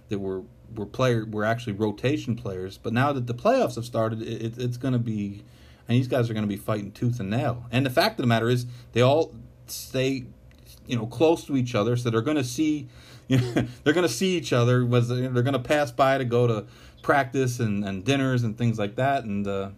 that 0.10 0.20
were 0.20 0.44
were 0.76 0.86
player 0.86 1.26
were 1.30 1.44
actually 1.46 1.74
rotation 1.74 2.36
players. 2.36 2.78
But 2.78 2.94
now 2.94 3.12
that 3.14 3.28
the 3.28 3.34
playoffs 3.34 3.76
have 3.76 3.86
started, 3.86 4.22
it, 4.22 4.58
it's 4.58 4.78
going 4.78 4.94
to 4.94 5.00
be, 5.00 5.44
and 5.88 5.98
these 5.98 6.08
guys 6.08 6.30
are 6.30 6.34
going 6.34 6.46
to 6.46 6.50
be 6.50 6.58
fighting 6.58 6.92
tooth 6.92 7.20
and 7.20 7.30
nail. 7.30 7.66
And 7.72 7.86
the 7.86 7.90
fact 7.90 8.20
of 8.20 8.24
the 8.24 8.28
matter 8.28 8.50
is, 8.50 8.66
they 8.94 9.02
all 9.02 9.34
stay, 9.68 10.26
you 10.88 10.96
know, 10.96 11.06
close 11.06 11.46
to 11.46 11.58
each 11.58 11.76
other, 11.76 11.96
so 11.96 12.10
they're 12.10 12.22
going 12.22 12.38
to 12.38 12.44
see, 12.44 12.88
you 13.28 13.38
know, 13.56 13.68
they're 13.84 13.94
going 13.94 14.08
to 14.08 14.14
see 14.14 14.38
each 14.38 14.54
other. 14.54 14.86
Was 14.86 15.10
they're 15.10 15.30
going 15.30 15.54
to 15.54 15.60
pass 15.60 15.92
by 15.92 16.18
to 16.18 16.26
go 16.26 16.48
to 16.48 16.66
practice 17.02 17.60
and, 17.60 17.84
and 17.84 18.06
dinners 18.06 18.44
and 18.44 18.58
things 18.58 18.80
like 18.80 18.96
that, 18.96 19.24
and 19.24 19.48
uh, 19.48 19.70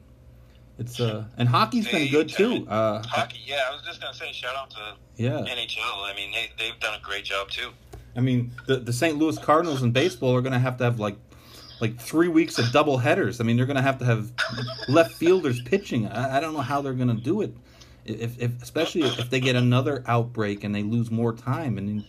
it's 0.84 0.99
uh 0.99 1.26
and 1.38 1.47
hockey's 1.49 1.85
been 1.88 2.01
They- 2.01 2.10
good 2.10 2.30
too. 2.30 2.68
Uh, 2.68 3.01
Hockey, 3.07 3.39
yeah, 3.45 3.61
I 3.69 3.73
was 3.73 3.81
just 3.84 4.01
gonna 4.01 4.14
say, 4.14 4.31
shout 4.31 4.55
out 4.55 4.69
to 4.72 4.95
yeah, 5.15 5.39
NHL. 5.39 6.03
I 6.03 6.14
mean, 6.15 6.31
they 6.31 6.49
they've 6.57 6.80
done 6.80 6.95
a 6.99 7.01
great 7.01 7.23
job 7.26 7.49
too. 7.49 7.69
I 8.15 8.19
mean, 8.22 8.51
the 8.68 8.77
the 8.77 8.93
St. 8.93 9.18
Louis 9.18 9.38
Cardinals 9.38 9.81
in 9.81 9.91
baseball 9.91 10.35
are 10.35 10.41
going 10.41 10.53
to 10.53 10.60
have 10.60 10.77
to 10.77 10.84
have 10.84 10.99
like 10.99 11.15
like 11.81 11.99
three 11.99 12.27
weeks 12.27 12.60
of 12.60 12.72
double 12.72 12.97
headers. 12.97 13.41
I 13.41 13.43
mean, 13.43 13.57
they're 13.57 13.65
going 13.65 13.76
to 13.77 13.81
have 13.81 13.97
to 13.99 14.05
have 14.05 14.31
left 14.88 15.14
fielders 15.15 15.61
pitching. 15.64 16.07
I, 16.07 16.38
I 16.38 16.39
don't 16.39 16.53
know 16.53 16.61
how 16.61 16.81
they're 16.81 16.93
going 16.93 17.15
to 17.15 17.22
do 17.22 17.41
it, 17.41 17.53
if, 18.05 18.39
if 18.39 18.61
especially 18.61 19.01
if 19.01 19.30
they 19.30 19.39
get 19.39 19.55
another 19.55 20.03
outbreak 20.07 20.64
and 20.64 20.73
they 20.73 20.84
lose 20.84 21.10
more 21.11 21.34
time. 21.34 21.77
And 21.77 22.05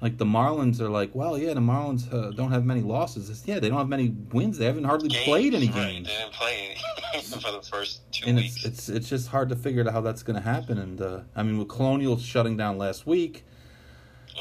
like 0.00 0.18
the 0.18 0.24
Marlins 0.24 0.80
are 0.80 0.88
like, 0.90 1.14
well, 1.14 1.38
yeah, 1.38 1.54
the 1.54 1.60
Marlins 1.60 2.12
uh, 2.12 2.30
don't 2.32 2.52
have 2.52 2.64
many 2.64 2.82
losses. 2.82 3.30
It's, 3.30 3.46
yeah, 3.46 3.58
they 3.58 3.68
don't 3.68 3.78
have 3.78 3.88
many 3.88 4.08
wins. 4.32 4.58
They 4.58 4.66
haven't 4.66 4.84
hardly 4.84 5.08
Games, 5.08 5.24
played 5.24 5.54
any 5.54 5.66
right, 5.68 5.74
games. 5.74 6.08
They 6.08 6.14
didn't 6.14 6.32
play 6.32 6.76
any 7.14 7.22
for 7.40 7.52
the 7.52 7.62
first 7.62 8.00
two 8.12 8.26
and 8.28 8.36
weeks. 8.36 8.56
it's 8.64 8.66
it's 8.66 8.88
it's 8.90 9.08
just 9.08 9.28
hard 9.28 9.48
to 9.48 9.56
figure 9.56 9.86
out 9.86 9.92
how 9.92 10.00
that's 10.02 10.22
going 10.22 10.36
to 10.36 10.42
happen. 10.42 10.78
And 10.78 11.00
uh, 11.00 11.20
I 11.34 11.42
mean, 11.42 11.58
with 11.58 11.68
Colonial 11.68 12.18
shutting 12.18 12.56
down 12.56 12.76
last 12.78 13.06
week, 13.06 13.44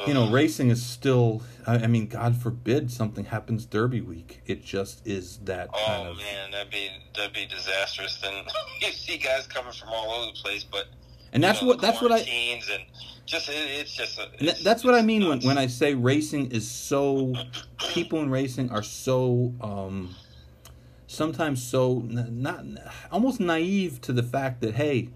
you 0.06 0.14
know, 0.14 0.30
racing 0.30 0.70
is 0.72 0.86
still. 0.86 1.42
I, 1.66 1.76
I 1.76 1.88
mean, 1.88 2.08
God 2.08 2.36
forbid 2.36 2.92
something 2.92 3.24
happens 3.26 3.66
Derby 3.66 4.02
week. 4.02 4.42
It 4.46 4.64
just 4.64 5.08
is 5.08 5.38
that 5.46 5.72
kind 5.72 6.08
Oh 6.08 6.12
of. 6.12 6.18
man, 6.18 6.52
that'd 6.52 6.70
be 6.72 6.90
that'd 7.16 7.34
be 7.34 7.46
disastrous. 7.46 8.18
Then 8.22 8.44
you 8.82 8.92
see 8.92 9.18
guys 9.18 9.48
coming 9.48 9.72
from 9.72 9.88
all 9.90 10.12
over 10.12 10.26
the 10.34 10.42
place, 10.42 10.66
but 10.66 10.88
And 11.32 11.42
that's 11.42 11.62
know, 11.62 11.70
what 11.70 11.80
that's 11.80 12.02
what 12.02 12.12
I. 12.12 12.18
and 12.20 12.62
just 13.26 13.50
it, 13.50 13.54
it's 13.56 13.96
just 13.96 14.20
a, 14.20 14.24
it's- 14.40 14.64
that's 14.64 14.84
what 14.84 14.94
I 14.96 15.02
mean 15.02 15.22
when, 15.24 15.38
nuts. 15.38 15.46
when 15.46 15.58
I 15.58 15.68
say 15.68 15.94
racing 15.94 16.52
is 16.52 16.70
so. 16.70 17.34
People 17.90 18.22
in 18.22 18.30
racing 18.30 18.70
are 18.72 18.84
so. 18.84 19.54
um 19.62 20.16
Sometimes 21.08 21.64
so 21.64 22.00
n- 22.10 22.42
not 22.42 22.66
almost 23.12 23.40
naive 23.40 24.02
to 24.02 24.12
the 24.12 24.24
fact 24.24 24.60
that 24.62 24.76
hey, 24.76 25.10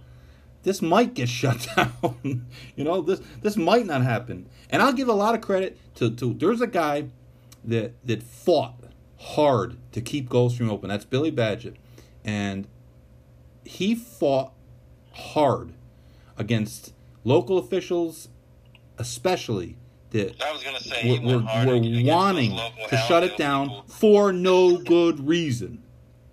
this 0.63 0.81
might 0.81 1.13
get 1.13 1.27
shut 1.39 1.67
down. 1.75 2.45
you 2.75 2.83
know, 2.83 3.01
this 3.01 3.21
this 3.41 3.57
might 3.57 3.85
not 3.85 4.03
happen. 4.03 4.47
And 4.69 4.81
I'll 4.81 4.93
give 4.93 5.07
a 5.09 5.13
lot 5.13 5.35
of 5.35 5.41
credit 5.41 5.77
to, 5.95 6.09
to 6.11 6.33
there's 6.35 6.61
a 6.61 6.67
guy 6.67 7.05
that 7.65 7.93
that 8.05 8.23
fought 8.23 8.75
hard 9.17 9.77
to 9.91 9.99
keep 10.01 10.29
Gulfstream 10.29 10.69
open. 10.69 10.89
That's 10.89 11.05
Billy 11.05 11.31
Badgett. 11.31 11.75
And 12.23 12.67
he 13.65 13.95
fought 13.95 14.53
hard 15.11 15.73
against 16.37 16.93
local 17.23 17.57
officials 17.57 18.29
especially 18.99 19.77
that 20.11 20.41
I 20.43 20.51
was 20.51 20.63
gonna 20.63 20.79
say 20.79 21.19
were, 21.19 21.37
were, 21.37 21.43
were 21.43 22.03
wanting 22.03 22.59
to 22.89 22.97
shut 23.07 23.23
it 23.23 23.37
down 23.37 23.69
people. 23.69 23.83
for 23.87 24.33
no 24.33 24.77
good 24.77 25.27
reason. 25.27 25.83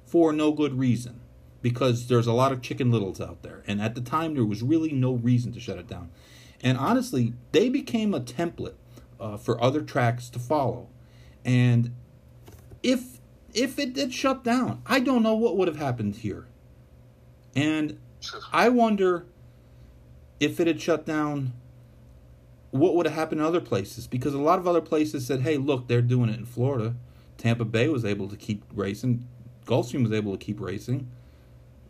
For 0.07 0.33
no 0.33 0.53
good 0.53 0.79
reason. 0.79 1.21
Because 1.63 2.09
there's 2.09 2.27
a 2.27 2.33
lot 2.33 2.53
of 2.53 2.63
chicken 2.63 2.91
littles 2.91 3.21
out 3.21 3.43
there. 3.43 3.63
And 3.67 3.81
at 3.83 3.95
the 3.95 4.01
time, 4.01 4.35
there 4.35 4.45
was 4.45 4.63
really 4.63 4.93
no 4.93 5.13
reason 5.13 5.53
to 5.53 5.61
shut 5.61 5.79
it 5.79 5.89
down. 5.89 6.11
And 6.63 6.79
honestly, 6.79 7.35
they 7.53 7.69
became 7.69 8.15
a 8.15 8.21
template 8.21 8.77
uh, 9.21 9.37
for 9.37 9.63
other 9.63 9.83
tracks 9.83 10.31
to 10.31 10.39
follow. 10.39 10.89
And 11.45 11.93
if 12.83 13.21
if 13.53 13.79
it 13.79 13.95
did 13.95 14.13
shut 14.13 14.45
down, 14.45 14.83
I 14.87 15.01
don't 15.01 15.23
know 15.23 15.35
what 15.35 15.57
would 15.57 15.69
have 15.69 15.79
happened 15.79 16.17
here. 16.17 16.47
And 17.55 17.99
I 18.53 18.69
wonder 18.69 19.27
if 20.41 20.61
it 20.61 20.67
had 20.67 20.81
shut 20.81 21.07
down, 21.07 21.53
what 22.71 22.95
would 22.95 23.07
have 23.07 23.15
happened 23.15 23.41
in 23.41 23.47
other 23.47 23.61
places? 23.61 24.07
Because 24.07 24.35
a 24.35 24.39
lot 24.39 24.59
of 24.59 24.67
other 24.67 24.81
places 24.81 25.27
said, 25.27 25.41
hey, 25.41 25.57
look, 25.57 25.89
they're 25.89 26.03
doing 26.03 26.29
it 26.29 26.39
in 26.39 26.45
Florida. 26.45 26.95
Tampa 27.39 27.65
Bay 27.65 27.89
was 27.89 28.05
able 28.05 28.29
to 28.29 28.37
keep 28.37 28.65
racing. 28.73 29.27
Gulfstream 29.67 30.03
was 30.03 30.13
able 30.13 30.37
to 30.37 30.45
keep 30.45 30.61
racing. 30.61 31.11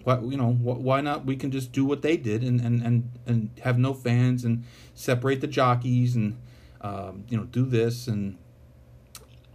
Why, 0.05 0.21
you 0.21 0.37
know, 0.37 0.53
why 0.53 1.01
not? 1.01 1.25
We 1.25 1.35
can 1.37 1.51
just 1.51 1.73
do 1.73 1.85
what 1.85 2.03
they 2.03 2.17
did 2.17 2.43
and, 2.43 2.61
and, 2.61 2.83
and, 2.83 3.11
and 3.27 3.51
have 3.63 3.79
no 3.79 3.93
fans 3.93 4.45
and 4.45 4.65
separate 4.95 5.41
the 5.41 5.49
jockeys 5.49 6.15
and, 6.15 6.39
um, 6.81 7.25
you 7.29 7.37
know, 7.37 7.45
do 7.45 7.65
this 7.65 8.07
and, 8.07 8.39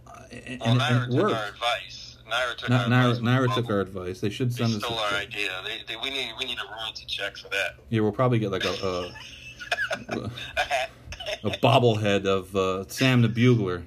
uh, 0.06 0.24
and, 0.30 0.60
well, 0.60 0.80
and 0.80 1.12
took 1.12 1.32
our 1.32 1.48
advice. 1.48 2.01
NYRA 2.32 2.56
took, 2.56 2.70
our, 2.70 2.86
NYRA, 2.86 3.10
advice 3.10 3.18
NYRA 3.18 3.54
took 3.54 3.70
our 3.70 3.80
advice. 3.80 4.20
They 4.20 4.30
should 4.30 4.52
send 4.52 4.72
they 4.72 4.76
us. 4.76 4.84
Stole 4.84 4.98
our 4.98 5.14
idea. 5.14 5.50
They, 5.64 5.94
they, 5.94 6.00
we 6.02 6.10
need 6.10 6.32
we 6.38 6.44
need 6.46 6.58
a 6.58 6.72
royalty 6.74 7.04
check 7.06 7.36
for 7.36 7.48
that. 7.50 7.76
Yeah, 7.90 8.00
we'll 8.00 8.12
probably 8.12 8.38
get 8.38 8.50
like 8.50 8.64
a 8.64 8.70
a, 8.70 9.12
a 11.44 11.50
bobblehead 11.62 12.26
of 12.26 12.54
uh, 12.56 12.88
Sam 12.88 13.22
the 13.22 13.28
Bugler. 13.28 13.82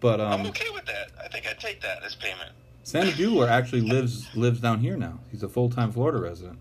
But 0.00 0.20
um, 0.20 0.40
I'm 0.40 0.46
okay 0.46 0.70
with 0.72 0.84
that. 0.86 1.08
I 1.22 1.28
think 1.28 1.46
I'd 1.48 1.58
take 1.58 1.80
that 1.82 2.04
as 2.04 2.14
payment. 2.14 2.50
Sam 2.82 3.06
the 3.06 3.12
Bugler 3.12 3.48
actually 3.48 3.82
lives 3.82 4.34
lives 4.36 4.60
down 4.60 4.80
here 4.80 4.96
now. 4.96 5.18
He's 5.30 5.42
a 5.42 5.48
full 5.48 5.70
time 5.70 5.90
Florida 5.90 6.18
resident. 6.18 6.58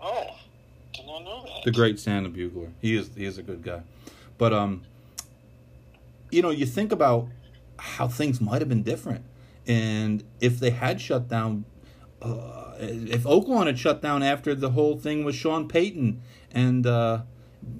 Oh, 0.00 0.36
did 0.92 1.06
not 1.06 1.24
know 1.24 1.44
that. 1.44 1.64
The 1.64 1.70
great 1.70 2.00
Sam 2.00 2.24
the 2.24 2.28
Bugler. 2.28 2.72
He 2.80 2.96
is 2.96 3.10
he 3.16 3.24
is 3.24 3.38
a 3.38 3.42
good 3.42 3.62
guy. 3.62 3.82
But 4.36 4.52
um, 4.52 4.82
you 6.30 6.42
know, 6.42 6.50
you 6.50 6.66
think 6.66 6.90
about 6.90 7.28
how 7.78 8.08
things 8.08 8.40
might 8.40 8.60
have 8.60 8.68
been 8.68 8.82
different, 8.82 9.24
and 9.66 10.24
if 10.40 10.58
they 10.58 10.70
had 10.70 11.00
shut 11.00 11.28
down, 11.28 11.64
uh, 12.22 12.74
if 12.78 13.24
Oaklawn 13.24 13.66
had 13.66 13.78
shut 13.78 14.02
down 14.02 14.22
after 14.22 14.54
the 14.54 14.70
whole 14.70 14.96
thing 14.96 15.24
with 15.24 15.34
Sean 15.34 15.68
Payton 15.68 16.20
and 16.50 16.86
uh, 16.86 17.22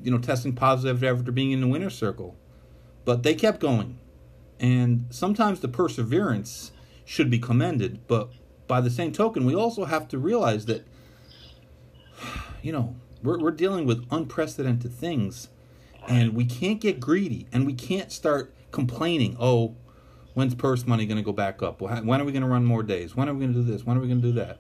you 0.02 0.10
know 0.10 0.18
testing 0.18 0.54
positive 0.54 1.02
after 1.02 1.32
being 1.32 1.52
in 1.52 1.60
the 1.60 1.68
winner's 1.68 1.94
circle, 1.94 2.36
but 3.04 3.22
they 3.22 3.34
kept 3.34 3.60
going, 3.60 3.98
and 4.58 5.06
sometimes 5.10 5.60
the 5.60 5.68
perseverance 5.68 6.72
should 7.04 7.30
be 7.30 7.38
commended. 7.38 8.06
But 8.06 8.30
by 8.66 8.80
the 8.80 8.90
same 8.90 9.12
token, 9.12 9.44
we 9.44 9.54
also 9.54 9.84
have 9.84 10.08
to 10.08 10.18
realize 10.18 10.66
that, 10.66 10.86
you 12.62 12.72
know, 12.72 12.96
we're, 13.22 13.38
we're 13.38 13.50
dealing 13.50 13.86
with 13.86 14.06
unprecedented 14.10 14.92
things. 14.92 15.48
And 16.06 16.34
we 16.34 16.44
can't 16.44 16.80
get 16.80 17.00
greedy. 17.00 17.46
And 17.52 17.66
we 17.66 17.74
can't 17.74 18.12
start 18.12 18.54
complaining, 18.70 19.36
oh, 19.38 19.76
when's 20.34 20.54
purse 20.54 20.86
money 20.86 21.06
going 21.06 21.16
to 21.16 21.22
go 21.22 21.32
back 21.32 21.62
up? 21.62 21.80
When 21.80 22.20
are 22.20 22.24
we 22.24 22.32
going 22.32 22.42
to 22.42 22.48
run 22.48 22.64
more 22.64 22.82
days? 22.82 23.16
When 23.16 23.28
are 23.28 23.34
we 23.34 23.40
going 23.40 23.54
to 23.54 23.60
do 23.60 23.64
this? 23.64 23.84
When 23.84 23.96
are 23.96 24.00
we 24.00 24.08
going 24.08 24.20
to 24.20 24.28
do 24.28 24.34
that? 24.34 24.58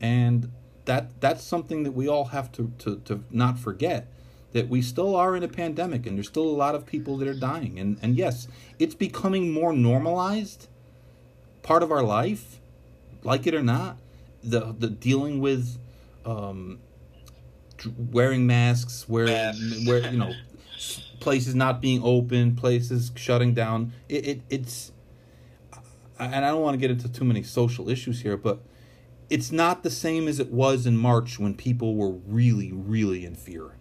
And 0.00 0.50
that 0.86 1.20
that's 1.20 1.42
something 1.42 1.82
that 1.84 1.92
we 1.92 2.08
all 2.08 2.26
have 2.26 2.52
to, 2.52 2.72
to, 2.78 3.00
to 3.04 3.24
not 3.30 3.58
forget 3.58 4.08
that 4.52 4.68
we 4.68 4.80
still 4.80 5.16
are 5.16 5.34
in 5.34 5.42
a 5.42 5.48
pandemic 5.48 6.06
and 6.06 6.16
there's 6.16 6.28
still 6.28 6.44
a 6.44 6.56
lot 6.56 6.74
of 6.74 6.86
people 6.86 7.16
that 7.18 7.26
are 7.26 7.34
dying. 7.34 7.78
And, 7.78 7.98
and 8.00 8.16
yes, 8.16 8.46
it's 8.78 8.94
becoming 8.94 9.52
more 9.52 9.72
normalized 9.72 10.68
part 11.62 11.82
of 11.82 11.90
our 11.90 12.02
life, 12.02 12.60
like 13.24 13.46
it 13.48 13.54
or 13.54 13.62
not. 13.62 13.98
The 14.44 14.74
the 14.78 14.88
dealing 14.88 15.40
with 15.40 15.78
um, 16.26 16.78
wearing 18.12 18.46
masks, 18.46 19.08
where 19.08 19.52
where 19.86 20.10
you 20.10 20.18
know 20.18 20.34
places 21.24 21.54
not 21.54 21.80
being 21.80 22.02
open, 22.04 22.54
places 22.54 23.10
shutting 23.16 23.54
down. 23.54 23.92
It, 24.10 24.28
it 24.28 24.40
it's 24.50 24.92
and 26.20 26.44
I 26.44 26.50
don't 26.50 26.60
want 26.60 26.74
to 26.74 26.78
get 26.78 26.90
into 26.90 27.08
too 27.08 27.24
many 27.24 27.42
social 27.42 27.88
issues 27.88 28.20
here, 28.20 28.36
but 28.36 28.60
it's 29.30 29.50
not 29.50 29.82
the 29.82 29.90
same 29.90 30.28
as 30.28 30.38
it 30.38 30.52
was 30.52 30.86
in 30.86 30.98
March 30.98 31.38
when 31.38 31.54
people 31.54 31.96
were 31.96 32.10
really 32.10 32.70
really 32.72 33.24
in 33.24 33.34
fear. 33.34 33.72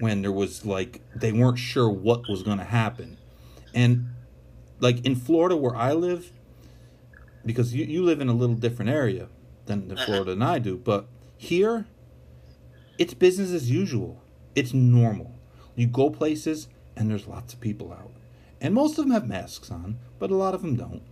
When 0.00 0.22
there 0.22 0.32
was 0.32 0.64
like 0.64 1.02
they 1.14 1.32
weren't 1.32 1.58
sure 1.58 1.90
what 1.90 2.28
was 2.30 2.42
going 2.42 2.58
to 2.58 2.64
happen. 2.64 3.18
And 3.74 4.06
like 4.80 5.04
in 5.04 5.16
Florida 5.16 5.56
where 5.56 5.76
I 5.76 5.92
live, 5.92 6.32
because 7.44 7.74
you, 7.74 7.84
you 7.84 8.02
live 8.02 8.22
in 8.22 8.30
a 8.30 8.34
little 8.34 8.56
different 8.56 8.90
area 8.90 9.28
than, 9.66 9.88
than 9.88 9.98
uh-huh. 9.98 10.06
Florida 10.06 10.30
than 10.30 10.42
I 10.42 10.58
do, 10.60 10.78
but 10.78 11.08
here, 11.36 11.84
it's 12.96 13.12
business 13.12 13.50
as 13.50 13.70
usual. 13.70 14.22
It's 14.54 14.72
normal. 14.72 15.33
You 15.76 15.86
go 15.86 16.10
places 16.10 16.68
and 16.96 17.10
there's 17.10 17.26
lots 17.26 17.52
of 17.52 17.60
people 17.60 17.92
out. 17.92 18.12
And 18.60 18.74
most 18.74 18.98
of 18.98 19.04
them 19.04 19.10
have 19.10 19.28
masks 19.28 19.70
on, 19.70 19.98
but 20.18 20.30
a 20.30 20.36
lot 20.36 20.54
of 20.54 20.62
them 20.62 20.76
don't. 20.76 21.02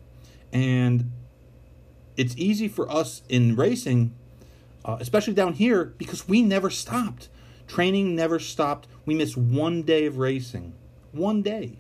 And 0.53 1.11
it's 2.17 2.37
easy 2.37 2.69
for 2.69 2.91
us 2.91 3.23
in 3.29 3.57
racing, 3.57 4.15
uh, 4.85 4.97
especially 5.01 5.35
down 5.35 5.55
here, 5.55 5.87
because 5.99 6.29
we 6.29 6.43
never 6.43 6.71
stopped. 6.71 7.29
Training 7.67 8.15
never 8.15 8.39
stopped. 8.39 8.87
We 9.05 9.15
missed 9.15 9.37
one 9.37 9.83
day 9.83 10.07
of 10.07 10.19
racing. 10.19 10.75
One 11.13 11.43
day. 11.43 11.79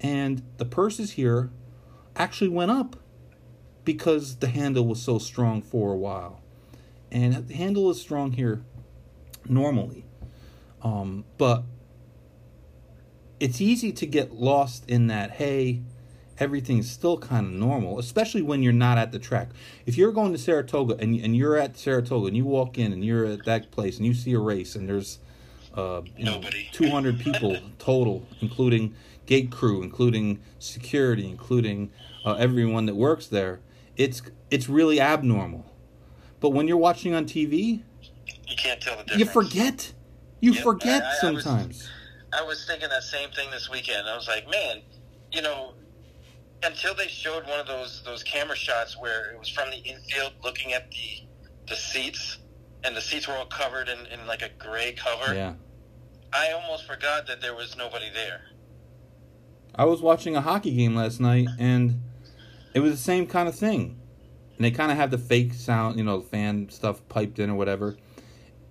And 0.00 0.42
the 0.56 0.64
purses 0.64 1.12
here 1.12 1.50
actually 2.16 2.50
went 2.50 2.70
up 2.70 2.96
because 3.84 4.36
the 4.36 4.48
handle 4.48 4.86
was 4.86 5.02
so 5.02 5.18
strong 5.18 5.62
for 5.62 5.92
a 5.92 5.96
while. 5.96 6.40
And 7.10 7.48
the 7.48 7.54
handle 7.54 7.90
is 7.90 8.00
strong 8.00 8.32
here 8.32 8.64
normally. 9.48 10.04
Um, 10.82 11.24
but 11.38 11.64
it's 13.40 13.60
easy 13.60 13.90
to 13.92 14.06
get 14.06 14.34
lost 14.34 14.88
in 14.88 15.08
that, 15.08 15.32
hey, 15.32 15.80
everything's 16.38 16.90
still 16.90 17.18
kind 17.18 17.46
of 17.46 17.52
normal, 17.52 17.98
especially 17.98 18.42
when 18.42 18.62
you're 18.62 18.72
not 18.72 18.98
at 18.98 19.12
the 19.12 19.18
track. 19.18 19.48
If 19.86 19.98
you're 19.98 20.12
going 20.12 20.32
to 20.32 20.38
Saratoga 20.38 20.96
and, 20.98 21.14
and 21.16 21.36
you're 21.36 21.56
at 21.56 21.76
Saratoga 21.76 22.28
and 22.28 22.36
you 22.36 22.44
walk 22.44 22.78
in 22.78 22.92
and 22.92 23.04
you're 23.04 23.26
at 23.26 23.44
that 23.46 23.70
place 23.70 23.96
and 23.96 24.06
you 24.06 24.14
see 24.14 24.32
a 24.32 24.38
race 24.38 24.76
and 24.76 24.88
there's 24.88 25.18
uh, 25.74 26.02
you 26.16 26.24
know, 26.24 26.40
200 26.72 27.20
people 27.20 27.56
total, 27.78 28.26
including 28.40 28.94
gate 29.26 29.50
crew, 29.50 29.82
including 29.82 30.40
security, 30.58 31.28
including 31.28 31.90
uh, 32.24 32.34
everyone 32.34 32.86
that 32.86 32.96
works 32.96 33.26
there, 33.26 33.60
it's 33.96 34.22
it's 34.50 34.68
really 34.68 35.00
abnormal. 35.00 35.64
But 36.40 36.50
when 36.50 36.66
you're 36.66 36.76
watching 36.76 37.14
on 37.14 37.26
TV, 37.26 37.82
you 38.48 38.56
can't 38.56 38.80
tell 38.80 38.96
the 38.96 39.04
difference. 39.04 39.20
You 39.20 39.26
forget. 39.26 39.92
You 40.40 40.52
yep, 40.52 40.62
forget 40.64 41.02
I, 41.02 41.10
I, 41.10 41.14
sometimes. 41.20 41.46
I 41.46 41.66
was, 41.68 41.88
I 42.32 42.42
was 42.42 42.64
thinking 42.66 42.88
that 42.88 43.02
same 43.02 43.30
thing 43.30 43.50
this 43.50 43.68
weekend. 43.68 44.06
I 44.08 44.16
was 44.16 44.28
like, 44.28 44.48
man, 44.48 44.82
you 45.32 45.42
know, 45.42 45.74
until 46.62 46.94
they 46.94 47.08
showed 47.08 47.46
one 47.46 47.58
of 47.58 47.66
those 47.66 48.02
those 48.04 48.22
camera 48.22 48.56
shots 48.56 48.96
where 48.98 49.32
it 49.32 49.38
was 49.38 49.48
from 49.48 49.70
the 49.70 49.78
infield 49.78 50.32
looking 50.44 50.72
at 50.72 50.90
the 50.90 51.26
the 51.68 51.76
seats 51.76 52.38
and 52.84 52.96
the 52.96 53.00
seats 53.00 53.28
were 53.28 53.34
all 53.34 53.46
covered 53.46 53.88
in, 53.88 54.06
in 54.06 54.26
like 54.26 54.42
a 54.42 54.50
gray 54.58 54.92
cover. 54.92 55.34
Yeah. 55.34 55.54
I 56.32 56.52
almost 56.52 56.86
forgot 56.86 57.26
that 57.26 57.40
there 57.40 57.54
was 57.54 57.76
nobody 57.76 58.10
there. 58.12 58.42
I 59.74 59.84
was 59.84 60.00
watching 60.00 60.36
a 60.36 60.40
hockey 60.40 60.74
game 60.74 60.94
last 60.94 61.20
night 61.20 61.48
and 61.58 62.00
it 62.74 62.80
was 62.80 62.92
the 62.92 62.98
same 62.98 63.26
kind 63.26 63.48
of 63.48 63.54
thing. 63.54 63.98
And 64.56 64.64
they 64.64 64.70
kind 64.70 64.90
of 64.90 64.98
have 64.98 65.10
the 65.10 65.18
fake 65.18 65.54
sound, 65.54 65.98
you 65.98 66.04
know, 66.04 66.20
fan 66.20 66.68
stuff 66.70 67.00
piped 67.08 67.38
in 67.38 67.50
or 67.50 67.54
whatever. 67.54 67.96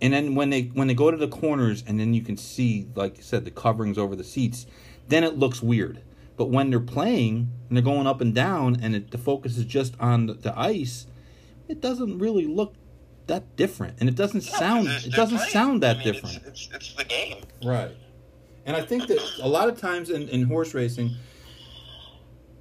And 0.02 0.14
then 0.14 0.36
when 0.36 0.50
they 0.50 0.64
when 0.74 0.88
they 0.88 0.94
go 0.94 1.12
to 1.12 1.18
the 1.18 1.28
corners 1.28 1.84
and 1.86 2.00
then 2.00 2.14
you 2.14 2.22
can 2.22 2.38
see, 2.38 2.88
like 2.96 3.18
you 3.18 3.24
said, 3.24 3.46
the 3.46 3.52
coverings 3.52 3.98
over 3.98 4.16
the 4.16 4.24
seats, 4.24 4.66
then 5.08 5.24
it 5.24 5.38
looks 5.38 5.62
weird. 5.62 6.02
But 6.38 6.50
when 6.50 6.70
they're 6.70 6.80
playing 6.80 7.52
and 7.68 7.78
they're 7.78 7.84
going 7.84 8.08
up 8.08 8.22
and 8.22 8.34
down 8.34 8.78
and 8.82 8.96
it, 8.96 9.12
the 9.12 9.18
focus 9.18 9.58
is 9.58 9.66
just 9.66 10.00
on 10.00 10.28
the, 10.28 10.34
the, 10.36 10.58
ice, 10.58 11.06
it 11.68 11.82
doesn't 11.82 12.18
really 12.18 12.46
look 12.46 12.76
that 13.28 13.58
different, 13.58 13.98
and 14.00 14.08
it 14.08 14.16
doesn't 14.16 14.46
no, 14.46 14.58
sound 14.58 14.88
it 14.88 15.12
doesn't 15.12 15.38
playing. 15.38 15.52
sound 15.52 15.84
that 15.84 15.98
I 15.98 16.00
mean, 16.00 16.14
different. 16.14 16.38
It's, 16.48 16.70
it's, 16.74 16.76
it's 16.76 16.94
the 16.94 17.04
game, 17.04 17.44
right? 17.64 17.92
And 18.66 18.78
I 18.78 18.82
think 18.82 19.08
that 19.08 19.20
a 19.42 19.48
lot 19.48 19.68
of 19.68 19.80
times 19.80 20.10
in, 20.10 20.30
in 20.30 20.44
horse 20.44 20.74
racing, 20.74 21.16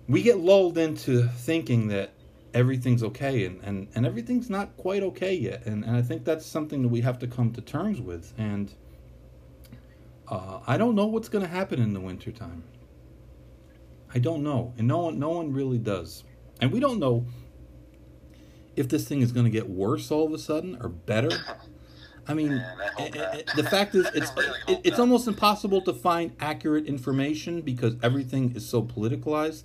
we 0.09 0.23
get 0.23 0.39
lulled 0.39 0.77
into 0.77 1.29
thinking 1.29 1.89
that 1.89 2.13
everything's 2.55 3.03
okay 3.03 3.45
and, 3.45 3.61
and, 3.63 3.89
and 3.95 4.07
everything's 4.07 4.49
not 4.49 4.77
quite 4.77 5.03
okay 5.03 5.35
yet. 5.35 5.67
And, 5.67 5.85
and 5.85 5.97
i 5.97 6.03
think 6.03 6.25
that's 6.25 6.47
something 6.47 6.83
that 6.83 6.89
we 6.89 7.01
have 7.03 7.19
to 7.21 7.27
come 7.27 7.53
to 7.53 7.61
terms 7.61 8.01
with. 8.01 8.33
And 8.39 8.73
uh, 10.29 10.61
i 10.67 10.77
don't 10.77 10.95
know 10.95 11.07
what's 11.07 11.29
going 11.29 11.45
to 11.45 11.51
happen 11.51 11.81
in 11.81 11.93
the 11.93 12.01
wintertime. 12.01 12.63
I 14.15 14.19
don't 14.19 14.43
know. 14.43 14.73
And 14.79 14.89
no 14.89 14.99
one 14.99 15.19
no 15.19 15.31
one 15.31 15.53
really 15.53 15.79
does. 15.79 16.25
And 16.61 16.73
we 16.73 16.81
don't 16.81 16.99
know 16.99 17.27
if 18.77 18.89
this 18.89 19.07
thing 19.07 19.21
is 19.21 19.33
going 19.33 19.45
to 19.45 19.51
get 19.51 19.69
worse 19.69 20.11
all 20.11 20.27
of 20.27 20.33
a 20.33 20.39
sudden 20.39 20.79
or 20.81 20.89
better. 20.89 21.31
I 22.27 22.35
mean, 22.35 22.49
Man, 22.57 22.77
I 22.99 23.03
it, 23.03 23.17
it, 23.17 23.51
the 23.57 23.65
fact 23.65 23.95
is, 23.95 24.07
it's 24.15 24.31
really 24.37 24.59
it, 24.69 24.81
it's 24.85 24.99
almost 24.99 25.27
impossible 25.27 25.81
to 25.83 25.93
find 25.95 26.33
accurate 26.41 26.87
information 26.87 27.63
because 27.63 27.97
everything 28.03 28.55
is 28.55 28.69
so 28.69 28.83
politicalized. 28.83 29.65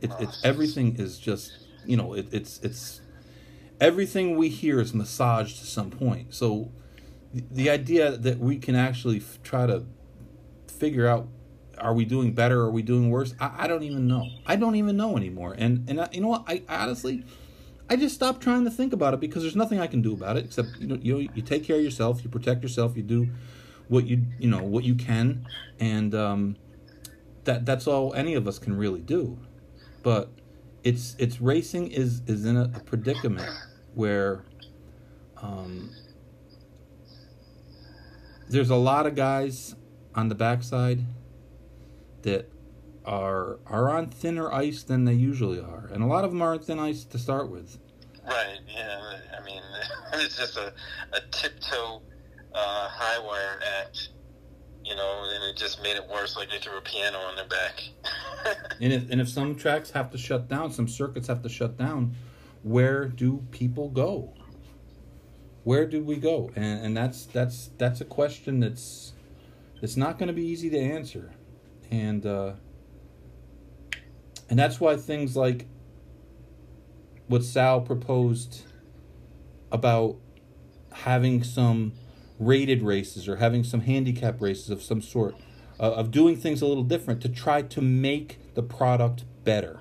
It's, 0.00 0.14
it's 0.18 0.44
everything 0.44 0.96
is 0.98 1.18
just 1.18 1.52
you 1.86 1.96
know 1.96 2.14
it, 2.14 2.28
it's 2.32 2.58
it's 2.60 3.00
everything 3.80 4.36
we 4.36 4.48
hear 4.48 4.80
is 4.80 4.94
massaged 4.94 5.58
to 5.58 5.66
some 5.66 5.90
point. 5.90 6.34
So 6.34 6.70
the, 7.34 7.44
the 7.50 7.70
idea 7.70 8.16
that 8.16 8.38
we 8.38 8.58
can 8.58 8.76
actually 8.76 9.18
f- 9.18 9.40
try 9.42 9.66
to 9.66 9.84
figure 10.68 11.06
out 11.06 11.28
are 11.78 11.94
we 11.94 12.04
doing 12.04 12.32
better? 12.32 12.60
Are 12.60 12.70
we 12.70 12.82
doing 12.82 13.10
worse? 13.10 13.34
I, 13.40 13.64
I 13.64 13.66
don't 13.66 13.82
even 13.82 14.06
know. 14.06 14.28
I 14.46 14.56
don't 14.56 14.76
even 14.76 14.96
know 14.96 15.16
anymore. 15.16 15.54
And 15.58 15.88
and 15.88 16.00
I, 16.00 16.08
you 16.12 16.20
know 16.20 16.28
what? 16.28 16.44
I, 16.46 16.62
honestly, 16.68 17.24
I 17.90 17.96
just 17.96 18.14
stopped 18.14 18.40
trying 18.42 18.64
to 18.64 18.70
think 18.70 18.92
about 18.92 19.14
it 19.14 19.20
because 19.20 19.42
there's 19.42 19.56
nothing 19.56 19.80
I 19.80 19.86
can 19.86 20.00
do 20.00 20.12
about 20.12 20.36
it 20.36 20.44
except 20.44 20.68
you 20.78 20.86
know 20.86 20.98
you 21.00 21.28
you 21.34 21.42
take 21.42 21.64
care 21.64 21.76
of 21.76 21.82
yourself, 21.82 22.22
you 22.22 22.30
protect 22.30 22.62
yourself, 22.62 22.96
you 22.96 23.02
do 23.02 23.28
what 23.88 24.06
you 24.06 24.22
you 24.38 24.48
know 24.48 24.62
what 24.62 24.84
you 24.84 24.94
can, 24.94 25.46
and 25.80 26.14
um, 26.14 26.56
that 27.44 27.66
that's 27.66 27.86
all 27.86 28.14
any 28.14 28.34
of 28.34 28.46
us 28.46 28.58
can 28.58 28.76
really 28.76 29.00
do. 29.00 29.38
But 30.02 30.30
it's 30.84 31.14
it's 31.18 31.40
racing 31.40 31.90
is 31.90 32.22
is 32.26 32.44
in 32.44 32.56
a, 32.56 32.64
a 32.74 32.80
predicament 32.80 33.50
where 33.94 34.44
um, 35.40 35.90
there's 38.48 38.70
a 38.70 38.76
lot 38.76 39.06
of 39.06 39.14
guys 39.14 39.74
on 40.14 40.28
the 40.28 40.34
backside 40.34 41.00
that 42.22 42.50
are 43.04 43.58
are 43.66 43.90
on 43.90 44.08
thinner 44.08 44.52
ice 44.52 44.82
than 44.82 45.04
they 45.04 45.14
usually 45.14 45.60
are, 45.60 45.88
and 45.92 46.02
a 46.02 46.06
lot 46.06 46.24
of 46.24 46.30
them 46.30 46.42
are 46.42 46.52
on 46.52 46.58
thin 46.60 46.78
ice 46.78 47.04
to 47.04 47.18
start 47.18 47.50
with. 47.50 47.78
Right. 48.24 48.58
Yeah. 48.68 49.18
I 49.36 49.44
mean, 49.44 49.62
it's 50.14 50.36
just 50.36 50.56
a, 50.56 50.72
a 51.12 51.20
tiptoe 51.30 52.02
uh, 52.54 52.88
high 52.88 53.18
wire 53.18 53.60
act, 53.80 54.10
you 54.84 54.94
know, 54.94 55.30
and 55.34 55.44
it 55.44 55.56
just 55.56 55.82
made 55.82 55.96
it 55.96 56.08
worse. 56.08 56.36
Like 56.36 56.50
they 56.50 56.58
threw 56.58 56.76
a 56.76 56.80
piano 56.80 57.18
on 57.18 57.36
their 57.36 57.46
back. 57.46 57.82
and 58.80 58.92
if 58.92 59.10
and 59.10 59.20
if 59.20 59.28
some 59.28 59.54
tracks 59.54 59.90
have 59.90 60.10
to 60.10 60.18
shut 60.18 60.48
down, 60.48 60.70
some 60.70 60.88
circuits 60.88 61.28
have 61.28 61.42
to 61.42 61.48
shut 61.48 61.76
down, 61.76 62.14
where 62.62 63.06
do 63.06 63.44
people 63.50 63.88
go? 63.88 64.34
Where 65.64 65.86
do 65.86 66.02
we 66.02 66.16
go? 66.16 66.50
And 66.56 66.86
and 66.86 66.96
that's 66.96 67.26
that's 67.26 67.70
that's 67.78 68.00
a 68.00 68.04
question 68.04 68.60
that's 68.60 69.12
it's 69.80 69.96
not 69.96 70.18
going 70.18 70.28
to 70.28 70.32
be 70.32 70.46
easy 70.46 70.70
to 70.70 70.78
answer, 70.78 71.32
and 71.90 72.24
uh, 72.24 72.52
and 74.48 74.58
that's 74.58 74.80
why 74.80 74.96
things 74.96 75.36
like 75.36 75.66
what 77.26 77.44
Sal 77.44 77.80
proposed 77.80 78.64
about 79.70 80.16
having 80.92 81.42
some 81.42 81.92
rated 82.46 82.82
races 82.82 83.28
or 83.28 83.36
having 83.36 83.64
some 83.64 83.80
handicap 83.80 84.40
races 84.40 84.70
of 84.70 84.82
some 84.82 85.00
sort, 85.00 85.34
uh, 85.80 85.92
of 85.92 86.10
doing 86.10 86.36
things 86.36 86.62
a 86.62 86.66
little 86.66 86.84
different 86.84 87.20
to 87.22 87.28
try 87.28 87.62
to 87.62 87.80
make 87.80 88.38
the 88.54 88.62
product 88.62 89.24
better. 89.44 89.80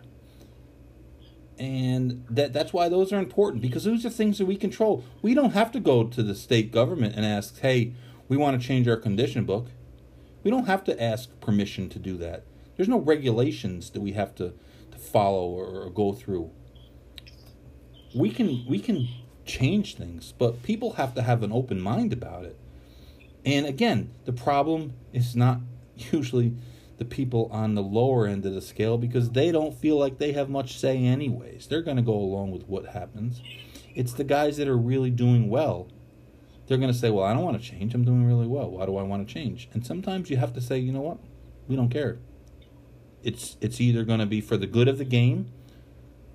And 1.59 2.25
that 2.29 2.53
that's 2.53 2.73
why 2.73 2.89
those 2.89 3.13
are 3.13 3.19
important 3.19 3.61
because 3.61 3.83
those 3.83 4.05
are 4.05 4.09
things 4.09 4.39
that 4.39 4.45
we 4.45 4.55
control. 4.55 5.03
We 5.21 5.35
don't 5.35 5.51
have 5.51 5.71
to 5.73 5.79
go 5.79 6.05
to 6.05 6.23
the 6.23 6.33
state 6.33 6.71
government 6.71 7.15
and 7.15 7.23
ask, 7.23 7.59
"Hey, 7.59 7.93
we 8.27 8.35
want 8.35 8.59
to 8.59 8.67
change 8.67 8.88
our 8.88 8.97
condition 8.97 9.45
book." 9.45 9.67
We 10.43 10.49
don't 10.49 10.65
have 10.65 10.83
to 10.85 11.01
ask 11.01 11.39
permission 11.39 11.88
to 11.89 11.99
do 11.99 12.17
that. 12.17 12.43
There's 12.75 12.89
no 12.89 12.99
regulations 12.99 13.91
that 13.91 14.01
we 14.01 14.13
have 14.13 14.33
to, 14.35 14.53
to 14.91 14.97
follow 14.97 15.47
or, 15.47 15.65
or 15.83 15.89
go 15.89 16.13
through. 16.13 16.49
We 18.15 18.31
can 18.31 18.65
we 18.67 18.79
can 18.79 19.07
change 19.51 19.95
things, 19.95 20.33
but 20.37 20.63
people 20.63 20.93
have 20.93 21.13
to 21.15 21.21
have 21.21 21.43
an 21.43 21.51
open 21.51 21.81
mind 21.81 22.13
about 22.13 22.45
it. 22.45 22.57
And 23.45 23.65
again, 23.65 24.11
the 24.25 24.31
problem 24.31 24.93
is 25.11 25.35
not 25.35 25.59
usually 25.95 26.55
the 26.97 27.05
people 27.05 27.49
on 27.51 27.75
the 27.75 27.81
lower 27.81 28.27
end 28.27 28.45
of 28.45 28.53
the 28.53 28.61
scale 28.61 28.97
because 28.97 29.31
they 29.31 29.51
don't 29.51 29.75
feel 29.75 29.97
like 29.97 30.19
they 30.19 30.31
have 30.31 30.49
much 30.49 30.77
say 30.77 31.03
anyways. 31.03 31.67
They're 31.67 31.81
going 31.81 31.97
to 31.97 32.03
go 32.03 32.13
along 32.13 32.51
with 32.51 32.67
what 32.67 32.87
happens. 32.87 33.41
It's 33.93 34.13
the 34.13 34.23
guys 34.23 34.57
that 34.57 34.67
are 34.67 34.77
really 34.77 35.09
doing 35.09 35.49
well. 35.49 35.89
They're 36.67 36.77
going 36.77 36.93
to 36.93 36.97
say, 36.97 37.09
"Well, 37.09 37.25
I 37.25 37.33
don't 37.33 37.43
want 37.43 37.61
to 37.61 37.69
change. 37.69 37.93
I'm 37.93 38.05
doing 38.05 38.25
really 38.25 38.47
well. 38.47 38.69
Why 38.69 38.85
do 38.85 38.95
I 38.95 39.03
want 39.03 39.27
to 39.27 39.33
change?" 39.33 39.67
And 39.73 39.85
sometimes 39.85 40.29
you 40.29 40.37
have 40.37 40.53
to 40.53 40.61
say, 40.61 40.77
"You 40.77 40.93
know 40.93 41.01
what? 41.01 41.17
We 41.67 41.75
don't 41.75 41.89
care." 41.89 42.19
It's 43.23 43.57
it's 43.59 43.81
either 43.81 44.05
going 44.05 44.19
to 44.19 44.25
be 44.25 44.39
for 44.39 44.55
the 44.55 44.67
good 44.67 44.87
of 44.87 44.97
the 44.97 45.03
game 45.03 45.51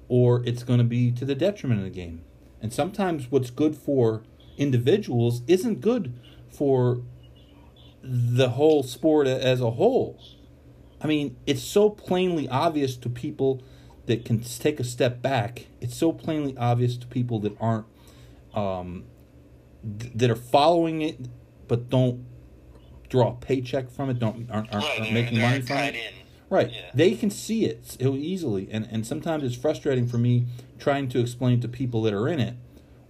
or 0.09 0.43
it's 0.45 0.63
going 0.63 0.79
to 0.79 0.85
be 0.85 1.11
to 1.13 1.25
the 1.25 1.35
detriment 1.35 1.81
of 1.81 1.85
the 1.85 1.91
game. 1.91 2.23
And 2.67 2.73
sometimes 2.73 3.31
what's 3.31 3.51
good 3.51 3.77
for 3.77 4.25
individuals 4.57 5.43
isn't 5.47 5.81
good 5.81 6.13
for 6.51 7.01
the 8.03 8.49
whole 8.49 8.83
sport 8.83 9.29
as 9.29 9.61
a 9.61 9.71
whole. 9.71 10.21
I 11.01 11.07
mean, 11.07 11.37
it's 11.47 11.63
so 11.63 11.89
plainly 11.89 12.49
obvious 12.49 12.97
to 12.97 13.09
people 13.09 13.63
that 14.07 14.25
can 14.25 14.41
take 14.41 14.81
a 14.81 14.85
step 14.85 15.23
back. 15.23 15.69
It's 15.81 15.95
so 15.95 16.11
plainly 16.11 16.57
obvious 16.57 16.97
to 16.97 17.07
people 17.07 17.39
that 17.39 17.57
aren't 17.61 17.87
um, 18.53 19.05
th- 20.01 20.13
that 20.17 20.29
are 20.29 20.35
following 20.35 21.03
it 21.03 21.21
but 21.69 21.89
don't 21.89 22.27
draw 23.09 23.29
a 23.31 23.35
paycheck 23.35 23.93
from 23.93 24.11
it, 24.11 24.19
don't 24.19 24.51
aren't, 24.51 24.75
aren't, 24.75 24.87
aren't 24.87 25.13
making 25.13 25.41
money 25.41 25.61
from 25.61 25.77
it. 25.77 25.95
Right. 26.49 26.73
Yeah. 26.73 26.91
They 26.95 27.15
can 27.15 27.31
see 27.31 27.65
it 27.65 27.87
so 27.87 28.15
easily, 28.15 28.69
and 28.71 28.87
and 28.91 29.07
sometimes 29.07 29.43
it's 29.43 29.57
frustrating 29.57 30.07
for 30.07 30.19
me 30.19 30.47
trying 30.79 31.09
to 31.09 31.21
explain 31.21 31.61
to 31.61 31.69
people 31.69 32.03
that 32.03 32.15
are 32.15 32.29
in 32.29 32.39
it 32.39 32.55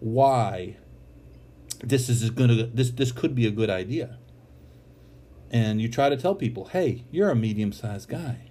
why 0.01 0.77
this 1.83 2.09
is 2.09 2.31
going 2.31 2.49
to 2.49 2.65
this 2.67 2.91
this 2.91 3.13
could 3.13 3.35
be 3.35 3.47
a 3.47 3.51
good 3.51 3.71
idea. 3.71 4.19
And 5.51 5.81
you 5.81 5.89
try 5.89 6.09
to 6.09 6.17
tell 6.17 6.35
people, 6.35 6.67
"Hey, 6.67 7.05
you're 7.11 7.31
a 7.31 7.37
medium-sized 7.37 8.09
guy. 8.09 8.51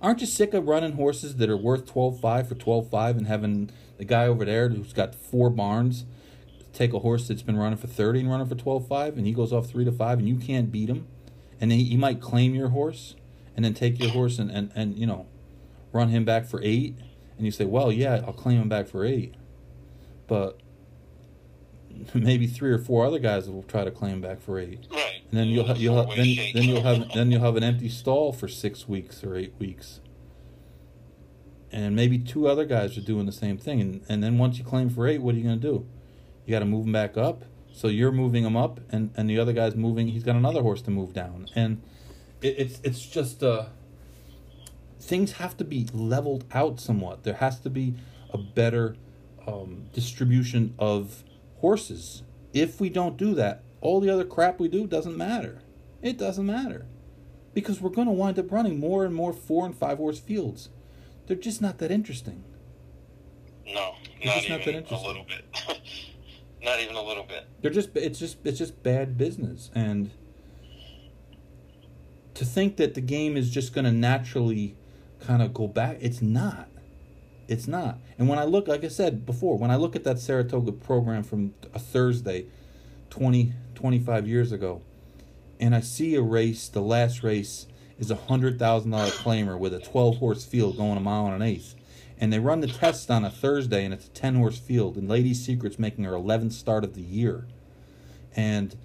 Aren't 0.00 0.20
you 0.20 0.26
sick 0.26 0.54
of 0.54 0.68
running 0.68 0.92
horses 0.92 1.36
that 1.36 1.50
are 1.50 1.56
worth 1.56 1.86
12.5 1.86 2.46
for 2.46 2.54
12.5 2.54 3.16
and 3.16 3.26
having 3.26 3.70
the 3.96 4.04
guy 4.04 4.26
over 4.26 4.44
there 4.44 4.68
who's 4.68 4.92
got 4.92 5.14
four 5.14 5.50
barns 5.50 6.04
take 6.72 6.92
a 6.92 7.00
horse 7.00 7.26
that's 7.26 7.42
been 7.42 7.56
running 7.56 7.78
for 7.78 7.88
30 7.88 8.20
and 8.20 8.30
running 8.30 8.46
for 8.46 8.54
12.5 8.54 9.16
and 9.16 9.26
he 9.26 9.32
goes 9.32 9.52
off 9.52 9.66
3 9.66 9.84
to 9.84 9.90
5 9.90 10.18
and 10.20 10.28
you 10.28 10.36
can't 10.36 10.70
beat 10.70 10.88
him 10.88 11.08
and 11.60 11.70
then 11.70 11.78
he, 11.78 11.86
he 11.86 11.96
might 11.96 12.20
claim 12.20 12.54
your 12.54 12.68
horse 12.68 13.16
and 13.58 13.64
then 13.64 13.74
take 13.74 13.98
your 13.98 14.12
horse 14.12 14.38
and, 14.38 14.52
and, 14.52 14.70
and 14.76 14.96
you 14.96 15.04
know 15.04 15.26
run 15.92 16.10
him 16.10 16.24
back 16.24 16.46
for 16.46 16.60
8 16.62 16.94
and 17.36 17.44
you 17.44 17.50
say, 17.50 17.64
"Well, 17.64 17.90
yeah, 17.90 18.22
I'll 18.24 18.32
claim 18.32 18.62
him 18.62 18.68
back 18.68 18.86
for 18.86 19.04
8." 19.04 19.34
But 20.28 20.60
maybe 22.14 22.46
three 22.46 22.70
or 22.70 22.78
four 22.78 23.04
other 23.04 23.18
guys 23.18 23.50
will 23.50 23.64
try 23.64 23.84
to 23.84 23.90
claim 23.90 24.20
back 24.20 24.40
for 24.40 24.60
eight. 24.60 24.86
Right. 24.92 25.22
And 25.28 25.40
then 25.40 25.48
you'll 25.48 25.66
ha- 25.66 25.74
you'll 25.76 26.04
ha- 26.04 26.14
then, 26.14 26.36
then 26.54 26.62
you'll 26.64 26.82
have 26.82 27.12
then 27.12 27.32
you'll 27.32 27.40
have 27.40 27.56
an 27.56 27.64
empty 27.64 27.88
stall 27.88 28.32
for 28.32 28.46
six 28.46 28.88
weeks 28.88 29.24
or 29.24 29.34
eight 29.34 29.54
weeks. 29.58 30.00
And 31.72 31.96
maybe 31.96 32.18
two 32.18 32.46
other 32.46 32.64
guys 32.64 32.96
are 32.96 33.02
doing 33.02 33.26
the 33.26 33.32
same 33.32 33.58
thing, 33.58 33.80
and 33.80 34.04
and 34.08 34.22
then 34.22 34.38
once 34.38 34.58
you 34.58 34.64
claim 34.64 34.88
for 34.88 35.06
eight, 35.06 35.20
what 35.20 35.34
are 35.34 35.38
you 35.38 35.44
going 35.44 35.60
to 35.60 35.66
do? 35.66 35.86
You 36.46 36.52
got 36.52 36.60
to 36.60 36.64
move 36.64 36.84
them 36.84 36.92
back 36.92 37.16
up. 37.16 37.44
So 37.72 37.88
you're 37.88 38.12
moving 38.12 38.44
them 38.44 38.56
up, 38.56 38.80
and 38.90 39.10
and 39.16 39.28
the 39.28 39.38
other 39.38 39.52
guy's 39.52 39.74
moving. 39.76 40.08
He's 40.08 40.24
got 40.24 40.36
another 40.36 40.62
horse 40.62 40.80
to 40.82 40.90
move 40.90 41.12
down, 41.12 41.48
and 41.54 41.82
it, 42.42 42.58
it's 42.58 42.80
it's 42.82 43.04
just 43.06 43.42
uh. 43.42 43.66
Things 45.00 45.32
have 45.32 45.56
to 45.58 45.64
be 45.64 45.86
leveled 45.92 46.44
out 46.52 46.80
somewhat. 46.80 47.22
There 47.22 47.34
has 47.34 47.60
to 47.60 47.70
be 47.70 47.94
a 48.30 48.36
better 48.36 48.96
um, 49.46 49.86
distribution 49.92 50.74
of 50.78 51.22
horses. 51.60 52.24
If 52.52 52.80
we 52.80 52.90
don't 52.90 53.16
do 53.16 53.34
that, 53.34 53.62
all 53.80 54.00
the 54.00 54.10
other 54.10 54.24
crap 54.24 54.58
we 54.58 54.68
do 54.68 54.86
doesn't 54.86 55.16
matter. 55.16 55.60
It 56.02 56.18
doesn't 56.18 56.44
matter. 56.44 56.86
Because 57.54 57.80
we're 57.80 57.90
going 57.90 58.06
to 58.08 58.12
wind 58.12 58.38
up 58.38 58.50
running 58.52 58.78
more 58.78 59.04
and 59.04 59.14
more 59.14 59.32
four 59.32 59.64
and 59.64 59.74
five 59.74 59.98
horse 59.98 60.18
fields. 60.18 60.68
They're 61.26 61.36
just 61.36 61.62
not 61.62 61.78
that 61.78 61.90
interesting. 61.90 62.44
No, 63.66 63.94
They're 64.22 64.34
not, 64.34 64.48
not 64.48 64.68
even 64.68 64.84
a 64.90 65.06
little 65.06 65.24
bit. 65.24 65.44
not 66.62 66.80
even 66.80 66.96
a 66.96 67.02
little 67.02 67.24
bit. 67.24 67.46
They're 67.60 67.70
just 67.70 67.94
it's 67.96 68.18
just 68.18 68.38
it's 68.44 68.58
just 68.58 68.82
bad 68.82 69.18
business 69.18 69.70
and 69.74 70.10
to 72.38 72.44
think 72.44 72.76
that 72.76 72.94
the 72.94 73.00
game 73.00 73.36
is 73.36 73.50
just 73.50 73.72
going 73.74 73.84
to 73.84 73.92
naturally 73.92 74.76
kind 75.20 75.42
of 75.42 75.52
go 75.52 75.66
back 75.66 75.98
it's 76.00 76.22
not 76.22 76.68
it's 77.48 77.66
not. 77.66 77.98
And 78.18 78.28
when 78.28 78.38
I 78.38 78.44
look, 78.44 78.68
like 78.68 78.84
I 78.84 78.88
said 78.88 79.24
before, 79.24 79.56
when 79.56 79.70
I 79.70 79.76
look 79.76 79.96
at 79.96 80.04
that 80.04 80.18
Saratoga 80.18 80.70
program 80.70 81.22
from 81.22 81.54
a 81.74 81.78
Thursday 81.78 82.46
20, 83.08 83.54
25 83.74 84.28
years 84.28 84.52
ago, 84.52 84.82
and 85.58 85.74
I 85.74 85.80
see 85.80 86.14
a 86.14 86.22
race, 86.22 86.68
the 86.68 86.82
last 86.82 87.22
race 87.22 87.66
is 87.98 88.10
a 88.10 88.16
$100,000 88.16 88.58
claimer 88.58 89.58
with 89.58 89.72
a 89.74 89.80
12 89.80 90.18
horse 90.18 90.44
field 90.44 90.76
going 90.76 90.98
a 90.98 91.00
mile 91.00 91.26
and 91.26 91.36
an 91.36 91.42
eighth. 91.42 91.74
And 92.20 92.32
they 92.32 92.38
run 92.38 92.60
the 92.60 92.66
test 92.66 93.10
on 93.10 93.24
a 93.24 93.30
Thursday, 93.30 93.84
and 93.84 93.94
it's 93.94 94.06
a 94.06 94.10
10 94.10 94.34
horse 94.34 94.58
field, 94.58 94.96
and 94.96 95.08
Lady 95.08 95.32
Secret's 95.32 95.78
making 95.78 96.04
her 96.04 96.12
11th 96.12 96.52
start 96.52 96.84
of 96.84 96.94
the 96.94 97.00
year. 97.00 97.46
And 98.36 98.76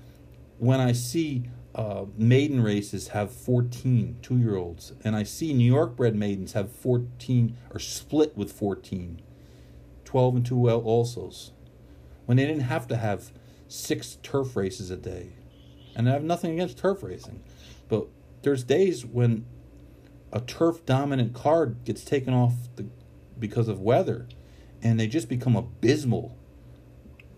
when 0.57 0.79
I 0.79 0.93
see 0.93 1.43
uh, 1.75 2.05
maiden 2.15 2.61
races 2.61 3.09
have 3.09 3.31
14 3.31 4.17
two 4.21 4.37
year 4.37 4.55
olds, 4.55 4.93
and 5.03 5.15
I 5.15 5.23
see 5.23 5.53
New 5.53 5.71
York 5.71 5.95
bred 5.95 6.15
maidens 6.15 6.53
have 6.53 6.71
14 6.71 7.57
or 7.71 7.79
split 7.79 8.37
with 8.37 8.51
14, 8.51 9.21
12 10.05 10.35
and 10.35 10.45
2 10.45 10.55
alsos, 10.55 11.51
when 12.25 12.37
they 12.37 12.45
didn't 12.45 12.63
have 12.63 12.87
to 12.89 12.97
have 12.97 13.31
six 13.67 14.17
turf 14.21 14.55
races 14.55 14.91
a 14.91 14.97
day. 14.97 15.33
And 15.95 16.07
I 16.07 16.13
have 16.13 16.23
nothing 16.23 16.53
against 16.53 16.77
turf 16.77 17.01
racing, 17.01 17.43
but 17.89 18.07
there's 18.43 18.63
days 18.63 19.05
when 19.05 19.45
a 20.31 20.41
turf 20.41 20.85
dominant 20.85 21.33
card 21.33 21.83
gets 21.85 22.03
taken 22.03 22.33
off 22.33 22.53
the, 22.75 22.85
because 23.39 23.67
of 23.67 23.79
weather, 23.79 24.27
and 24.81 24.99
they 24.99 25.07
just 25.07 25.29
become 25.29 25.55
abysmal. 25.55 26.37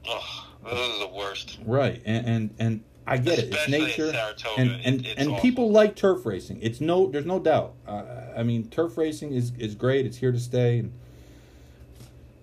Oh, 0.07 0.48
those 0.64 0.90
are 0.90 1.07
the 1.07 1.14
worst. 1.14 1.60
Right, 1.66 2.02
and 2.06 2.26
and, 2.26 2.56
and 2.60 2.84
I 3.07 3.18
get 3.18 3.40
it. 3.40 3.45
It's 3.45 3.56
Especially 3.57 3.80
nature, 3.80 4.34
and 4.57 4.72
and, 4.84 5.06
it's 5.06 5.15
and 5.18 5.30
awful. 5.30 5.41
people 5.41 5.72
like 5.72 5.95
turf 5.95 6.26
racing. 6.26 6.60
It's 6.61 6.82
no, 6.82 7.07
there's 7.10 7.26
no 7.26 7.40
doubt. 7.40 7.73
Uh, 7.88 8.03
I 8.36 8.44
mean, 8.44 8.69
turf 8.69 8.98
racing 8.98 9.34
is 9.34 9.52
is 9.60 9.76
great. 9.76 10.06
It's 10.06 10.18
here 10.18 10.32
to 10.32 10.40
stay, 10.40 10.80
and, 10.80 10.94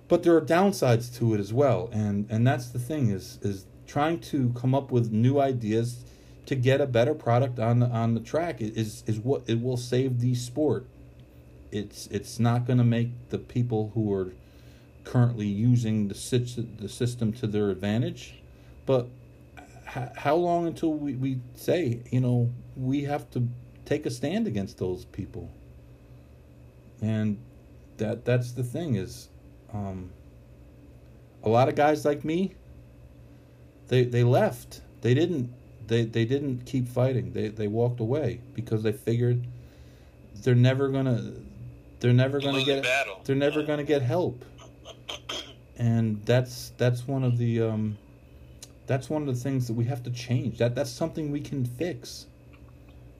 but 0.08 0.22
there 0.22 0.36
are 0.36 0.40
downsides 0.40 1.14
to 1.18 1.34
it 1.34 1.40
as 1.40 1.52
well. 1.52 1.90
And 1.92 2.26
and 2.30 2.46
that's 2.46 2.68
the 2.68 2.78
thing 2.78 3.10
is 3.10 3.38
is 3.42 3.66
trying 3.86 4.20
to 4.20 4.50
come 4.50 4.74
up 4.74 4.92
with 4.92 5.10
new 5.10 5.40
ideas 5.40 6.04
to 6.46 6.54
get 6.54 6.80
a 6.80 6.86
better 6.86 7.14
product 7.14 7.58
on 7.58 7.80
the 7.80 7.86
on 7.86 8.14
the 8.14 8.20
track 8.20 8.60
is 8.60 9.02
is 9.06 9.18
what 9.18 9.42
it 9.46 9.60
will 9.60 9.76
save 9.76 10.20
the 10.20 10.34
sport. 10.34 10.86
It's 11.72 12.06
it's 12.08 12.38
not 12.38 12.66
going 12.66 12.78
to 12.78 12.84
make 12.84 13.10
the 13.30 13.38
people 13.38 13.90
who 13.94 14.12
are 14.12 14.32
currently 15.04 15.46
using 15.46 16.08
the 16.08 16.14
sit- 16.14 16.78
the 16.78 16.88
system 16.88 17.32
to 17.32 17.46
their 17.46 17.70
advantage, 17.70 18.34
but 18.86 19.08
h- 19.96 20.08
how 20.16 20.36
long 20.36 20.66
until 20.66 20.92
we, 20.92 21.14
we 21.14 21.38
say 21.54 22.02
you 22.10 22.20
know 22.20 22.52
we 22.76 23.04
have 23.04 23.30
to 23.30 23.48
take 23.84 24.06
a 24.06 24.10
stand 24.10 24.46
against 24.46 24.78
those 24.78 25.04
people? 25.06 25.50
And 27.00 27.38
that 27.98 28.24
that's 28.24 28.52
the 28.52 28.62
thing 28.64 28.94
is 28.96 29.28
um, 29.72 30.10
a 31.42 31.48
lot 31.48 31.68
of 31.68 31.74
guys 31.74 32.04
like 32.04 32.24
me 32.24 32.54
they 33.88 34.04
they 34.04 34.24
left. 34.24 34.80
They 35.02 35.12
didn't 35.12 35.52
they 35.86 36.04
they 36.04 36.24
didn't 36.24 36.64
keep 36.64 36.88
fighting. 36.88 37.32
They 37.32 37.48
they 37.48 37.68
walked 37.68 38.00
away 38.00 38.40
because 38.54 38.82
they 38.82 38.92
figured 38.92 39.46
they're 40.36 40.54
never 40.54 40.88
gonna 40.88 41.32
they're 42.00 42.14
never 42.14 42.40
gonna 42.40 42.64
get 42.64 42.86
they're 43.24 43.36
never 43.36 43.62
gonna 43.62 43.84
get 43.84 44.00
help. 44.00 44.44
And 45.76 46.24
that's 46.24 46.72
that's 46.78 47.06
one 47.06 47.22
of 47.22 47.36
the 47.36 47.60
um 47.62 47.98
that's 48.92 49.08
one 49.08 49.26
of 49.26 49.34
the 49.34 49.40
things 49.40 49.66
that 49.68 49.72
we 49.72 49.86
have 49.86 50.02
to 50.02 50.10
change. 50.10 50.58
That 50.58 50.74
that's 50.74 50.90
something 50.90 51.32
we 51.32 51.40
can 51.40 51.64
fix. 51.64 52.26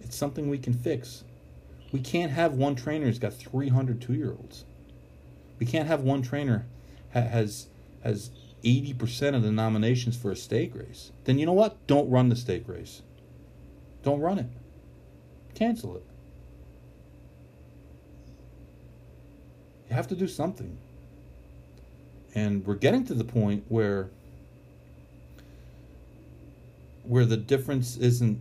It's 0.03 0.15
something 0.15 0.51
we 0.51 0.59
can 0.59 0.75
fix. 0.75 1.25
We 1.93 2.01
can't 2.01 2.31
have 2.31 2.53
one 2.53 2.75
trainer 2.75 3.07
who's 3.07 3.19
got 3.19 3.33
300 3.33 3.99
two-year-olds. 3.99 4.67
We 5.59 5.65
can't 5.65 5.89
have 5.89 6.03
one 6.03 6.21
trainer 6.21 6.67
ha- 7.15 7.23
has 7.23 7.69
has 8.05 8.33
80% 8.63 9.35
of 9.35 9.43
the 9.43 9.51
nominations 9.51 10.15
for 10.15 10.31
a 10.31 10.37
stake 10.37 10.75
race. 10.75 11.11
Then 11.25 11.39
you 11.39 11.47
know 11.47 11.55
what? 11.55 11.87
Don't 11.87 12.11
run 12.11 12.29
the 12.29 12.37
stake 12.37 12.69
race. 12.69 13.01
Don't 14.03 14.21
run 14.21 14.39
it. 14.39 14.51
Cancel 15.55 15.97
it. 15.97 16.05
You 19.89 19.97
have 19.97 20.09
to 20.09 20.17
do 20.17 20.29
something. 20.29 20.77
And 22.35 22.67
we're 22.67 22.75
getting 22.75 23.07
to 23.07 23.15
the 23.15 23.25
point 23.25 23.65
where 23.71 24.11
where 27.13 27.25
the 27.25 27.37
difference 27.37 27.97
isn't 27.97 28.41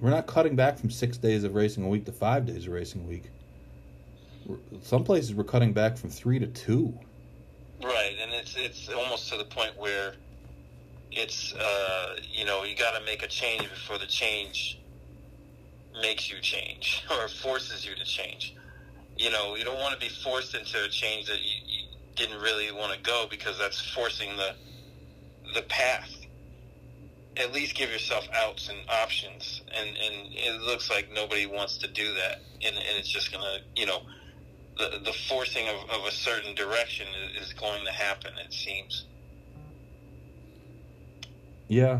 we're 0.00 0.10
not 0.10 0.26
cutting 0.26 0.56
back 0.56 0.78
from 0.78 0.90
six 0.90 1.16
days 1.16 1.44
of 1.44 1.54
racing 1.54 1.84
a 1.84 1.88
week 1.88 2.04
to 2.04 2.12
five 2.12 2.44
days 2.44 2.66
of 2.66 2.72
racing 2.72 3.02
a 3.02 3.06
week 3.06 3.30
some 4.82 5.02
places 5.04 5.34
we're 5.34 5.44
cutting 5.44 5.72
back 5.72 5.96
from 5.96 6.10
three 6.10 6.38
to 6.38 6.46
two 6.48 6.92
Right, 7.82 8.16
and 8.22 8.32
it's 8.32 8.56
it's 8.56 8.88
almost 8.88 9.30
to 9.30 9.36
the 9.36 9.44
point 9.44 9.76
where 9.76 10.14
it's 11.12 11.54
uh, 11.54 12.16
you 12.22 12.44
know 12.44 12.64
you 12.64 12.74
got 12.74 12.98
to 12.98 13.04
make 13.04 13.22
a 13.22 13.26
change 13.26 13.68
before 13.68 13.98
the 13.98 14.06
change 14.06 14.80
makes 16.00 16.30
you 16.30 16.40
change 16.40 17.04
or 17.10 17.28
forces 17.28 17.86
you 17.86 17.94
to 17.94 18.04
change. 18.04 18.54
You 19.18 19.30
know, 19.30 19.56
you 19.56 19.64
don't 19.64 19.78
want 19.78 19.94
to 19.94 20.00
be 20.00 20.12
forced 20.12 20.54
into 20.54 20.84
a 20.84 20.88
change 20.88 21.26
that 21.26 21.40
you, 21.40 21.56
you 21.66 21.86
didn't 22.16 22.40
really 22.40 22.70
want 22.72 22.92
to 22.92 23.00
go 23.00 23.26
because 23.30 23.58
that's 23.58 23.80
forcing 23.92 24.36
the 24.36 24.54
the 25.54 25.62
path. 25.62 26.10
At 27.36 27.52
least 27.52 27.74
give 27.74 27.90
yourself 27.90 28.26
outs 28.34 28.68
and 28.68 28.78
options, 28.88 29.62
and 29.74 29.88
and 29.88 30.32
it 30.32 30.60
looks 30.62 30.88
like 30.90 31.10
nobody 31.12 31.46
wants 31.46 31.76
to 31.78 31.88
do 31.88 32.14
that, 32.14 32.40
and, 32.64 32.74
and 32.76 32.98
it's 32.98 33.08
just 33.08 33.30
gonna 33.32 33.58
you 33.74 33.86
know 33.86 34.00
the, 34.78 35.00
the 35.04 35.12
forcing 35.12 35.66
of, 35.68 35.76
of 35.90 36.06
a 36.06 36.10
certain 36.12 36.54
direction 36.54 37.06
is, 37.36 37.48
is 37.48 37.52
going 37.54 37.84
to 37.84 37.92
happen. 37.92 38.32
It 38.44 38.52
seems. 38.52 39.04
yeah 41.68 41.98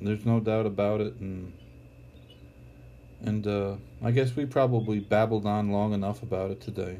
there's 0.00 0.24
no 0.24 0.40
doubt 0.40 0.66
about 0.66 1.00
it 1.00 1.14
and 1.20 1.52
and 3.20 3.46
uh, 3.46 3.74
i 4.02 4.10
guess 4.10 4.34
we 4.36 4.44
probably 4.46 4.98
babbled 4.98 5.46
on 5.46 5.70
long 5.70 5.92
enough 5.92 6.22
about 6.22 6.50
it 6.50 6.60
today 6.60 6.98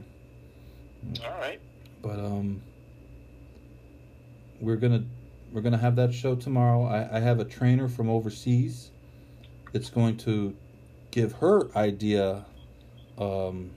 All 1.25 1.39
right. 1.41 1.61
but 2.03 2.19
um 2.19 2.63
we're 4.61 4.77
gonna 4.77 5.05
we're 5.53 5.61
gonna 5.61 5.79
have 5.79 5.97
that 5.97 6.13
show 6.13 6.35
tomorrow 6.35 6.85
i, 6.85 7.17
I 7.17 7.21
have 7.21 7.41
a 7.41 7.45
trainer 7.45 7.89
from 7.89 8.09
overseas 8.09 8.91
that's 9.73 9.91
going 9.91 10.17
to 10.19 10.57
give 11.11 11.33
her 11.35 11.75
idea 11.77 12.45
um 13.19 13.71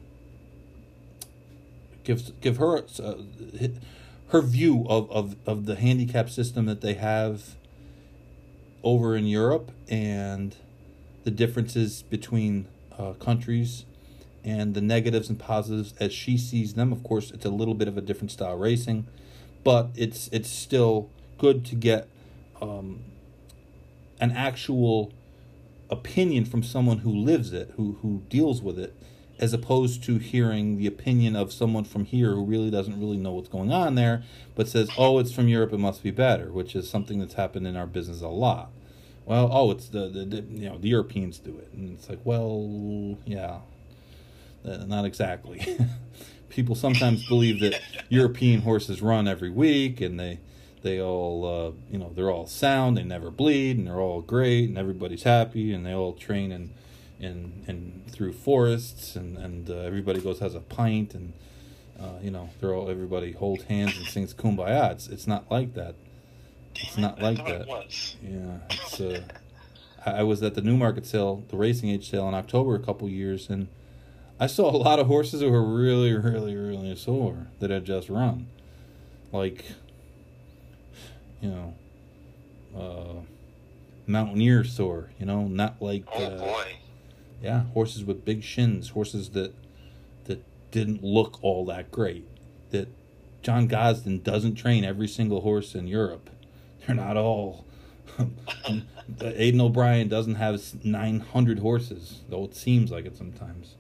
give 2.03 2.39
give 2.41 2.57
her 2.57 2.83
uh, 3.03 3.13
her 4.29 4.41
view 4.41 4.85
of, 4.87 5.11
of 5.11 5.35
of 5.45 5.65
the 5.65 5.75
handicap 5.75 6.29
system 6.29 6.65
that 6.65 6.81
they 6.81 6.93
have 6.93 7.55
over 8.83 9.15
in 9.15 9.25
Europe 9.25 9.71
and 9.89 10.55
the 11.23 11.31
differences 11.31 12.01
between 12.03 12.67
uh, 12.97 13.13
countries 13.13 13.85
and 14.43 14.73
the 14.73 14.81
negatives 14.81 15.29
and 15.29 15.37
positives 15.37 15.93
as 15.99 16.11
she 16.11 16.37
sees 16.37 16.73
them. 16.73 16.91
Of 16.91 17.03
course, 17.03 17.29
it's 17.31 17.45
a 17.45 17.49
little 17.49 17.75
bit 17.75 17.87
of 17.87 17.97
a 17.97 18.01
different 18.01 18.31
style 18.31 18.57
racing, 18.57 19.05
but 19.63 19.89
it's 19.95 20.29
it's 20.29 20.49
still 20.49 21.09
good 21.41 21.65
to 21.65 21.73
get 21.73 22.07
um, 22.61 22.99
an 24.19 24.31
actual 24.31 25.11
opinion 25.89 26.45
from 26.45 26.61
someone 26.61 26.99
who 26.99 27.09
lives 27.09 27.51
it, 27.51 27.73
who 27.77 27.97
who 28.03 28.21
deals 28.29 28.61
with 28.61 28.77
it, 28.77 28.95
as 29.39 29.51
opposed 29.51 30.03
to 30.03 30.19
hearing 30.19 30.77
the 30.77 30.85
opinion 30.85 31.35
of 31.35 31.51
someone 31.51 31.83
from 31.83 32.05
here 32.05 32.35
who 32.35 32.45
really 32.45 32.69
doesn't 32.69 32.99
really 32.99 33.17
know 33.17 33.31
what's 33.31 33.49
going 33.49 33.71
on 33.71 33.95
there, 33.95 34.21
but 34.53 34.67
says, 34.67 34.91
"Oh, 34.99 35.17
it's 35.17 35.31
from 35.31 35.47
Europe, 35.47 35.73
it 35.73 35.79
must 35.79 36.03
be 36.03 36.11
better," 36.11 36.51
which 36.51 36.75
is 36.75 36.87
something 36.87 37.19
that's 37.19 37.33
happened 37.33 37.65
in 37.65 37.75
our 37.75 37.87
business 37.87 38.21
a 38.21 38.27
lot. 38.27 38.69
Well, 39.25 39.49
oh, 39.51 39.71
it's 39.71 39.89
the, 39.89 40.09
the, 40.09 40.25
the 40.25 40.41
you 40.43 40.69
know 40.69 40.77
the 40.77 40.89
Europeans 40.89 41.39
do 41.39 41.57
it, 41.57 41.69
and 41.73 41.97
it's 41.97 42.07
like, 42.07 42.19
well, 42.23 43.17
yeah, 43.25 43.61
uh, 44.63 44.85
not 44.85 45.05
exactly. 45.05 45.79
People 46.49 46.75
sometimes 46.75 47.27
believe 47.27 47.59
that 47.61 47.81
European 48.09 48.61
horses 48.61 49.01
run 49.01 49.27
every 49.27 49.49
week, 49.49 50.01
and 50.01 50.19
they 50.19 50.39
they 50.81 50.99
all 51.01 51.45
uh, 51.45 51.71
you 51.91 51.97
know 51.97 52.11
they're 52.15 52.31
all 52.31 52.47
sound, 52.47 52.97
they 52.97 53.03
never 53.03 53.31
bleed, 53.31 53.77
and 53.77 53.87
they're 53.87 53.99
all 53.99 54.21
great, 54.21 54.69
and 54.69 54.77
everybody's 54.77 55.23
happy, 55.23 55.73
and 55.73 55.85
they 55.85 55.93
all 55.93 56.13
train 56.13 56.51
and 56.51 56.71
in 57.19 57.63
in 57.67 58.03
through 58.09 58.33
forests, 58.33 59.15
and 59.15 59.37
and 59.37 59.69
uh, 59.69 59.75
everybody 59.75 60.19
goes 60.19 60.39
has 60.39 60.55
a 60.55 60.59
pint, 60.59 61.13
and 61.13 61.33
uh, 61.99 62.19
you 62.21 62.31
know 62.31 62.49
they're 62.59 62.73
all 62.73 62.89
everybody 62.89 63.31
holds 63.31 63.63
hands 63.63 63.97
and 63.97 64.07
sings 64.07 64.33
kumbaya. 64.33 64.91
It's 64.91 65.07
it's 65.07 65.27
not 65.27 65.49
like 65.51 65.73
that. 65.75 65.95
It's 66.75 66.97
not 66.97 67.21
like 67.21 67.37
that. 67.37 67.61
It 67.61 67.67
was. 67.67 68.15
Yeah, 68.23 68.57
it's. 68.69 68.99
Uh, 68.99 69.21
I 70.05 70.11
I 70.11 70.23
was 70.23 70.41
at 70.41 70.55
the 70.55 70.61
Newmarket 70.61 71.05
sale, 71.05 71.43
the 71.49 71.57
racing 71.57 71.89
age 71.89 72.09
sale 72.09 72.27
in 72.27 72.33
October 72.33 72.75
a 72.75 72.79
couple 72.79 73.07
years, 73.07 73.49
and 73.49 73.67
I 74.39 74.47
saw 74.47 74.71
a 74.71 74.77
lot 74.77 74.97
of 74.97 75.05
horses 75.05 75.41
that 75.41 75.49
were 75.51 75.63
really, 75.63 76.13
really, 76.13 76.55
really 76.55 76.95
sore 76.95 77.47
that 77.59 77.69
had 77.69 77.85
just 77.85 78.09
run, 78.09 78.47
like, 79.31 79.65
you 81.41 81.49
know, 81.49 81.73
uh, 82.77 83.21
mountaineer 84.07 84.63
sore. 84.63 85.09
You 85.19 85.25
know, 85.25 85.47
not 85.47 85.81
like. 85.81 86.05
Oh 86.13 86.23
uh, 86.23 86.37
boy. 86.39 86.75
yeah, 87.41 87.63
horses 87.73 88.03
with 88.03 88.23
big 88.23 88.43
shins, 88.43 88.89
horses 88.89 89.31
that 89.31 89.53
that 90.25 90.43
didn't 90.71 91.03
look 91.03 91.39
all 91.41 91.65
that 91.65 91.91
great. 91.91 92.27
That 92.69 92.87
John 93.41 93.67
Gosden 93.67 94.23
doesn't 94.23 94.55
train 94.55 94.85
every 94.85 95.07
single 95.07 95.41
horse 95.41 95.75
in 95.75 95.87
Europe. 95.87 96.29
They're 96.85 96.95
not 96.95 97.17
all. 97.17 97.65
Aidan 99.21 99.61
O'Brien 99.61 100.07
doesn't 100.07 100.35
have 100.35 100.61
900 100.83 101.59
horses, 101.59 102.21
though 102.29 102.45
it 102.45 102.55
seems 102.55 102.91
like 102.91 103.05
it 103.05 103.15
sometimes. 103.15 103.75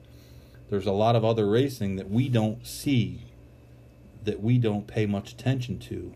There's 0.69 0.85
a 0.85 0.91
lot 0.91 1.15
of 1.15 1.25
other 1.25 1.49
racing 1.49 1.97
that 1.97 2.09
we 2.09 2.29
don't 2.29 2.65
see, 2.65 3.25
that 4.23 4.41
we 4.41 4.57
don't 4.57 4.87
pay 4.87 5.05
much 5.05 5.33
attention 5.33 5.79
to. 5.79 6.13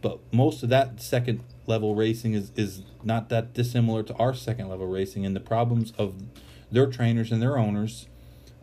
But 0.00 0.18
most 0.32 0.62
of 0.62 0.68
that 0.68 1.00
second 1.00 1.42
level 1.66 1.94
racing 1.94 2.34
is, 2.34 2.52
is 2.56 2.82
not 3.02 3.28
that 3.30 3.52
dissimilar 3.52 4.02
to 4.04 4.14
our 4.14 4.32
second 4.34 4.68
level 4.68 4.86
racing, 4.86 5.26
and 5.26 5.34
the 5.34 5.40
problems 5.40 5.92
of 5.98 6.14
their 6.70 6.86
trainers 6.86 7.32
and 7.32 7.42
their 7.42 7.58
owners, 7.58 8.06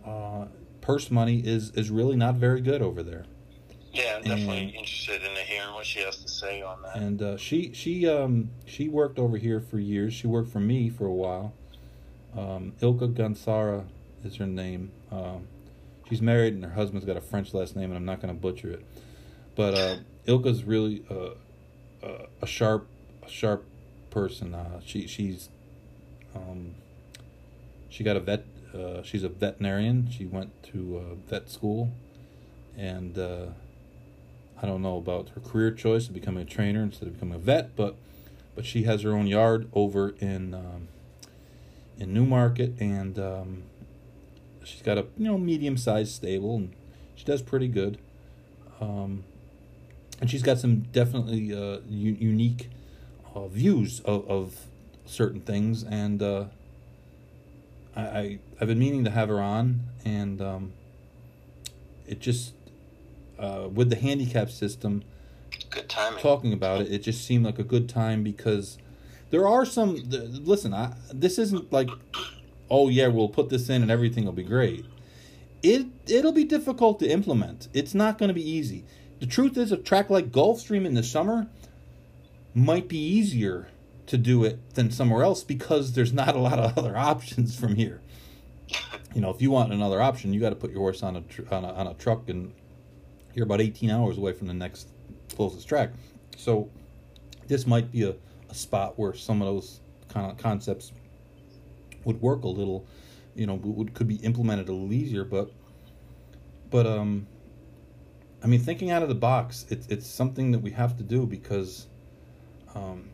uh, 0.06 0.46
purse 0.82 1.10
money 1.12 1.40
is, 1.40 1.72
is 1.72 1.90
really 1.90 2.16
not 2.16 2.36
very 2.36 2.62
good 2.62 2.82
over 2.82 3.04
there. 3.04 3.26
Yeah, 3.92 4.16
I'm 4.18 4.24
definitely 4.24 4.58
and- 4.66 4.76
interested 4.76 5.22
in 5.24 5.36
hearing 5.46 5.74
what 5.74 5.86
she 5.86 6.00
has 6.02 6.18
to 6.18 6.28
say 6.28 6.62
on 6.62 6.82
that. 6.82 6.98
and 6.98 7.22
uh, 7.22 7.38
she 7.38 7.72
she 7.74 8.08
um 8.10 8.50
she 8.66 8.90
worked 8.90 9.18
over 9.18 9.38
here 9.38 9.62
for 9.62 9.80
years. 9.80 10.14
She 10.14 10.28
worked 10.28 10.52
for 10.52 10.60
me 10.60 10.90
for 10.90 11.06
a 11.06 11.14
while. 11.14 11.54
Um, 12.38 12.74
Ilka 12.82 13.08
Gansera 13.08 13.86
is 14.26 14.36
her 14.36 14.46
name. 14.46 14.92
Um, 15.12 15.48
she's 16.10 16.22
married 16.22 16.56
and 16.56 16.66
her 16.66 16.72
husband's 16.72 17.06
got 17.06 17.16
a 17.16 17.22
French 17.22 17.54
last 17.54 17.78
name, 17.78 17.86
and 17.86 17.96
I'm 17.96 18.04
not 18.04 18.22
going 18.22 18.34
to 18.36 18.40
butcher 18.40 18.70
it. 18.72 18.86
But 19.56 19.74
uh, 19.76 19.96
Ilka's 20.28 20.64
really 20.64 21.04
uh, 21.10 22.06
uh, 22.06 22.26
a 22.42 22.48
sharp 22.48 22.88
a 23.26 23.30
sharp 23.30 23.66
person. 24.10 24.54
Uh, 24.54 24.80
she 24.86 25.08
she's 25.08 25.50
um, 26.36 26.76
she 27.90 28.04
got 28.04 28.16
a 28.16 28.20
vet. 28.20 28.46
Uh, 28.74 29.02
she's 29.04 29.24
a 29.24 29.30
veterinarian. 29.30 30.10
She 30.10 30.26
went 30.26 30.52
to 30.64 30.98
uh, 30.98 31.16
vet 31.30 31.50
school, 31.50 31.92
and 32.78 33.18
uh, 33.18 33.48
I 34.62 34.66
don't 34.66 34.82
know 34.82 34.98
about 34.98 35.30
her 35.30 35.42
career 35.42 35.72
choice 35.72 36.08
of 36.08 36.14
becoming 36.14 36.44
a 36.44 36.46
trainer 36.46 36.82
instead 36.82 37.08
of 37.08 37.14
becoming 37.16 37.36
a 37.36 37.40
vet, 37.40 37.76
but 37.76 37.96
but 38.56 38.66
she 38.66 38.84
has 38.84 39.04
her 39.04 39.12
own 39.12 39.28
yard 39.28 39.70
over 39.74 40.16
in 40.20 40.54
um, 40.54 40.88
in 41.98 42.14
Newmarket, 42.14 42.74
and 42.80 43.18
um, 43.20 43.64
she's 44.64 44.82
got 44.82 44.98
a 44.98 45.06
you 45.18 45.26
know 45.26 45.38
medium 45.38 45.78
sized 45.78 46.14
stable, 46.14 46.56
and 46.56 46.74
she 47.16 47.26
does 47.26 47.42
pretty 47.42 47.68
good. 47.68 47.98
Um, 48.82 49.24
and 50.22 50.30
she's 50.30 50.44
got 50.44 50.58
some 50.60 50.80
definitely 50.92 51.54
uh, 51.54 51.80
u- 51.88 52.18
unique 52.20 52.70
uh, 53.34 53.48
views 53.48 54.00
of, 54.02 54.28
of 54.30 54.56
certain 55.06 55.42
things, 55.42 55.84
and 55.84 56.22
uh, 56.22 56.46
I, 57.96 58.02
I 58.02 58.40
I've 58.62 58.68
been 58.68 58.80
meaning 58.80 59.04
to 59.06 59.12
have 59.12 59.30
her 59.30 59.42
on, 59.42 59.82
and 60.04 60.42
um, 60.42 60.74
it 62.08 62.20
just 62.20 62.54
uh, 63.40 63.68
with 63.72 63.90
the 63.90 63.96
handicap 63.98 64.50
system 64.50 65.04
Good 65.70 65.90
timing. 65.90 66.20
talking 66.22 66.54
about 66.54 66.82
it, 66.82 66.92
it 66.92 67.00
just 67.04 67.26
seemed 67.26 67.46
like 67.46 67.60
a 67.60 67.64
good 67.64 67.88
time 67.90 68.24
because 68.24 68.78
there 69.32 69.48
are 69.48 69.66
some. 69.66 69.96
th- 69.96 70.30
Listen, 70.44 70.74
I, 70.74 70.94
this 71.14 71.38
isn't 71.38 71.72
like, 71.74 71.90
oh 72.70 72.88
yeah, 72.90 73.08
we'll 73.08 73.30
put 73.30 73.50
this 73.50 73.70
in 73.70 73.82
and 73.82 73.92
everything 73.92 74.26
will 74.26 74.32
be 74.34 74.44
great. 74.44 74.86
It 75.64 75.88
it'll 76.08 76.32
be 76.32 76.44
difficult 76.44 77.00
to 77.00 77.08
implement. 77.10 77.68
It's 77.74 77.94
not 77.96 78.18
going 78.18 78.28
to 78.30 78.34
be 78.34 78.48
easy. 78.48 78.86
The 79.26 79.32
truth 79.32 79.58
is, 79.58 79.72
a 79.72 79.78
track 79.78 80.12
like 80.12 80.32
Gulfstream 80.32 80.86
in 80.86 80.94
the 80.94 81.02
summer 81.02 81.48
might 82.54 82.88
be 82.88 83.00
easier 83.00 83.70
to 84.06 84.20
do 84.20 84.44
it 84.44 84.76
than 84.76 84.92
somewhere 84.92 85.24
else 85.24 85.44
because 85.44 85.94
there's 85.94 86.14
not 86.14 86.36
a 86.36 86.40
lot 86.40 86.60
of 86.60 86.78
other 86.78 86.96
options 87.12 87.60
from 87.60 87.74
here. 87.74 88.02
You 89.16 89.22
know, 89.22 89.32
if 89.32 89.42
you 89.42 89.50
want 89.50 89.74
another 89.74 90.00
option, 90.00 90.32
you 90.32 90.40
got 90.40 90.52
to 90.52 90.56
put 90.56 90.70
your 90.70 90.82
horse 90.82 91.02
on 91.02 91.16
a, 91.16 91.22
tr- 91.22 91.42
on 91.50 91.66
a 91.66 91.74
on 91.74 91.88
a 91.88 91.96
truck, 91.96 92.30
and 92.30 92.54
you're 93.34 93.48
about 93.48 93.62
18 93.62 93.90
hours 93.90 94.20
away 94.20 94.32
from 94.32 94.46
the 94.46 94.54
next 94.54 94.90
closest 95.36 95.68
track. 95.68 95.90
So 96.38 96.70
this 97.48 97.66
might 97.66 97.92
be 97.92 98.04
a, 98.04 98.14
a 98.52 98.54
spot 98.54 99.00
where 99.00 99.16
some 99.16 99.42
of 99.42 99.48
those 99.48 99.80
kind 100.08 100.30
of 100.30 100.38
concepts 100.38 100.92
would 102.04 102.22
work 102.22 102.44
a 102.44 102.48
little, 102.48 102.86
you 103.34 103.48
know, 103.48 103.56
would 103.56 103.96
could 103.96 104.08
be 104.08 104.18
implemented 104.18 104.70
a 104.70 104.72
little 104.72 104.94
easier. 104.94 105.24
But 105.24 105.50
but 106.70 106.86
um, 106.86 107.26
I 108.46 108.48
mean, 108.48 108.60
thinking 108.60 108.92
out 108.92 109.02
of 109.02 109.10
the 109.10 109.16
box, 109.16 109.66
it's 109.70 109.88
it's 109.88 110.06
something 110.06 110.52
that 110.52 110.60
we 110.60 110.70
have 110.70 110.96
to 110.98 111.04
do 111.04 111.26
because 111.26 111.88
um, 112.76 113.10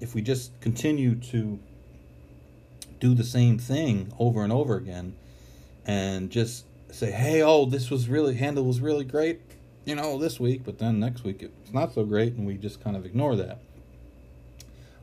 if 0.00 0.14
we 0.14 0.22
just 0.22 0.58
continue 0.62 1.14
to 1.14 1.58
do 3.00 3.14
the 3.14 3.22
same 3.22 3.58
thing 3.58 4.14
over 4.18 4.42
and 4.42 4.50
over 4.50 4.76
again 4.76 5.14
and 5.84 6.30
just 6.30 6.64
say, 6.90 7.10
hey, 7.10 7.42
oh, 7.42 7.66
this 7.66 7.90
was 7.90 8.08
really, 8.08 8.36
handle 8.36 8.64
was 8.64 8.80
really 8.80 9.04
great, 9.04 9.42
you 9.84 9.94
know, 9.94 10.16
this 10.16 10.40
week, 10.40 10.62
but 10.64 10.78
then 10.78 10.98
next 10.98 11.22
week 11.22 11.42
it's 11.42 11.74
not 11.74 11.92
so 11.92 12.02
great, 12.02 12.32
and 12.32 12.46
we 12.46 12.56
just 12.56 12.82
kind 12.82 12.96
of 12.96 13.04
ignore 13.04 13.36
that. 13.36 13.60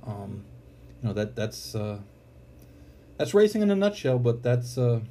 Um, 0.03 0.45
you 0.99 1.09
know, 1.09 1.13
that 1.13 1.35
that's, 1.35 1.75
uh, 1.75 1.99
that's 3.17 3.35
racing 3.35 3.61
in 3.61 3.69
a 3.69 3.75
nutshell, 3.75 4.17
but 4.17 4.41
that's, 4.41 4.79
uh, 4.79 5.01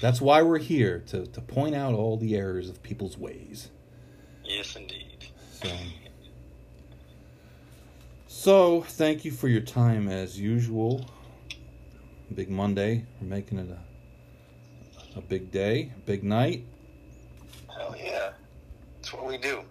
that's 0.00 0.20
why 0.20 0.42
we're 0.42 0.58
here 0.58 1.00
to, 1.08 1.26
to 1.26 1.40
point 1.40 1.74
out 1.74 1.94
all 1.94 2.16
the 2.16 2.36
errors 2.36 2.68
of 2.68 2.82
people's 2.82 3.18
ways. 3.18 3.70
yes, 4.44 4.76
indeed. 4.76 5.26
So, 5.62 5.68
so 8.26 8.80
thank 8.82 9.24
you 9.24 9.30
for 9.30 9.48
your 9.48 9.60
time 9.60 10.08
as 10.08 10.38
usual. 10.40 11.04
Big 12.34 12.48
Monday, 12.50 13.04
we're 13.20 13.28
making 13.28 13.58
it 13.58 13.70
a 13.70 13.78
a 15.16 15.20
big 15.20 15.50
day, 15.50 15.92
a 15.96 16.00
big 16.06 16.22
night, 16.22 16.64
Hell 17.76 17.96
yeah. 17.98 18.30
That's 18.96 19.12
what 19.12 19.26
we 19.26 19.38
do. 19.38 19.62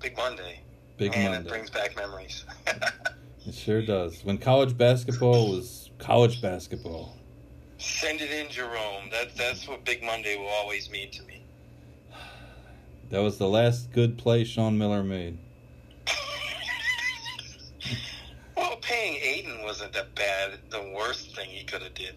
Big 0.00 0.16
Monday. 0.16 0.60
big 0.96 1.12
and 1.14 1.34
Monday. 1.34 1.48
it 1.48 1.50
brings 1.50 1.70
back 1.70 1.96
memories. 1.96 2.44
It 3.46 3.54
sure 3.54 3.80
does. 3.80 4.22
When 4.22 4.36
college 4.36 4.76
basketball 4.76 5.50
was 5.50 5.90
college 5.98 6.42
basketball. 6.42 7.16
Send 7.80 8.20
it 8.20 8.30
in, 8.30 8.50
Jerome. 8.50 9.08
That, 9.10 9.34
that's 9.34 9.66
what 9.66 9.86
Big 9.86 10.02
Monday 10.02 10.36
will 10.36 10.48
always 10.48 10.90
mean 10.90 11.10
to 11.12 11.22
me. 11.22 11.42
That 13.08 13.22
was 13.22 13.38
the 13.38 13.48
last 13.48 13.90
good 13.90 14.18
play 14.18 14.44
Sean 14.44 14.78
Miller 14.78 15.02
made. 15.02 15.38
Well, 18.56 18.76
paying 18.76 19.16
Ayton 19.22 19.62
wasn't 19.62 19.94
that 19.94 20.14
bad. 20.14 20.58
The 20.68 20.92
worst 20.94 21.34
thing 21.34 21.48
he 21.48 21.64
could 21.64 21.80
have 21.80 21.94
did. 21.94 22.14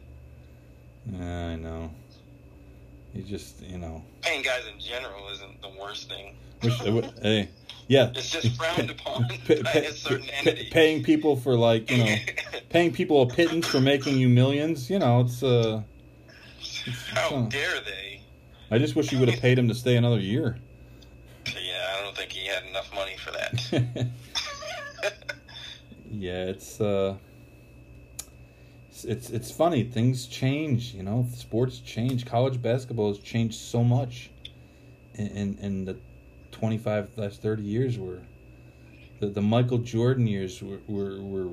Yeah, 1.10 1.48
I 1.48 1.56
know. 1.56 1.90
You 3.14 3.22
just, 3.24 3.62
you 3.62 3.78
know. 3.78 4.04
Paying 4.22 4.42
guys 4.44 4.64
in 4.74 4.80
general 4.80 5.30
isn't 5.34 5.62
the 5.62 5.70
worst 5.80 6.10
thing. 6.10 6.36
Would- 6.64 7.14
hey, 7.22 7.50
yeah. 7.88 8.12
It's 8.16 8.30
just 8.32 8.56
frowned 8.56 8.90
upon 8.90 9.28
Pa- 9.48 9.56
by 9.56 9.62
pa- 9.64 9.70
a 9.80 9.92
certain 9.92 10.28
pa- 10.28 10.34
entity. 10.34 10.70
paying 10.72 11.04
people 11.04 11.36
for 11.36 11.56
like 11.58 11.92
you 11.92 11.98
know 11.98 12.16
paying 12.70 12.94
people 12.94 13.22
a 13.22 13.28
pittance 13.28 13.68
for 13.68 13.82
making 13.82 14.18
you 14.18 14.30
millions 14.30 14.90
you 14.90 14.98
know 14.98 15.20
it's 15.22 15.44
uh 15.44 15.82
How 17.14 17.36
uh, 17.36 17.50
dare 17.50 17.82
they? 17.82 18.22
i 18.72 18.78
just 18.78 18.96
wish 18.96 19.12
you 19.12 19.20
would 19.20 19.28
have 19.30 19.42
paid 19.42 19.60
him 19.60 19.68
to 19.68 19.76
stay 19.76 19.98
another 19.98 20.20
year 20.20 20.58
Yeah, 21.48 21.98
I 22.00 22.02
don't 22.04 22.16
think 22.16 22.32
he 22.32 22.48
had 22.48 22.64
enough 22.70 22.90
money 22.96 23.18
for 23.18 23.32
that. 23.32 24.08
yeah 26.12 26.46
it's 26.46 26.80
uh 26.80 27.16
it's, 29.04 29.28
it's 29.28 29.30
it's 29.30 29.52
funny 29.52 29.84
things 29.84 30.26
change 30.28 30.94
you 30.94 31.04
know 31.04 31.28
sports 31.34 31.80
change. 31.80 32.26
College 32.26 32.62
basketball 32.62 33.10
has 33.10 33.20
changed 33.20 33.56
so 33.56 33.84
much 33.84 34.32
in 35.16 35.28
in, 35.28 35.58
in 35.60 35.86
the 35.86 35.98
25 36.52 37.18
last 37.18 37.42
30 37.42 37.64
years 37.64 37.98
where 37.98 38.22
the, 39.20 39.28
the 39.28 39.42
michael 39.42 39.80
jordan 39.80 40.28
years 40.28 40.62
were, 40.62 40.80
were, 40.88 41.20
were 41.20 41.50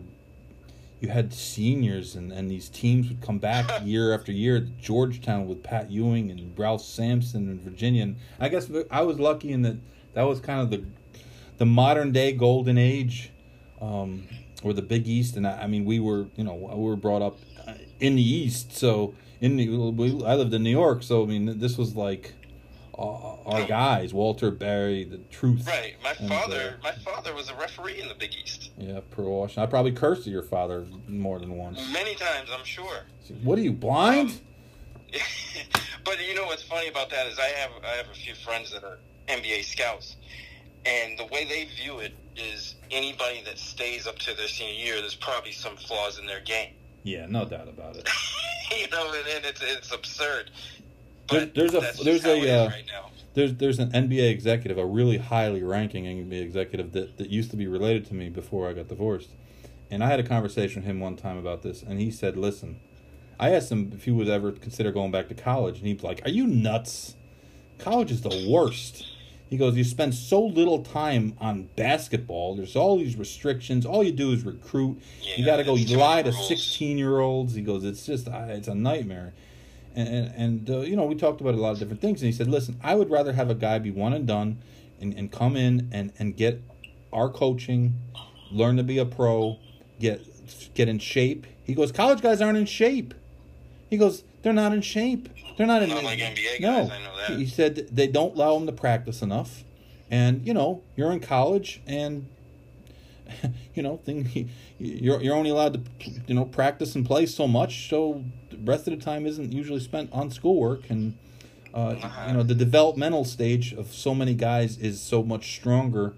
you 1.00 1.08
had 1.08 1.32
seniors 1.32 2.14
and, 2.14 2.30
and 2.32 2.50
these 2.50 2.68
teams 2.68 3.08
would 3.08 3.22
come 3.22 3.38
back 3.38 3.82
year 3.84 4.12
after 4.12 4.32
year. 4.32 4.60
Georgetown 4.78 5.48
with 5.48 5.62
pat 5.62 5.90
ewing 5.90 6.30
and 6.30 6.58
ralph 6.58 6.82
sampson 6.82 7.48
and 7.48 7.60
virginia. 7.60 8.02
And 8.02 8.16
i 8.38 8.48
guess 8.48 8.70
i 8.90 9.02
was 9.02 9.18
lucky 9.18 9.52
in 9.52 9.62
that 9.62 9.78
that 10.12 10.22
was 10.22 10.40
kind 10.40 10.60
of 10.60 10.70
the 10.70 10.84
the 11.58 11.66
modern 11.66 12.12
day 12.12 12.32
golden 12.32 12.78
age. 12.78 13.30
Um, 13.80 14.28
or 14.62 14.72
the 14.72 14.82
big 14.82 15.06
east 15.08 15.36
and 15.36 15.46
I, 15.46 15.62
I 15.62 15.66
mean 15.66 15.84
we 15.84 15.98
were 16.00 16.26
you 16.36 16.44
know 16.44 16.54
we 16.54 16.82
were 16.82 16.96
brought 16.96 17.22
up 17.22 17.38
uh, 17.66 17.74
in 18.00 18.16
the 18.16 18.22
east 18.22 18.72
so 18.72 19.14
in 19.40 19.56
the, 19.56 19.68
we, 19.68 20.10
i 20.24 20.34
lived 20.34 20.52
in 20.54 20.62
new 20.62 20.70
york 20.70 21.02
so 21.02 21.22
i 21.22 21.26
mean 21.26 21.58
this 21.58 21.78
was 21.78 21.96
like 21.96 22.34
uh, 22.98 23.36
our 23.46 23.64
guys 23.64 24.12
walter 24.12 24.50
berry 24.50 25.04
the 25.04 25.16
truth 25.30 25.66
right. 25.66 25.94
My 26.04 26.14
And, 26.18 26.28
father, 26.28 26.78
uh, 26.78 26.82
my 26.82 26.92
father 26.92 27.34
was 27.34 27.48
a 27.48 27.54
referee 27.56 28.00
in 28.02 28.08
the 28.08 28.14
Big 28.14 28.34
East. 28.34 28.70
yeah 28.76 29.00
pearl 29.10 29.40
washington 29.40 29.62
i 29.62 29.66
probably 29.66 29.92
cursed 29.92 30.22
at 30.26 30.32
your 30.32 30.42
father 30.42 30.86
more 31.08 31.38
than 31.38 31.56
once 31.56 31.80
Many 31.90 32.14
times, 32.16 32.50
I'm 32.52 32.64
sure. 32.64 33.04
what 33.42 33.58
are 33.58 33.62
you 33.62 33.72
blind 33.72 34.40
but 36.04 36.24
you 36.26 36.34
know 36.34 36.44
what's 36.44 36.62
funny 36.62 36.88
about 36.88 37.10
that 37.10 37.26
is 37.26 37.38
I 37.38 37.46
have 37.60 37.70
I 37.84 37.96
have 37.96 38.06
a 38.10 38.14
few 38.14 38.34
friends 38.34 38.70
that 38.72 38.84
are 38.84 38.98
NBA 39.28 39.64
scouts, 39.64 40.16
and 40.86 41.18
the 41.18 41.26
way 41.26 41.44
they 41.44 41.64
view 41.80 41.98
it 41.98 42.12
is 42.36 42.74
anybody 42.90 43.42
that 43.44 43.58
stays 43.58 44.06
up 44.06 44.18
to 44.20 44.34
their 44.36 44.48
senior 44.48 44.72
year, 44.74 45.00
there's 45.00 45.14
probably 45.14 45.52
some 45.52 45.76
flaws 45.76 46.18
in 46.18 46.26
their 46.26 46.40
game. 46.40 46.72
yeah 47.02 47.26
no 47.26 47.44
doubt 47.44 47.68
about 47.68 47.96
it 47.96 48.08
you 48.80 48.88
know, 48.90 49.06
and, 49.12 49.26
and 49.36 49.44
it's 49.44 49.62
it's 49.62 49.92
absurd. 49.92 50.50
There- 51.28 51.40
But 51.46 51.54
there's 51.54 51.74
a- 51.74 52.04
there's 52.04 52.24
a, 52.24 52.64
uh, 52.64 52.68
right 52.68 52.84
now. 52.86 53.10
there's 53.34 53.54
there's 53.54 53.78
an 53.80 53.90
NBA 53.92 54.30
executive, 54.30 54.78
a 54.78 54.86
really 54.86 55.18
highly 55.18 55.62
ranking 55.62 56.04
NBA 56.04 56.40
executive 56.42 56.92
that, 56.92 57.16
that 57.18 57.30
used 57.30 57.50
to 57.50 57.56
be 57.56 57.66
related 57.66 58.06
to 58.06 58.14
me 58.14 58.28
before 58.28 58.68
I 58.68 58.72
got 58.72 58.88
divorced. 58.88 59.30
And 59.92 60.04
I 60.04 60.06
had 60.08 60.20
a 60.20 60.22
conversation 60.22 60.82
with 60.82 60.86
him 60.90 61.00
one 61.00 61.16
time 61.16 61.36
about 61.36 61.62
this, 61.62 61.82
and 61.82 61.98
he 62.00 62.12
said, 62.12 62.36
Listen, 62.36 62.78
I 63.40 63.50
asked 63.50 63.72
him 63.72 63.90
if 63.92 64.04
he 64.04 64.12
would 64.12 64.28
ever 64.28 64.52
consider 64.52 64.92
going 64.92 65.10
back 65.10 65.26
to 65.28 65.34
college, 65.34 65.78
and 65.78 65.86
he's 65.88 66.02
like, 66.04 66.22
Are 66.24 66.30
you 66.30 66.46
nuts? 66.46 67.16
College 67.78 68.12
is 68.12 68.20
the 68.22 68.46
worst. 68.48 69.04
He 69.50 69.58
goes, 69.58 69.76
You 69.76 69.84
spend 69.84 70.14
so 70.14 70.42
little 70.42 70.82
time 70.82 71.36
on 71.40 71.68
basketball. 71.76 72.54
There's 72.54 72.76
all 72.76 72.96
these 72.96 73.16
restrictions. 73.16 73.84
All 73.84 74.02
you 74.02 74.12
do 74.12 74.32
is 74.32 74.44
recruit. 74.44 75.02
you 75.36 75.44
got 75.44 75.56
to 75.56 75.64
go 75.64 75.74
lie 75.74 76.22
to 76.22 76.32
16 76.32 76.96
year 76.96 77.18
olds. 77.18 77.54
He 77.54 77.60
goes, 77.60 77.84
It's 77.84 78.06
just, 78.06 78.28
it's 78.28 78.68
a 78.68 78.74
nightmare 78.74 79.34
and 79.94 80.08
and, 80.08 80.34
and 80.36 80.70
uh, 80.70 80.78
you 80.80 80.96
know 80.96 81.04
we 81.04 81.14
talked 81.14 81.40
about 81.40 81.54
a 81.54 81.58
lot 81.58 81.72
of 81.72 81.78
different 81.78 82.00
things 82.00 82.22
and 82.22 82.26
he 82.26 82.36
said 82.36 82.46
listen 82.46 82.78
i 82.82 82.94
would 82.94 83.10
rather 83.10 83.32
have 83.32 83.50
a 83.50 83.54
guy 83.54 83.78
be 83.78 83.90
one 83.90 84.12
and 84.12 84.26
done 84.26 84.58
and, 85.00 85.14
and 85.14 85.32
come 85.32 85.56
in 85.56 85.88
and, 85.92 86.12
and 86.18 86.36
get 86.36 86.62
our 87.12 87.28
coaching 87.28 87.94
learn 88.50 88.76
to 88.76 88.82
be 88.82 88.98
a 88.98 89.04
pro 89.04 89.58
get 89.98 90.24
get 90.74 90.88
in 90.88 90.98
shape 90.98 91.46
he 91.64 91.74
goes 91.74 91.92
college 91.92 92.20
guys 92.20 92.40
aren't 92.40 92.58
in 92.58 92.66
shape 92.66 93.14
he 93.88 93.96
goes 93.96 94.24
they're 94.42 94.52
not 94.52 94.72
in 94.72 94.80
shape 94.80 95.28
they're 95.56 95.66
not 95.66 95.82
in 95.82 95.90
Not 95.90 96.04
like 96.04 96.18
NBA 96.18 96.60
no 96.60 96.68
I 96.68 97.02
know 97.02 97.16
that. 97.16 97.38
he 97.38 97.46
said 97.46 97.88
they 97.90 98.06
don't 98.06 98.34
allow 98.34 98.54
them 98.54 98.66
to 98.66 98.72
practice 98.72 99.22
enough 99.22 99.64
and 100.10 100.46
you 100.46 100.54
know 100.54 100.82
you're 100.96 101.12
in 101.12 101.20
college 101.20 101.80
and 101.86 102.26
you 103.74 103.82
know, 103.82 103.96
thing 103.98 104.50
you're 104.78 105.20
you're 105.22 105.34
only 105.34 105.50
allowed 105.50 105.74
to 105.74 106.10
you 106.26 106.34
know 106.34 106.44
practice 106.44 106.94
and 106.94 107.06
play 107.06 107.26
so 107.26 107.46
much, 107.46 107.88
so 107.88 108.24
the 108.50 108.58
rest 108.58 108.86
of 108.88 108.98
the 108.98 109.04
time 109.04 109.26
isn't 109.26 109.52
usually 109.52 109.80
spent 109.80 110.10
on 110.12 110.30
schoolwork 110.30 110.88
and. 110.90 111.16
Uh, 111.72 111.94
you 112.26 112.32
know 112.32 112.42
the 112.42 112.52
developmental 112.56 113.24
stage 113.24 113.72
of 113.72 113.94
so 113.94 114.12
many 114.12 114.34
guys 114.34 114.76
is 114.78 115.00
so 115.00 115.22
much 115.22 115.54
stronger 115.54 116.14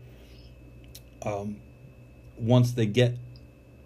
um, 1.27 1.57
once 2.39 2.73
they 2.73 2.87
get 2.87 3.19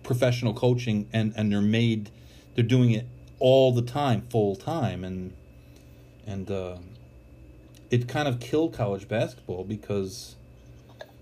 professional 0.05 0.55
coaching 0.55 1.09
and 1.13 1.33
and 1.37 1.51
they're 1.51 1.61
made 1.61 2.09
they're 2.55 2.63
doing 2.63 2.93
it 2.93 3.09
all 3.39 3.73
the 3.73 3.83
time 3.83 4.23
full 4.31 4.57
time 4.57 5.05
and 5.05 5.33
and 6.27 6.51
uh, 6.51 6.77
it 7.91 8.09
kind 8.09 8.27
of 8.27 8.41
killed 8.41 8.73
college 8.73 9.09
basketball 9.09 9.65
because 9.65 10.35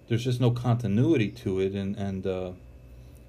there's 0.09 0.25
just 0.25 0.41
no 0.41 0.51
continuity 0.51 1.29
to 1.29 1.61
it 1.61 1.73
and 1.73 1.97
and 1.97 2.27
uh, 2.27 2.51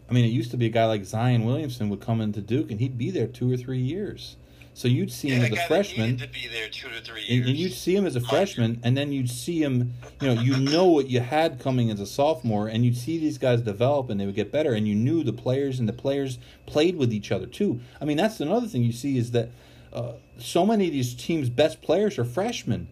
I 0.10 0.14
mean 0.14 0.26
it 0.26 0.30
used 0.30 0.52
to 0.52 0.57
be 0.57 0.68
a 0.68 0.70
guy 0.70 0.86
like 0.86 1.06
Zion 1.06 1.45
Williamson 1.45 1.90
would 1.90 2.02
come 2.02 2.22
into 2.22 2.41
Duke 2.41 2.72
and 2.72 2.80
he'd 2.80 2.98
be 2.98 3.12
there 3.12 3.28
two 3.28 3.52
or 3.52 3.57
three 3.57 3.80
years 3.80 4.36
so 4.76 4.89
you'd 4.89 5.10
see 5.10 5.30
him 5.30 5.41
as 5.41 5.57
a 5.57 5.68
freshman 5.68 6.18
to 6.18 6.27
be 6.27 6.49
there 6.52 6.68
two 6.68 6.89
to 6.89 6.99
three 6.99 7.22
and, 7.22 7.30
years. 7.30 7.47
and 7.47 7.57
you'd 7.57 7.72
see 7.72 7.95
him 7.95 8.06
as 8.06 8.18
a 8.18 8.19
freshman, 8.19 8.77
and 8.84 8.97
then 8.97 9.14
you'd 9.14 9.30
see 9.30 9.64
him, 9.64 9.93
you 10.19 10.27
know, 10.27 10.41
you 10.41 10.57
know 10.57 10.85
what 10.85 11.10
you 11.10 11.22
had 11.22 11.61
coming 11.61 11.89
as 11.89 12.02
a 12.02 12.06
sophomore, 12.06 12.68
and 12.68 12.84
you'd 12.84 12.97
see 12.97 13.18
these 13.18 13.38
guys 13.38 13.61
develop 13.61 14.10
and 14.10 14.19
they 14.19 14.26
would 14.26 14.35
get 14.35 14.52
better, 14.52 14.73
and 14.73 14.85
you 14.85 14.93
knew 14.93 15.23
the 15.23 15.31
players, 15.31 15.80
and 15.80 15.88
the 15.88 15.93
players 15.93 16.39
played 16.65 16.97
with 16.97 17.14
each 17.14 17.31
other 17.31 17.45
too. 17.45 17.80
I 18.02 18.06
mean, 18.06 18.18
that's 18.18 18.41
another 18.41 18.68
thing 18.68 18.84
you 18.84 18.91
see 18.91 19.18
is 19.18 19.31
that 19.31 19.49
uh, 19.93 20.15
so 20.38 20.65
many 20.65 20.88
of 20.88 20.91
these 20.91 21.14
teams' 21.15 21.49
best 21.49 21.81
players 21.81 22.19
are 22.19 22.26
freshmen, 22.26 22.89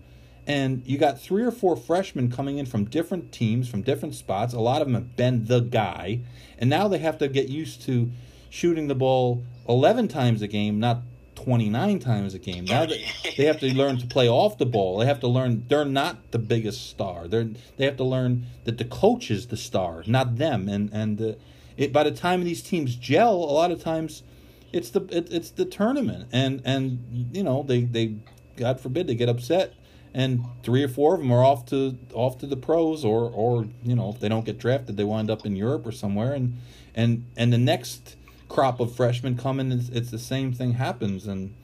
and 0.47 0.83
you 0.85 0.97
got 0.97 1.19
three 1.19 1.43
or 1.43 1.51
four 1.51 1.75
freshmen 1.75 2.31
coming 2.31 2.59
in 2.59 2.65
from 2.65 2.85
different 2.85 3.33
teams, 3.33 3.67
from 3.67 3.81
different 3.81 4.15
spots. 4.15 4.53
A 4.53 4.59
lot 4.59 4.81
of 4.81 4.87
them 4.87 4.95
have 4.95 5.17
been 5.17 5.47
the 5.47 5.59
guy, 5.59 6.21
and 6.57 6.69
now 6.69 6.87
they 6.87 6.99
have 6.99 7.17
to 7.17 7.27
get 7.27 7.49
used 7.49 7.81
to 7.81 8.09
shooting 8.49 8.87
the 8.87 8.95
ball 8.95 9.43
eleven 9.67 10.07
times 10.07 10.41
a 10.41 10.47
game, 10.47 10.79
not 10.79 11.01
29 11.43 11.99
times 11.99 12.33
a 12.33 12.39
game. 12.39 12.65
Now 12.65 12.85
they, 12.85 13.45
have 13.45 13.59
to 13.59 13.73
learn 13.73 13.97
to 13.97 14.07
play 14.07 14.29
off 14.29 14.57
the 14.57 14.65
ball. 14.65 14.99
They 14.99 15.05
have 15.05 15.19
to 15.21 15.27
learn 15.27 15.65
they're 15.67 15.85
not 15.85 16.31
the 16.31 16.39
biggest 16.39 16.89
star. 16.89 17.27
They're 17.27 17.49
they 17.77 17.85
have 17.85 17.97
to 17.97 18.03
learn 18.03 18.45
that 18.63 18.77
the 18.77 18.85
coach 18.85 19.29
is 19.29 19.47
the 19.47 19.57
star, 19.57 20.03
not 20.07 20.37
them. 20.37 20.69
And 20.69 20.89
and 20.93 21.21
uh, 21.21 21.33
it 21.75 21.91
by 21.91 22.03
the 22.03 22.11
time 22.11 22.43
these 22.43 22.61
teams 22.61 22.95
gel, 22.95 23.35
a 23.35 23.53
lot 23.53 23.71
of 23.71 23.81
times 23.81 24.23
it's 24.71 24.89
the 24.89 25.01
it, 25.11 25.31
it's 25.31 25.49
the 25.49 25.65
tournament. 25.65 26.29
And 26.31 26.61
and 26.63 27.29
you 27.33 27.43
know 27.43 27.63
they 27.63 27.81
they 27.81 28.15
God 28.55 28.79
forbid 28.79 29.07
they 29.07 29.15
get 29.15 29.29
upset 29.29 29.73
and 30.13 30.45
three 30.61 30.83
or 30.83 30.87
four 30.87 31.15
of 31.15 31.21
them 31.21 31.31
are 31.31 31.43
off 31.43 31.65
to 31.65 31.97
off 32.13 32.37
to 32.37 32.45
the 32.45 32.55
pros 32.55 33.03
or 33.03 33.29
or 33.33 33.67
you 33.83 33.95
know 33.95 34.09
if 34.09 34.19
they 34.19 34.29
don't 34.29 34.45
get 34.45 34.59
drafted 34.59 34.95
they 34.95 35.03
wind 35.03 35.29
up 35.31 35.45
in 35.45 35.55
Europe 35.55 35.85
or 35.87 35.91
somewhere 35.91 36.33
and 36.33 36.59
and 36.93 37.25
and 37.35 37.51
the 37.51 37.57
next 37.57 38.15
crop 38.53 38.79
of 38.79 38.95
freshmen 38.95 39.35
come 39.35 39.59
in 39.59 39.71
it's, 39.71 39.89
it's 39.89 40.11
the 40.11 40.19
same 40.19 40.53
thing 40.53 40.73
happens 40.73 41.25
and 41.25 41.55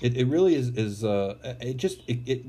it, 0.00 0.16
it 0.16 0.24
really 0.24 0.54
is 0.54 0.70
is 0.70 1.04
uh 1.04 1.34
it 1.60 1.76
just 1.76 2.00
it, 2.08 2.20
it 2.24 2.44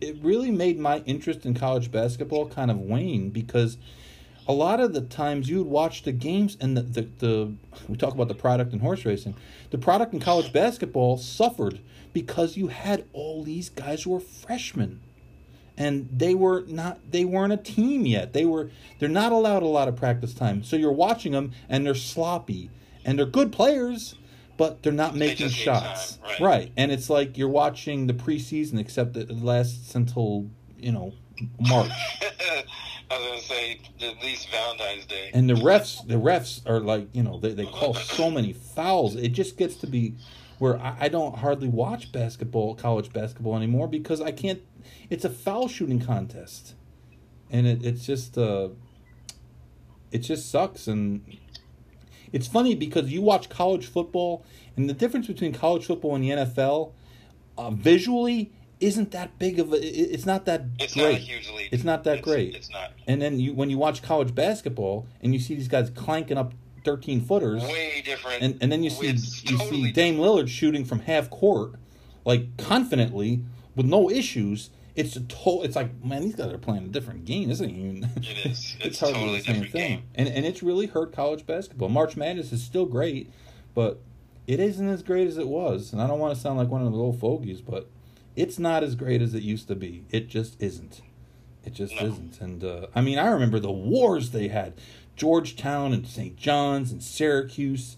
it 0.00 0.16
really 0.22 0.52
made 0.52 0.78
my 0.78 0.98
interest 1.06 1.44
in 1.44 1.52
college 1.52 1.90
basketball 1.90 2.48
kind 2.48 2.70
of 2.70 2.78
wane 2.78 3.30
because 3.30 3.78
a 4.46 4.52
lot 4.52 4.78
of 4.78 4.92
the 4.92 5.00
times 5.00 5.48
you 5.48 5.58
would 5.58 5.66
watch 5.66 6.04
the 6.04 6.12
games 6.12 6.56
and 6.60 6.76
the, 6.76 6.82
the, 6.82 7.02
the 7.18 7.52
we 7.88 7.96
talk 7.96 8.14
about 8.14 8.28
the 8.28 8.34
product 8.34 8.72
in 8.72 8.78
horse 8.78 9.04
racing 9.04 9.34
the 9.70 9.78
product 9.78 10.14
in 10.14 10.20
college 10.20 10.52
basketball 10.52 11.18
suffered 11.18 11.80
because 12.12 12.56
you 12.56 12.68
had 12.68 13.04
all 13.12 13.42
these 13.42 13.70
guys 13.70 14.04
who 14.04 14.10
were 14.10 14.20
freshmen 14.20 15.00
and 15.76 16.08
they 16.12 16.32
were 16.32 16.62
not 16.68 17.00
they 17.10 17.24
weren't 17.24 17.52
a 17.52 17.56
team 17.56 18.04
yet. 18.04 18.34
They 18.34 18.44
were 18.44 18.70
they're 18.98 19.08
not 19.08 19.32
allowed 19.32 19.62
a 19.62 19.66
lot 19.66 19.88
of 19.88 19.96
practice 19.96 20.34
time. 20.34 20.62
So 20.62 20.76
you're 20.76 20.92
watching 20.92 21.32
them 21.32 21.52
and 21.66 21.86
they're 21.86 21.94
sloppy 21.94 22.70
and 23.04 23.18
they're 23.18 23.26
good 23.26 23.52
players 23.52 24.14
but 24.56 24.82
they're 24.82 24.92
not 24.92 25.16
making 25.16 25.46
need 25.46 25.52
shots. 25.52 26.16
time, 26.16 26.42
right. 26.42 26.72
and 26.76 26.92
it's 26.92 27.08
like 27.08 27.36
you're 27.38 27.48
watching 27.48 28.06
the 28.06 28.12
preseason 28.12 28.78
except 28.78 29.14
that 29.14 29.30
it 29.30 29.42
lasts 29.42 29.94
until 29.94 30.50
you 30.78 30.92
know 30.92 31.12
march. 31.58 31.90
I 33.10 33.18
was 33.18 33.26
gonna 33.26 33.40
say 33.40 33.80
at 34.02 34.22
least 34.22 34.48
Valentine's 34.50 35.06
Day. 35.06 35.30
and 35.34 35.48
the 35.48 35.54
refs 35.54 36.06
the 36.06 36.14
refs 36.14 36.60
are 36.68 36.80
like 36.80 37.08
you 37.12 37.22
know 37.22 37.38
they, 37.38 37.52
they 37.54 37.66
call 37.78 37.94
so 37.94 38.30
many 38.30 38.52
fouls. 38.52 39.16
It 39.16 39.30
just 39.30 39.56
gets 39.56 39.76
to 39.76 39.86
be 39.86 40.14
where 40.58 40.78
I, 40.78 40.96
I 41.00 41.08
don't 41.08 41.38
hardly 41.38 41.68
watch 41.68 42.12
basketball 42.12 42.74
college 42.74 43.12
basketball 43.12 43.56
anymore 43.56 43.88
because 43.88 44.20
i 44.20 44.30
can't 44.30 44.62
it's 45.10 45.24
a 45.24 45.30
foul 45.30 45.68
shooting 45.68 46.00
contest. 46.00 46.74
And 47.50 47.66
it, 47.66 47.84
it's 47.84 48.06
just 48.06 48.38
uh 48.38 48.68
it 50.10 50.18
just 50.18 50.50
sucks. 50.50 50.86
And 50.86 51.24
it's 52.32 52.46
funny 52.46 52.74
because 52.74 53.10
you 53.12 53.20
watch 53.22 53.48
college 53.48 53.86
football 53.86 54.44
and 54.76 54.88
the 54.88 54.94
difference 54.94 55.26
between 55.26 55.52
college 55.52 55.84
football 55.86 56.14
and 56.14 56.24
the 56.24 56.30
nfl 56.30 56.92
uh, 57.58 57.70
visually 57.70 58.50
isn't 58.80 59.10
that 59.12 59.38
big 59.38 59.58
of 59.60 59.72
a 59.72 59.76
it's 59.76 60.26
not 60.26 60.44
that 60.46 60.64
It's 60.80 60.94
great 60.94 61.04
not 61.12 61.12
a 61.12 61.16
huge 61.16 61.48
lead. 61.50 61.68
it's 61.72 61.84
not 61.84 62.04
that 62.04 62.22
great 62.22 62.54
It's 62.54 62.70
not. 62.70 62.92
and 63.06 63.20
then 63.22 63.38
you 63.38 63.52
when 63.54 63.70
you 63.70 63.78
watch 63.78 64.02
college 64.02 64.34
basketball 64.34 65.06
and 65.22 65.32
you 65.34 65.38
see 65.40 65.54
these 65.54 65.68
guys 65.68 65.90
clanking 65.90 66.36
up 66.38 66.54
thirteen 66.84 67.20
footers, 67.20 67.62
Way 67.62 68.02
different. 68.04 68.42
and 68.42 68.58
and 68.60 68.72
then 68.72 68.82
you 68.82 68.90
see 68.90 69.06
It's 69.06 69.44
you 69.48 69.56
totally 69.56 69.84
see 69.84 69.92
Dame 69.92 70.16
Lillard 70.16 70.48
shooting 70.48 70.84
from 70.84 70.98
half 71.00 71.30
court, 71.30 71.74
like 72.24 72.56
confidently 72.56 73.44
with 73.76 73.86
no 73.86 74.10
issues. 74.10 74.70
It's 74.94 75.16
a 75.16 75.20
to- 75.20 75.62
It's 75.62 75.76
like 75.76 76.04
man, 76.04 76.22
these 76.22 76.34
guys 76.34 76.52
are 76.52 76.58
playing 76.58 76.84
a 76.84 76.88
different 76.88 77.24
game. 77.24 77.50
Ain't 77.50 77.60
even. 77.62 78.10
It 78.16 78.46
is. 78.46 78.76
It's 78.80 79.00
hardly 79.00 79.18
totally 79.20 79.38
the 79.38 79.44
same 79.44 79.54
different 79.54 79.72
thing. 79.72 79.90
game. 79.98 80.02
And 80.14 80.28
and 80.28 80.44
it's 80.44 80.62
really 80.62 80.86
hurt 80.86 81.12
college 81.12 81.46
basketball. 81.46 81.88
March 81.88 82.16
Madness 82.16 82.52
is 82.52 82.62
still 82.62 82.86
great, 82.86 83.30
but 83.74 84.00
it 84.46 84.60
isn't 84.60 84.88
as 84.88 85.02
great 85.02 85.28
as 85.28 85.38
it 85.38 85.48
was. 85.48 85.92
And 85.92 86.02
I 86.02 86.06
don't 86.06 86.18
want 86.18 86.34
to 86.34 86.40
sound 86.40 86.58
like 86.58 86.68
one 86.68 86.82
of 86.84 86.92
those 86.92 87.00
old 87.00 87.20
fogies, 87.20 87.60
but 87.60 87.88
it's 88.36 88.58
not 88.58 88.82
as 88.82 88.94
great 88.94 89.22
as 89.22 89.34
it 89.34 89.42
used 89.42 89.68
to 89.68 89.74
be. 89.74 90.04
It 90.10 90.28
just 90.28 90.60
isn't. 90.62 91.00
It 91.64 91.74
just 91.74 91.94
No. 91.94 92.06
isn't. 92.08 92.40
And 92.40 92.64
uh, 92.64 92.86
I 92.94 93.00
mean, 93.02 93.18
I 93.18 93.28
remember 93.28 93.60
the 93.60 93.70
wars 93.70 94.30
they 94.30 94.48
had: 94.48 94.74
Georgetown 95.16 95.92
and 95.92 96.06
St. 96.06 96.36
John's 96.36 96.90
and 96.92 97.02
Syracuse, 97.02 97.96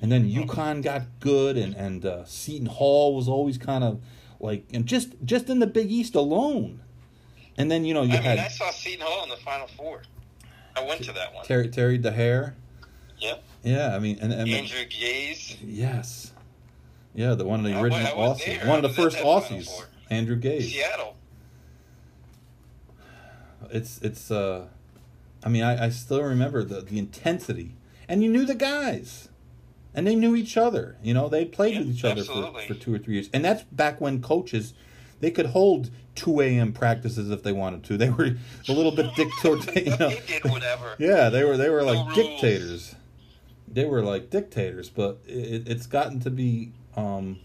and 0.00 0.10
then 0.12 0.30
UConn 0.30 0.82
got 0.82 1.02
good, 1.18 1.56
and 1.56 1.74
and 1.74 2.06
uh, 2.06 2.24
Seton 2.24 2.66
Hall 2.66 3.14
was 3.16 3.28
always 3.28 3.58
kind 3.58 3.82
of 3.84 4.00
like, 4.40 4.64
and 4.72 4.86
just 4.86 5.14
just 5.24 5.48
in 5.48 5.58
the 5.58 5.66
Big 5.66 5.90
East 5.90 6.14
alone. 6.14 6.80
And 7.56 7.70
then 7.70 7.84
you 7.84 7.94
know 7.94 8.02
you 8.02 8.14
I 8.14 8.16
had 8.16 8.36
mean, 8.36 8.46
I 8.46 8.48
saw 8.48 8.70
Seton 8.70 9.06
Hall 9.06 9.22
in 9.24 9.28
the 9.28 9.36
Final 9.36 9.66
Four. 9.68 10.02
I 10.76 10.84
went 10.84 11.02
to 11.04 11.12
that 11.12 11.34
one. 11.34 11.44
Terry 11.44 11.68
Terry 11.68 11.98
Dehere. 11.98 12.56
Yep. 13.18 13.44
Yeah, 13.62 13.94
I 13.94 13.98
mean, 13.98 14.18
and, 14.22 14.32
and 14.32 14.48
Andrew 14.48 14.84
Gaze. 14.86 15.56
yes, 15.62 16.32
yeah, 17.14 17.34
the 17.34 17.44
one 17.44 17.60
of 17.60 17.66
the 17.66 17.74
I 17.74 17.80
original 17.82 18.06
I 18.06 18.10
Aussies, 18.28 18.44
there. 18.46 18.66
one 18.66 18.82
of 18.82 18.82
the 18.82 19.02
first 19.02 19.18
Aussies, 19.18 19.68
Andrew 20.08 20.36
Gaze. 20.36 20.72
Seattle. 20.72 21.16
It's 23.70 23.98
it's 24.00 24.30
uh, 24.30 24.66
I 25.44 25.48
mean, 25.48 25.62
I, 25.62 25.86
I 25.86 25.88
still 25.90 26.22
remember 26.22 26.64
the 26.64 26.80
the 26.80 26.98
intensity, 26.98 27.74
and 28.08 28.22
you 28.22 28.30
knew 28.30 28.44
the 28.46 28.54
guys, 28.54 29.28
and 29.94 30.06
they 30.06 30.14
knew 30.14 30.36
each 30.36 30.56
other. 30.56 30.96
You 31.02 31.14
know, 31.14 31.28
they 31.28 31.44
played 31.44 31.74
Yeah, 31.74 31.80
with 31.80 31.90
each 31.90 32.04
other 32.04 32.22
for, 32.24 32.32
absolutely. 32.32 32.66
for 32.66 32.74
two 32.74 32.94
or 32.94 32.98
three 32.98 33.14
years, 33.14 33.30
and 33.32 33.44
that's 33.44 33.62
back 33.64 34.00
when 34.00 34.20
coaches. 34.22 34.74
They 35.20 35.30
could 35.30 35.46
hold 35.46 35.90
two 36.14 36.40
a.m. 36.40 36.72
practices 36.72 37.28
if 37.30 37.42
they 37.42 37.52
wanted 37.52 37.84
to. 37.84 37.98
They 37.98 38.08
were 38.08 38.36
a 38.68 38.72
little 38.72 38.90
bit 38.92 39.14
dictatorial. 39.14 39.64
You 39.76 39.90
know, 39.98 40.08
they 40.08 40.22
did 40.26 40.44
whatever. 40.50 40.94
Yeah, 40.98 41.28
they 41.28 41.44
were 41.44 41.58
they 41.58 41.68
were 41.68 41.82
No 41.82 41.92
like 41.92 42.16
rules. 42.16 42.16
dictators. 42.16 42.94
They 43.68 43.84
were 43.84 44.02
like 44.02 44.30
dictators, 44.30 44.88
but 44.88 45.18
it, 45.26 45.68
it's 45.68 45.86
gotten 45.86 46.20
to 46.20 46.30
be 46.30 46.72
um 46.96 47.38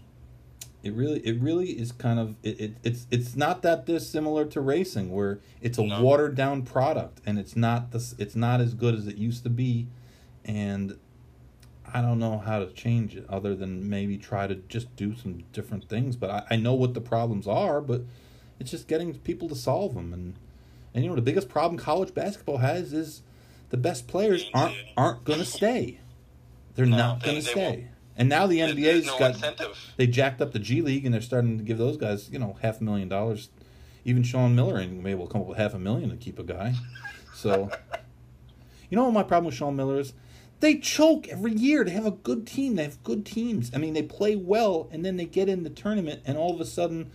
it 0.82 0.94
really 0.94 1.20
it 1.20 1.38
really 1.40 1.70
is 1.72 1.92
kind 1.92 2.18
of 2.18 2.36
it, 2.42 2.60
it 2.60 2.72
it's 2.82 3.06
it's 3.10 3.36
not 3.36 3.60
that 3.62 3.84
dissimilar 3.84 4.46
to 4.46 4.60
racing 4.62 5.12
where 5.12 5.38
it's 5.60 5.76
a 5.78 5.82
No. 5.84 6.02
watered 6.02 6.34
down 6.34 6.62
product 6.62 7.20
and 7.26 7.38
it's 7.38 7.56
not 7.56 7.90
this 7.92 8.14
it's 8.18 8.34
not 8.36 8.60
as 8.62 8.72
good 8.72 8.94
as 8.94 9.06
it 9.06 9.16
used 9.16 9.42
to 9.42 9.50
be 9.50 9.86
and 10.46 10.96
I 11.92 12.00
don't 12.00 12.18
know 12.18 12.38
how 12.38 12.58
to 12.58 12.66
change 12.72 13.16
it 13.16 13.24
other 13.28 13.54
than 13.54 13.88
maybe 13.88 14.18
try 14.18 14.46
to 14.46 14.54
just 14.56 14.94
do 14.96 15.14
some 15.16 15.44
different 15.52 15.88
things 15.88 16.16
but 16.16 16.30
I, 16.30 16.42
I 16.50 16.56
know 16.56 16.74
what 16.74 16.94
the 16.94 17.00
problems 17.00 17.46
are 17.46 17.80
but 17.80 18.02
it's 18.58 18.70
just 18.70 18.88
getting 18.88 19.14
people 19.18 19.48
to 19.48 19.54
solve 19.54 19.94
them 19.94 20.12
and 20.12 20.34
and 20.94 21.04
you 21.04 21.10
know 21.10 21.16
the 21.16 21.22
biggest 21.22 21.48
problem 21.48 21.78
college 21.78 22.14
basketball 22.14 22.58
has 22.58 22.92
is 22.92 23.22
the 23.70 23.76
best 23.76 24.06
players 24.06 24.48
aren't 24.54 24.74
aren't 24.96 25.24
going 25.24 25.40
to 25.40 25.44
stay. 25.44 26.00
They're 26.74 26.86
No, 26.86 26.96
not 26.96 27.22
going 27.22 27.36
to 27.36 27.42
stay. 27.42 27.70
won't. 27.70 27.84
And 28.16 28.28
now 28.30 28.46
the 28.46 28.60
NBA's 28.60 29.04
no 29.06 29.18
got 29.18 29.34
incentive. 29.34 29.92
they 29.96 30.06
jacked 30.06 30.40
up 30.40 30.52
the 30.52 30.58
G 30.58 30.80
League 30.80 31.04
and 31.04 31.12
they're 31.12 31.20
starting 31.20 31.58
to 31.58 31.64
give 31.64 31.76
those 31.76 31.96
guys 31.98 32.30
you 32.30 32.38
know 32.38 32.56
half 32.62 32.80
a 32.80 32.84
million 32.84 33.08
dollars. 33.08 33.50
Even 34.06 34.22
Sean 34.22 34.54
Miller 34.54 34.76
and 34.78 35.02
maybe 35.02 35.16
will 35.18 35.26
come 35.26 35.40
up 35.42 35.48
with 35.48 35.58
half 35.58 35.74
a 35.74 35.78
million 35.78 36.08
to 36.10 36.16
keep 36.16 36.38
a 36.38 36.44
guy. 36.44 36.74
So 37.34 37.70
you 38.90 38.96
know 38.96 39.04
what 39.04 39.12
my 39.12 39.22
problem 39.22 39.46
with 39.46 39.54
Sean 39.54 39.76
Miller 39.76 39.98
is? 40.00 40.12
They 40.60 40.76
choke 40.78 41.28
every 41.28 41.52
year. 41.52 41.84
They 41.84 41.90
have 41.90 42.06
a 42.06 42.10
good 42.10 42.46
team. 42.46 42.76
They 42.76 42.84
have 42.84 43.02
good 43.04 43.26
teams. 43.26 43.70
I 43.74 43.78
mean, 43.78 43.94
they 43.94 44.02
play 44.02 44.36
well, 44.36 44.88
and 44.90 45.04
then 45.04 45.16
they 45.16 45.26
get 45.26 45.48
in 45.48 45.64
the 45.64 45.70
tournament, 45.70 46.22
and 46.24 46.38
all 46.38 46.54
of 46.54 46.60
a 46.60 46.64
sudden, 46.64 47.10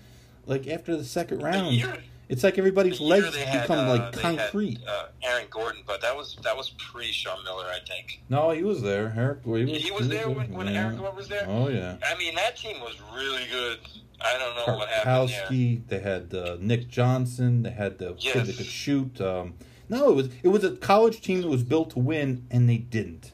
like 0.46 0.68
after 0.68 0.96
the 0.96 1.04
second 1.04 1.42
round, 1.42 1.76
you're- 1.76 1.98
It's 2.30 2.46
like 2.46 2.58
everybody's 2.58 3.00
The 3.00 3.04
legs 3.04 3.34
they 3.34 3.44
become 3.44 3.80
uh, 3.80 3.90
like 3.90 4.12
they 4.16 4.22
had, 4.22 4.38
concrete. 4.38 4.80
uh, 4.88 5.08
Aaron 5.22 5.48
Gordon, 5.50 5.82
but 5.86 6.00
that 6.02 6.16
was 6.16 6.38
that 6.44 6.56
was 6.56 6.70
pre 6.70 7.12
Sean 7.12 7.44
Miller, 7.44 7.66
I 7.66 7.80
think. 7.86 8.22
No, 8.30 8.52
he 8.52 8.64
was 8.64 8.82
there. 8.82 9.12
Eric, 9.18 9.40
he 9.44 9.50
was, 9.50 9.82
He 9.84 9.92
was 9.92 10.08
there 10.08 10.30
when, 10.30 10.50
when 10.54 10.68
yeah. 10.68 10.84
Aaron 10.84 10.96
Gordon 10.98 11.18
was 11.18 11.28
there. 11.28 11.46
Oh 11.50 11.68
yeah. 11.68 11.98
I 12.06 12.18
mean, 12.18 12.36
that 12.36 12.56
team 12.56 12.80
was 12.80 12.96
really 13.14 13.46
good. 13.52 13.80
I 14.22 14.38
don't 14.38 14.56
know 14.56 14.78
what 14.78 14.88
happened 14.88 15.30
there. 15.50 15.82
They 15.90 16.00
had 16.00 16.34
uh, 16.34 16.56
Nick 16.62 16.88
Johnson. 16.88 17.64
They 17.64 17.72
had 17.72 17.98
the 17.98 18.14
kid 18.14 18.46
that 18.46 18.56
could 18.56 18.66
shoot. 18.66 19.20
Um, 19.20 19.56
no, 19.92 20.10
it 20.10 20.16
was 20.16 20.30
it 20.42 20.48
was 20.48 20.64
a 20.64 20.72
college 20.72 21.22
team 21.22 21.42
that 21.42 21.50
was 21.50 21.64
built 21.64 21.92
to 21.92 22.00
win, 22.00 22.48
and 22.50 22.68
they 22.68 22.78
didn't. 22.78 23.34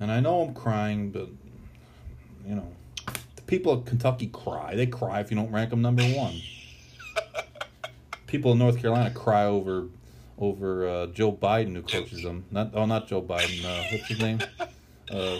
And 0.00 0.10
I 0.10 0.18
know 0.18 0.40
I'm 0.40 0.54
crying, 0.54 1.10
but 1.10 1.28
you 2.46 2.54
know, 2.54 2.72
the 3.36 3.42
people 3.42 3.70
of 3.70 3.84
Kentucky 3.84 4.28
cry. 4.28 4.74
They 4.74 4.86
cry 4.86 5.20
if 5.20 5.30
you 5.30 5.36
don't 5.36 5.52
rank 5.52 5.70
them 5.70 5.82
number 5.82 6.02
one. 6.02 6.40
people 8.26 8.52
in 8.52 8.58
North 8.58 8.80
Carolina 8.80 9.10
cry 9.10 9.44
over 9.44 9.88
over 10.38 10.88
uh, 10.88 11.06
Joe 11.08 11.32
Biden 11.32 11.74
who 11.74 11.82
coaches 11.82 12.22
them. 12.22 12.46
Not 12.50 12.70
oh, 12.72 12.86
not 12.86 13.06
Joe 13.06 13.20
Biden. 13.20 13.62
Uh, 13.62 13.84
what's 13.92 14.08
his 14.08 14.18
name? 14.18 14.40
Uh, 15.08 15.38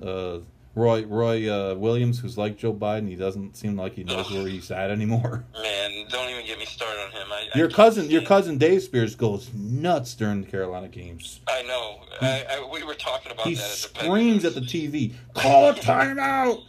uh, 0.00 0.38
Roy 0.80 1.04
Roy 1.04 1.48
uh, 1.48 1.74
Williams, 1.74 2.18
who's 2.20 2.38
like 2.38 2.56
Joe 2.56 2.72
Biden. 2.72 3.08
He 3.08 3.16
doesn't 3.16 3.56
seem 3.56 3.76
like 3.76 3.94
he 3.94 4.04
knows 4.04 4.30
where 4.30 4.46
he's 4.46 4.70
at 4.70 4.90
anymore. 4.90 5.44
Man, 5.54 6.06
don't 6.08 6.30
even 6.30 6.46
get 6.46 6.58
me 6.58 6.64
started 6.64 7.00
on 7.06 7.10
him. 7.12 7.26
I, 7.30 7.48
I 7.54 7.58
Your 7.58 7.68
can't 7.68 7.76
cousin, 7.76 8.10
your 8.10 8.22
cousin 8.22 8.58
Dave 8.58 8.82
Spears 8.82 9.14
goes 9.14 9.52
nuts 9.54 10.14
during 10.14 10.40
the 10.42 10.46
Carolina 10.50 10.88
games. 10.88 11.40
I 11.46 11.62
know. 11.62 12.00
I, 12.20 12.44
I, 12.50 12.68
we 12.72 12.82
were 12.82 12.94
talking 12.94 13.30
about 13.32 13.46
He 13.46 13.54
that. 13.54 13.62
At 13.64 13.70
the 13.70 13.76
screams 13.76 14.44
at 14.44 14.54
the 14.54 14.60
TV, 14.62 15.12
"Call 15.34 15.70
a 15.70 15.74
timeout! 15.74 16.64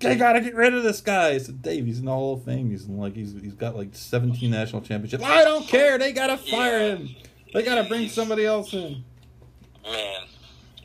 They 0.00 0.16
gotta 0.16 0.40
get 0.40 0.54
rid 0.54 0.74
of 0.74 0.82
this 0.82 1.00
guy." 1.00 1.28
I 1.30 1.38
said, 1.38 1.62
"Dave, 1.62 1.86
he's 1.86 1.98
in 2.00 2.06
the 2.06 2.12
Hall 2.12 2.34
of 2.34 2.44
Fame. 2.44 2.70
He's 2.70 2.86
like 2.88 3.14
he's 3.14 3.32
he's 3.40 3.54
got 3.54 3.76
like 3.76 3.88
17 3.92 4.50
national 4.50 4.82
championships. 4.82 5.22
I 5.24 5.44
don't 5.44 5.66
care. 5.68 5.98
They 5.98 6.12
gotta 6.12 6.36
fire 6.36 6.78
Yeah. 6.80 6.96
him. 6.96 7.08
They 7.54 7.62
gotta 7.62 7.88
bring 7.88 8.08
somebody 8.08 8.44
else 8.46 8.72
in." 8.72 9.04
Man, 9.84 10.22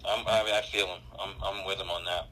I'm, 0.08 0.26
I, 0.28 0.42
I 0.60 0.62
feel 0.62 0.88
him. 0.88 1.02
I'm, 1.20 1.32
I'm 1.44 1.66
with 1.66 1.80
him 1.80 1.90
on 1.90 2.06
that. 2.06 2.28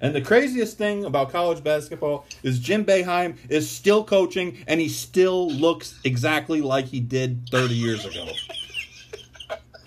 And 0.00 0.14
the 0.14 0.20
craziest 0.20 0.78
thing 0.78 1.04
about 1.04 1.30
college 1.30 1.62
basketball 1.62 2.24
is 2.42 2.58
Jim 2.58 2.84
Boeheim 2.84 3.36
is 3.48 3.68
still 3.68 4.02
coaching, 4.02 4.64
and 4.66 4.80
he 4.80 4.88
still 4.88 5.50
looks 5.50 5.98
exactly 6.04 6.62
like 6.62 6.86
he 6.86 7.00
did 7.00 7.48
30 7.50 7.74
years 7.74 8.04
ago. 8.04 8.28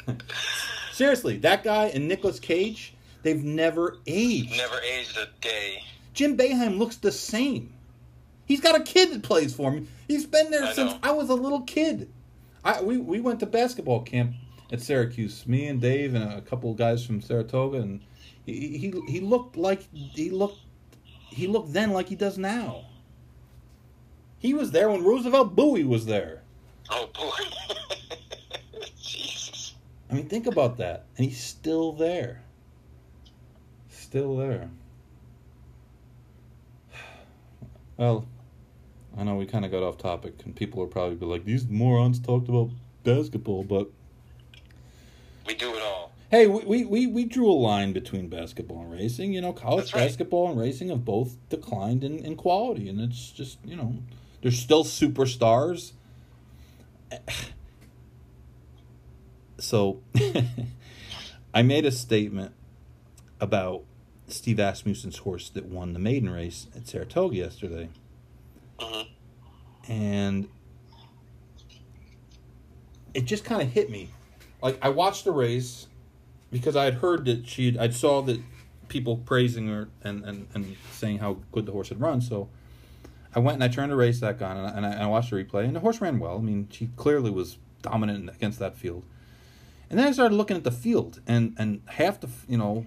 Seriously, 0.94 1.38
that 1.38 1.64
guy 1.64 1.86
and 1.86 2.08
Nicolas 2.08 2.40
Cage, 2.40 2.94
they've 3.24 3.44
never 3.44 3.98
aged. 4.06 4.56
Never 4.56 4.80
aged 4.82 5.18
a 5.18 5.28
day. 5.42 5.84
Jim 6.14 6.38
Boeheim 6.38 6.78
looks 6.78 6.98
the 6.98 7.12
same. 7.12 7.74
He's 8.46 8.62
got 8.62 8.80
a 8.80 8.84
kid 8.84 9.12
that 9.12 9.24
plays 9.24 9.56
for 9.56 9.72
him. 9.72 9.88
He's 10.08 10.28
been 10.28 10.52
there 10.52 10.66
I 10.66 10.74
since 10.74 10.92
know. 10.92 11.00
I 11.02 11.12
was 11.12 11.30
a 11.30 11.34
little 11.34 11.62
kid. 11.62 12.12
I 12.64 12.82
we, 12.82 12.98
we 12.98 13.20
went 13.20 13.40
to 13.40 13.46
basketball 13.46 14.02
camp 14.02 14.36
at 14.72 14.82
Syracuse. 14.82 15.48
Me 15.48 15.68
and 15.68 15.82
Dave 15.82 16.14
and 16.14 16.32
a 16.32 16.42
couple 16.42 16.72
of 16.72 16.78
guys 16.78 17.06
from 17.06 17.22
Saratoga, 17.22 17.80
and 17.80 18.02
he 18.46 18.78
he, 18.78 19.02
he 19.08 19.20
looked 19.20 19.58
like 19.58 19.82
he 19.92 20.30
looked 20.30 20.60
he 21.30 21.48
looked 21.48 21.74
then 21.74 21.92
like 21.92 22.10
he 22.10 22.16
does 22.16 22.38
now. 22.38 22.86
He 24.40 24.54
was 24.54 24.72
there 24.72 24.90
when 24.90 25.04
Roosevelt 25.04 25.56
Bouie 25.56 25.86
was 25.86 26.06
there. 26.06 26.42
Oh 26.90 27.10
boy. 27.14 27.32
Jesus. 29.02 29.74
I 30.10 30.16
mean, 30.16 30.28
think 30.28 30.48
about 30.48 30.78
that, 30.78 31.06
and 31.18 31.26
he's 31.26 31.42
still 31.42 31.94
there. 31.94 32.44
Still 33.90 34.36
there. 34.38 34.70
Well, 37.98 38.28
I 39.18 39.24
know 39.24 39.36
we 39.36 39.46
kind 39.46 39.66
of 39.66 39.72
got 39.72 39.84
off 39.84 39.98
topic, 39.98 40.34
and 40.46 40.56
people 40.56 40.80
will 40.80 40.88
probably 40.88 41.16
be 41.16 41.26
like, 41.26 41.46
"These 41.46 41.68
morons 41.68 42.20
talked 42.20 42.50
about 42.50 42.70
basketball," 43.04 43.64
but 43.64 43.90
We 45.48 45.56
do 45.56 45.76
it 45.76 45.82
all. 45.82 46.13
Hey, 46.34 46.48
we 46.48 46.84
we, 46.84 47.06
we, 47.06 47.26
drew 47.26 47.48
a 47.48 47.54
line 47.54 47.94
between 47.94 48.28
basketball 48.28 48.82
and 48.82 48.92
racing. 48.92 49.34
You 49.34 49.42
know, 49.42 49.54
college 49.54 49.94
right. 49.94 50.08
basketball 50.08 50.50
and 50.50 50.60
racing 50.60 50.90
have 50.90 51.06
both 51.06 51.38
declined 51.50 52.04
in, 52.04 52.26
in 52.26 52.36
quality, 52.36 52.90
and 52.90 53.00
it's 53.00 53.30
just 53.30 53.60
you 53.64 53.76
know, 53.76 53.98
there's 54.42 54.58
still 54.60 54.84
superstars. 54.84 55.94
So, 59.60 60.02
I 61.54 61.62
made 61.62 61.86
a 61.86 61.92
statement 61.92 62.54
about 63.40 63.86
Steve 64.28 64.58
Asmussen's 64.58 65.20
horse 65.20 65.48
that 65.52 65.64
won 65.66 65.94
the 65.94 66.00
maiden 66.00 66.30
race 66.30 66.68
at 66.76 66.86
Saratoga 66.86 67.38
yesterday, 67.38 67.90
Mhm. 68.78 69.08
and 69.88 70.50
it 73.14 73.24
just 73.24 73.46
kind 73.46 73.62
of 73.62 73.70
hit 73.70 73.90
me. 73.90 74.10
Like 74.62 74.78
I 74.82 74.90
watched 74.90 75.24
the 75.24 75.32
race 75.32 75.88
because 76.54 76.76
I 76.76 76.86
had 76.86 76.96
heard 76.96 77.26
that 77.26 77.48
she, 77.48 77.78
I 77.78 77.90
saw 77.90 78.22
that 78.22 78.40
people 78.88 79.18
praising 79.18 79.68
her 79.68 79.90
and, 80.04 80.24
and, 80.24 80.48
and 80.54 80.78
saying 80.92 81.18
how 81.18 81.38
good 81.52 81.66
the 81.66 81.72
horse 81.72 81.90
had 81.90 82.00
run. 82.00 82.22
So 82.22 82.48
I 83.36 83.40
went 83.40 83.56
and 83.56 83.64
I 83.64 83.68
turned 83.68 83.92
the 83.92 83.96
race 83.96 84.20
that 84.20 84.42
on 84.42 84.58
and 84.58 84.86
I, 84.86 84.92
and 84.92 85.04
I, 85.04 85.08
watched 85.08 85.32
the 85.32 85.44
replay, 85.44 85.66
and 85.66 85.76
the 85.76 85.80
horse 85.80 86.00
ran 86.00 86.20
well. 86.20 86.38
I 86.38 86.42
mean, 86.42 86.68
she 86.72 86.92
clearly 86.96 87.32
was 87.32 87.58
dominant 87.82 88.30
against 88.30 88.60
that 88.60 88.78
field. 88.78 89.04
And 89.90 90.00
then 90.00 90.08
I 90.08 90.12
started 90.12 90.36
looking 90.36 90.56
at 90.56 90.64
the 90.64 90.72
field, 90.72 91.20
and 91.28 91.56
and 91.58 91.82
half 91.86 92.20
the 92.20 92.30
you 92.48 92.58
know, 92.58 92.86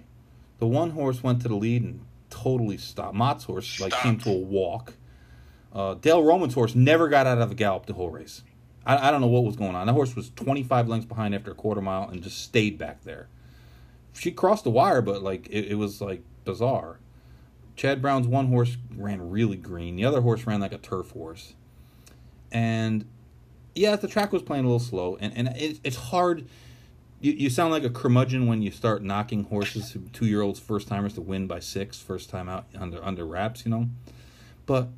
the 0.59 0.67
one 0.67 0.91
horse 0.91 1.23
went 1.23 1.41
to 1.43 1.47
the 1.47 1.55
lead 1.55 1.83
and 1.83 2.05
totally 2.29 2.77
stopped. 2.77 3.15
Mott's 3.15 3.43
horse 3.43 3.79
like 3.79 3.93
came 3.93 4.17
to 4.19 4.29
a 4.29 4.37
walk. 4.37 4.93
Uh, 5.73 5.93
Dale 5.95 6.23
Romans' 6.23 6.53
horse 6.53 6.73
never 6.73 7.07
got 7.07 7.27
out 7.27 7.37
of 7.37 7.51
a 7.51 7.55
gallop 7.55 7.85
the 7.85 7.93
whole 7.93 8.09
race. 8.09 8.41
I, 8.85 9.09
I 9.09 9.11
don't 9.11 9.21
know 9.21 9.27
what 9.27 9.43
was 9.43 9.57
going 9.57 9.75
on. 9.75 9.85
The 9.85 9.93
horse 9.93 10.15
was 10.15 10.31
25 10.31 10.87
lengths 10.87 11.05
behind 11.05 11.35
after 11.35 11.51
a 11.51 11.55
quarter 11.55 11.81
mile 11.81 12.09
and 12.09 12.23
just 12.23 12.39
stayed 12.39 12.77
back 12.77 13.03
there. 13.03 13.27
She 14.17 14.31
crossed 14.31 14.63
the 14.63 14.69
wire, 14.69 15.01
but 15.01 15.21
like 15.21 15.47
it, 15.47 15.65
it 15.71 15.75
was 15.75 16.01
like 16.01 16.21
bizarre. 16.43 16.99
Chad 17.75 18.01
Brown's 18.01 18.27
one 18.27 18.47
horse 18.47 18.77
ran 18.95 19.29
really 19.29 19.57
green. 19.57 19.95
The 19.95 20.05
other 20.05 20.21
horse 20.21 20.47
ran 20.47 20.59
like 20.59 20.73
a 20.73 20.79
turf 20.79 21.11
horse. 21.11 21.53
And 22.51 23.05
yeah, 23.75 23.95
the 23.95 24.07
track 24.07 24.33
was 24.33 24.41
playing 24.41 24.65
a 24.65 24.67
little 24.67 24.79
slow, 24.79 25.17
and 25.19 25.35
and 25.35 25.49
it, 25.55 25.79
it's 25.83 25.97
hard. 25.97 26.47
You, 27.19 27.31
you 27.33 27.49
sound 27.49 27.71
like 27.71 27.83
a 27.83 27.89
curmudgeon 27.89 28.45
when 28.45 28.61
you 28.61 28.69
start 28.69 29.03
knocking 29.03 29.45
horses, 29.45 29.95
two 30.13 30.25
year 30.25 30.41
olds, 30.41 30.59
first 30.59 30.87
timers 30.87 31.13
to 31.13 31.21
win 31.21 31.47
by 31.47 31.59
six, 31.59 31.99
first 31.99 32.29
time 32.29 32.49
out 32.49 32.65
under 32.77 33.03
under 33.03 33.25
wraps, 33.25 33.65
you 33.65 33.71
know. 33.71 33.87
But 34.65 34.89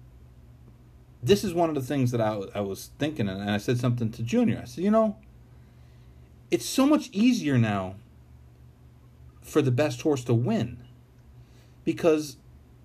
this 1.22 1.44
is 1.44 1.54
one 1.54 1.70
of 1.70 1.76
the 1.76 1.82
things 1.82 2.12
that 2.12 2.22
I, 2.22 2.42
I 2.56 2.62
was 2.62 2.92
thinking, 2.98 3.28
and 3.28 3.50
I 3.50 3.58
said 3.58 3.78
something 3.80 4.12
to 4.14 4.24
Junior. 4.24 4.60
I 4.64 4.66
said, 4.66 4.84
you 4.84 4.92
know, 4.92 5.18
it's 6.50 6.66
so 6.66 6.86
much 6.86 7.10
easier 7.12 7.58
now 7.58 7.96
for 9.42 9.62
the 9.62 9.72
best 9.72 10.02
horse 10.02 10.24
to 10.26 10.34
win 10.34 10.84
because 11.84 12.38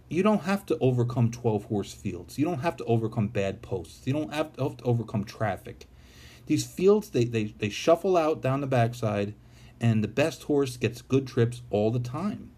you 0.08 0.22
don't 0.22 0.42
have 0.42 0.64
to 0.66 0.78
overcome 0.78 1.30
12 1.30 1.64
horse 1.64 1.92
fields. 1.92 2.38
You 2.38 2.44
don't 2.44 2.60
have 2.60 2.76
to 2.76 2.84
overcome 2.84 3.28
bad 3.28 3.62
posts. 3.62 4.06
You 4.06 4.12
don't 4.12 4.32
have 4.32 4.52
to, 4.54 4.62
have 4.62 4.76
to 4.78 4.84
overcome 4.84 5.24
traffic. 5.24 5.86
These 6.46 6.66
fields, 6.66 7.10
they, 7.10 7.24
they, 7.24 7.44
they 7.44 7.68
shuffle 7.68 8.16
out 8.16 8.42
down 8.42 8.60
the 8.60 8.66
backside, 8.66 9.34
and 9.80 10.04
the 10.04 10.08
best 10.08 10.44
horse 10.44 10.76
gets 10.76 11.02
good 11.02 11.26
trips 11.26 11.62
all 11.70 11.90
the 11.90 12.00
time. 12.00 12.50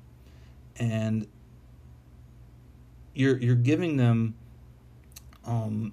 And 0.77 1.27
you're, 3.15 3.39
you're 3.39 3.55
giving 3.55 3.97
them 3.97 4.35
um, 5.45 5.93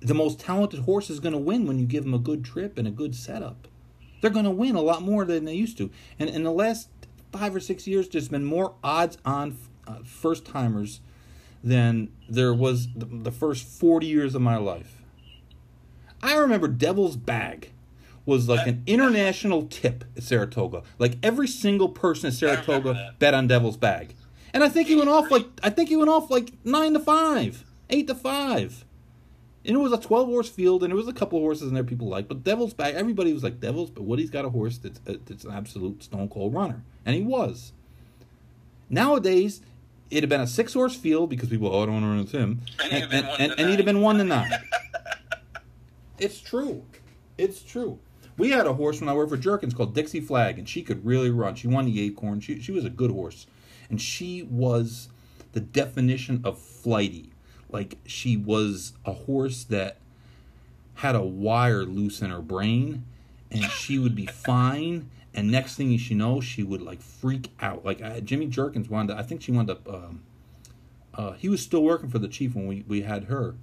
the 0.00 0.14
most 0.14 0.40
talented 0.40 0.80
horse 0.80 1.10
is 1.10 1.20
going 1.20 1.32
to 1.32 1.38
win 1.38 1.66
when 1.66 1.78
you 1.78 1.86
give 1.86 2.04
them 2.04 2.14
a 2.14 2.18
good 2.18 2.44
trip 2.44 2.78
and 2.78 2.86
a 2.86 2.92
good 2.92 3.14
setup. 3.14 3.68
They're 4.20 4.30
going 4.30 4.44
to 4.44 4.50
win 4.50 4.74
a 4.74 4.80
lot 4.80 5.02
more 5.02 5.24
than 5.24 5.44
they 5.44 5.54
used 5.54 5.78
to. 5.78 5.90
And 6.18 6.30
in 6.30 6.42
the 6.42 6.52
last 6.52 6.88
five 7.32 7.54
or 7.54 7.60
six 7.60 7.86
years, 7.86 8.08
there's 8.08 8.28
been 8.28 8.44
more 8.44 8.74
odds 8.82 9.18
on 9.24 9.58
uh, 9.86 9.98
first 10.04 10.44
timers 10.44 11.00
than 11.62 12.08
there 12.28 12.54
was 12.54 12.88
the, 12.94 13.06
the 13.06 13.32
first 13.32 13.66
40 13.66 14.06
years 14.06 14.34
of 14.34 14.42
my 14.42 14.56
life. 14.56 15.02
I 16.22 16.36
remember 16.36 16.68
Devil's 16.68 17.16
Bag 17.16 17.72
was 18.24 18.48
like 18.48 18.66
an 18.66 18.82
international 18.86 19.66
tip 19.66 20.04
at 20.16 20.22
Saratoga. 20.22 20.82
Like 20.98 21.16
every 21.22 21.46
single 21.46 21.88
person 21.88 22.28
at 22.28 22.34
Saratoga 22.34 23.14
bet 23.18 23.34
on 23.34 23.46
Devil's 23.46 23.76
Bag. 23.76 24.14
And 24.52 24.64
I 24.64 24.68
think 24.68 24.88
he 24.88 24.96
went 24.96 25.08
off 25.08 25.30
like 25.30 25.46
I 25.62 25.70
think 25.70 25.88
he 25.88 25.96
went 25.96 26.10
off 26.10 26.30
like 26.30 26.52
9 26.64 26.94
to 26.94 27.00
5, 27.00 27.64
8 27.90 28.06
to 28.06 28.14
5. 28.14 28.84
And 29.66 29.74
it 29.74 29.80
was 29.80 29.92
a 29.92 29.98
12 29.98 30.28
horse 30.28 30.48
field, 30.48 30.84
and 30.84 30.92
there 30.92 30.96
was 30.96 31.08
a 31.08 31.12
couple 31.12 31.40
horses 31.40 31.68
in 31.68 31.74
there 31.74 31.82
people 31.82 32.08
liked. 32.08 32.28
But 32.28 32.44
Devil's 32.44 32.72
Bag 32.72 32.94
everybody 32.94 33.32
was 33.32 33.42
like 33.42 33.58
Devil's, 33.58 33.90
but 33.90 34.04
Woody's 34.04 34.30
got 34.30 34.44
a 34.44 34.48
horse 34.50 34.78
that's, 34.78 35.00
uh, 35.08 35.16
that's 35.24 35.44
an 35.44 35.50
absolute 35.50 36.02
stone 36.04 36.28
cold 36.28 36.54
runner. 36.54 36.84
And 37.04 37.16
he 37.16 37.22
was. 37.22 37.72
Nowadays, 38.88 39.60
it'd 40.10 40.22
have 40.22 40.30
been 40.30 40.40
a 40.40 40.46
six 40.46 40.72
horse 40.72 40.94
field 40.94 41.30
because 41.30 41.48
people, 41.48 41.68
oh, 41.74 41.82
I 41.82 41.86
don't 41.86 41.94
want 41.94 42.04
to 42.04 42.08
run 42.08 42.18
with 42.18 42.32
him. 42.32 42.60
And 42.82 42.92
he'd 42.92 43.02
And, 43.02 43.02
have 43.02 43.10
been 43.10 43.18
and, 43.18 43.28
one 43.28 43.40
and, 43.40 43.52
to 43.52 43.60
and 43.60 43.70
he'd 43.70 43.76
have 43.78 43.86
been 43.86 44.00
one 44.00 44.18
to 44.18 44.24
nine. 44.24 44.52
it's 46.18 46.40
true. 46.40 46.84
It's 47.36 47.62
true. 47.62 47.98
We 48.38 48.50
had 48.50 48.66
a 48.66 48.74
horse 48.74 49.00
when 49.00 49.08
I 49.08 49.14
worked 49.14 49.30
for 49.30 49.36
Jerkens 49.38 49.74
called 49.74 49.94
Dixie 49.94 50.20
Flag, 50.20 50.58
and 50.58 50.68
she 50.68 50.82
could 50.82 51.04
really 51.04 51.30
run. 51.30 51.54
She 51.54 51.68
won 51.68 51.86
the 51.86 52.00
Acorn. 52.02 52.40
She, 52.40 52.60
she 52.60 52.70
was 52.70 52.84
a 52.84 52.90
good 52.90 53.10
horse. 53.10 53.46
And 53.90 54.00
she 54.00 54.42
was 54.42 55.08
the 55.52 55.60
definition 55.60 56.42
of 56.44 56.58
flighty. 56.60 57.32
Like, 57.76 57.98
she 58.06 58.38
was 58.38 58.94
a 59.04 59.12
horse 59.12 59.62
that 59.64 59.98
had 60.94 61.14
a 61.14 61.22
wire 61.22 61.84
loose 61.84 62.22
in 62.22 62.30
her 62.30 62.40
brain, 62.40 63.04
and 63.50 63.64
she 63.64 63.98
would 63.98 64.14
be 64.14 64.24
fine. 64.46 65.10
And 65.34 65.50
next 65.50 65.76
thing 65.76 65.90
you 65.90 66.14
know, 66.14 66.40
she 66.40 66.62
would 66.62 66.80
like 66.80 67.02
freak 67.02 67.50
out. 67.60 67.84
Like 67.84 68.00
uh, 68.00 68.20
Jimmy 68.20 68.46
Jerkens 68.46 68.88
wound 68.88 69.10
up. 69.10 69.18
I 69.18 69.22
think 69.22 69.42
she 69.42 69.52
wound 69.52 69.68
up. 69.68 69.86
Um, 69.86 70.22
uh, 71.12 71.32
he 71.32 71.50
was 71.50 71.60
still 71.60 71.82
working 71.82 72.08
for 72.08 72.18
the 72.18 72.28
chief 72.28 72.54
when 72.54 72.66
we, 72.66 72.82
we 72.88 73.02
had 73.02 73.24
her, 73.24 73.56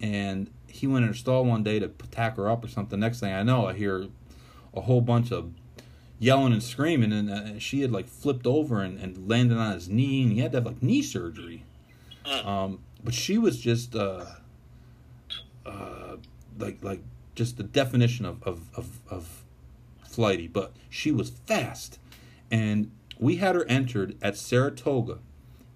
and 0.00 0.50
he 0.66 0.86
went 0.86 1.02
in 1.02 1.08
her 1.08 1.14
stall 1.14 1.44
one 1.44 1.62
day 1.62 1.78
to 1.78 1.88
tack 2.10 2.36
her 2.36 2.48
up 2.48 2.64
or 2.64 2.68
something. 2.68 2.98
Next 2.98 3.20
thing 3.20 3.34
I 3.34 3.42
know, 3.42 3.66
I 3.66 3.74
hear 3.74 4.06
a 4.72 4.80
whole 4.80 5.02
bunch 5.02 5.30
of 5.30 5.52
yelling 6.18 6.54
and 6.54 6.62
screaming, 6.62 7.12
and 7.12 7.30
uh, 7.30 7.58
she 7.58 7.82
had 7.82 7.92
like 7.92 8.08
flipped 8.08 8.46
over 8.46 8.80
and, 8.80 8.98
and 8.98 9.28
landed 9.28 9.58
on 9.58 9.74
his 9.74 9.90
knee, 9.90 10.22
and 10.22 10.32
he 10.32 10.40
had 10.40 10.52
to 10.52 10.56
have 10.56 10.64
like 10.64 10.82
knee 10.82 11.02
surgery. 11.02 11.64
Um, 12.44 12.80
but 13.02 13.14
she 13.14 13.38
was 13.38 13.58
just 13.58 13.94
uh, 13.94 14.24
uh, 15.64 16.16
like 16.58 16.82
like 16.82 17.02
just 17.34 17.56
the 17.56 17.62
definition 17.62 18.24
of, 18.24 18.42
of, 18.42 18.68
of, 18.76 18.98
of 19.08 19.44
flighty, 20.04 20.48
but 20.48 20.72
she 20.90 21.12
was 21.12 21.30
fast, 21.30 21.98
and 22.50 22.90
we 23.18 23.36
had 23.36 23.54
her 23.54 23.64
entered 23.66 24.16
at 24.20 24.36
Saratoga, 24.36 25.18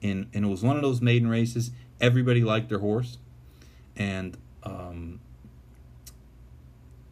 and 0.02 0.28
and 0.34 0.44
it 0.44 0.48
was 0.48 0.62
one 0.62 0.76
of 0.76 0.82
those 0.82 1.00
maiden 1.00 1.28
races. 1.28 1.70
Everybody 2.00 2.42
liked 2.42 2.68
their 2.68 2.80
horse, 2.80 3.18
and 3.96 4.36
um, 4.64 5.20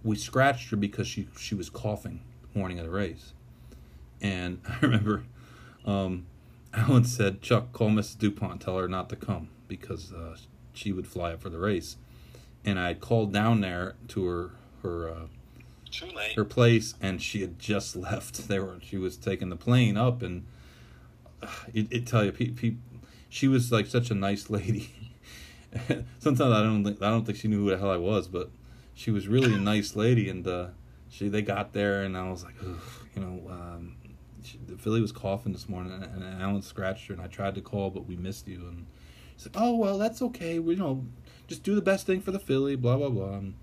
we 0.03 0.17
scratched 0.17 0.71
her 0.71 0.77
because 0.77 1.07
she 1.07 1.29
she 1.39 1.55
was 1.55 1.71
coughing 1.71 2.23
morning 2.55 2.81
of 2.81 2.87
the 2.87 2.91
race, 2.91 3.33
and 4.21 4.61
I 4.69 4.79
remember 4.81 5.25
um, 5.87 6.27
Alan 6.75 7.05
said, 7.05 7.41
"Chuck, 7.43 7.73
call 7.73 7.91
Mrs. 7.91 8.19
Dupont, 8.19 8.61
tell 8.61 8.77
her 8.79 8.89
not 8.89 9.09
to 9.11 9.17
come 9.17 9.49
because 9.71 10.13
uh, 10.13 10.37
she 10.75 10.93
would 10.93 11.07
fly 11.07 11.33
up 11.33 11.41
for 11.41 11.49
the 11.49 11.59
race." 11.59 11.97
And 12.65 12.79
I 12.79 12.93
called 12.93 13.33
down 13.33 13.63
there 13.63 13.95
to 14.09 14.27
her 14.27 14.51
her 14.83 15.09
uh, 15.09 15.27
Too 15.91 16.07
late. 16.15 16.35
her 16.37 16.45
place, 16.45 16.95
and 17.01 17.23
she 17.23 17.41
had 17.41 17.59
just 17.59 17.97
left. 18.09 18.49
They 18.49 18.59
were 18.59 18.79
she 18.83 18.99
was 18.99 19.17
taking 19.17 19.49
the 19.49 19.57
plane 19.57 19.97
up, 19.97 20.21
and 20.21 20.45
uh, 21.43 21.47
it, 21.73 21.87
it 21.91 22.07
tell 22.07 22.25
you, 22.25 22.33
pe- 22.33 22.51
pe- 22.51 22.75
she 23.31 23.49
was 23.49 23.73
like 23.73 23.87
such 23.87 24.11
a 24.11 24.15
nice 24.15 24.51
lady. 24.51 24.91
Sometimes 26.19 26.53
I 26.53 26.63
don't 26.63 26.85
think 26.85 27.01
I 27.03 27.09
don't 27.11 27.25
think 27.25 27.39
she 27.39 27.49
knew 27.49 27.65
who 27.65 27.71
the 27.71 27.79
hell 27.79 27.91
I 27.91 27.97
was, 27.97 28.29
but 28.29 28.51
she 28.95 29.11
was 29.11 29.29
really 29.29 29.55
a 29.55 29.59
nice 29.73 29.97
lady, 29.97 30.29
and 30.29 30.47
uh, 30.47 30.67
she 31.09 31.29
they 31.29 31.43
got 31.43 31.73
there, 31.73 32.03
and 32.03 32.17
I 32.17 32.29
was 32.31 32.45
like, 32.45 32.57
you 32.63 33.23
know, 33.23 33.49
um, 33.51 33.97
she, 34.45 34.59
the 34.67 34.77
filly 34.77 35.01
was 35.01 35.13
coughing 35.13 35.53
this 35.53 35.69
morning, 35.69 35.93
and, 35.93 36.05
and 36.25 36.43
Alan 36.43 36.61
scratched 36.63 37.07
her, 37.09 37.15
and 37.15 37.23
I 37.23 37.27
tried 37.29 37.55
to 37.55 37.61
call, 37.61 37.91
but 37.91 38.07
we 38.07 38.17
missed 38.17 38.49
you, 38.49 38.67
and 38.69 38.87
oh 39.55 39.75
well, 39.77 39.99
that's 39.99 40.23
okay, 40.23 40.59
we 40.59 40.75
you 40.75 40.81
know, 40.81 41.05
just 41.49 41.63
do 41.63 41.75
the 41.75 41.83
best 41.83 42.07
thing 42.07 42.21
for 42.21 42.31
the 42.31 42.39
filly, 42.39 42.77
blah 42.77 42.97
blah 42.97 43.11
blah. 43.11 43.35
And 43.35 43.55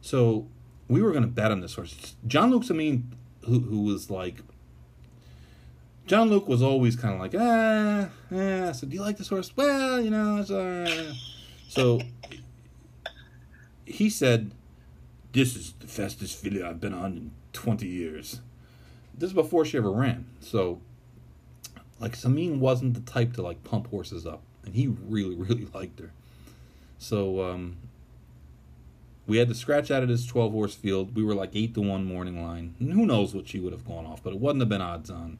so 0.00 0.46
we 0.88 1.02
were 1.02 1.10
going 1.10 1.22
to 1.22 1.28
bet 1.28 1.50
on 1.50 1.60
this 1.60 1.74
horse. 1.74 2.14
John 2.26 2.50
Luke's, 2.50 2.70
I 2.70 2.74
mean, 2.74 3.12
who 3.42 3.60
who 3.60 3.82
was 3.82 4.10
like. 4.10 4.36
John 6.06 6.30
Luke 6.30 6.46
was 6.46 6.62
always 6.62 6.94
kind 6.94 7.14
of 7.14 7.20
like, 7.20 7.34
ah, 7.36 8.08
ah. 8.30 8.70
So, 8.70 8.86
do 8.86 8.94
you 8.94 9.02
like 9.02 9.16
this 9.16 9.28
horse? 9.28 9.50
Well, 9.56 10.00
you 10.00 10.10
know, 10.10 10.36
it's, 10.36 10.52
uh. 10.52 11.12
so 11.68 12.00
he 13.84 14.08
said, 14.08 14.52
"This 15.32 15.56
is 15.56 15.74
the 15.80 15.88
fastest 15.88 16.38
filly 16.38 16.62
I've 16.62 16.80
been 16.80 16.94
on 16.94 17.12
in 17.16 17.30
twenty 17.52 17.88
years." 17.88 18.40
This 19.18 19.30
is 19.30 19.34
before 19.34 19.64
she 19.64 19.78
ever 19.78 19.90
ran. 19.90 20.26
So, 20.40 20.80
like, 21.98 22.16
Samin 22.16 22.58
wasn't 22.58 22.94
the 22.94 23.00
type 23.00 23.32
to 23.34 23.42
like 23.42 23.64
pump 23.64 23.88
horses 23.88 24.26
up, 24.26 24.42
and 24.66 24.74
he 24.74 24.88
really, 24.88 25.34
really 25.36 25.68
liked 25.72 25.98
her. 26.00 26.12
So, 26.98 27.42
um, 27.42 27.76
we 29.26 29.38
had 29.38 29.48
to 29.48 29.54
scratch 29.54 29.90
out 29.90 30.02
of 30.02 30.08
this 30.08 30.24
12 30.24 30.52
horse 30.52 30.74
field. 30.74 31.16
We 31.16 31.24
were 31.24 31.34
like 31.34 31.50
8 31.54 31.74
to 31.74 31.80
1 31.80 32.04
morning 32.04 32.44
line. 32.44 32.74
And 32.78 32.92
who 32.92 33.06
knows 33.06 33.34
what 33.34 33.48
she 33.48 33.58
would 33.58 33.72
have 33.72 33.84
gone 33.84 34.06
off, 34.06 34.22
but 34.22 34.32
it 34.32 34.38
wouldn't 34.38 34.60
have 34.62 34.68
been 34.68 34.80
odds 34.80 35.10
on. 35.10 35.38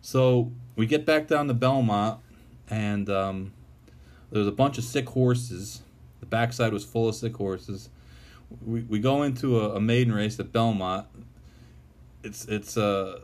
So 0.00 0.52
we 0.76 0.86
get 0.86 1.04
back 1.04 1.26
down 1.26 1.48
to 1.48 1.54
Belmont, 1.54 2.20
and 2.68 3.08
um, 3.08 3.52
there 4.30 4.38
was 4.38 4.48
a 4.48 4.52
bunch 4.52 4.78
of 4.78 4.84
sick 4.84 5.08
horses. 5.08 5.82
The 6.20 6.26
backside 6.26 6.72
was 6.72 6.84
full 6.84 7.08
of 7.08 7.14
sick 7.14 7.36
horses. 7.36 7.88
We, 8.64 8.82
we 8.82 8.98
go 8.98 9.22
into 9.22 9.60
a, 9.60 9.76
a 9.76 9.80
maiden 9.80 10.12
race 10.12 10.38
at 10.38 10.52
Belmont. 10.52 11.06
It's 12.22 12.44
it's 12.46 12.76
uh, 12.76 13.20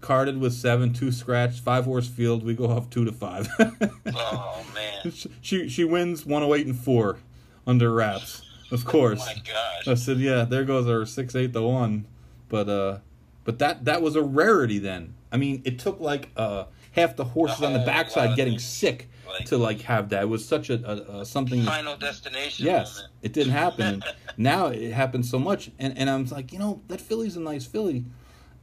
carded 0.00 0.38
with 0.38 0.52
seven, 0.52 0.92
two 0.92 1.10
scratched, 1.12 1.60
five 1.60 1.84
horse 1.84 2.08
field. 2.08 2.44
We 2.44 2.54
go 2.54 2.66
off 2.70 2.88
two 2.90 3.04
to 3.04 3.12
five. 3.12 3.48
Oh 4.06 4.64
man. 4.74 5.12
she 5.40 5.68
she 5.68 5.84
wins 5.84 6.24
108 6.26 6.66
and 6.66 6.78
four 6.78 7.18
under 7.66 7.92
wraps. 7.92 8.42
Of 8.70 8.84
course. 8.84 9.20
Oh 9.22 9.26
my 9.26 9.34
gosh. 9.34 9.88
I 9.88 9.94
said, 9.94 10.18
yeah, 10.18 10.44
there 10.44 10.64
goes 10.64 10.88
our 10.88 11.06
six 11.06 11.34
eight 11.34 11.52
to 11.52 11.62
one, 11.62 12.06
but 12.48 12.68
uh, 12.68 12.98
but 13.44 13.58
that 13.60 13.84
that 13.84 14.02
was 14.02 14.16
a 14.16 14.22
rarity 14.22 14.78
then. 14.78 15.14
I 15.32 15.36
mean, 15.36 15.62
it 15.64 15.78
took 15.78 16.00
like 16.00 16.30
uh 16.36 16.64
half 16.92 17.16
the 17.16 17.24
horses 17.24 17.62
on 17.62 17.72
the 17.74 17.82
Oh, 17.82 17.86
backside 17.86 18.34
getting 18.36 18.58
sick 18.58 19.08
Like- 19.28 19.46
to 19.46 19.58
like 19.58 19.82
have 19.82 20.08
that. 20.10 20.22
It 20.24 20.28
was 20.28 20.44
such 20.44 20.68
a, 20.70 20.74
a, 21.14 21.20
a 21.20 21.24
something. 21.24 21.62
Final 21.64 21.96
destination. 21.96 22.66
Yes, 22.66 22.96
moment. 22.96 23.12
it 23.22 23.32
didn't 23.32 23.52
happen. 23.52 24.02
Now 24.40 24.66
it 24.68 24.92
happens 24.92 25.28
so 25.28 25.38
much, 25.40 25.70
and 25.80 25.98
and 25.98 26.08
I'm 26.08 26.24
like, 26.26 26.52
you 26.52 26.60
know, 26.60 26.80
that 26.86 27.00
filly's 27.00 27.36
a 27.36 27.40
nice 27.40 27.66
filly. 27.66 28.04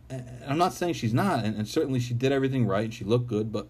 And 0.10 0.30
I'm 0.48 0.58
not 0.58 0.74
saying 0.74 0.94
she's 0.94 1.14
not, 1.14 1.44
and, 1.44 1.56
and 1.56 1.68
certainly 1.68 2.00
she 2.00 2.14
did 2.14 2.32
everything 2.32 2.68
right. 2.68 2.94
She 2.94 3.04
looked 3.04 3.28
good, 3.28 3.52
but 3.52 3.68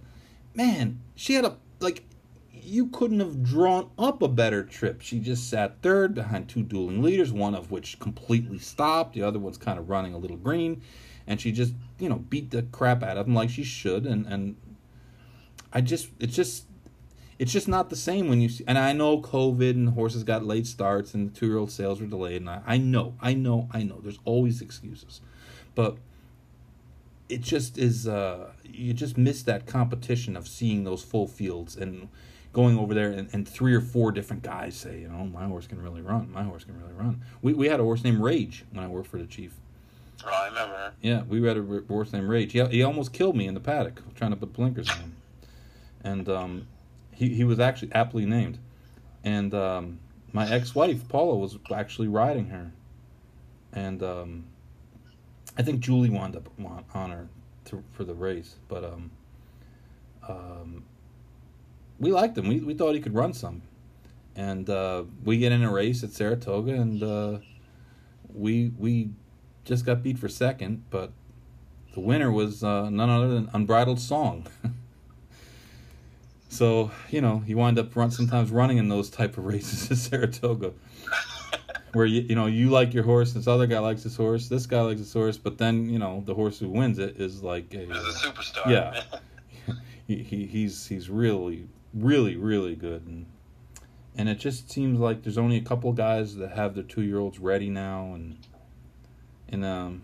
man, 0.54 1.02
she 1.16 1.34
had 1.34 1.46
a 1.46 1.58
like. 1.80 2.04
You 2.52 2.88
couldn't 2.88 3.20
have 3.20 3.44
drawn 3.44 3.92
up 3.98 4.24
a 4.24 4.28
better 4.28 4.64
trip. 4.64 5.02
She 5.02 5.20
just 5.20 5.50
sat 5.50 5.84
third 5.84 6.16
behind 6.16 6.50
two 6.50 6.64
dueling 6.64 7.04
leaders, 7.04 7.32
one 7.32 7.54
of 7.54 7.70
which 7.70 8.00
completely 8.00 8.58
stopped, 8.58 9.14
the 9.14 9.22
other 9.22 9.38
one's 9.38 9.60
kind 9.60 9.78
of 9.78 9.88
running 9.88 10.16
a 10.16 10.18
little 10.18 10.38
green, 10.38 10.82
and 11.28 11.40
she 11.40 11.52
just 11.52 11.74
you 12.00 12.10
know 12.10 12.18
beat 12.18 12.50
the 12.52 12.64
crap 12.64 13.04
out 13.04 13.18
of 13.18 13.28
them 13.28 13.36
like 13.36 13.50
she 13.50 13.64
should. 13.64 14.06
And 14.06 14.26
and 14.26 14.56
I 15.72 15.82
just 15.82 16.10
it's 16.20 16.36
just 16.36 16.66
it's 17.38 17.52
just 17.52 17.68
not 17.68 17.90
the 17.90 17.96
same 17.96 18.30
when 18.30 18.42
you 18.42 18.50
see. 18.50 18.64
And 18.68 18.78
I 18.78 18.94
know 18.94 19.22
COVID 19.22 19.72
and 19.72 19.90
horses 19.90 20.24
got 20.24 20.46
late 20.46 20.68
starts 20.68 21.14
and 21.14 21.30
the 21.30 21.38
two 21.38 21.48
year 21.48 21.58
old 21.58 21.72
sales 21.72 22.00
were 22.00 22.08
delayed. 22.08 22.42
And 22.42 22.50
I, 22.50 22.62
I 22.66 22.78
know, 22.78 23.16
I 23.20 23.34
know, 23.34 23.68
I 23.72 23.84
know. 23.84 24.00
There's 24.02 24.20
always 24.24 24.62
excuses, 24.62 25.22
but 25.76 25.98
it 27.30 27.42
just 27.42 27.78
is. 27.78 28.08
Uh, 28.08 28.52
you 28.64 28.94
just 28.94 29.18
miss 29.18 29.44
that 29.44 29.66
competition 29.66 30.36
of 30.36 30.48
seeing 30.48 30.84
those 30.84 31.04
full 31.04 31.28
fields 31.28 31.76
and 31.76 32.10
going 32.54 32.78
over 32.78 32.94
there 32.94 33.12
and, 33.12 33.30
and 33.34 33.48
three 33.48 33.74
or 33.74 33.82
four 33.82 34.12
different 34.12 34.42
guys 34.42 34.76
say, 34.76 35.02
you 35.02 35.10
know, 35.10 35.26
my 35.26 35.46
horse 35.46 35.68
can 35.68 35.82
really 35.82 36.02
run. 36.02 36.32
My 36.32 36.44
horse 36.44 36.64
can 36.64 36.80
really 36.80 36.94
run. 36.94 37.22
We 37.42 37.54
we 37.54 37.68
had 37.68 37.80
a 37.80 37.84
horse 37.84 38.04
named 38.04 38.22
Rage 38.22 38.66
when 38.72 38.84
I 38.84 38.88
worked 38.88 39.08
for 39.08 39.18
the 39.18 39.26
chief. 39.26 39.54
Oh, 40.26 40.30
I 40.32 40.48
remember. 40.48 40.94
Yeah, 41.02 41.24
we 41.24 41.46
had 41.46 41.58
a 41.58 41.84
horse 41.88 42.14
named 42.14 42.30
Rage. 42.30 42.54
He, 42.54 42.66
he 42.68 42.84
almost 42.84 43.14
killed 43.14 43.36
me 43.36 43.48
in 43.48 43.54
the 43.54 43.60
paddock 43.60 44.02
trying 44.16 44.32
to 44.32 44.38
put 44.38 44.54
blinkers 44.54 44.90
on 44.90 44.98
him. 44.98 45.16
And 46.04 46.30
um, 46.30 46.68
he, 47.12 47.30
he 47.30 47.44
was 47.44 47.60
actually 47.60 47.92
aptly 47.92 48.26
named. 48.26 48.58
And 49.24 49.54
um, 49.54 50.00
my 50.32 50.50
ex 50.50 50.74
wife, 50.74 51.08
Paula, 51.10 51.36
was 51.36 51.58
actually 51.74 52.08
riding 52.08 52.48
her. 52.48 52.72
And 53.74 54.02
um, 54.02 54.46
I 55.58 55.64
think 55.64 55.80
Julie 55.80 56.10
wound 56.10 56.36
up 56.36 56.50
on 56.60 56.84
on 56.94 57.12
her 57.12 57.28
to, 57.66 57.84
for 57.92 58.04
the 58.04 58.14
race. 58.14 58.56
But 58.68 58.84
um, 58.84 59.12
um, 60.28 60.84
we 62.00 62.12
liked 62.12 62.38
him. 62.38 62.48
We, 62.48 62.60
we 62.60 62.74
thought 62.74 62.94
he 62.96 63.02
could 63.02 63.16
run 63.16 63.34
some. 63.34 63.62
And 64.36 64.70
uh, 64.70 65.06
we 65.24 65.38
get 65.38 65.52
in 65.52 65.64
a 65.64 65.72
race 65.72 66.04
at 66.04 66.12
Saratoga, 66.12 66.74
and 66.74 67.02
uh, 67.02 67.38
we 68.34 68.74
we 68.78 69.12
just 69.64 69.86
got 69.86 70.04
beat 70.04 70.20
for 70.20 70.28
second, 70.28 70.84
but 70.90 71.12
the 71.94 72.02
winner 72.02 72.30
was 72.30 72.62
uh, 72.62 72.90
none 72.90 73.10
other 73.10 73.30
than 73.30 73.50
Unbridled 73.54 74.00
Song. 74.00 74.46
so 76.50 76.92
you 77.10 77.22
know 77.22 77.40
he 77.40 77.56
wound 77.56 77.80
up 77.80 77.96
run, 77.96 78.12
sometimes 78.12 78.52
running 78.52 78.78
in 78.78 78.90
those 78.90 79.10
type 79.10 79.38
of 79.38 79.46
races 79.46 79.90
at 79.92 79.98
Saratoga, 79.98 80.74
where 81.96 82.06
you 82.06 82.22
you 82.22 82.36
know 82.36 82.46
you 82.48 82.70
like 82.70 82.94
your 82.94 83.04
horse, 83.04 83.34
this 83.34 83.48
other 83.48 83.68
guy 83.68 83.80
likes 83.80 84.04
his 84.04 84.16
horse, 84.16 84.50
this 84.50 84.66
guy 84.66 84.82
likes 84.82 85.00
his 85.00 85.14
horse, 85.14 85.38
but 85.38 85.58
then 85.58 85.90
you 85.90 85.98
know 85.98 86.22
the 86.26 86.34
horse 86.34 86.60
who 86.60 86.70
wins 86.70 87.00
it 87.00 87.20
is 87.20 87.42
like 87.42 87.74
a, 87.74 87.84
a 87.84 88.14
superstar. 88.14 88.70
Yeah. 88.70 89.04
he, 90.08 90.22
he 90.22 90.46
he's 90.46 90.88
he's 90.88 91.10
really 91.10 91.68
really 91.94 92.36
really 92.36 92.76
good 92.76 93.06
and 93.08 93.26
and 94.18 94.30
it 94.30 94.36
just 94.36 94.72
seems 94.72 95.00
like 95.00 95.24
there's 95.24 95.38
only 95.38 95.58
a 95.58 95.62
couple 95.62 95.92
guys 95.94 96.36
that 96.36 96.52
have 96.52 96.76
their 96.76 96.84
two 96.84 97.02
year 97.02 97.20
olds 97.20 97.40
ready 97.40 97.70
now 97.70 98.14
and 98.14 98.38
and 99.50 99.64
um 99.64 100.04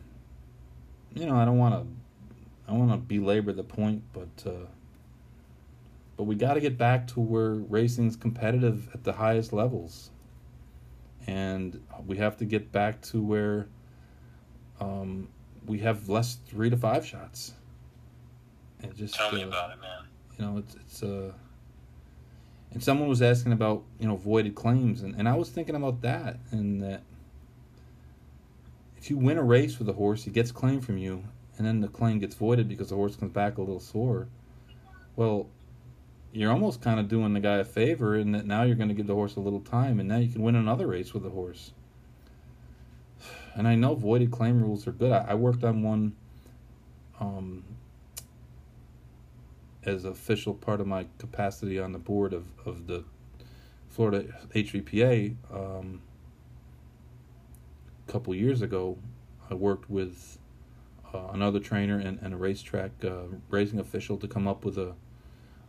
you 1.14 1.26
know 1.26 1.36
I 1.36 1.46
don't 1.46 1.58
want 1.58 1.76
to 1.76 2.72
I 2.72 2.76
want 2.76 2.92
to 2.92 2.98
belabor 2.98 3.52
the 3.52 3.64
point 3.64 4.04
but 4.14 4.50
uh 4.50 4.68
but 6.16 6.24
we 6.24 6.36
got 6.36 6.54
to 6.54 6.62
get 6.62 6.78
back 6.78 7.08
to 7.08 7.20
where 7.20 7.54
racing's 7.54 8.16
competitive 8.16 8.90
at 8.94 9.04
the 9.04 9.14
highest 9.14 9.52
levels 9.52 10.11
and 11.28 11.80
we 12.08 12.18
have 12.18 12.38
to 12.38 12.46
get 12.46 12.72
back 12.72 13.02
to 13.02 13.22
where 13.22 13.68
um 14.80 15.28
we 15.66 15.80
have 15.80 16.10
less 16.10 16.38
3 16.48 16.70
to 16.72 16.78
5 16.78 17.06
shots 17.06 17.54
And 18.82 18.96
just 18.96 19.14
Tell 19.16 19.32
me 19.32 19.44
uh, 19.44 19.48
about 19.48 19.72
it, 19.72 19.80
man. 19.82 20.06
you 20.38 20.46
know 20.46 20.58
it's 20.58 20.76
it's 20.76 21.04
uh 21.04 21.32
And 22.74 22.82
someone 22.84 23.08
was 23.10 23.22
asking 23.22 23.52
about 23.54 23.84
you 24.00 24.08
know 24.08 24.16
voided 24.16 24.56
claims, 24.56 25.02
and, 25.04 25.16
and 25.16 25.28
I 25.28 25.36
was 25.36 25.50
thinking 25.50 25.76
about 25.76 26.02
that, 26.02 26.40
and 26.52 26.82
that 26.82 27.04
if 28.98 29.10
you 29.10 29.18
win 29.18 29.38
a 29.38 29.44
race 29.44 29.78
with 29.80 29.90
a 29.90 29.94
horse, 29.94 30.24
he 30.24 30.32
gets 30.32 30.52
claim 30.52 30.80
from 30.82 30.98
you, 30.98 31.24
and 31.58 31.66
then 31.68 31.82
the 31.82 31.88
claim 31.88 32.20
gets 32.20 32.36
voided 32.36 32.68
because 32.70 32.90
the 32.90 32.96
horse 32.96 33.16
comes 33.16 33.32
back 33.34 33.58
a 33.58 33.62
little 33.62 33.80
sore. 33.80 34.28
Well, 35.16 35.48
you're 36.34 36.52
almost 36.52 36.82
kind 36.82 37.00
of 37.00 37.08
doing 37.08 37.34
the 37.34 37.40
guy 37.40 37.58
a 37.58 37.64
favor 37.64 38.16
in 38.16 38.32
that 38.32 38.46
now 38.46 38.64
you're 38.64 38.76
going 38.76 38.90
to 38.90 38.96
give 38.96 39.08
the 39.08 39.16
horse 39.16 39.36
a 39.36 39.40
little 39.40 39.60
time, 39.60 40.00
and 40.00 40.08
now 40.08 40.18
you 40.18 40.32
can 40.32 40.42
win 40.42 40.56
another 40.56 40.88
race 40.88 41.14
with 41.14 41.24
the 41.24 41.30
horse. 41.30 41.72
And 43.54 43.68
I 43.68 43.76
know 43.76 43.96
voided 43.96 44.32
claim 44.32 44.62
rules 44.62 44.88
are 44.88 44.94
good. 44.94 45.12
I, 45.12 45.26
I 45.30 45.34
worked 45.34 45.64
on 45.64 45.84
one 45.84 46.16
um, 47.20 47.64
as 49.84 50.06
official 50.06 50.54
part 50.54 50.80
of 50.80 50.88
my 50.88 51.06
capacity 51.18 51.80
on 51.80 51.92
the 51.92 52.00
board 52.00 52.34
of, 52.34 52.48
of 52.66 52.88
the 52.88 53.04
Florida 53.90 54.34
HBPA. 54.56 55.36
Um, 55.54 56.02
a 58.08 58.12
couple 58.12 58.34
years 58.34 58.62
ago, 58.62 58.98
I 59.50 59.54
worked 59.54 59.90
with 59.90 60.38
uh, 61.14 61.28
another 61.34 61.60
trainer 61.60 62.00
and, 62.00 62.20
and 62.22 62.34
a 62.34 62.38
racetrack 62.38 62.92
uh, 63.04 63.24
racing 63.50 63.80
official 63.80 64.18
to 64.18 64.28
come 64.28 64.48
up 64.48 64.64
with 64.64 64.78
a 64.78 64.94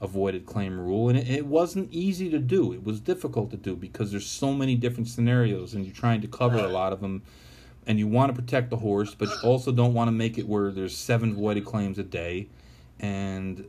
avoided 0.02 0.44
claim 0.44 0.78
rule 0.78 1.08
and 1.08 1.16
it, 1.16 1.28
it, 1.28 1.46
wasn't 1.46 1.90
easy 1.92 2.28
to 2.28 2.38
do. 2.38 2.72
It 2.72 2.84
was 2.84 3.00
difficult 3.00 3.52
to 3.52 3.56
do 3.56 3.76
because 3.76 4.10
there's 4.10 4.26
so 4.26 4.52
many 4.52 4.74
different 4.74 5.08
scenarios 5.08 5.74
and 5.74 5.86
you're 5.86 5.94
trying 5.94 6.20
to 6.22 6.28
cover 6.28 6.58
a 6.58 6.68
lot 6.68 6.92
of 6.92 7.00
them 7.00 7.22
and 7.86 7.98
you 8.00 8.08
want 8.08 8.34
to 8.34 8.42
protect 8.42 8.70
the 8.70 8.76
horse 8.76 9.14
but 9.14 9.28
you 9.28 9.48
also 9.48 9.70
don't 9.70 9.94
want 9.94 10.08
to 10.08 10.12
make 10.12 10.38
it 10.38 10.46
where 10.46 10.72
there's 10.72 10.96
seven 10.96 11.34
voided 11.34 11.64
claims 11.64 11.98
a 11.98 12.02
day 12.02 12.48
and 12.98 13.64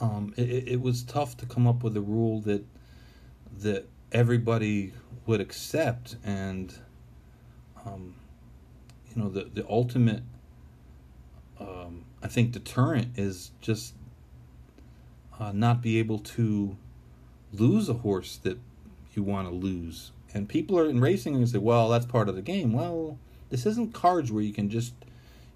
um, 0.00 0.34
it, 0.36 0.68
it 0.68 0.80
was 0.80 1.02
tough 1.04 1.36
to 1.36 1.46
come 1.46 1.66
up 1.66 1.82
with 1.82 1.96
a 1.96 2.00
rule 2.00 2.40
that 2.40 2.64
that 3.60 3.88
everybody 4.12 4.92
would 5.26 5.40
accept 5.40 6.16
and 6.24 6.74
um, 7.84 8.14
you 9.08 9.22
know 9.22 9.28
the 9.28 9.44
the 9.44 9.64
ultimate 9.68 10.22
um, 11.60 12.04
I 12.22 12.28
think 12.28 12.52
deterrent 12.52 13.18
is 13.18 13.52
just 13.60 13.94
uh, 15.38 15.52
not 15.52 15.82
be 15.82 15.98
able 15.98 16.18
to 16.18 16.76
lose 17.52 17.88
a 17.88 17.94
horse 17.94 18.36
that 18.38 18.58
you 19.14 19.22
want 19.22 19.48
to 19.48 19.54
lose. 19.54 20.12
And 20.34 20.48
people 20.48 20.78
are 20.78 20.88
in 20.88 21.00
racing 21.00 21.34
and 21.34 21.48
say, 21.48 21.58
well, 21.58 21.88
that's 21.88 22.06
part 22.06 22.28
of 22.28 22.34
the 22.34 22.42
game. 22.42 22.72
Well, 22.72 23.18
this 23.50 23.64
isn't 23.66 23.94
cards 23.94 24.30
where 24.30 24.42
you 24.42 24.52
can 24.52 24.68
just, 24.68 24.94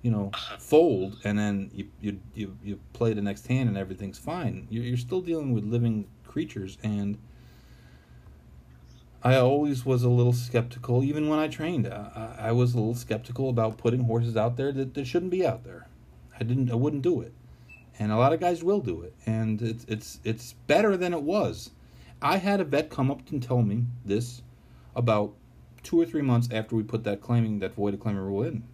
you 0.02 0.10
know, 0.10 0.30
fold 0.58 1.18
and 1.24 1.38
then 1.38 1.70
you 1.74 1.88
you 2.00 2.20
you, 2.34 2.56
you 2.64 2.80
play 2.92 3.12
the 3.12 3.20
next 3.20 3.46
hand 3.46 3.68
and 3.68 3.76
everything's 3.76 4.18
fine. 4.18 4.66
You're, 4.70 4.84
you're 4.84 4.96
still 4.96 5.20
dealing 5.20 5.52
with 5.52 5.64
living 5.64 6.06
creatures, 6.26 6.78
and 6.82 7.18
I 9.22 9.36
always 9.36 9.84
was 9.84 10.02
a 10.02 10.08
little 10.08 10.32
skeptical, 10.32 11.04
even 11.04 11.28
when 11.28 11.38
I 11.38 11.48
trained. 11.48 11.86
I, 11.86 12.36
I 12.38 12.52
was 12.52 12.72
a 12.72 12.78
little 12.78 12.94
skeptical 12.94 13.50
about 13.50 13.76
putting 13.76 14.04
horses 14.04 14.36
out 14.36 14.56
there 14.56 14.72
that, 14.72 14.94
that 14.94 15.06
shouldn't 15.06 15.32
be 15.32 15.44
out 15.44 15.64
there. 15.64 15.88
I 16.38 16.44
didn't. 16.44 16.70
I 16.70 16.76
wouldn't 16.76 17.02
do 17.02 17.20
it 17.20 17.34
and 18.00 18.10
a 18.10 18.16
lot 18.16 18.32
of 18.32 18.40
guys 18.40 18.64
will 18.64 18.80
do 18.80 19.02
it, 19.02 19.14
and 19.26 19.60
it's 19.60 19.84
it's 19.86 20.20
it's 20.24 20.54
better 20.66 20.96
than 20.96 21.12
it 21.12 21.22
was. 21.22 21.70
I 22.22 22.38
had 22.38 22.58
a 22.58 22.64
vet 22.64 22.88
come 22.88 23.10
up 23.10 23.30
and 23.30 23.42
tell 23.42 23.62
me 23.62 23.84
this 24.06 24.40
about 24.96 25.34
two 25.82 26.00
or 26.00 26.06
three 26.06 26.22
months 26.22 26.48
after 26.50 26.74
we 26.74 26.82
put 26.82 27.04
that 27.04 27.20
claiming 27.20 27.58
that 27.58 27.74
voided 27.74 28.00
claiming 28.00 28.22
rule 28.22 28.42
in, 28.42 28.64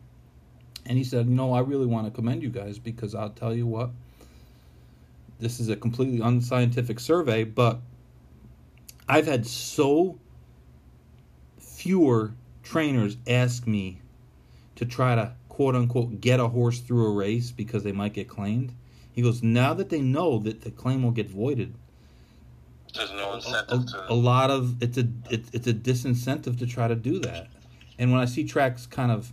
and 0.87 0.97
he 0.97 1.03
said, 1.03 1.27
"You 1.27 1.35
know, 1.35 1.53
I 1.53 1.61
really 1.61 1.87
want 1.87 2.07
to 2.07 2.13
commend 2.13 2.45
you 2.45 2.51
guys 2.51 2.79
because 2.79 3.17
I'll 3.17 3.31
tell 3.31 3.53
you 3.53 3.67
what, 3.67 3.91
this 5.41 5.59
is 5.59 5.69
a 5.69 5.77
completely 5.77 6.21
unscientific 6.21 7.01
survey, 7.01 7.43
but 7.43 7.81
I've 9.09 9.27
had 9.27 9.45
so 9.45 10.19
fewer 11.59 12.33
trainers 12.63 13.17
ask 13.27 13.67
me 13.67 13.99
to 14.77 14.85
try 14.85 15.17
to 15.17 15.33
quote 15.49 15.75
unquote 15.75 16.21
get 16.21 16.39
a 16.39 16.47
horse 16.47 16.79
through 16.79 17.07
a 17.07 17.13
race 17.13 17.51
because 17.51 17.83
they 17.83 17.93
might 17.93 18.13
get 18.13 18.29
claimed." 18.29 18.73
He 19.17 19.23
goes, 19.23 19.43
now 19.43 19.73
that 19.73 19.89
they 19.89 20.03
know 20.03 20.39
that 20.41 20.61
the 20.61 20.71
claim 20.71 21.03
will 21.03 21.11
get 21.11 21.31
voided, 21.31 21.75
there's 22.95 23.13
no 23.13 23.35
incentive 23.35 23.83
a, 23.83 23.87
to. 23.87 24.13
A 24.13 24.15
lot 24.15 24.51
of 24.51 24.81
it's 24.83 24.99
a 24.99 25.09
it, 25.31 25.47
it's 25.55 25.67
a 25.67 25.73
disincentive 25.73 26.59
to 26.59 26.67
try 26.67 26.87
to 26.87 26.95
do 26.95 27.19
that, 27.21 27.49
and 27.99 28.13
when 28.13 28.21
I 28.21 28.27
see 28.27 28.45
tracks 28.45 28.85
kind 28.87 29.11
of 29.11 29.33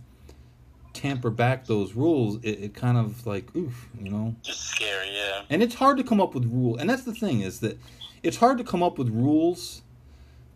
tamper 0.94 1.28
back 1.28 1.66
those 1.66 1.92
rules, 1.92 2.36
it, 2.42 2.60
it 2.62 2.74
kind 2.74 2.96
of 2.96 3.26
like 3.26 3.54
oof, 3.54 3.88
you 4.00 4.10
know. 4.10 4.34
Just 4.42 4.62
scary, 4.62 5.10
yeah. 5.12 5.42
And 5.50 5.62
it's 5.62 5.74
hard 5.74 5.98
to 5.98 6.02
come 6.02 6.18
up 6.18 6.34
with 6.34 6.46
rule, 6.46 6.78
and 6.78 6.88
that's 6.88 7.02
the 7.02 7.14
thing 7.14 7.42
is 7.42 7.60
that 7.60 7.78
it's 8.22 8.38
hard 8.38 8.56
to 8.56 8.64
come 8.64 8.82
up 8.82 8.96
with 8.96 9.10
rules 9.10 9.82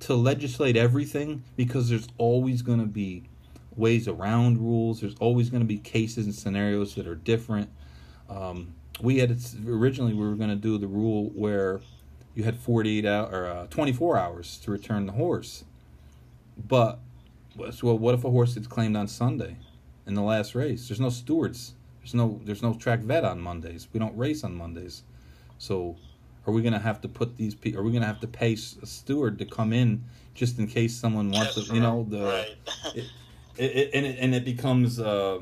to 0.01 0.15
legislate 0.15 0.75
everything 0.75 1.45
because 1.55 1.91
there's 1.91 2.09
always 2.17 2.63
going 2.63 2.81
to 2.81 2.87
be 2.87 3.25
ways 3.77 4.09
around 4.09 4.57
rules. 4.57 5.03
There's 5.03 5.17
always 5.21 5.51
going 5.51 5.63
to 5.63 5.67
be 5.67 5.77
cases 5.77 6.25
and 6.25 6.35
scenarios 6.35 6.95
that 6.95 7.07
are 7.07 7.15
different. 7.15 7.69
Um, 8.31 8.75
we 9.01 9.19
had 9.19 9.39
originally 9.67 10.15
we 10.15 10.27
were 10.27 10.35
going 10.35 10.51
to 10.51 10.57
do 10.57 10.79
the 10.79 10.87
rule 10.87 11.31
where 11.35 11.81
you 12.35 12.45
had 12.45 12.57
48 12.57 13.05
hour, 13.05 13.27
or 13.27 13.47
uh, 13.47 13.67
24 13.67 14.19
hours 14.19 14.59
to 14.59 14.71
return 14.71 15.07
the 15.07 15.13
horse. 15.13 15.65
But 16.67 16.99
so 17.73 17.95
what 17.95 18.15
if 18.15 18.25
a 18.25 18.31
horse 18.31 18.55
gets 18.55 18.67
claimed 18.67 18.97
on 18.97 19.09
Sunday 19.09 19.57
in 20.07 20.15
the 20.15 20.23
last 20.23 20.55
race? 20.55 20.89
There's 20.89 21.01
no 21.01 21.11
stewards. 21.11 21.75
There's 22.01 22.15
no 22.15 22.41
there's 22.45 22.63
no 22.63 22.75
track 22.75 23.01
vet 23.01 23.25
on 23.25 23.41
Mondays. 23.41 23.89
We 23.93 24.01
don't 24.01 24.17
race 24.17 24.45
on 24.45 24.55
Mondays. 24.55 25.03
So 25.59 25.97
are 26.47 26.53
we 26.53 26.63
going 26.63 26.73
to 26.73 26.79
have 26.79 27.01
to 27.03 27.09
put 27.09 27.37
these 27.37 27.55
people 27.55 27.81
are 27.81 27.85
we 27.85 27.91
going 27.91 28.03
to 28.03 28.09
have 28.09 28.21
to 28.21 28.29
pay 28.29 28.53
a 28.55 28.87
steward 28.87 29.39
to 29.39 29.45
come 29.45 29.73
in 29.73 30.05
just 30.35 30.59
in 30.59 30.67
case 30.67 30.95
someone 30.95 31.31
wants 31.31 31.55
to, 31.55 31.75
you 31.75 31.81
know, 31.81 32.07
the 32.09 32.25
right. 32.25 32.57
it, 32.95 33.05
it, 33.57 33.65
it, 33.65 33.91
and 33.93 34.07
it 34.07 34.17
and 34.21 34.35
it 34.35 34.45
becomes 34.45 35.01
uh, 35.01 35.41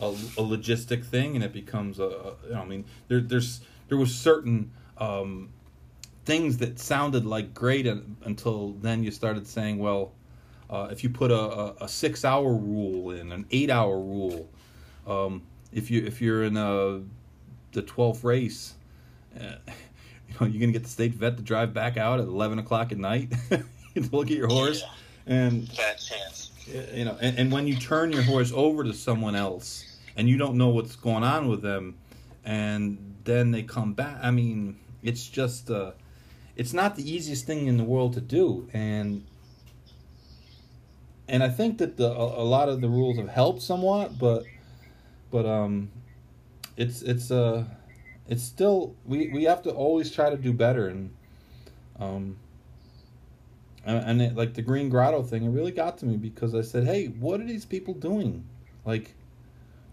a, 0.00 0.08
a 0.08 0.42
logistic 0.42 1.04
thing, 1.04 1.34
and 1.34 1.44
it 1.44 1.52
becomes 1.52 1.98
a. 1.98 2.04
a 2.04 2.34
you 2.46 2.54
know, 2.54 2.60
I 2.60 2.64
mean, 2.64 2.84
there 3.08 3.20
there's 3.20 3.60
there 3.88 3.98
was 3.98 4.14
certain 4.14 4.72
um, 4.98 5.50
things 6.24 6.58
that 6.58 6.78
sounded 6.78 7.26
like 7.26 7.52
great 7.54 7.86
until 8.24 8.72
then 8.80 9.02
you 9.02 9.10
started 9.10 9.46
saying, 9.46 9.78
well, 9.78 10.12
uh, 10.70 10.88
if 10.90 11.02
you 11.02 11.10
put 11.10 11.32
a, 11.32 11.74
a, 11.82 11.88
six 11.88 12.24
hour 12.24 12.54
rule 12.54 13.10
in, 13.10 13.32
an 13.32 13.44
eight 13.50 13.70
hour 13.70 13.98
rule, 13.98 14.48
um, 15.06 15.42
if 15.72 15.90
you 15.90 16.04
if 16.04 16.20
you're 16.22 16.44
in 16.44 16.56
a 16.56 17.00
the 17.72 17.82
twelfth 17.82 18.22
race, 18.22 18.74
uh, 19.36 19.54
you 20.28 20.34
know 20.40 20.46
you're 20.46 20.60
gonna 20.60 20.72
get 20.72 20.84
the 20.84 20.88
state 20.88 21.14
vet 21.14 21.36
to 21.36 21.42
drive 21.42 21.74
back 21.74 21.96
out 21.96 22.20
at 22.20 22.26
eleven 22.26 22.60
o'clock 22.60 22.92
at 22.92 22.98
night 22.98 23.32
to 23.50 23.64
look 24.12 24.30
at 24.30 24.36
your 24.36 24.48
horse, 24.48 24.82
yeah. 25.26 25.34
and. 25.34 25.70
You 26.94 27.04
know, 27.04 27.16
and, 27.20 27.36
and 27.36 27.50
when 27.50 27.66
you 27.66 27.74
turn 27.74 28.12
your 28.12 28.22
horse 28.22 28.52
over 28.54 28.84
to 28.84 28.92
someone 28.94 29.34
else, 29.34 29.89
and 30.20 30.28
you 30.28 30.36
don't 30.36 30.56
know 30.56 30.68
what's 30.68 30.96
going 30.96 31.24
on 31.24 31.48
with 31.48 31.62
them 31.62 31.96
and 32.44 33.16
then 33.24 33.52
they 33.52 33.62
come 33.62 33.94
back. 33.94 34.18
I 34.22 34.30
mean 34.30 34.76
it's 35.02 35.26
just 35.26 35.70
uh 35.70 35.92
it's 36.56 36.74
not 36.74 36.94
the 36.94 37.10
easiest 37.10 37.46
thing 37.46 37.68
in 37.68 37.78
the 37.78 37.84
world 37.84 38.12
to 38.12 38.20
do 38.20 38.68
and 38.74 39.24
and 41.26 41.42
i 41.42 41.48
think 41.48 41.78
that 41.78 41.96
the 41.96 42.06
a, 42.06 42.44
lot 42.44 42.68
of 42.68 42.82
the 42.82 42.88
rules 42.88 43.16
have 43.16 43.30
helped 43.30 43.62
somewhat 43.62 44.18
but 44.18 44.44
but 45.30 45.46
um 45.46 45.90
it's 46.76 47.00
it's 47.00 47.30
uh 47.30 47.64
it's 48.28 48.42
still 48.42 48.94
we 49.06 49.28
we 49.28 49.44
have 49.44 49.62
to 49.62 49.70
always 49.70 50.10
try 50.10 50.28
to 50.28 50.36
do 50.36 50.52
better 50.52 50.88
and 50.88 51.10
um 51.98 52.36
and, 53.86 54.04
and 54.04 54.20
it, 54.20 54.36
like 54.36 54.52
the 54.52 54.60
green 54.60 54.90
grotto 54.90 55.22
thing 55.22 55.44
it 55.44 55.48
really 55.48 55.72
got 55.72 55.96
to 55.96 56.04
me 56.04 56.18
because 56.18 56.54
i 56.54 56.60
said 56.60 56.84
hey 56.84 57.06
what 57.06 57.40
are 57.40 57.46
these 57.46 57.64
people 57.64 57.94
doing? 57.94 58.44
Like 58.84 59.14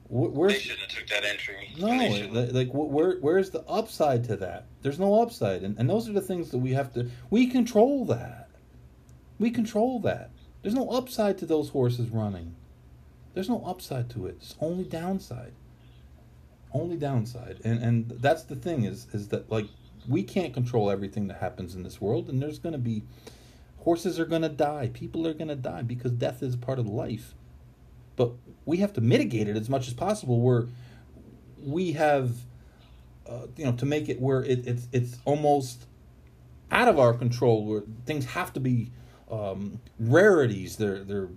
Where's, 0.09 0.53
they 0.53 0.59
shouldn't 0.59 0.91
have 0.91 0.99
took 0.99 1.07
that 1.07 1.25
entry. 1.25 1.73
No, 1.77 2.49
like 2.53 2.69
where 2.71 3.17
where's 3.19 3.49
the 3.49 3.61
upside 3.63 4.23
to 4.25 4.37
that? 4.37 4.65
There's 4.81 4.99
no 4.99 5.21
upside, 5.21 5.63
and 5.63 5.77
and 5.77 5.89
those 5.89 6.07
are 6.07 6.13
the 6.13 6.21
things 6.21 6.49
that 6.51 6.59
we 6.59 6.73
have 6.73 6.93
to. 6.93 7.09
We 7.29 7.47
control 7.47 8.05
that. 8.05 8.49
We 9.37 9.51
control 9.51 9.99
that. 10.01 10.31
There's 10.61 10.73
no 10.73 10.89
upside 10.89 11.37
to 11.39 11.45
those 11.45 11.69
horses 11.69 12.09
running. 12.09 12.55
There's 13.33 13.49
no 13.49 13.63
upside 13.65 14.09
to 14.11 14.27
it. 14.27 14.37
It's 14.39 14.55
only 14.61 14.85
downside. 14.85 15.53
Only 16.73 16.95
downside, 16.95 17.59
and 17.65 17.83
and 17.83 18.09
that's 18.09 18.43
the 18.43 18.55
thing 18.55 18.85
is 18.85 19.07
is 19.13 19.27
that 19.29 19.51
like 19.51 19.65
we 20.07 20.23
can't 20.23 20.53
control 20.53 20.89
everything 20.89 21.27
that 21.27 21.37
happens 21.37 21.75
in 21.75 21.83
this 21.83 21.99
world, 21.99 22.29
and 22.29 22.41
there's 22.41 22.59
going 22.59 22.73
to 22.73 22.79
be 22.79 23.03
horses 23.79 24.19
are 24.19 24.25
going 24.25 24.41
to 24.41 24.49
die, 24.49 24.89
people 24.93 25.27
are 25.27 25.33
going 25.33 25.47
to 25.47 25.55
die 25.55 25.81
because 25.81 26.11
death 26.11 26.43
is 26.43 26.55
part 26.55 26.79
of 26.79 26.87
life 26.87 27.33
but 28.17 28.31
we 28.65 28.77
have 28.77 28.91
to 28.93 29.01
mitigate 29.01 29.47
it 29.47 29.55
as 29.55 29.69
much 29.69 29.87
as 29.87 29.93
possible 29.93 30.41
where 30.41 30.65
we 31.63 31.93
have 31.93 32.31
uh, 33.27 33.47
you 33.55 33.63
know 33.63 33.71
to 33.71 33.85
make 33.85 34.09
it 34.09 34.19
where 34.19 34.43
it, 34.43 34.67
it's 34.67 34.87
it's 34.91 35.17
almost 35.23 35.85
out 36.69 36.89
of 36.89 36.99
our 36.99 37.13
control 37.13 37.65
where 37.65 37.83
things 38.05 38.25
have 38.25 38.51
to 38.51 38.59
be 38.59 38.91
um, 39.31 39.79
rarities 39.99 40.75
they're 40.75 41.03
they're 41.05 41.29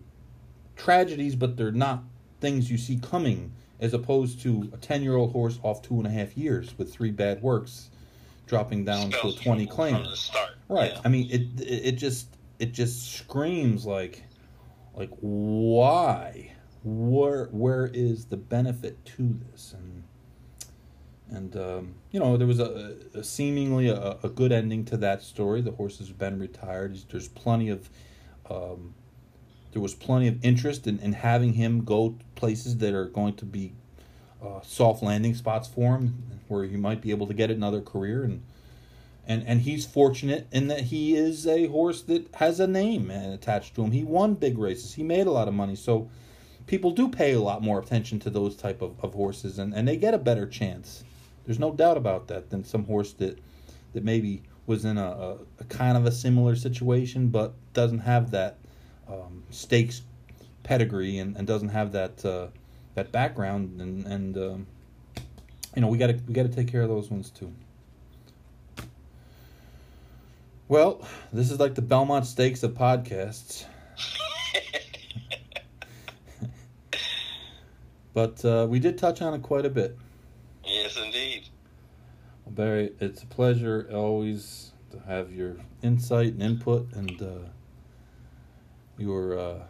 tragedies 0.76 1.36
but 1.36 1.56
they're 1.56 1.70
not 1.70 2.02
things 2.40 2.70
you 2.70 2.78
see 2.78 2.96
coming 2.96 3.52
as 3.78 3.94
opposed 3.94 4.40
to 4.40 4.68
a 4.72 4.76
10 4.76 5.02
year 5.02 5.14
old 5.14 5.32
horse 5.32 5.58
off 5.62 5.82
two 5.82 5.94
and 5.98 6.06
a 6.06 6.10
half 6.10 6.36
years 6.36 6.76
with 6.76 6.92
three 6.92 7.10
bad 7.10 7.40
works 7.42 7.90
dropping 8.50 8.84
down 8.84 9.10
to 9.12 9.28
a 9.28 9.32
20 9.32 9.66
claim. 9.66 9.94
from 9.94 10.04
the 10.04 10.16
start. 10.16 10.50
Right. 10.68 10.92
Yeah. 10.92 11.00
I 11.04 11.08
mean, 11.08 11.30
it 11.30 11.66
it 11.66 11.92
just 11.92 12.26
it 12.58 12.72
just 12.72 13.12
screams 13.14 13.86
like 13.86 14.24
like 14.94 15.10
why? 15.20 16.52
Where 16.82 17.46
where 17.46 17.90
is 17.92 18.26
the 18.26 18.36
benefit 18.36 19.04
to 19.16 19.38
this? 19.50 19.74
And 19.74 20.04
and 21.30 21.56
um, 21.56 21.94
you 22.10 22.18
know, 22.18 22.36
there 22.36 22.46
was 22.46 22.58
a, 22.58 22.96
a 23.14 23.22
seemingly 23.22 23.88
a, 23.88 24.16
a 24.22 24.28
good 24.28 24.52
ending 24.52 24.84
to 24.86 24.96
that 24.98 25.22
story. 25.22 25.60
The 25.60 25.72
horse 25.72 25.98
has 25.98 26.10
been 26.10 26.38
retired. 26.38 26.98
There's 27.10 27.28
plenty 27.28 27.68
of 27.68 27.88
um, 28.48 28.94
there 29.72 29.82
was 29.82 29.94
plenty 29.94 30.26
of 30.26 30.44
interest 30.44 30.86
in, 30.86 30.98
in 30.98 31.12
having 31.12 31.52
him 31.52 31.84
go 31.84 32.16
places 32.34 32.78
that 32.78 32.94
are 32.94 33.06
going 33.06 33.34
to 33.34 33.44
be 33.44 33.72
uh, 34.42 34.60
soft 34.62 35.02
landing 35.02 35.34
spots 35.34 35.68
for 35.68 35.96
him, 35.96 36.40
where 36.48 36.64
he 36.64 36.76
might 36.76 37.00
be 37.00 37.10
able 37.10 37.26
to 37.26 37.34
get 37.34 37.50
another 37.50 37.80
career 37.80 38.24
and 38.24 38.42
and 39.26 39.46
and 39.46 39.60
he's 39.60 39.86
fortunate 39.86 40.48
in 40.50 40.66
that 40.68 40.80
he 40.84 41.14
is 41.14 41.46
a 41.46 41.66
horse 41.66 42.02
that 42.02 42.34
has 42.36 42.58
a 42.58 42.66
name 42.66 43.10
attached 43.10 43.74
to 43.76 43.84
him. 43.84 43.92
He 43.92 44.02
won 44.02 44.34
big 44.34 44.58
races. 44.58 44.94
He 44.94 45.02
made 45.02 45.26
a 45.26 45.30
lot 45.30 45.46
of 45.46 45.54
money. 45.54 45.76
So 45.76 46.10
people 46.70 46.92
do 46.92 47.08
pay 47.08 47.32
a 47.32 47.40
lot 47.40 47.60
more 47.60 47.80
attention 47.80 48.20
to 48.20 48.30
those 48.30 48.54
type 48.54 48.80
of, 48.80 48.94
of 49.02 49.12
horses 49.12 49.58
and, 49.58 49.74
and 49.74 49.88
they 49.88 49.96
get 49.96 50.14
a 50.14 50.18
better 50.18 50.46
chance. 50.46 51.02
There's 51.44 51.58
no 51.58 51.72
doubt 51.72 51.96
about 51.96 52.28
that 52.28 52.48
than 52.48 52.62
some 52.62 52.84
horse 52.84 53.12
that 53.14 53.40
that 53.92 54.04
maybe 54.04 54.44
was 54.68 54.84
in 54.84 54.96
a, 54.96 55.10
a, 55.10 55.36
a 55.58 55.64
kind 55.64 55.96
of 55.96 56.06
a 56.06 56.12
similar 56.12 56.54
situation 56.54 57.26
but 57.26 57.54
doesn't 57.72 57.98
have 57.98 58.30
that 58.30 58.56
um, 59.08 59.42
stakes 59.50 60.02
pedigree 60.62 61.18
and, 61.18 61.36
and 61.36 61.44
doesn't 61.44 61.70
have 61.70 61.90
that 61.90 62.24
uh, 62.24 62.46
that 62.94 63.10
background 63.10 63.80
and 63.80 64.06
and 64.06 64.38
um, 64.38 64.66
you 65.74 65.82
know 65.82 65.88
we 65.88 65.98
got 65.98 66.06
to 66.06 66.20
we 66.28 66.32
got 66.32 66.44
to 66.44 66.54
take 66.54 66.70
care 66.70 66.82
of 66.82 66.88
those 66.88 67.10
ones 67.10 67.30
too. 67.30 67.52
Well, 70.68 71.04
this 71.32 71.50
is 71.50 71.58
like 71.58 71.74
the 71.74 71.82
Belmont 71.82 72.26
Stakes 72.26 72.62
of 72.62 72.74
podcasts. 72.74 73.64
But 78.14 78.44
uh, 78.44 78.66
we 78.68 78.78
did 78.78 78.98
touch 78.98 79.22
on 79.22 79.34
it 79.34 79.42
quite 79.42 79.66
a 79.66 79.70
bit. 79.70 79.96
yes, 80.64 80.96
indeed. 80.96 81.48
Well, 82.44 82.54
Barry, 82.54 82.92
it's 83.00 83.22
a 83.22 83.26
pleasure 83.26 83.88
always 83.92 84.72
to 84.90 84.98
have 85.00 85.32
your 85.32 85.56
insight 85.82 86.32
and 86.32 86.42
input 86.42 86.92
and 86.94 87.22
uh, 87.22 87.48
your 88.98 89.38
uh, 89.38 89.62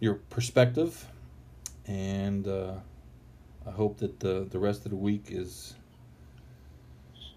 your 0.00 0.14
perspective. 0.14 1.06
And 1.86 2.48
uh, 2.48 2.74
I 3.66 3.70
hope 3.70 3.98
that 3.98 4.20
the 4.20 4.46
the 4.50 4.58
rest 4.58 4.84
of 4.84 4.90
the 4.90 4.96
week 4.96 5.26
is 5.28 5.74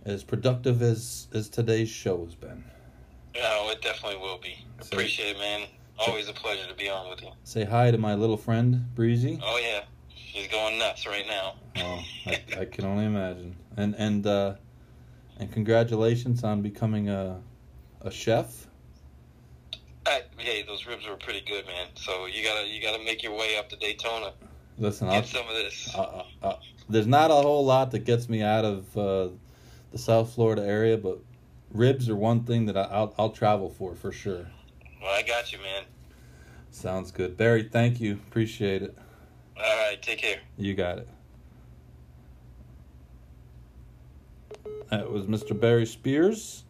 as 0.06 0.24
productive 0.24 0.82
as 0.82 1.28
as 1.34 1.50
today's 1.50 1.90
show 1.90 2.24
has 2.24 2.36
been. 2.36 2.64
No, 3.36 3.70
it 3.70 3.82
definitely 3.82 4.20
will 4.20 4.40
be. 4.40 4.66
Appreciate 4.80 5.36
it, 5.36 5.40
man. 5.40 5.68
Always 6.00 6.28
a 6.30 6.34
pleasure 6.34 6.68
to 6.68 6.76
be 6.76 6.90
on 6.90 7.10
with 7.10 7.22
you. 7.24 7.30
Say 7.44 7.66
hi 7.66 7.92
to 7.92 7.98
my 7.98 8.14
little 8.16 8.38
friend 8.38 8.86
Breezy. 8.96 9.40
Oh 9.44 9.58
yeah, 9.58 9.82
she's 10.38 10.48
going 10.48 10.78
nuts 10.78 11.08
right 11.08 11.26
now. 11.28 11.56
Oh, 11.78 12.04
I, 12.26 12.42
I 12.60 12.66
can 12.72 12.86
only 12.86 13.06
imagine. 13.06 13.56
And 13.76 13.96
and 13.96 14.26
uh, 14.26 14.56
and 15.40 15.52
congratulations 15.52 16.44
on 16.44 16.62
becoming 16.62 17.10
a 17.10 17.42
a 18.02 18.12
chef. 18.12 18.68
Uh, 20.06 20.20
hey, 20.38 20.64
those 20.64 20.86
ribs 20.86 21.06
were 21.08 21.18
pretty 21.18 21.42
good, 21.42 21.66
man. 21.66 21.88
So 21.96 22.28
you 22.28 22.44
gotta 22.44 22.68
you 22.68 22.82
gotta 22.82 23.04
make 23.04 23.24
your 23.24 23.34
way 23.34 23.58
up 23.58 23.70
to 23.70 23.76
Daytona. 23.76 24.34
Listen, 24.78 25.08
I'll, 25.08 25.22
Get 25.22 25.26
some 25.30 25.48
of 25.48 25.56
this. 25.56 25.96
uh, 25.96 26.02
uh, 26.02 26.24
uh, 26.44 26.56
there's 26.88 27.08
not 27.08 27.32
a 27.32 27.34
whole 27.34 27.66
lot 27.66 27.92
that 27.92 28.06
gets 28.06 28.30
me 28.30 28.44
out 28.44 28.64
of 28.64 28.98
uh, 28.98 29.30
the 29.92 29.98
South 29.98 30.34
Florida 30.34 30.64
area, 30.64 30.98
but 30.98 31.18
ribs 31.74 32.10
are 32.10 32.16
one 32.16 32.44
thing 32.44 32.68
that 32.68 32.78
I, 32.78 32.84
I'll 32.84 33.14
I'll 33.18 33.32
travel 33.32 33.70
for 33.70 33.96
for 33.96 34.12
sure. 34.12 34.48
Well, 35.02 35.12
I 35.12 35.24
got 35.24 35.52
you, 35.52 35.60
man. 35.60 35.84
Sounds 36.72 37.12
good, 37.12 37.38
Barry. 37.38 37.64
Thank 37.64 38.00
you, 38.00 38.14
appreciate 38.14 38.84
it. 38.84 38.96
All 39.60 39.78
right, 39.78 40.02
take 40.02 40.20
care. 40.20 40.40
You 40.58 40.74
got 40.76 41.00
it. 41.00 41.10
That 44.90 45.12
was 45.12 45.26
Mr. 45.26 45.60
Barry 45.60 45.86
Spears, 45.86 46.64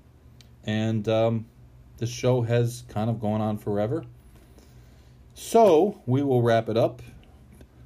and 0.64 1.08
um, 1.08 1.46
this 1.98 2.10
show 2.10 2.42
has 2.42 2.84
kind 2.90 3.10
of 3.10 3.20
gone 3.20 3.42
on 3.42 3.58
forever. 3.58 4.06
So 5.34 6.02
we 6.06 6.24
will 6.24 6.42
wrap 6.42 6.70
it 6.70 6.78
up. 6.78 7.02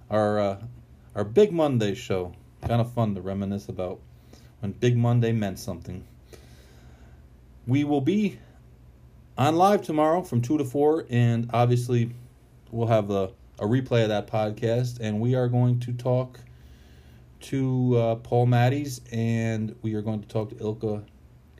Our 0.09 0.39
uh, 0.39 0.61
our 1.15 1.23
Big 1.23 1.51
Monday 1.51 1.95
show, 1.95 2.33
kind 2.61 2.79
of 2.79 2.93
fun 2.93 3.15
to 3.15 3.21
reminisce 3.21 3.67
about 3.67 3.99
when 4.59 4.71
Big 4.71 4.95
Monday 4.95 5.31
meant 5.31 5.59
something. 5.59 6.05
We 7.67 7.83
will 7.83 8.01
be 8.01 8.39
on 9.37 9.55
live 9.55 9.81
tomorrow 9.81 10.21
from 10.21 10.41
two 10.41 10.57
to 10.57 10.63
four, 10.63 11.05
and 11.09 11.49
obviously 11.53 12.11
we'll 12.71 12.87
have 12.87 13.09
a, 13.11 13.31
a 13.61 13.65
replay 13.65 14.01
of 14.01 14.09
that 14.09 14.25
podcast, 14.25 14.99
and 14.99 15.21
we 15.21 15.35
are 15.35 15.47
going 15.47 15.79
to 15.81 15.93
talk 15.93 16.39
to 17.41 17.95
uh, 17.95 18.15
Paul 18.15 18.47
Maddies, 18.47 19.01
and 19.11 19.75
we 19.83 19.93
are 19.93 20.01
going 20.01 20.19
to 20.19 20.27
talk 20.27 20.49
to 20.49 20.57
Ilka 20.57 21.03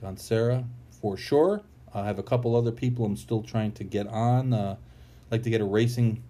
Gansera 0.02 0.66
for 0.90 1.16
sure. 1.16 1.62
I 1.94 2.06
have 2.06 2.18
a 2.18 2.24
couple 2.24 2.56
other 2.56 2.72
people 2.72 3.06
I'm 3.06 3.16
still 3.16 3.44
trying 3.44 3.74
to 3.74 3.84
get 3.84 4.08
on. 4.08 4.52
Uh, 4.52 4.78
like 5.30 5.44
to 5.44 5.52
get 5.52 5.62
a 5.62 5.66
racing 5.66 6.24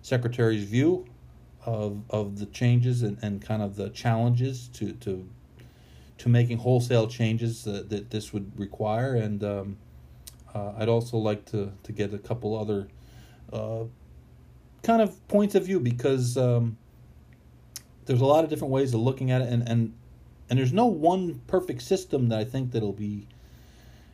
secretary's 0.00 0.64
view 0.64 1.06
of 1.66 2.02
of 2.08 2.38
the 2.38 2.46
changes 2.46 3.02
and, 3.02 3.18
and 3.20 3.42
kind 3.42 3.60
of 3.60 3.76
the 3.76 3.90
challenges 3.90 4.68
to 4.68 4.92
to 4.94 5.28
to 6.16 6.28
making 6.30 6.58
wholesale 6.58 7.06
changes 7.06 7.64
that, 7.64 7.90
that 7.90 8.10
this 8.10 8.32
would 8.32 8.58
require, 8.58 9.14
and 9.14 9.44
um, 9.44 9.76
uh, 10.54 10.72
I'd 10.78 10.88
also 10.88 11.18
like 11.18 11.44
to 11.46 11.72
to 11.82 11.92
get 11.92 12.14
a 12.14 12.18
couple 12.18 12.58
other 12.58 12.88
uh, 13.52 13.84
kind 14.82 15.02
of 15.02 15.28
points 15.28 15.54
of 15.54 15.66
view 15.66 15.80
because 15.80 16.36
um, 16.36 16.76
there's 18.06 18.20
a 18.20 18.26
lot 18.26 18.44
of 18.44 18.50
different 18.50 18.72
ways 18.72 18.94
of 18.94 19.00
looking 19.00 19.30
at 19.30 19.40
it, 19.42 19.48
and 19.48 19.68
and 19.68 19.94
and 20.48 20.58
there's 20.58 20.72
no 20.72 20.86
one 20.86 21.40
perfect 21.46 21.82
system 21.82 22.28
that 22.28 22.38
I 22.38 22.44
think 22.44 22.72
that'll 22.72 22.92
be 22.92 23.26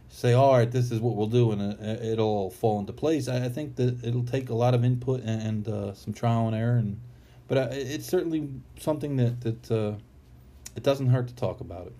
say, 0.08 0.32
all 0.32 0.56
right, 0.56 0.70
this 0.70 0.90
is 0.90 1.00
what 1.00 1.16
we'll 1.16 1.26
do, 1.26 1.52
and 1.52 1.80
it, 1.80 2.02
it'll 2.02 2.26
all 2.26 2.50
fall 2.50 2.78
into 2.78 2.92
place. 2.92 3.28
I, 3.28 3.46
I 3.46 3.48
think 3.48 3.76
that 3.76 4.02
it'll 4.04 4.24
take 4.24 4.50
a 4.50 4.54
lot 4.54 4.74
of 4.74 4.84
input 4.84 5.20
and, 5.20 5.42
and 5.42 5.68
uh, 5.68 5.94
some 5.94 6.12
trial 6.12 6.46
and 6.46 6.56
error, 6.56 6.76
and 6.76 7.00
but 7.48 7.58
uh, 7.58 7.68
it's 7.70 8.06
certainly 8.06 8.48
something 8.78 9.16
that 9.16 9.40
that 9.42 9.70
uh, 9.70 9.94
it 10.74 10.82
doesn't 10.82 11.08
hurt 11.08 11.28
to 11.28 11.34
talk 11.34 11.60
about 11.60 11.86
it. 11.86 11.94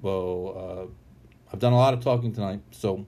Well, 0.00 0.54
uh, 0.56 1.52
I've 1.52 1.60
done 1.60 1.72
a 1.72 1.78
lot 1.78 1.94
of 1.94 2.00
talking 2.00 2.32
tonight, 2.32 2.60
so 2.70 3.06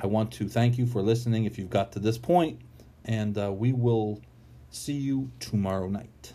I 0.00 0.06
want 0.06 0.32
to 0.32 0.48
thank 0.48 0.78
you 0.78 0.86
for 0.86 1.02
listening. 1.02 1.44
If 1.44 1.58
you've 1.58 1.70
got 1.70 1.92
to 1.92 1.98
this 1.98 2.18
point, 2.18 2.60
and 3.06 3.38
uh, 3.38 3.52
we 3.52 3.72
will 3.72 4.20
see 4.70 4.92
you 4.94 5.30
tomorrow 5.40 5.88
night. 5.88 6.32